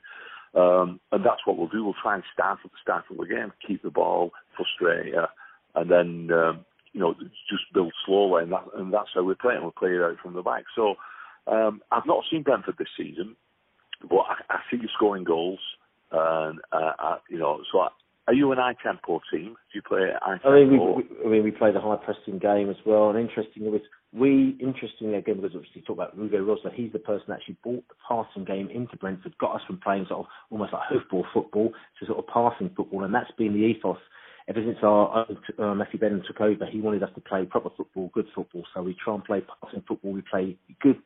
Um, 0.54 1.00
and 1.12 1.24
that's 1.24 1.46
what 1.46 1.56
we'll 1.56 1.68
do. 1.68 1.84
We'll 1.84 1.94
try 2.00 2.14
and 2.14 2.24
start 2.32 2.60
at 2.64 2.70
the 2.70 2.78
start 2.82 3.04
of 3.10 3.16
the 3.16 3.26
game, 3.26 3.52
keep 3.66 3.82
the 3.82 3.90
ball, 3.90 4.32
frustrate 4.56 5.06
you, 5.06 5.24
and 5.74 5.90
then 5.90 6.36
um, 6.36 6.64
you 6.94 7.00
know 7.00 7.14
just 7.50 7.64
build 7.74 7.92
slowly, 8.06 8.44
and, 8.44 8.52
that, 8.52 8.64
and 8.76 8.94
that's 8.94 9.10
how 9.14 9.22
we 9.22 9.34
play. 9.34 9.54
And 9.54 9.64
we 9.64 9.70
play 9.76 9.90
it 9.90 10.02
out 10.02 10.16
from 10.22 10.34
the 10.34 10.42
back. 10.42 10.64
So 10.74 10.94
um, 11.46 11.82
I've 11.92 12.06
not 12.06 12.24
seen 12.30 12.42
Brentford 12.42 12.76
this 12.78 12.88
season, 12.96 13.36
but 14.08 14.20
I, 14.20 14.36
I 14.48 14.58
see 14.70 14.78
you 14.80 14.88
scoring 14.94 15.24
goals, 15.24 15.60
and 16.10 16.60
uh, 16.72 16.92
I, 16.98 17.18
you 17.28 17.38
know. 17.38 17.60
So 17.70 17.80
I, 17.80 17.88
are 18.26 18.34
you 18.34 18.50
an 18.52 18.58
high 18.58 18.74
tempo 18.82 19.20
team? 19.30 19.54
Do 19.54 19.74
you 19.74 19.82
play 19.82 20.08
high 20.22 20.38
tempo? 20.38 20.50
I 20.50 20.64
mean, 20.64 20.70
we, 20.70 20.78
we, 20.78 21.26
I 21.26 21.28
mean, 21.28 21.44
we 21.44 21.50
play 21.50 21.72
the 21.72 21.80
high 21.80 21.96
pressing 21.96 22.38
game 22.38 22.70
as 22.70 22.76
well. 22.86 23.10
And 23.10 23.18
interestingly, 23.18 23.68
was 23.68 23.82
we 24.14 24.56
interestingly 24.60 25.16
again 25.16 25.36
because 25.36 25.56
obviously 25.56 25.82
talk 25.82 25.96
about 25.96 26.16
Rugo 26.16 26.38
Rosler, 26.38 26.72
he's 26.72 26.92
the 26.92 27.00
person 27.00 27.26
that 27.28 27.40
actually 27.40 27.56
brought 27.62 27.84
the 27.88 27.94
passing 28.08 28.44
game 28.44 28.70
into 28.70 28.96
Brentford, 28.96 29.36
got 29.38 29.56
us 29.56 29.62
from 29.66 29.80
playing 29.82 30.06
sort 30.08 30.20
of 30.20 30.26
almost 30.50 30.72
like 30.72 30.82
hoofball 30.88 31.24
football 31.34 31.72
to 31.98 32.06
sort 32.06 32.18
of 32.18 32.26
passing 32.28 32.70
football, 32.76 33.04
and 33.04 33.14
that's 33.14 33.32
been 33.36 33.52
the 33.52 33.66
ethos. 33.66 33.98
Ever 34.48 34.60
since 34.64 34.78
our 34.82 35.26
uh, 35.58 35.74
Matthew 35.74 35.98
Benham 35.98 36.22
took 36.26 36.40
over, 36.40 36.66
he 36.66 36.80
wanted 36.80 37.02
us 37.02 37.10
to 37.14 37.20
play 37.20 37.46
proper 37.46 37.70
football, 37.76 38.10
good 38.12 38.26
football. 38.34 38.64
So 38.74 38.82
we 38.82 38.94
try 39.02 39.14
and 39.14 39.24
play 39.24 39.42
passing 39.62 39.82
football. 39.88 40.12
We 40.12 40.22
play 40.30 40.56
good 40.82 40.96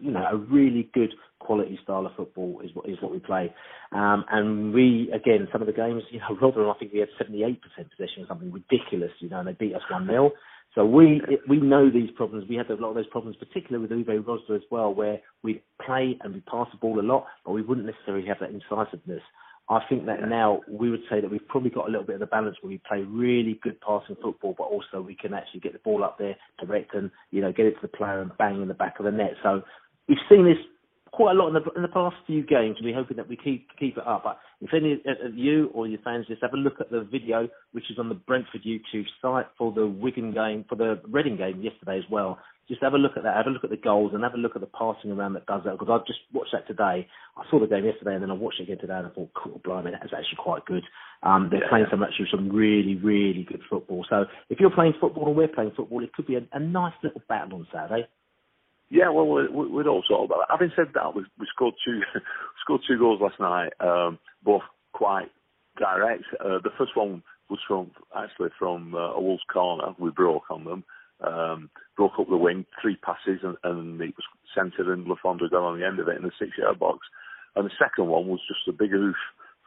you 0.00 0.10
know, 0.10 0.24
a 0.30 0.36
really 0.36 0.88
good 0.94 1.12
quality 1.38 1.78
style 1.82 2.06
of 2.06 2.12
football 2.16 2.60
is 2.64 2.70
what 2.74 2.88
is 2.88 2.96
what 3.00 3.12
we 3.12 3.18
play. 3.18 3.52
Um, 3.92 4.24
and 4.30 4.72
we 4.72 5.10
again 5.14 5.48
some 5.52 5.60
of 5.60 5.66
the 5.66 5.72
games, 5.72 6.02
you 6.10 6.20
know, 6.20 6.36
Rotherham 6.40 6.70
I 6.70 6.78
think 6.78 6.92
we 6.92 7.00
had 7.00 7.08
seventy 7.18 7.44
eight 7.44 7.60
percent 7.62 7.90
possession 7.90 8.24
or 8.24 8.26
something 8.26 8.52
ridiculous, 8.52 9.12
you 9.20 9.28
know, 9.28 9.40
and 9.40 9.48
they 9.48 9.52
beat 9.52 9.74
us 9.74 9.82
one 9.90 10.06
0 10.06 10.32
So 10.74 10.84
we 10.84 11.22
we 11.48 11.58
know 11.58 11.90
these 11.90 12.10
problems. 12.16 12.48
We 12.48 12.56
had 12.56 12.70
a 12.70 12.74
lot 12.74 12.90
of 12.90 12.94
those 12.96 13.08
problems, 13.08 13.36
particularly 13.36 13.86
with 13.86 14.06
Uwe 14.06 14.24
Rosler 14.24 14.56
as 14.56 14.62
well, 14.70 14.94
where 14.94 15.20
we 15.42 15.62
play 15.84 16.18
and 16.22 16.34
we 16.34 16.40
pass 16.40 16.68
the 16.72 16.78
ball 16.78 17.00
a 17.00 17.02
lot, 17.02 17.26
but 17.44 17.52
we 17.52 17.62
wouldn't 17.62 17.86
necessarily 17.86 18.26
have 18.26 18.38
that 18.40 18.50
incisiveness. 18.50 19.22
I 19.70 19.80
think 19.88 20.06
that 20.06 20.26
now 20.26 20.60
we 20.68 20.90
would 20.90 21.02
say 21.10 21.20
that 21.20 21.30
we've 21.30 21.46
probably 21.46 21.70
got 21.70 21.88
a 21.88 21.90
little 21.90 22.06
bit 22.06 22.14
of 22.14 22.20
the 22.20 22.26
balance 22.26 22.56
where 22.62 22.70
we 22.70 22.80
play 22.88 23.02
really 23.02 23.60
good 23.62 23.78
passing 23.80 24.16
football, 24.22 24.54
but 24.56 24.64
also 24.64 25.02
we 25.02 25.14
can 25.14 25.34
actually 25.34 25.60
get 25.60 25.74
the 25.74 25.78
ball 25.80 26.02
up 26.02 26.18
there, 26.18 26.36
direct 26.58 26.94
and 26.94 27.10
you 27.30 27.42
know 27.42 27.52
get 27.52 27.66
it 27.66 27.72
to 27.72 27.82
the 27.82 27.88
player 27.88 28.22
and 28.22 28.36
bang 28.38 28.62
in 28.62 28.68
the 28.68 28.74
back 28.74 28.98
of 28.98 29.04
the 29.04 29.10
net. 29.10 29.32
So 29.42 29.62
we've 30.08 30.18
seen 30.28 30.44
this 30.44 30.56
quite 31.12 31.32
a 31.32 31.38
lot 31.38 31.48
in 31.48 31.54
the 31.54 31.70
in 31.76 31.82
the 31.82 31.88
past 31.88 32.16
few 32.26 32.42
games. 32.42 32.76
We're 32.80 32.94
hoping 32.94 33.18
that 33.18 33.28
we 33.28 33.36
keep 33.36 33.68
keep 33.78 33.98
it 33.98 34.06
up. 34.06 34.24
But 34.24 34.38
if 34.62 34.72
any 34.72 34.94
of 34.94 35.36
you 35.36 35.70
or 35.74 35.86
your 35.86 36.00
fans 36.00 36.26
just 36.28 36.42
have 36.42 36.54
a 36.54 36.56
look 36.56 36.80
at 36.80 36.90
the 36.90 37.02
video, 37.02 37.48
which 37.72 37.90
is 37.90 37.98
on 37.98 38.08
the 38.08 38.14
Brentford 38.14 38.62
YouTube 38.64 39.06
site 39.20 39.46
for 39.58 39.72
the 39.72 39.86
Wigan 39.86 40.32
game, 40.32 40.64
for 40.68 40.76
the 40.76 41.00
Reading 41.08 41.36
game 41.36 41.60
yesterday 41.60 41.98
as 41.98 42.04
well. 42.10 42.38
Just 42.68 42.82
have 42.82 42.92
a 42.92 42.98
look 42.98 43.16
at 43.16 43.22
that. 43.22 43.34
Have 43.36 43.46
a 43.46 43.50
look 43.50 43.64
at 43.64 43.70
the 43.70 43.76
goals 43.76 44.12
and 44.12 44.22
have 44.22 44.34
a 44.34 44.38
look 44.38 44.54
at 44.54 44.60
the 44.60 44.68
passing 44.68 45.10
around 45.10 45.32
that 45.32 45.46
does 45.46 45.62
that. 45.64 45.78
Because 45.78 45.88
I've 45.90 46.06
just 46.06 46.20
watched 46.32 46.52
that 46.52 46.66
today. 46.66 47.08
I 47.36 47.42
saw 47.50 47.58
the 47.58 47.66
game 47.66 47.86
yesterday 47.86 48.14
and 48.14 48.22
then 48.22 48.30
I 48.30 48.34
watched 48.34 48.60
it 48.60 48.64
again 48.64 48.78
today 48.78 48.94
and 48.94 49.06
I 49.06 49.10
thought, 49.10 49.30
cool, 49.34 49.60
blimey, 49.64 49.90
that's 49.90 50.12
actually 50.12 50.36
quite 50.38 50.64
good. 50.66 50.84
Um, 51.22 51.48
they're 51.50 51.62
Yeah. 51.62 51.68
playing 51.70 51.86
some 51.90 52.02
actually 52.02 52.28
some 52.30 52.50
really, 52.50 52.96
really 52.96 53.44
good 53.44 53.62
football. 53.70 54.04
So 54.08 54.26
if 54.50 54.60
you're 54.60 54.70
playing 54.70 54.94
football 55.00 55.28
and 55.28 55.36
we're 55.36 55.48
playing 55.48 55.72
football, 55.72 56.04
it 56.04 56.12
could 56.12 56.26
be 56.26 56.36
a, 56.36 56.42
a 56.52 56.60
nice 56.60 56.94
little 57.02 57.22
battle 57.28 57.58
on 57.58 57.66
Saturday. 57.72 58.06
Yeah, 58.90 59.10
well, 59.10 59.26
we're, 59.26 59.50
we'd 59.50 59.86
all 59.86 60.02
sort 60.06 60.30
of. 60.30 60.36
Having 60.48 60.72
said 60.76 60.88
that, 60.94 61.14
we, 61.14 61.22
we 61.38 61.46
scored 61.54 61.74
two 61.84 62.00
scored 62.62 62.82
two 62.86 62.98
goals 62.98 63.20
last 63.20 63.38
night, 63.40 63.72
um, 63.80 64.18
both 64.42 64.62
quite 64.92 65.30
direct. 65.78 66.24
Uh, 66.40 66.58
the 66.62 66.70
first 66.78 66.96
one 66.96 67.22
was 67.50 67.60
from 67.66 67.90
actually 68.16 68.50
from 68.58 68.94
uh, 68.94 69.12
a 69.12 69.20
Wolves 69.20 69.42
corner. 69.52 69.94
We 69.98 70.10
broke 70.10 70.50
on 70.50 70.64
them, 70.64 70.84
um, 71.20 71.70
broke 71.96 72.12
up 72.18 72.28
the 72.28 72.36
wing, 72.36 72.64
three 72.80 72.96
passes, 72.96 73.40
and, 73.42 73.56
and 73.64 74.00
it 74.00 74.14
was 74.16 74.24
centred, 74.54 74.92
and 74.92 75.06
Le 75.06 75.16
Fondre 75.16 75.50
got 75.50 75.64
on 75.64 75.78
the 75.78 75.86
end 75.86 75.98
of 75.98 76.08
it 76.08 76.16
in 76.16 76.22
the 76.22 76.32
six-yard 76.38 76.78
box. 76.78 77.06
And 77.56 77.66
the 77.66 77.74
second 77.78 78.06
one 78.06 78.28
was 78.28 78.40
just 78.46 78.68
a 78.68 78.72
big 78.72 78.90
hoof 78.90 79.16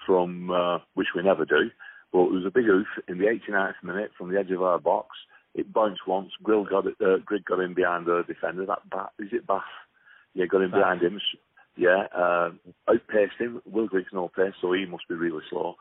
from 0.06 0.50
uh, 0.52 0.80
which 0.94 1.10
we 1.16 1.24
never 1.24 1.46
do, 1.46 1.70
but 2.12 2.24
it 2.24 2.32
was 2.32 2.46
a 2.46 2.52
big 2.52 2.66
hoof 2.66 2.88
in 3.08 3.18
the 3.18 3.26
89th 3.26 3.84
minute 3.84 4.12
from 4.18 4.32
the 4.32 4.40
edge 4.40 4.52
of 4.52 4.62
our 4.62 4.80
box. 4.80 5.10
It 5.54 5.74
bounced 5.74 6.08
once. 6.08 6.32
Grill 6.42 6.64
got 6.64 6.88
it, 6.88 6.96
uh, 7.02 7.18
Grigg 7.26 7.46
got 7.46 7.60
in 7.60 7.74
behind 7.74 8.06
the 8.06 8.24
defender. 8.26 8.66
That 8.66 8.90
bat, 8.90 9.12
is 9.20 9.30
it 9.34 9.46
Batth? 9.46 9.64
Yeah, 10.34 10.46
got 10.46 10.62
in 10.62 10.72
Batth. 10.72 10.80
behind 10.80 11.02
him. 11.02 11.20
Yeah, 11.76 12.08
uh, 12.16 12.52
outpaced 12.90 13.40
him. 13.40 13.62
Will 13.66 13.88
Grigg's 13.88 14.14
no 14.14 14.30
pace, 14.30 14.54
so 14.62 14.72
he 14.72 14.86
must 14.86 15.08
be 15.10 15.16
really 15.16 15.44
slow. 15.50 15.76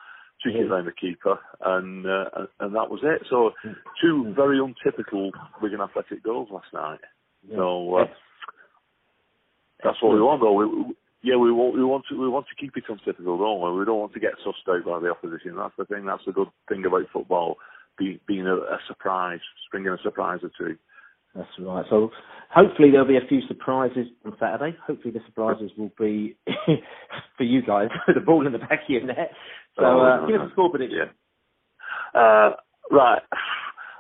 It 0.44 0.54
Yeah. 0.54 0.62
around 0.62 0.86
the 0.86 0.92
keeper, 0.92 1.38
and 1.64 2.06
uh, 2.06 2.46
and- 2.60 2.74
that 2.74 2.90
was 2.90 3.00
it. 3.02 3.26
So 3.28 3.52
two 4.00 4.32
very 4.34 4.58
untypical 4.58 5.30
Wigan 5.60 5.80
Athletic 5.80 6.22
goals 6.22 6.48
last 6.50 6.72
night. 6.72 7.00
So 7.54 7.94
uh, 7.96 8.06
that's 9.82 10.00
what 10.02 10.12
we 10.14 10.20
want, 10.20 10.40
though. 10.42 10.52
We, 10.52 10.66
we- 10.66 10.94
yeah, 11.22 11.36
we 11.36 11.52
want 11.52 11.74
we 11.76 11.84
want 11.84 12.04
to 12.08 12.18
we 12.18 12.28
want 12.28 12.46
to 12.48 12.54
keep 12.54 12.74
it 12.78 12.84
untypical, 12.88 13.36
don't 13.36 13.60
we? 13.60 13.78
We 13.80 13.84
don't 13.84 13.98
want 14.00 14.14
to 14.14 14.20
get 14.20 14.32
sussed 14.46 14.68
out 14.72 14.86
by 14.86 15.00
the 15.00 15.10
opposition. 15.10 15.56
That's 15.56 15.74
the 15.76 15.84
thing. 15.84 16.06
That's 16.06 16.24
the 16.24 16.32
good 16.32 16.48
thing 16.68 16.82
about 16.86 17.02
football, 17.12 17.56
be, 17.98 18.18
being 18.26 18.46
a, 18.46 18.54
a 18.56 18.78
surprise, 18.88 19.40
springing 19.66 19.90
a 19.92 19.98
surprise 20.02 20.40
or 20.42 20.50
two. 20.56 20.76
That's 21.34 21.48
right. 21.60 21.84
So 21.90 22.10
hopefully 22.50 22.90
there'll 22.90 23.06
be 23.06 23.18
a 23.18 23.28
few 23.28 23.42
surprises 23.48 24.06
on 24.24 24.34
Saturday. 24.40 24.76
Hopefully 24.86 25.12
the 25.12 25.20
surprises 25.26 25.70
will 25.76 25.92
be 25.98 26.36
for 27.36 27.44
you 27.44 27.60
guys, 27.62 27.88
the 28.14 28.20
ball 28.20 28.46
in 28.46 28.52
the 28.52 28.58
back 28.58 28.80
of 28.84 28.88
your 28.88 29.04
net. 29.06 29.30
So 29.76 29.84
Oh, 29.84 30.00
uh, 30.00 30.20
no, 30.20 30.26
give 30.26 30.36
no. 30.36 30.44
us 30.44 30.50
a 30.50 30.52
score 30.52 30.70
prediction. 30.70 31.10
Uh, 32.14 32.50
right. 32.90 33.22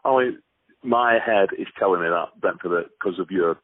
I 0.04 0.18
mean, 0.18 0.38
my 0.82 1.18
head 1.24 1.48
is 1.58 1.68
telling 1.78 2.00
me 2.00 2.08
that 2.08 2.40
Brentford, 2.40 2.86
because 2.98 3.18
of 3.18 3.30
your, 3.30 3.58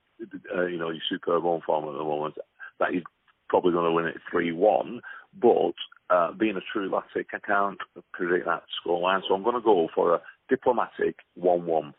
uh, 0.54 0.66
you 0.66 0.78
know, 0.78 0.90
your 0.90 1.02
superb 1.08 1.42
home 1.42 1.62
form 1.64 1.84
at 1.84 1.98
the 1.98 2.04
moment, 2.04 2.34
that 2.78 2.92
you're 2.92 3.02
probably 3.48 3.72
going 3.72 3.86
to 3.86 3.92
win 3.92 4.06
it 4.06 4.16
three-one. 4.30 5.00
But 5.40 5.74
uh, 6.10 6.32
being 6.32 6.56
a 6.56 6.60
true 6.72 6.90
Latic, 6.90 7.26
I 7.34 7.38
can't 7.44 7.78
predict 8.12 8.46
that 8.46 8.62
scoreline, 8.84 9.22
so 9.26 9.34
I'm 9.34 9.42
going 9.42 9.56
to 9.56 9.60
go 9.60 9.88
for 9.94 10.14
a 10.14 10.22
diplomatic 10.48 11.16
one-one. 11.34 11.94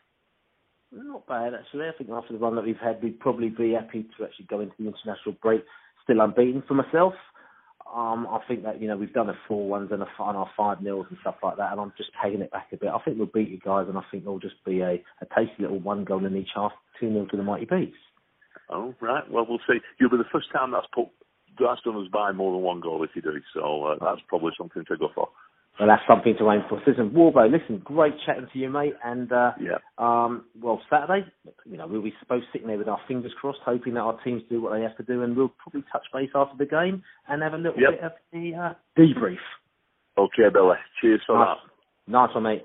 Not 0.90 1.26
bad, 1.26 1.52
actually. 1.54 1.86
I 1.86 1.92
think 1.98 2.10
after 2.10 2.32
the 2.32 2.38
run 2.38 2.56
that 2.56 2.64
we've 2.64 2.76
had, 2.78 3.02
we'd 3.02 3.20
probably 3.20 3.50
be 3.50 3.72
happy 3.72 4.06
to 4.16 4.24
actually 4.24 4.46
go 4.46 4.60
into 4.60 4.74
the 4.78 4.86
international 4.86 5.36
break 5.42 5.62
still 6.02 6.20
unbeaten 6.20 6.62
for 6.66 6.74
myself. 6.74 7.12
Um, 7.94 8.26
I 8.30 8.40
think 8.46 8.64
that 8.64 8.82
you 8.82 8.88
know 8.88 8.96
we've 8.96 9.12
done 9.12 9.30
a 9.30 9.38
four 9.46 9.66
ones 9.66 9.90
and 9.92 10.02
a 10.02 10.06
on 10.18 10.36
our 10.36 10.50
five 10.56 10.82
nils 10.82 11.06
and 11.08 11.18
stuff 11.22 11.36
like 11.42 11.56
that, 11.56 11.72
and 11.72 11.80
I'm 11.80 11.92
just 11.96 12.10
taking 12.22 12.42
it 12.42 12.50
back 12.50 12.68
a 12.72 12.76
bit. 12.76 12.90
I 12.90 12.98
think 12.98 13.16
we'll 13.16 13.26
beat 13.26 13.48
you 13.48 13.58
guys, 13.58 13.86
and 13.88 13.96
I 13.96 14.02
think 14.10 14.24
it'll 14.24 14.38
just 14.38 14.62
be 14.64 14.80
a, 14.80 15.02
a 15.22 15.26
tasty 15.34 15.62
little 15.62 15.80
one 15.80 16.04
goal 16.04 16.24
in 16.26 16.36
each 16.36 16.50
half, 16.54 16.72
two 17.00 17.08
nil 17.08 17.26
to 17.28 17.36
the 17.36 17.42
mighty 17.42 17.64
beasts. 17.64 17.96
Oh 18.68 18.94
right, 19.00 19.28
well 19.30 19.46
we'll 19.48 19.60
see. 19.66 19.78
You'll 19.98 20.10
be 20.10 20.18
the 20.18 20.24
first 20.30 20.52
time 20.52 20.72
that's 20.72 20.86
put 20.94 21.08
that's 21.58 21.82
done 21.82 21.96
us 21.96 22.08
by 22.12 22.32
more 22.32 22.52
than 22.52 22.62
one 22.62 22.80
goal 22.80 23.02
if 23.02 23.10
you 23.14 23.22
do, 23.22 23.40
so 23.54 23.84
uh, 23.84 23.96
that's 24.00 24.20
probably 24.28 24.52
something 24.56 24.84
to 24.84 24.96
go 24.96 25.08
for. 25.14 25.28
Well, 25.78 25.86
that's 25.86 26.02
something 26.08 26.34
to 26.38 26.50
aim 26.50 26.62
for. 26.68 26.82
Listen, 26.84 27.10
Worbo, 27.10 27.48
listen, 27.48 27.78
great 27.84 28.14
chatting 28.26 28.48
to 28.52 28.58
you, 28.58 28.68
mate. 28.68 28.94
And 29.04 29.30
uh, 29.30 29.52
yeah, 29.60 29.78
um, 29.96 30.44
well, 30.60 30.80
Saturday, 30.90 31.24
you 31.70 31.76
know, 31.76 31.86
we'll 31.86 32.02
be 32.02 32.12
supposed 32.18 32.46
sitting 32.52 32.66
there 32.66 32.78
with 32.78 32.88
our 32.88 32.98
fingers 33.06 33.30
crossed, 33.40 33.60
hoping 33.64 33.94
that 33.94 34.00
our 34.00 34.18
teams 34.24 34.42
do 34.50 34.60
what 34.60 34.72
they 34.72 34.82
have 34.82 34.96
to 34.96 35.04
do, 35.04 35.22
and 35.22 35.36
we'll 35.36 35.52
probably 35.62 35.84
touch 35.92 36.02
base 36.12 36.30
after 36.34 36.56
the 36.58 36.66
game 36.68 37.04
and 37.28 37.42
have 37.42 37.54
a 37.54 37.58
little 37.58 37.80
Yep. 37.80 37.90
bit 37.92 38.00
of 38.00 38.12
the 38.32 38.54
uh, 38.56 38.74
debrief. 38.98 39.38
Okay, 40.18 40.48
Billy. 40.52 40.76
Cheers 41.00 41.20
for 41.26 41.38
Nice. 41.38 41.58
Nice 42.08 42.34
one, 42.34 42.42
mate. 42.42 42.64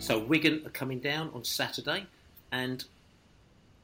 So 0.00 0.18
Wigan 0.18 0.62
are 0.66 0.70
coming 0.70 0.98
down 0.98 1.30
on 1.34 1.44
Saturday, 1.44 2.06
and 2.50 2.84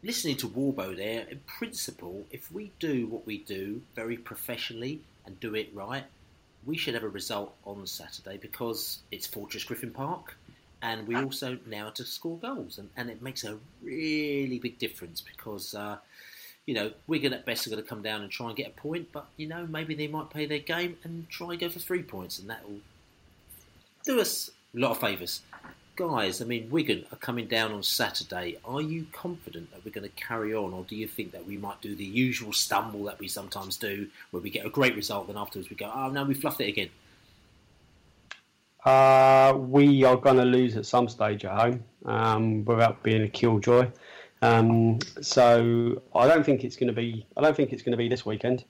listening 0.03 0.37
to 0.39 0.49
Worbo 0.49 0.97
there, 0.97 1.25
in 1.31 1.41
principle, 1.47 2.25
if 2.33 2.51
we 2.51 2.73
do 2.81 3.07
what 3.07 3.27
we 3.27 3.39
do 3.39 3.83
very 3.95 4.17
professionally 4.17 5.03
and 5.25 5.39
do 5.39 5.55
it 5.55 5.71
right, 5.73 6.05
we 6.67 6.77
should 6.77 6.95
have 6.95 7.03
a 7.03 7.09
result 7.09 7.55
on 7.65 7.87
Saturday 7.87 8.39
because 8.39 9.01
it's 9.11 9.27
Fortress 9.27 9.65
Griffin 9.65 9.91
Park, 9.91 10.37
and 10.81 11.07
we 11.07 11.17
also 11.17 11.59
now 11.67 11.87
have 11.87 11.95
to 11.95 12.05
score 12.05 12.39
goals, 12.39 12.79
and, 12.79 12.89
and 12.97 13.11
it 13.11 13.23
makes 13.23 13.45
a 13.45 13.59
really 13.83 14.59
big 14.59 14.79
difference 14.79 15.21
because. 15.21 15.75
Uh, 15.75 15.97
you 16.67 16.75
know, 16.75 16.93
Wigan 17.09 17.33
at 17.33 17.45
best 17.45 17.67
are 17.67 17.71
going 17.71 17.83
to 17.83 17.89
come 17.89 18.03
down 18.03 18.23
and 18.23 18.31
try 18.31 18.47
and 18.47 18.57
get 18.57 18.69
a 18.69 18.81
point, 18.81 19.09
but 19.13 19.27
you 19.37 19.49
know, 19.49 19.67
maybe 19.67 19.95
they 19.95 20.07
might 20.07 20.31
play 20.31 20.47
their 20.47 20.61
game 20.61 20.97
and 21.03 21.29
try 21.29 21.51
and 21.51 21.61
go 21.61 21.69
for 21.69 21.81
three 21.81 22.03
points, 22.03 22.39
and 22.39 22.49
that 22.51 22.65
will 22.69 22.79
do 24.05 24.21
us 24.21 24.51
a 24.75 24.79
lot 24.79 24.93
of 24.93 25.01
favours. 25.01 25.43
Guys, 25.95 26.41
I 26.41 26.47
mean, 26.47 26.71
Wigan 26.71 27.05
are 27.13 27.17
coming 27.17 27.47
down 27.47 27.71
on 27.71 27.83
Saturday. 27.83 28.57
Are 28.65 28.81
you 28.81 29.07
confident 29.13 29.71
that 29.73 29.85
we're 29.85 29.91
going 29.91 30.09
to 30.09 30.17
carry 30.17 30.55
on, 30.55 30.73
or 30.73 30.85
do 30.85 30.97
you 30.97 31.07
think 31.07 31.33
that 31.33 31.47
we 31.47 31.59
might 31.59 31.83
do 31.83 31.95
the 31.95 32.05
usual 32.05 32.55
stumble 32.55 33.05
that 33.05 33.19
we 33.19 33.29
sometimes 33.29 33.77
do, 33.77 34.09
where 34.31 34.43
we 34.43 34.49
get 34.49 34.65
a 34.65 34.71
great 34.71 34.97
result, 34.97 35.27
then 35.27 35.37
afterwards 35.37 35.69
we 35.69 35.77
go, 35.77 35.93
oh 35.95 36.09
no, 36.09 36.25
we 36.25 36.33
fluffed 36.33 36.63
it 36.63 36.69
again? 36.69 36.89
Uh, 38.87 39.55
we 39.59 40.03
are 40.05 40.17
going 40.17 40.39
to 40.39 40.47
lose 40.47 40.79
at 40.79 40.87
some 40.87 41.11
stage 41.11 41.45
at 41.45 41.61
home 41.61 41.85
um, 42.07 42.65
without 42.65 43.03
being 43.03 43.23
a 43.23 43.29
killjoy. 43.29 43.87
Um, 44.41 44.99
so 45.21 46.01
I 46.15 46.27
don't 46.27 46.45
think 46.45 46.65
it's 46.65 46.77
going 46.77 46.89
to 46.89 46.95
be. 46.95 47.27
I 47.37 47.43
don't 47.43 47.57
think 47.57 47.73
it's 47.73 47.83
going 47.83 47.93
to 47.93 47.99
be 47.99 48.09
this 48.09 48.25
weekend. 48.25 48.65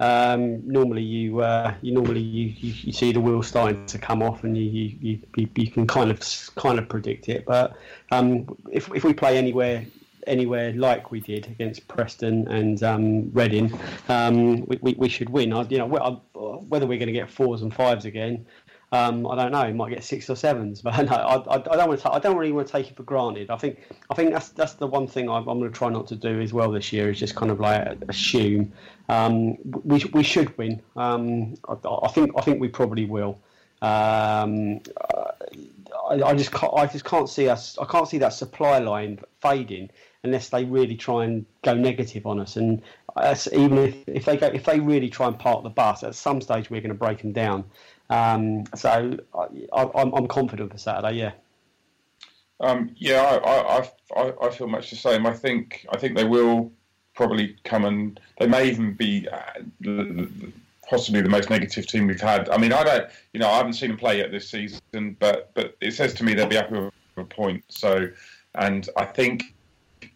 Um, 0.00 0.66
normally, 0.66 1.02
you 1.02 1.40
uh, 1.40 1.74
you 1.82 1.92
normally 1.92 2.20
you, 2.20 2.46
you, 2.56 2.74
you 2.84 2.92
see 2.92 3.12
the 3.12 3.20
wheels 3.20 3.46
starting 3.46 3.84
to 3.86 3.98
come 3.98 4.22
off, 4.22 4.44
and 4.44 4.56
you 4.56 4.64
you, 4.64 4.98
you, 5.00 5.18
you, 5.36 5.48
you 5.54 5.70
can 5.70 5.86
kind 5.86 6.10
of 6.10 6.20
kind 6.56 6.78
of 6.78 6.88
predict 6.88 7.28
it. 7.28 7.44
But 7.44 7.76
um, 8.10 8.46
if 8.72 8.90
if 8.94 9.04
we 9.04 9.12
play 9.12 9.36
anywhere 9.36 9.84
anywhere 10.26 10.72
like 10.72 11.10
we 11.10 11.20
did 11.20 11.46
against 11.46 11.86
Preston 11.86 12.48
and 12.48 12.82
um, 12.82 13.30
Reading, 13.32 13.78
um, 14.08 14.64
we, 14.66 14.78
we, 14.80 14.94
we 14.94 15.08
should 15.08 15.28
win. 15.28 15.52
I, 15.52 15.62
you 15.62 15.78
know, 15.78 15.86
whether 15.86 16.86
we're 16.86 16.98
going 16.98 17.06
to 17.06 17.12
get 17.12 17.30
fours 17.30 17.62
and 17.62 17.72
fives 17.72 18.04
again, 18.04 18.46
um, 18.92 19.26
I 19.26 19.36
don't 19.36 19.52
know. 19.52 19.64
We 19.66 19.72
might 19.72 19.90
get 19.90 20.02
six 20.02 20.28
or 20.28 20.36
sevens, 20.36 20.82
but 20.82 20.96
no, 21.02 21.12
I, 21.12 21.36
I, 21.36 21.54
I 21.54 21.76
don't 21.76 21.88
want 21.88 22.00
to. 22.00 22.12
I 22.12 22.18
don't 22.18 22.36
really 22.36 22.52
want 22.52 22.66
to 22.66 22.72
take 22.72 22.90
it 22.90 22.96
for 22.96 23.04
granted. 23.04 23.50
I 23.50 23.56
think 23.56 23.78
I 24.10 24.14
think 24.14 24.32
that's 24.32 24.50
that's 24.50 24.74
the 24.74 24.86
one 24.86 25.06
thing 25.06 25.28
I'm, 25.28 25.48
I'm 25.48 25.58
going 25.58 25.70
to 25.70 25.76
try 25.76 25.88
not 25.88 26.06
to 26.08 26.16
do 26.16 26.40
as 26.40 26.52
well 26.52 26.70
this 26.70 26.92
year 26.92 27.10
is 27.10 27.18
just 27.18 27.36
kind 27.36 27.50
of 27.50 27.60
like 27.60 27.98
assume 28.08 28.72
um, 29.08 29.56
we 29.84 30.04
we 30.12 30.22
should 30.22 30.56
win. 30.58 30.82
Um, 30.96 31.54
I, 31.68 31.76
I 32.02 32.08
think 32.08 32.32
I 32.36 32.40
think 32.42 32.60
we 32.60 32.68
probably 32.68 33.06
will. 33.06 33.38
Um, 33.82 34.80
I, 36.10 36.22
I 36.22 36.34
just 36.34 36.52
can't, 36.52 36.72
I 36.76 36.86
just 36.86 37.04
can't 37.04 37.28
see 37.28 37.48
us. 37.48 37.78
I 37.78 37.84
can't 37.84 38.08
see 38.08 38.18
that 38.18 38.32
supply 38.32 38.78
line 38.78 39.20
fading 39.40 39.90
unless 40.22 40.50
they 40.50 40.64
really 40.64 40.96
try 40.96 41.24
and 41.24 41.46
go 41.62 41.74
negative 41.74 42.26
on 42.26 42.40
us. 42.40 42.56
And 42.56 42.82
even 43.52 43.78
if, 43.78 43.96
if 44.06 44.24
they 44.24 44.36
go, 44.36 44.48
if 44.48 44.64
they 44.64 44.78
really 44.78 45.08
try 45.08 45.28
and 45.28 45.38
park 45.38 45.62
the 45.62 45.70
bus, 45.70 46.02
at 46.02 46.14
some 46.14 46.40
stage 46.40 46.70
we're 46.70 46.80
going 46.80 46.90
to 46.90 46.94
break 46.94 47.22
them 47.22 47.32
down. 47.32 47.64
Um, 48.10 48.64
so 48.74 49.16
I, 49.34 49.90
I'm 49.94 50.26
confident 50.26 50.72
for 50.72 50.78
Saturday. 50.78 51.16
Yeah. 51.16 51.32
Um, 52.58 52.94
yeah, 52.98 53.22
I, 53.22 53.78
I, 53.78 53.90
I, 54.16 54.32
I 54.46 54.50
feel 54.50 54.66
much 54.66 54.90
the 54.90 54.96
same. 54.96 55.26
I 55.26 55.32
think 55.32 55.86
I 55.90 55.96
think 55.96 56.16
they 56.16 56.24
will 56.24 56.70
probably 57.14 57.56
come 57.64 57.84
and 57.84 58.20
they 58.38 58.46
may 58.46 58.68
even 58.68 58.92
be 58.92 59.26
uh, 59.28 60.26
possibly 60.88 61.22
the 61.22 61.28
most 61.28 61.48
negative 61.48 61.86
team 61.86 62.06
we've 62.06 62.20
had. 62.20 62.48
I 62.50 62.58
mean, 62.58 62.72
I 62.72 62.82
don't, 62.82 63.08
you 63.32 63.40
know, 63.40 63.48
I 63.48 63.56
haven't 63.56 63.74
seen 63.74 63.90
them 63.90 63.98
play 63.98 64.18
yet 64.18 64.30
this 64.30 64.50
season, 64.50 65.16
but 65.18 65.52
but 65.54 65.76
it 65.80 65.92
says 65.92 66.12
to 66.14 66.24
me 66.24 66.34
they'll 66.34 66.46
be 66.48 66.56
happy 66.56 66.74
with 66.74 66.92
a 67.16 67.24
point. 67.24 67.64
So, 67.68 68.08
and 68.56 68.88
I 68.96 69.04
think 69.06 69.54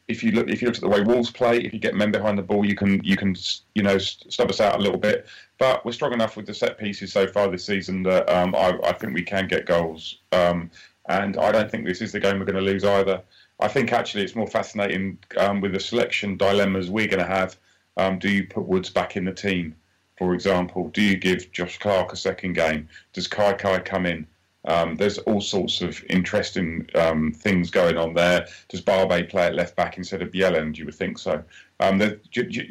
if 0.09 0.23
you 0.23 0.33
look 0.33 0.49
if 0.49 0.61
you 0.61 0.69
look 0.69 0.77
at 0.77 0.83
the 0.83 0.89
way 0.89 1.01
Wolves 1.01 1.31
play, 1.31 1.59
if 1.59 1.73
you 1.73 1.79
get 1.79 1.95
men 1.95 2.13
behind 2.13 2.39
the 2.39 2.43
ball, 2.43 2.65
you 2.65 2.75
can 2.75 3.03
you 3.03 3.17
can 3.17 3.35
you 3.75 3.83
know 3.83 3.99
stub 3.99 4.51
us 4.51 4.61
out 4.61 4.77
a 4.77 4.83
little 4.83 4.99
bit. 4.99 5.27
But 5.59 5.85
we're 5.85 5.93
strong 5.93 6.13
enough 6.13 6.37
with 6.37 6.47
the 6.47 6.55
set 6.55 6.79
pieces 6.79 7.13
so 7.13 7.27
far 7.27 7.49
this 7.49 7.65
season 7.65 8.03
that 8.05 8.29
um, 8.29 8.55
I, 8.55 8.79
I 8.85 8.93
think 8.93 9.15
we 9.15 9.23
can 9.23 9.47
get 9.47 9.67
goals. 9.67 10.19
Um, 10.33 10.71
and 11.09 11.37
I 11.37 11.53
don't 11.53 11.71
think 11.71 11.85
this 11.85 12.01
is 12.01 12.13
the 12.13 12.21
game 12.21 12.39
we're 12.39 12.47
going 12.47 12.57
to 12.57 12.73
lose 12.73 12.85
either. 12.85 13.23
I 13.61 13.69
think 13.69 13.93
actually 13.93 14.25
it's 14.25 14.35
more 14.35 14.47
fascinating 14.47 15.19
um, 15.37 15.61
with 15.61 15.73
the 15.73 15.81
selection 15.81 16.37
dilemmas 16.37 16.91
we're 16.91 17.07
going 17.09 17.23
to 17.23 17.27
have. 17.27 17.57
Um, 17.97 18.19
do 18.19 18.29
you 18.29 18.47
put 18.47 18.67
Woods 18.67 18.91
back 18.91 19.17
in 19.17 19.25
the 19.25 19.33
team, 19.33 19.77
for 20.19 20.35
example? 20.35 20.89
Do 20.89 21.03
you 21.03 21.17
give 21.17 21.53
Josh 21.53 21.79
Clarke 21.79 22.13
a 22.13 22.17
second 22.17 22.55
game? 22.55 22.89
Does 23.13 23.29
Kaikai 23.29 23.85
come 23.85 24.07
in? 24.07 24.27
Um, 24.67 24.97
there's 24.97 25.19
all 25.19 25.41
sorts 25.41 25.83
of 25.83 26.03
interesting 26.09 26.89
um, 26.95 27.33
things 27.33 27.71
going 27.71 27.97
on 27.97 28.15
there. 28.15 28.47
Does 28.69 28.81
Barbet 28.81 29.29
play 29.29 29.47
at 29.47 29.55
left 29.55 29.77
back 29.77 29.99
instead 29.99 30.23
of 30.23 30.31
Bjelland? 30.31 30.77
You 30.79 30.87
would 30.87 30.95
think 30.95 31.19
so. 31.19 31.43
Um, 31.81 31.99
the, 31.99 32.19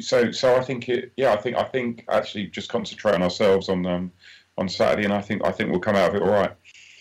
so, 0.00 0.32
so 0.32 0.56
I 0.56 0.60
think 0.64 0.88
it. 0.88 1.12
Yeah, 1.16 1.32
I 1.32 1.36
think 1.36 1.56
I 1.56 1.64
think 1.64 2.04
actually 2.08 2.46
just 2.46 2.68
concentrate 2.68 3.14
on 3.14 3.22
ourselves 3.22 3.68
on 3.68 3.86
um, 3.86 4.12
on 4.58 4.68
Saturday, 4.68 5.04
and 5.04 5.12
I 5.12 5.20
think 5.20 5.44
I 5.44 5.52
think 5.52 5.70
we'll 5.70 5.80
come 5.80 5.96
out 5.96 6.10
of 6.10 6.16
it 6.16 6.22
all 6.22 6.30
right. 6.30 6.52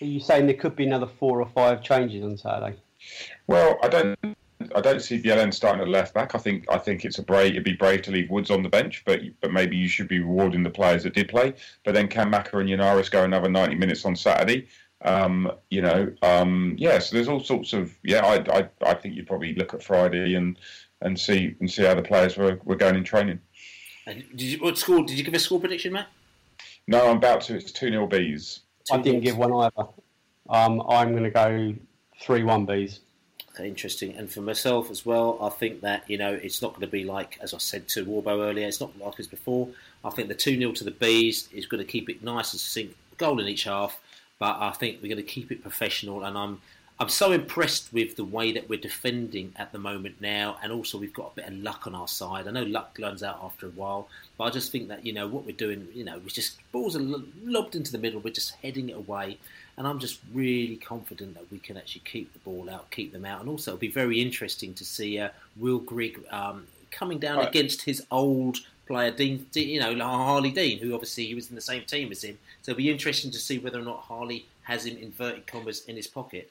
Are 0.01 0.05
you 0.05 0.19
saying 0.19 0.47
there 0.47 0.55
could 0.55 0.75
be 0.75 0.85
another 0.85 1.07
four 1.07 1.41
or 1.41 1.47
five 1.47 1.81
changes 1.81 2.23
on 2.23 2.37
Saturday? 2.37 2.77
Well, 3.47 3.79
I 3.81 3.87
don't. 3.87 4.19
I 4.75 4.81
don't 4.81 5.01
see 5.01 5.21
Bjelland 5.21 5.53
starting 5.53 5.81
at 5.81 5.89
left 5.89 6.13
back. 6.13 6.35
I 6.35 6.37
think 6.37 6.65
I 6.71 6.77
think 6.77 7.03
it's 7.03 7.19
a 7.19 7.23
brave. 7.23 7.51
It'd 7.51 7.63
be 7.63 7.73
brave 7.73 8.01
to 8.03 8.11
leave 8.11 8.29
Woods 8.29 8.49
on 8.49 8.63
the 8.63 8.69
bench, 8.69 9.03
but 9.05 9.21
but 9.41 9.51
maybe 9.51 9.75
you 9.75 9.87
should 9.87 10.07
be 10.07 10.19
rewarding 10.19 10.63
the 10.63 10.69
players 10.69 11.03
that 11.03 11.13
did 11.13 11.29
play. 11.29 11.53
But 11.83 11.93
then 11.93 12.07
can 12.07 12.29
Maka 12.29 12.57
and 12.59 12.69
Yennaris 12.69 13.11
go 13.11 13.23
another 13.23 13.49
ninety 13.49 13.75
minutes 13.75 14.05
on 14.05 14.15
Saturday? 14.15 14.67
Um, 15.03 15.51
you 15.69 15.81
know, 15.81 16.13
um, 16.21 16.75
yeah. 16.77 16.99
So 16.99 17.15
there's 17.15 17.27
all 17.27 17.41
sorts 17.41 17.73
of 17.73 17.93
yeah. 18.03 18.25
I, 18.25 18.59
I 18.59 18.69
I 18.85 18.93
think 18.93 19.15
you'd 19.15 19.27
probably 19.27 19.53
look 19.55 19.73
at 19.73 19.83
Friday 19.83 20.35
and 20.35 20.57
and 21.01 21.19
see 21.19 21.55
and 21.59 21.69
see 21.69 21.83
how 21.83 21.93
the 21.93 22.01
players 22.01 22.37
were, 22.37 22.59
were 22.63 22.75
going 22.75 22.95
in 22.95 23.03
training. 23.03 23.39
And 24.05 24.23
did 24.31 24.41
you, 24.41 24.57
what 24.59 24.77
score? 24.77 25.03
Did 25.03 25.17
you 25.17 25.23
give 25.23 25.33
a 25.33 25.39
score 25.39 25.59
prediction, 25.59 25.93
Matt? 25.93 26.07
No, 26.87 27.09
I'm 27.09 27.17
about 27.17 27.41
to. 27.41 27.55
It's 27.55 27.71
two 27.71 27.89
0 27.89 28.07
bees. 28.07 28.61
I 28.91 28.97
didn't 28.97 29.21
give 29.21 29.37
one 29.37 29.53
either. 29.53 29.87
Um, 30.49 30.81
I'm 30.89 31.11
going 31.11 31.23
to 31.23 31.29
go 31.29 31.73
three 32.21 32.43
one 32.43 32.65
bees. 32.65 32.99
Okay, 33.53 33.67
interesting. 33.67 34.15
And 34.15 34.29
for 34.29 34.41
myself 34.41 34.89
as 34.89 35.05
well, 35.05 35.37
I 35.41 35.49
think 35.49 35.81
that 35.81 36.09
you 36.09 36.17
know 36.17 36.33
it's 36.33 36.61
not 36.61 36.71
going 36.71 36.81
to 36.81 36.87
be 36.87 37.03
like 37.03 37.37
as 37.41 37.53
I 37.53 37.59
said 37.59 37.87
to 37.89 38.05
Worbo 38.05 38.49
earlier. 38.49 38.67
It's 38.67 38.81
not 38.81 38.97
like 38.99 39.19
as 39.19 39.27
before. 39.27 39.69
I 40.03 40.09
think 40.09 40.27
the 40.27 40.35
two 40.35 40.57
0 40.57 40.71
to 40.73 40.83
the 40.83 40.91
bees 40.91 41.47
is 41.53 41.65
going 41.65 41.83
to 41.83 41.89
keep 41.89 42.09
it 42.09 42.23
nice 42.23 42.51
and 42.51 42.59
succinct, 42.59 42.95
goal 43.17 43.39
in 43.39 43.47
each 43.47 43.63
half. 43.63 44.01
But 44.39 44.57
I 44.59 44.71
think 44.71 44.99
we're 45.01 45.09
going 45.13 45.17
to 45.25 45.31
keep 45.31 45.51
it 45.51 45.61
professional, 45.61 46.23
and 46.23 46.37
I'm 46.37 46.61
I'm 46.99 47.09
so 47.09 47.31
impressed 47.31 47.91
with 47.91 48.15
the 48.15 48.23
way 48.23 48.51
that 48.51 48.69
we're 48.69 48.79
defending 48.79 49.51
at 49.55 49.71
the 49.71 49.79
moment 49.79 50.15
now, 50.21 50.57
and 50.61 50.71
also 50.71 50.97
we've 50.97 51.13
got 51.13 51.31
a 51.33 51.35
bit 51.35 51.47
of 51.47 51.53
luck 51.55 51.87
on 51.87 51.95
our 51.95 52.07
side. 52.07 52.47
I 52.47 52.51
know 52.51 52.63
luck 52.63 52.97
runs 53.01 53.23
out 53.23 53.39
after 53.43 53.65
a 53.65 53.71
while, 53.71 54.07
but 54.37 54.43
I 54.45 54.49
just 54.51 54.71
think 54.71 54.87
that 54.89 55.05
you 55.05 55.11
know 55.13 55.27
what 55.27 55.45
we're 55.45 55.55
doing. 55.55 55.87
You 55.93 56.03
know, 56.03 56.19
we 56.19 56.29
just 56.29 56.59
balls 56.71 56.95
are 56.95 57.01
lobbed 57.43 57.75
into 57.75 57.91
the 57.91 57.97
middle. 57.97 58.19
We're 58.19 58.33
just 58.33 58.55
heading 58.61 58.89
it 58.89 58.97
away, 58.97 59.37
and 59.77 59.87
I'm 59.87 59.99
just 59.99 60.19
really 60.33 60.75
confident 60.77 61.35
that 61.35 61.49
we 61.51 61.59
can 61.59 61.77
actually 61.77 62.01
keep 62.05 62.31
the 62.33 62.39
ball 62.39 62.69
out, 62.69 62.91
keep 62.91 63.11
them 63.13 63.25
out, 63.25 63.39
and 63.39 63.49
also 63.49 63.71
it'll 63.71 63.79
be 63.79 63.87
very 63.87 64.21
interesting 64.21 64.73
to 64.75 64.85
see 64.85 65.19
uh, 65.19 65.29
Will 65.57 65.79
Grigg 65.79 66.19
um, 66.31 66.67
coming 66.91 67.17
down 67.17 67.37
Right. 67.37 67.49
against 67.49 67.83
his 67.83 68.03
old 68.11 68.57
player 68.85 69.11
Dean, 69.11 69.45
Dean- 69.51 69.69
you 69.69 69.79
know, 69.79 69.91
like 69.91 70.07
Harlee 70.07 70.53
Dean, 70.53 70.79
who 70.79 70.93
obviously 70.93 71.25
he 71.25 71.35
was 71.35 71.49
in 71.49 71.55
the 71.55 71.61
same 71.61 71.83
team 71.85 72.11
as 72.11 72.23
him. 72.23 72.37
So 72.61 72.71
it'll 72.71 72.77
be 72.79 72.89
interesting 72.91 73.31
to 73.31 73.39
see 73.39 73.59
whether 73.59 73.79
or 73.79 73.83
not 73.83 74.01
Harley 74.01 74.45
has 74.63 74.85
him 74.85 74.97
inverted 74.97 75.47
commas 75.47 75.85
in 75.85 75.95
his 75.95 76.07
pocket. 76.07 76.49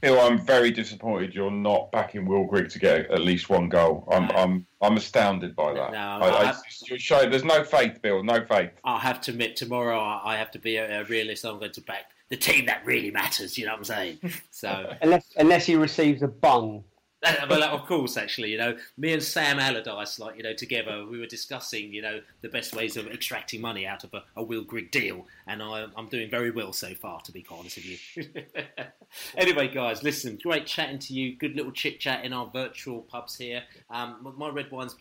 Bill, 0.00 0.20
I'm 0.20 0.38
very 0.38 0.70
disappointed 0.70 1.34
you're 1.34 1.50
not 1.50 1.90
backing 1.90 2.24
Will 2.24 2.44
Grigg 2.44 2.70
to 2.70 2.78
get 2.78 3.10
at 3.10 3.20
least 3.20 3.50
one 3.50 3.68
goal. 3.68 4.06
I'm 4.12 4.30
I'm 4.30 4.66
I'm 4.80 4.96
astounded 4.96 5.56
by 5.56 5.72
that. 5.74 5.90
No, 5.92 5.98
I, 5.98 6.28
I- 6.28 6.50
I, 6.50 6.54
you're 6.86 7.00
showing 7.00 7.30
there's 7.30 7.42
no 7.44 7.64
faith, 7.64 8.00
Bill. 8.00 8.22
No 8.22 8.44
faith. 8.44 8.70
I'll 8.84 8.98
have 8.98 9.20
to 9.22 9.32
admit, 9.32 9.56
tomorrow 9.56 9.98
I 9.98 10.34
I 10.34 10.36
have 10.36 10.52
to 10.52 10.58
be 10.60 10.76
a, 10.76 11.00
a 11.00 11.04
realist. 11.04 11.44
I'm 11.44 11.58
going 11.58 11.72
to 11.72 11.80
back 11.80 12.10
the 12.28 12.36
team 12.36 12.66
that 12.66 12.84
really 12.86 13.10
matters. 13.10 13.58
You 13.58 13.66
know 13.66 13.72
what 13.72 13.78
I'm 13.78 13.84
saying? 13.84 14.18
So, 14.52 14.94
Unless 15.02 15.32
unless 15.36 15.66
he 15.66 15.74
receives 15.74 16.22
a 16.22 16.28
bung. 16.28 16.84
Uh, 17.24 17.46
well, 17.50 17.64
of 17.64 17.84
course, 17.86 18.16
actually, 18.16 18.50
you 18.50 18.58
know, 18.58 18.76
me 18.96 19.12
and 19.12 19.22
Sam 19.22 19.58
Allardyce, 19.58 20.20
like 20.20 20.36
you 20.36 20.42
know, 20.44 20.52
together, 20.52 21.04
we 21.04 21.18
were 21.18 21.26
discussing, 21.26 21.92
you 21.92 22.00
know, 22.00 22.20
the 22.42 22.48
best 22.48 22.76
ways 22.76 22.96
of 22.96 23.08
extracting 23.08 23.60
money 23.60 23.86
out 23.86 24.04
of 24.04 24.14
a, 24.14 24.22
a 24.36 24.42
Will 24.42 24.62
Grigg 24.62 24.90
deal, 24.92 25.26
and 25.46 25.60
I, 25.60 25.86
I'm 25.96 26.08
doing 26.08 26.30
very 26.30 26.52
well 26.52 26.72
so 26.72 26.94
far, 26.94 27.20
to 27.22 27.32
be 27.32 27.42
quite 27.42 27.58
honest 27.60 27.76
with 27.76 28.16
you. 28.16 28.24
anyway, 29.36 29.68
guys, 29.68 30.02
listen, 30.04 30.38
great 30.40 30.66
chatting 30.66 31.00
to 31.00 31.14
you. 31.14 31.34
Good 31.34 31.56
little 31.56 31.72
chit 31.72 31.98
chat 31.98 32.24
in 32.24 32.32
our 32.32 32.46
virtual 32.46 33.02
pubs 33.02 33.36
here. 33.36 33.64
Um, 33.90 34.34
my 34.36 34.48
red 34.48 34.70
wine's. 34.70 34.94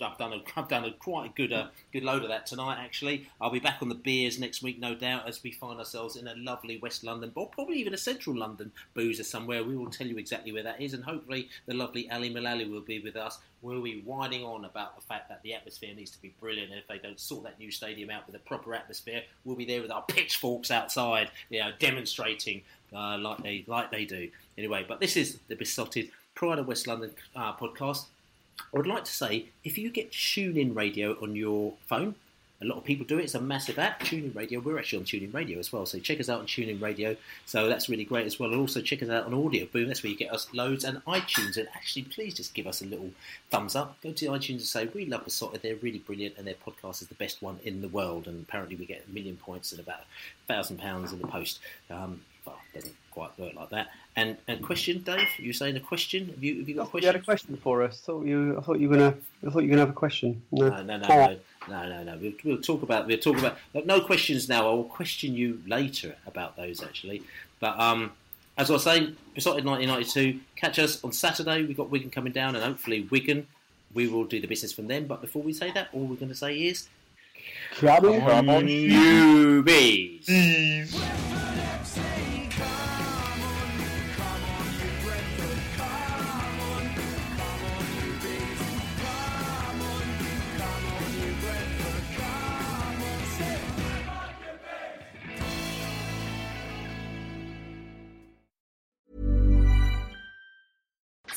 I've 0.00 0.18
done 0.18 0.32
a, 0.32 0.42
I've 0.56 0.68
done 0.68 0.84
a 0.84 0.92
quite 0.92 1.34
good, 1.34 1.52
uh, 1.52 1.68
good 1.92 2.02
load 2.02 2.22
of 2.22 2.28
that 2.28 2.46
tonight. 2.46 2.78
Actually, 2.82 3.28
I'll 3.40 3.50
be 3.50 3.60
back 3.60 3.78
on 3.80 3.88
the 3.88 3.94
beers 3.94 4.38
next 4.38 4.62
week, 4.62 4.78
no 4.78 4.94
doubt, 4.94 5.28
as 5.28 5.42
we 5.42 5.52
find 5.52 5.78
ourselves 5.78 6.16
in 6.16 6.26
a 6.26 6.34
lovely 6.36 6.78
West 6.78 7.04
London, 7.04 7.32
or 7.34 7.48
probably 7.48 7.76
even 7.76 7.94
a 7.94 7.98
Central 7.98 8.36
London 8.36 8.72
boozer 8.94 9.24
somewhere. 9.24 9.64
We 9.64 9.76
will 9.76 9.90
tell 9.90 10.06
you 10.06 10.18
exactly 10.18 10.52
where 10.52 10.62
that 10.62 10.80
is, 10.80 10.94
and 10.94 11.04
hopefully 11.04 11.48
the 11.66 11.74
lovely 11.74 12.10
Ali 12.10 12.30
Mullally 12.30 12.68
will 12.68 12.80
be 12.80 12.98
with 13.00 13.16
us. 13.16 13.38
We'll 13.62 13.82
be 13.82 14.00
whining 14.00 14.42
on 14.44 14.64
about 14.64 14.96
the 14.96 15.02
fact 15.02 15.28
that 15.28 15.42
the 15.42 15.54
atmosphere 15.54 15.94
needs 15.94 16.10
to 16.12 16.22
be 16.22 16.34
brilliant, 16.40 16.70
and 16.70 16.80
if 16.80 16.88
they 16.88 16.98
don't 16.98 17.20
sort 17.20 17.44
that 17.44 17.58
new 17.58 17.70
stadium 17.70 18.10
out 18.10 18.26
with 18.26 18.34
a 18.36 18.40
proper 18.40 18.74
atmosphere, 18.74 19.22
we'll 19.44 19.56
be 19.56 19.66
there 19.66 19.82
with 19.82 19.90
our 19.90 20.02
pitchforks 20.02 20.70
outside, 20.70 21.30
you 21.50 21.60
know, 21.60 21.70
demonstrating 21.78 22.62
uh, 22.94 23.18
like 23.18 23.42
they 23.42 23.64
like 23.66 23.90
they 23.90 24.04
do. 24.04 24.28
Anyway, 24.58 24.84
but 24.86 25.00
this 25.00 25.16
is 25.16 25.38
the 25.48 25.56
Beesotted 25.56 26.10
Pride 26.34 26.58
of 26.58 26.66
West 26.66 26.86
London 26.86 27.10
uh, 27.36 27.54
podcast. 27.54 28.06
I 28.72 28.76
would 28.76 28.86
like 28.86 29.04
to 29.04 29.12
say 29.12 29.46
if 29.64 29.78
you 29.78 29.90
get 29.90 30.12
TuneIn 30.12 30.74
Radio 30.74 31.16
on 31.22 31.36
your 31.36 31.74
phone, 31.86 32.14
a 32.62 32.66
lot 32.66 32.76
of 32.76 32.84
people 32.84 33.06
do 33.06 33.18
it. 33.18 33.24
It's 33.24 33.34
a 33.34 33.40
massive 33.40 33.78
app, 33.78 34.00
TuneIn 34.00 34.34
Radio. 34.34 34.60
We're 34.60 34.78
actually 34.78 34.98
on 34.98 35.04
TuneIn 35.06 35.32
Radio 35.32 35.58
as 35.58 35.72
well, 35.72 35.86
so 35.86 35.98
check 35.98 36.20
us 36.20 36.28
out 36.28 36.40
on 36.40 36.46
TuneIn 36.46 36.80
Radio. 36.80 37.16
So 37.46 37.68
that's 37.68 37.88
really 37.88 38.04
great 38.04 38.26
as 38.26 38.38
well. 38.38 38.50
And 38.50 38.60
also 38.60 38.82
check 38.82 39.02
us 39.02 39.08
out 39.08 39.24
on 39.24 39.32
Audio 39.32 39.64
Boom. 39.64 39.88
That's 39.88 40.02
where 40.02 40.10
you 40.10 40.16
get 40.16 40.32
us 40.32 40.46
loads 40.52 40.84
and 40.84 41.02
iTunes. 41.06 41.56
And 41.56 41.68
actually, 41.74 42.02
please 42.02 42.34
just 42.34 42.52
give 42.52 42.66
us 42.66 42.82
a 42.82 42.84
little 42.84 43.12
thumbs 43.50 43.74
up. 43.74 43.96
Go 44.02 44.12
to 44.12 44.26
iTunes 44.26 44.50
and 44.50 44.60
say 44.60 44.90
we 44.92 45.06
love 45.06 45.24
Beesotted. 45.24 45.62
They're 45.62 45.76
really 45.76 46.00
brilliant, 46.00 46.36
and 46.36 46.46
their 46.46 46.54
podcast 46.54 47.00
is 47.00 47.08
the 47.08 47.14
best 47.14 47.40
one 47.40 47.60
in 47.64 47.80
the 47.80 47.88
world. 47.88 48.26
And 48.26 48.44
apparently, 48.46 48.76
we 48.76 48.84
get 48.84 49.06
a 49.08 49.10
million 49.10 49.36
points 49.38 49.72
and 49.72 49.80
about 49.80 50.00
a 50.00 50.52
thousand 50.52 50.78
pounds 50.78 51.12
in 51.12 51.18
the 51.18 51.26
post. 51.26 51.60
Um, 51.90 52.20
well, 52.50 52.58
it 52.74 52.78
doesn't 52.78 52.96
quite 53.10 53.38
work 53.38 53.54
like 53.54 53.70
that. 53.70 53.88
And 54.16 54.36
and 54.48 54.62
question, 54.62 55.02
Dave? 55.02 55.28
You 55.38 55.52
saying 55.52 55.76
a 55.76 55.80
question? 55.80 56.28
Have 56.28 56.42
you 56.42 56.58
have 56.58 56.68
you 56.68 56.74
got 56.74 56.82
a 56.82 56.84
You 56.84 56.90
question? 56.90 57.06
had 57.12 57.16
a 57.16 57.24
question 57.24 57.56
for 57.56 57.82
us. 57.82 58.00
Thought 58.00 58.26
you. 58.26 58.58
I 58.58 58.60
thought 58.60 58.80
you 58.80 58.88
were 58.88 58.96
gonna. 58.96 59.14
I 59.46 59.50
thought 59.50 59.60
you 59.60 59.68
were 59.68 59.76
gonna 59.76 59.80
have 59.82 59.90
a 59.90 59.92
question. 59.92 60.42
No, 60.52 60.68
No, 60.68 60.82
no, 60.82 60.96
no, 60.98 61.08
no, 61.08 61.36
no, 61.68 61.88
no, 61.88 62.02
no. 62.04 62.18
We'll, 62.20 62.32
we'll 62.44 62.60
talk 62.62 62.82
about. 62.82 63.06
We'll 63.06 63.18
talk 63.18 63.38
about. 63.38 63.56
but 63.72 63.86
No 63.86 64.00
questions 64.00 64.48
now. 64.48 64.68
I 64.68 64.74
will 64.74 64.84
question 64.84 65.34
you 65.34 65.62
later 65.66 66.16
about 66.26 66.56
those 66.56 66.82
actually. 66.82 67.22
But 67.60 67.78
um, 67.78 68.12
as 68.58 68.68
I 68.70 68.74
was 68.74 68.82
saying, 68.84 69.16
Beesotted 69.34 69.64
1992. 69.64 70.40
Catch 70.56 70.78
us 70.78 71.02
on 71.04 71.12
Saturday. 71.12 71.64
We've 71.64 71.76
got 71.76 71.88
Wigan 71.90 72.10
coming 72.10 72.32
down, 72.32 72.54
and 72.56 72.64
hopefully 72.64 73.08
Wigan. 73.10 73.46
We 73.94 74.06
will 74.06 74.24
do 74.24 74.40
the 74.40 74.46
business 74.46 74.72
from 74.72 74.86
them. 74.86 75.06
But 75.06 75.20
before 75.20 75.42
we 75.42 75.52
say 75.52 75.72
that, 75.72 75.88
all 75.92 76.02
we're 76.02 76.14
going 76.14 76.28
to 76.28 76.34
say 76.34 76.56
is, 76.56 76.88
Come 77.76 78.04
on, 78.04 78.20
come 78.20 78.48
on, 78.50 78.68
you 78.68 79.62
bees. 79.64 80.28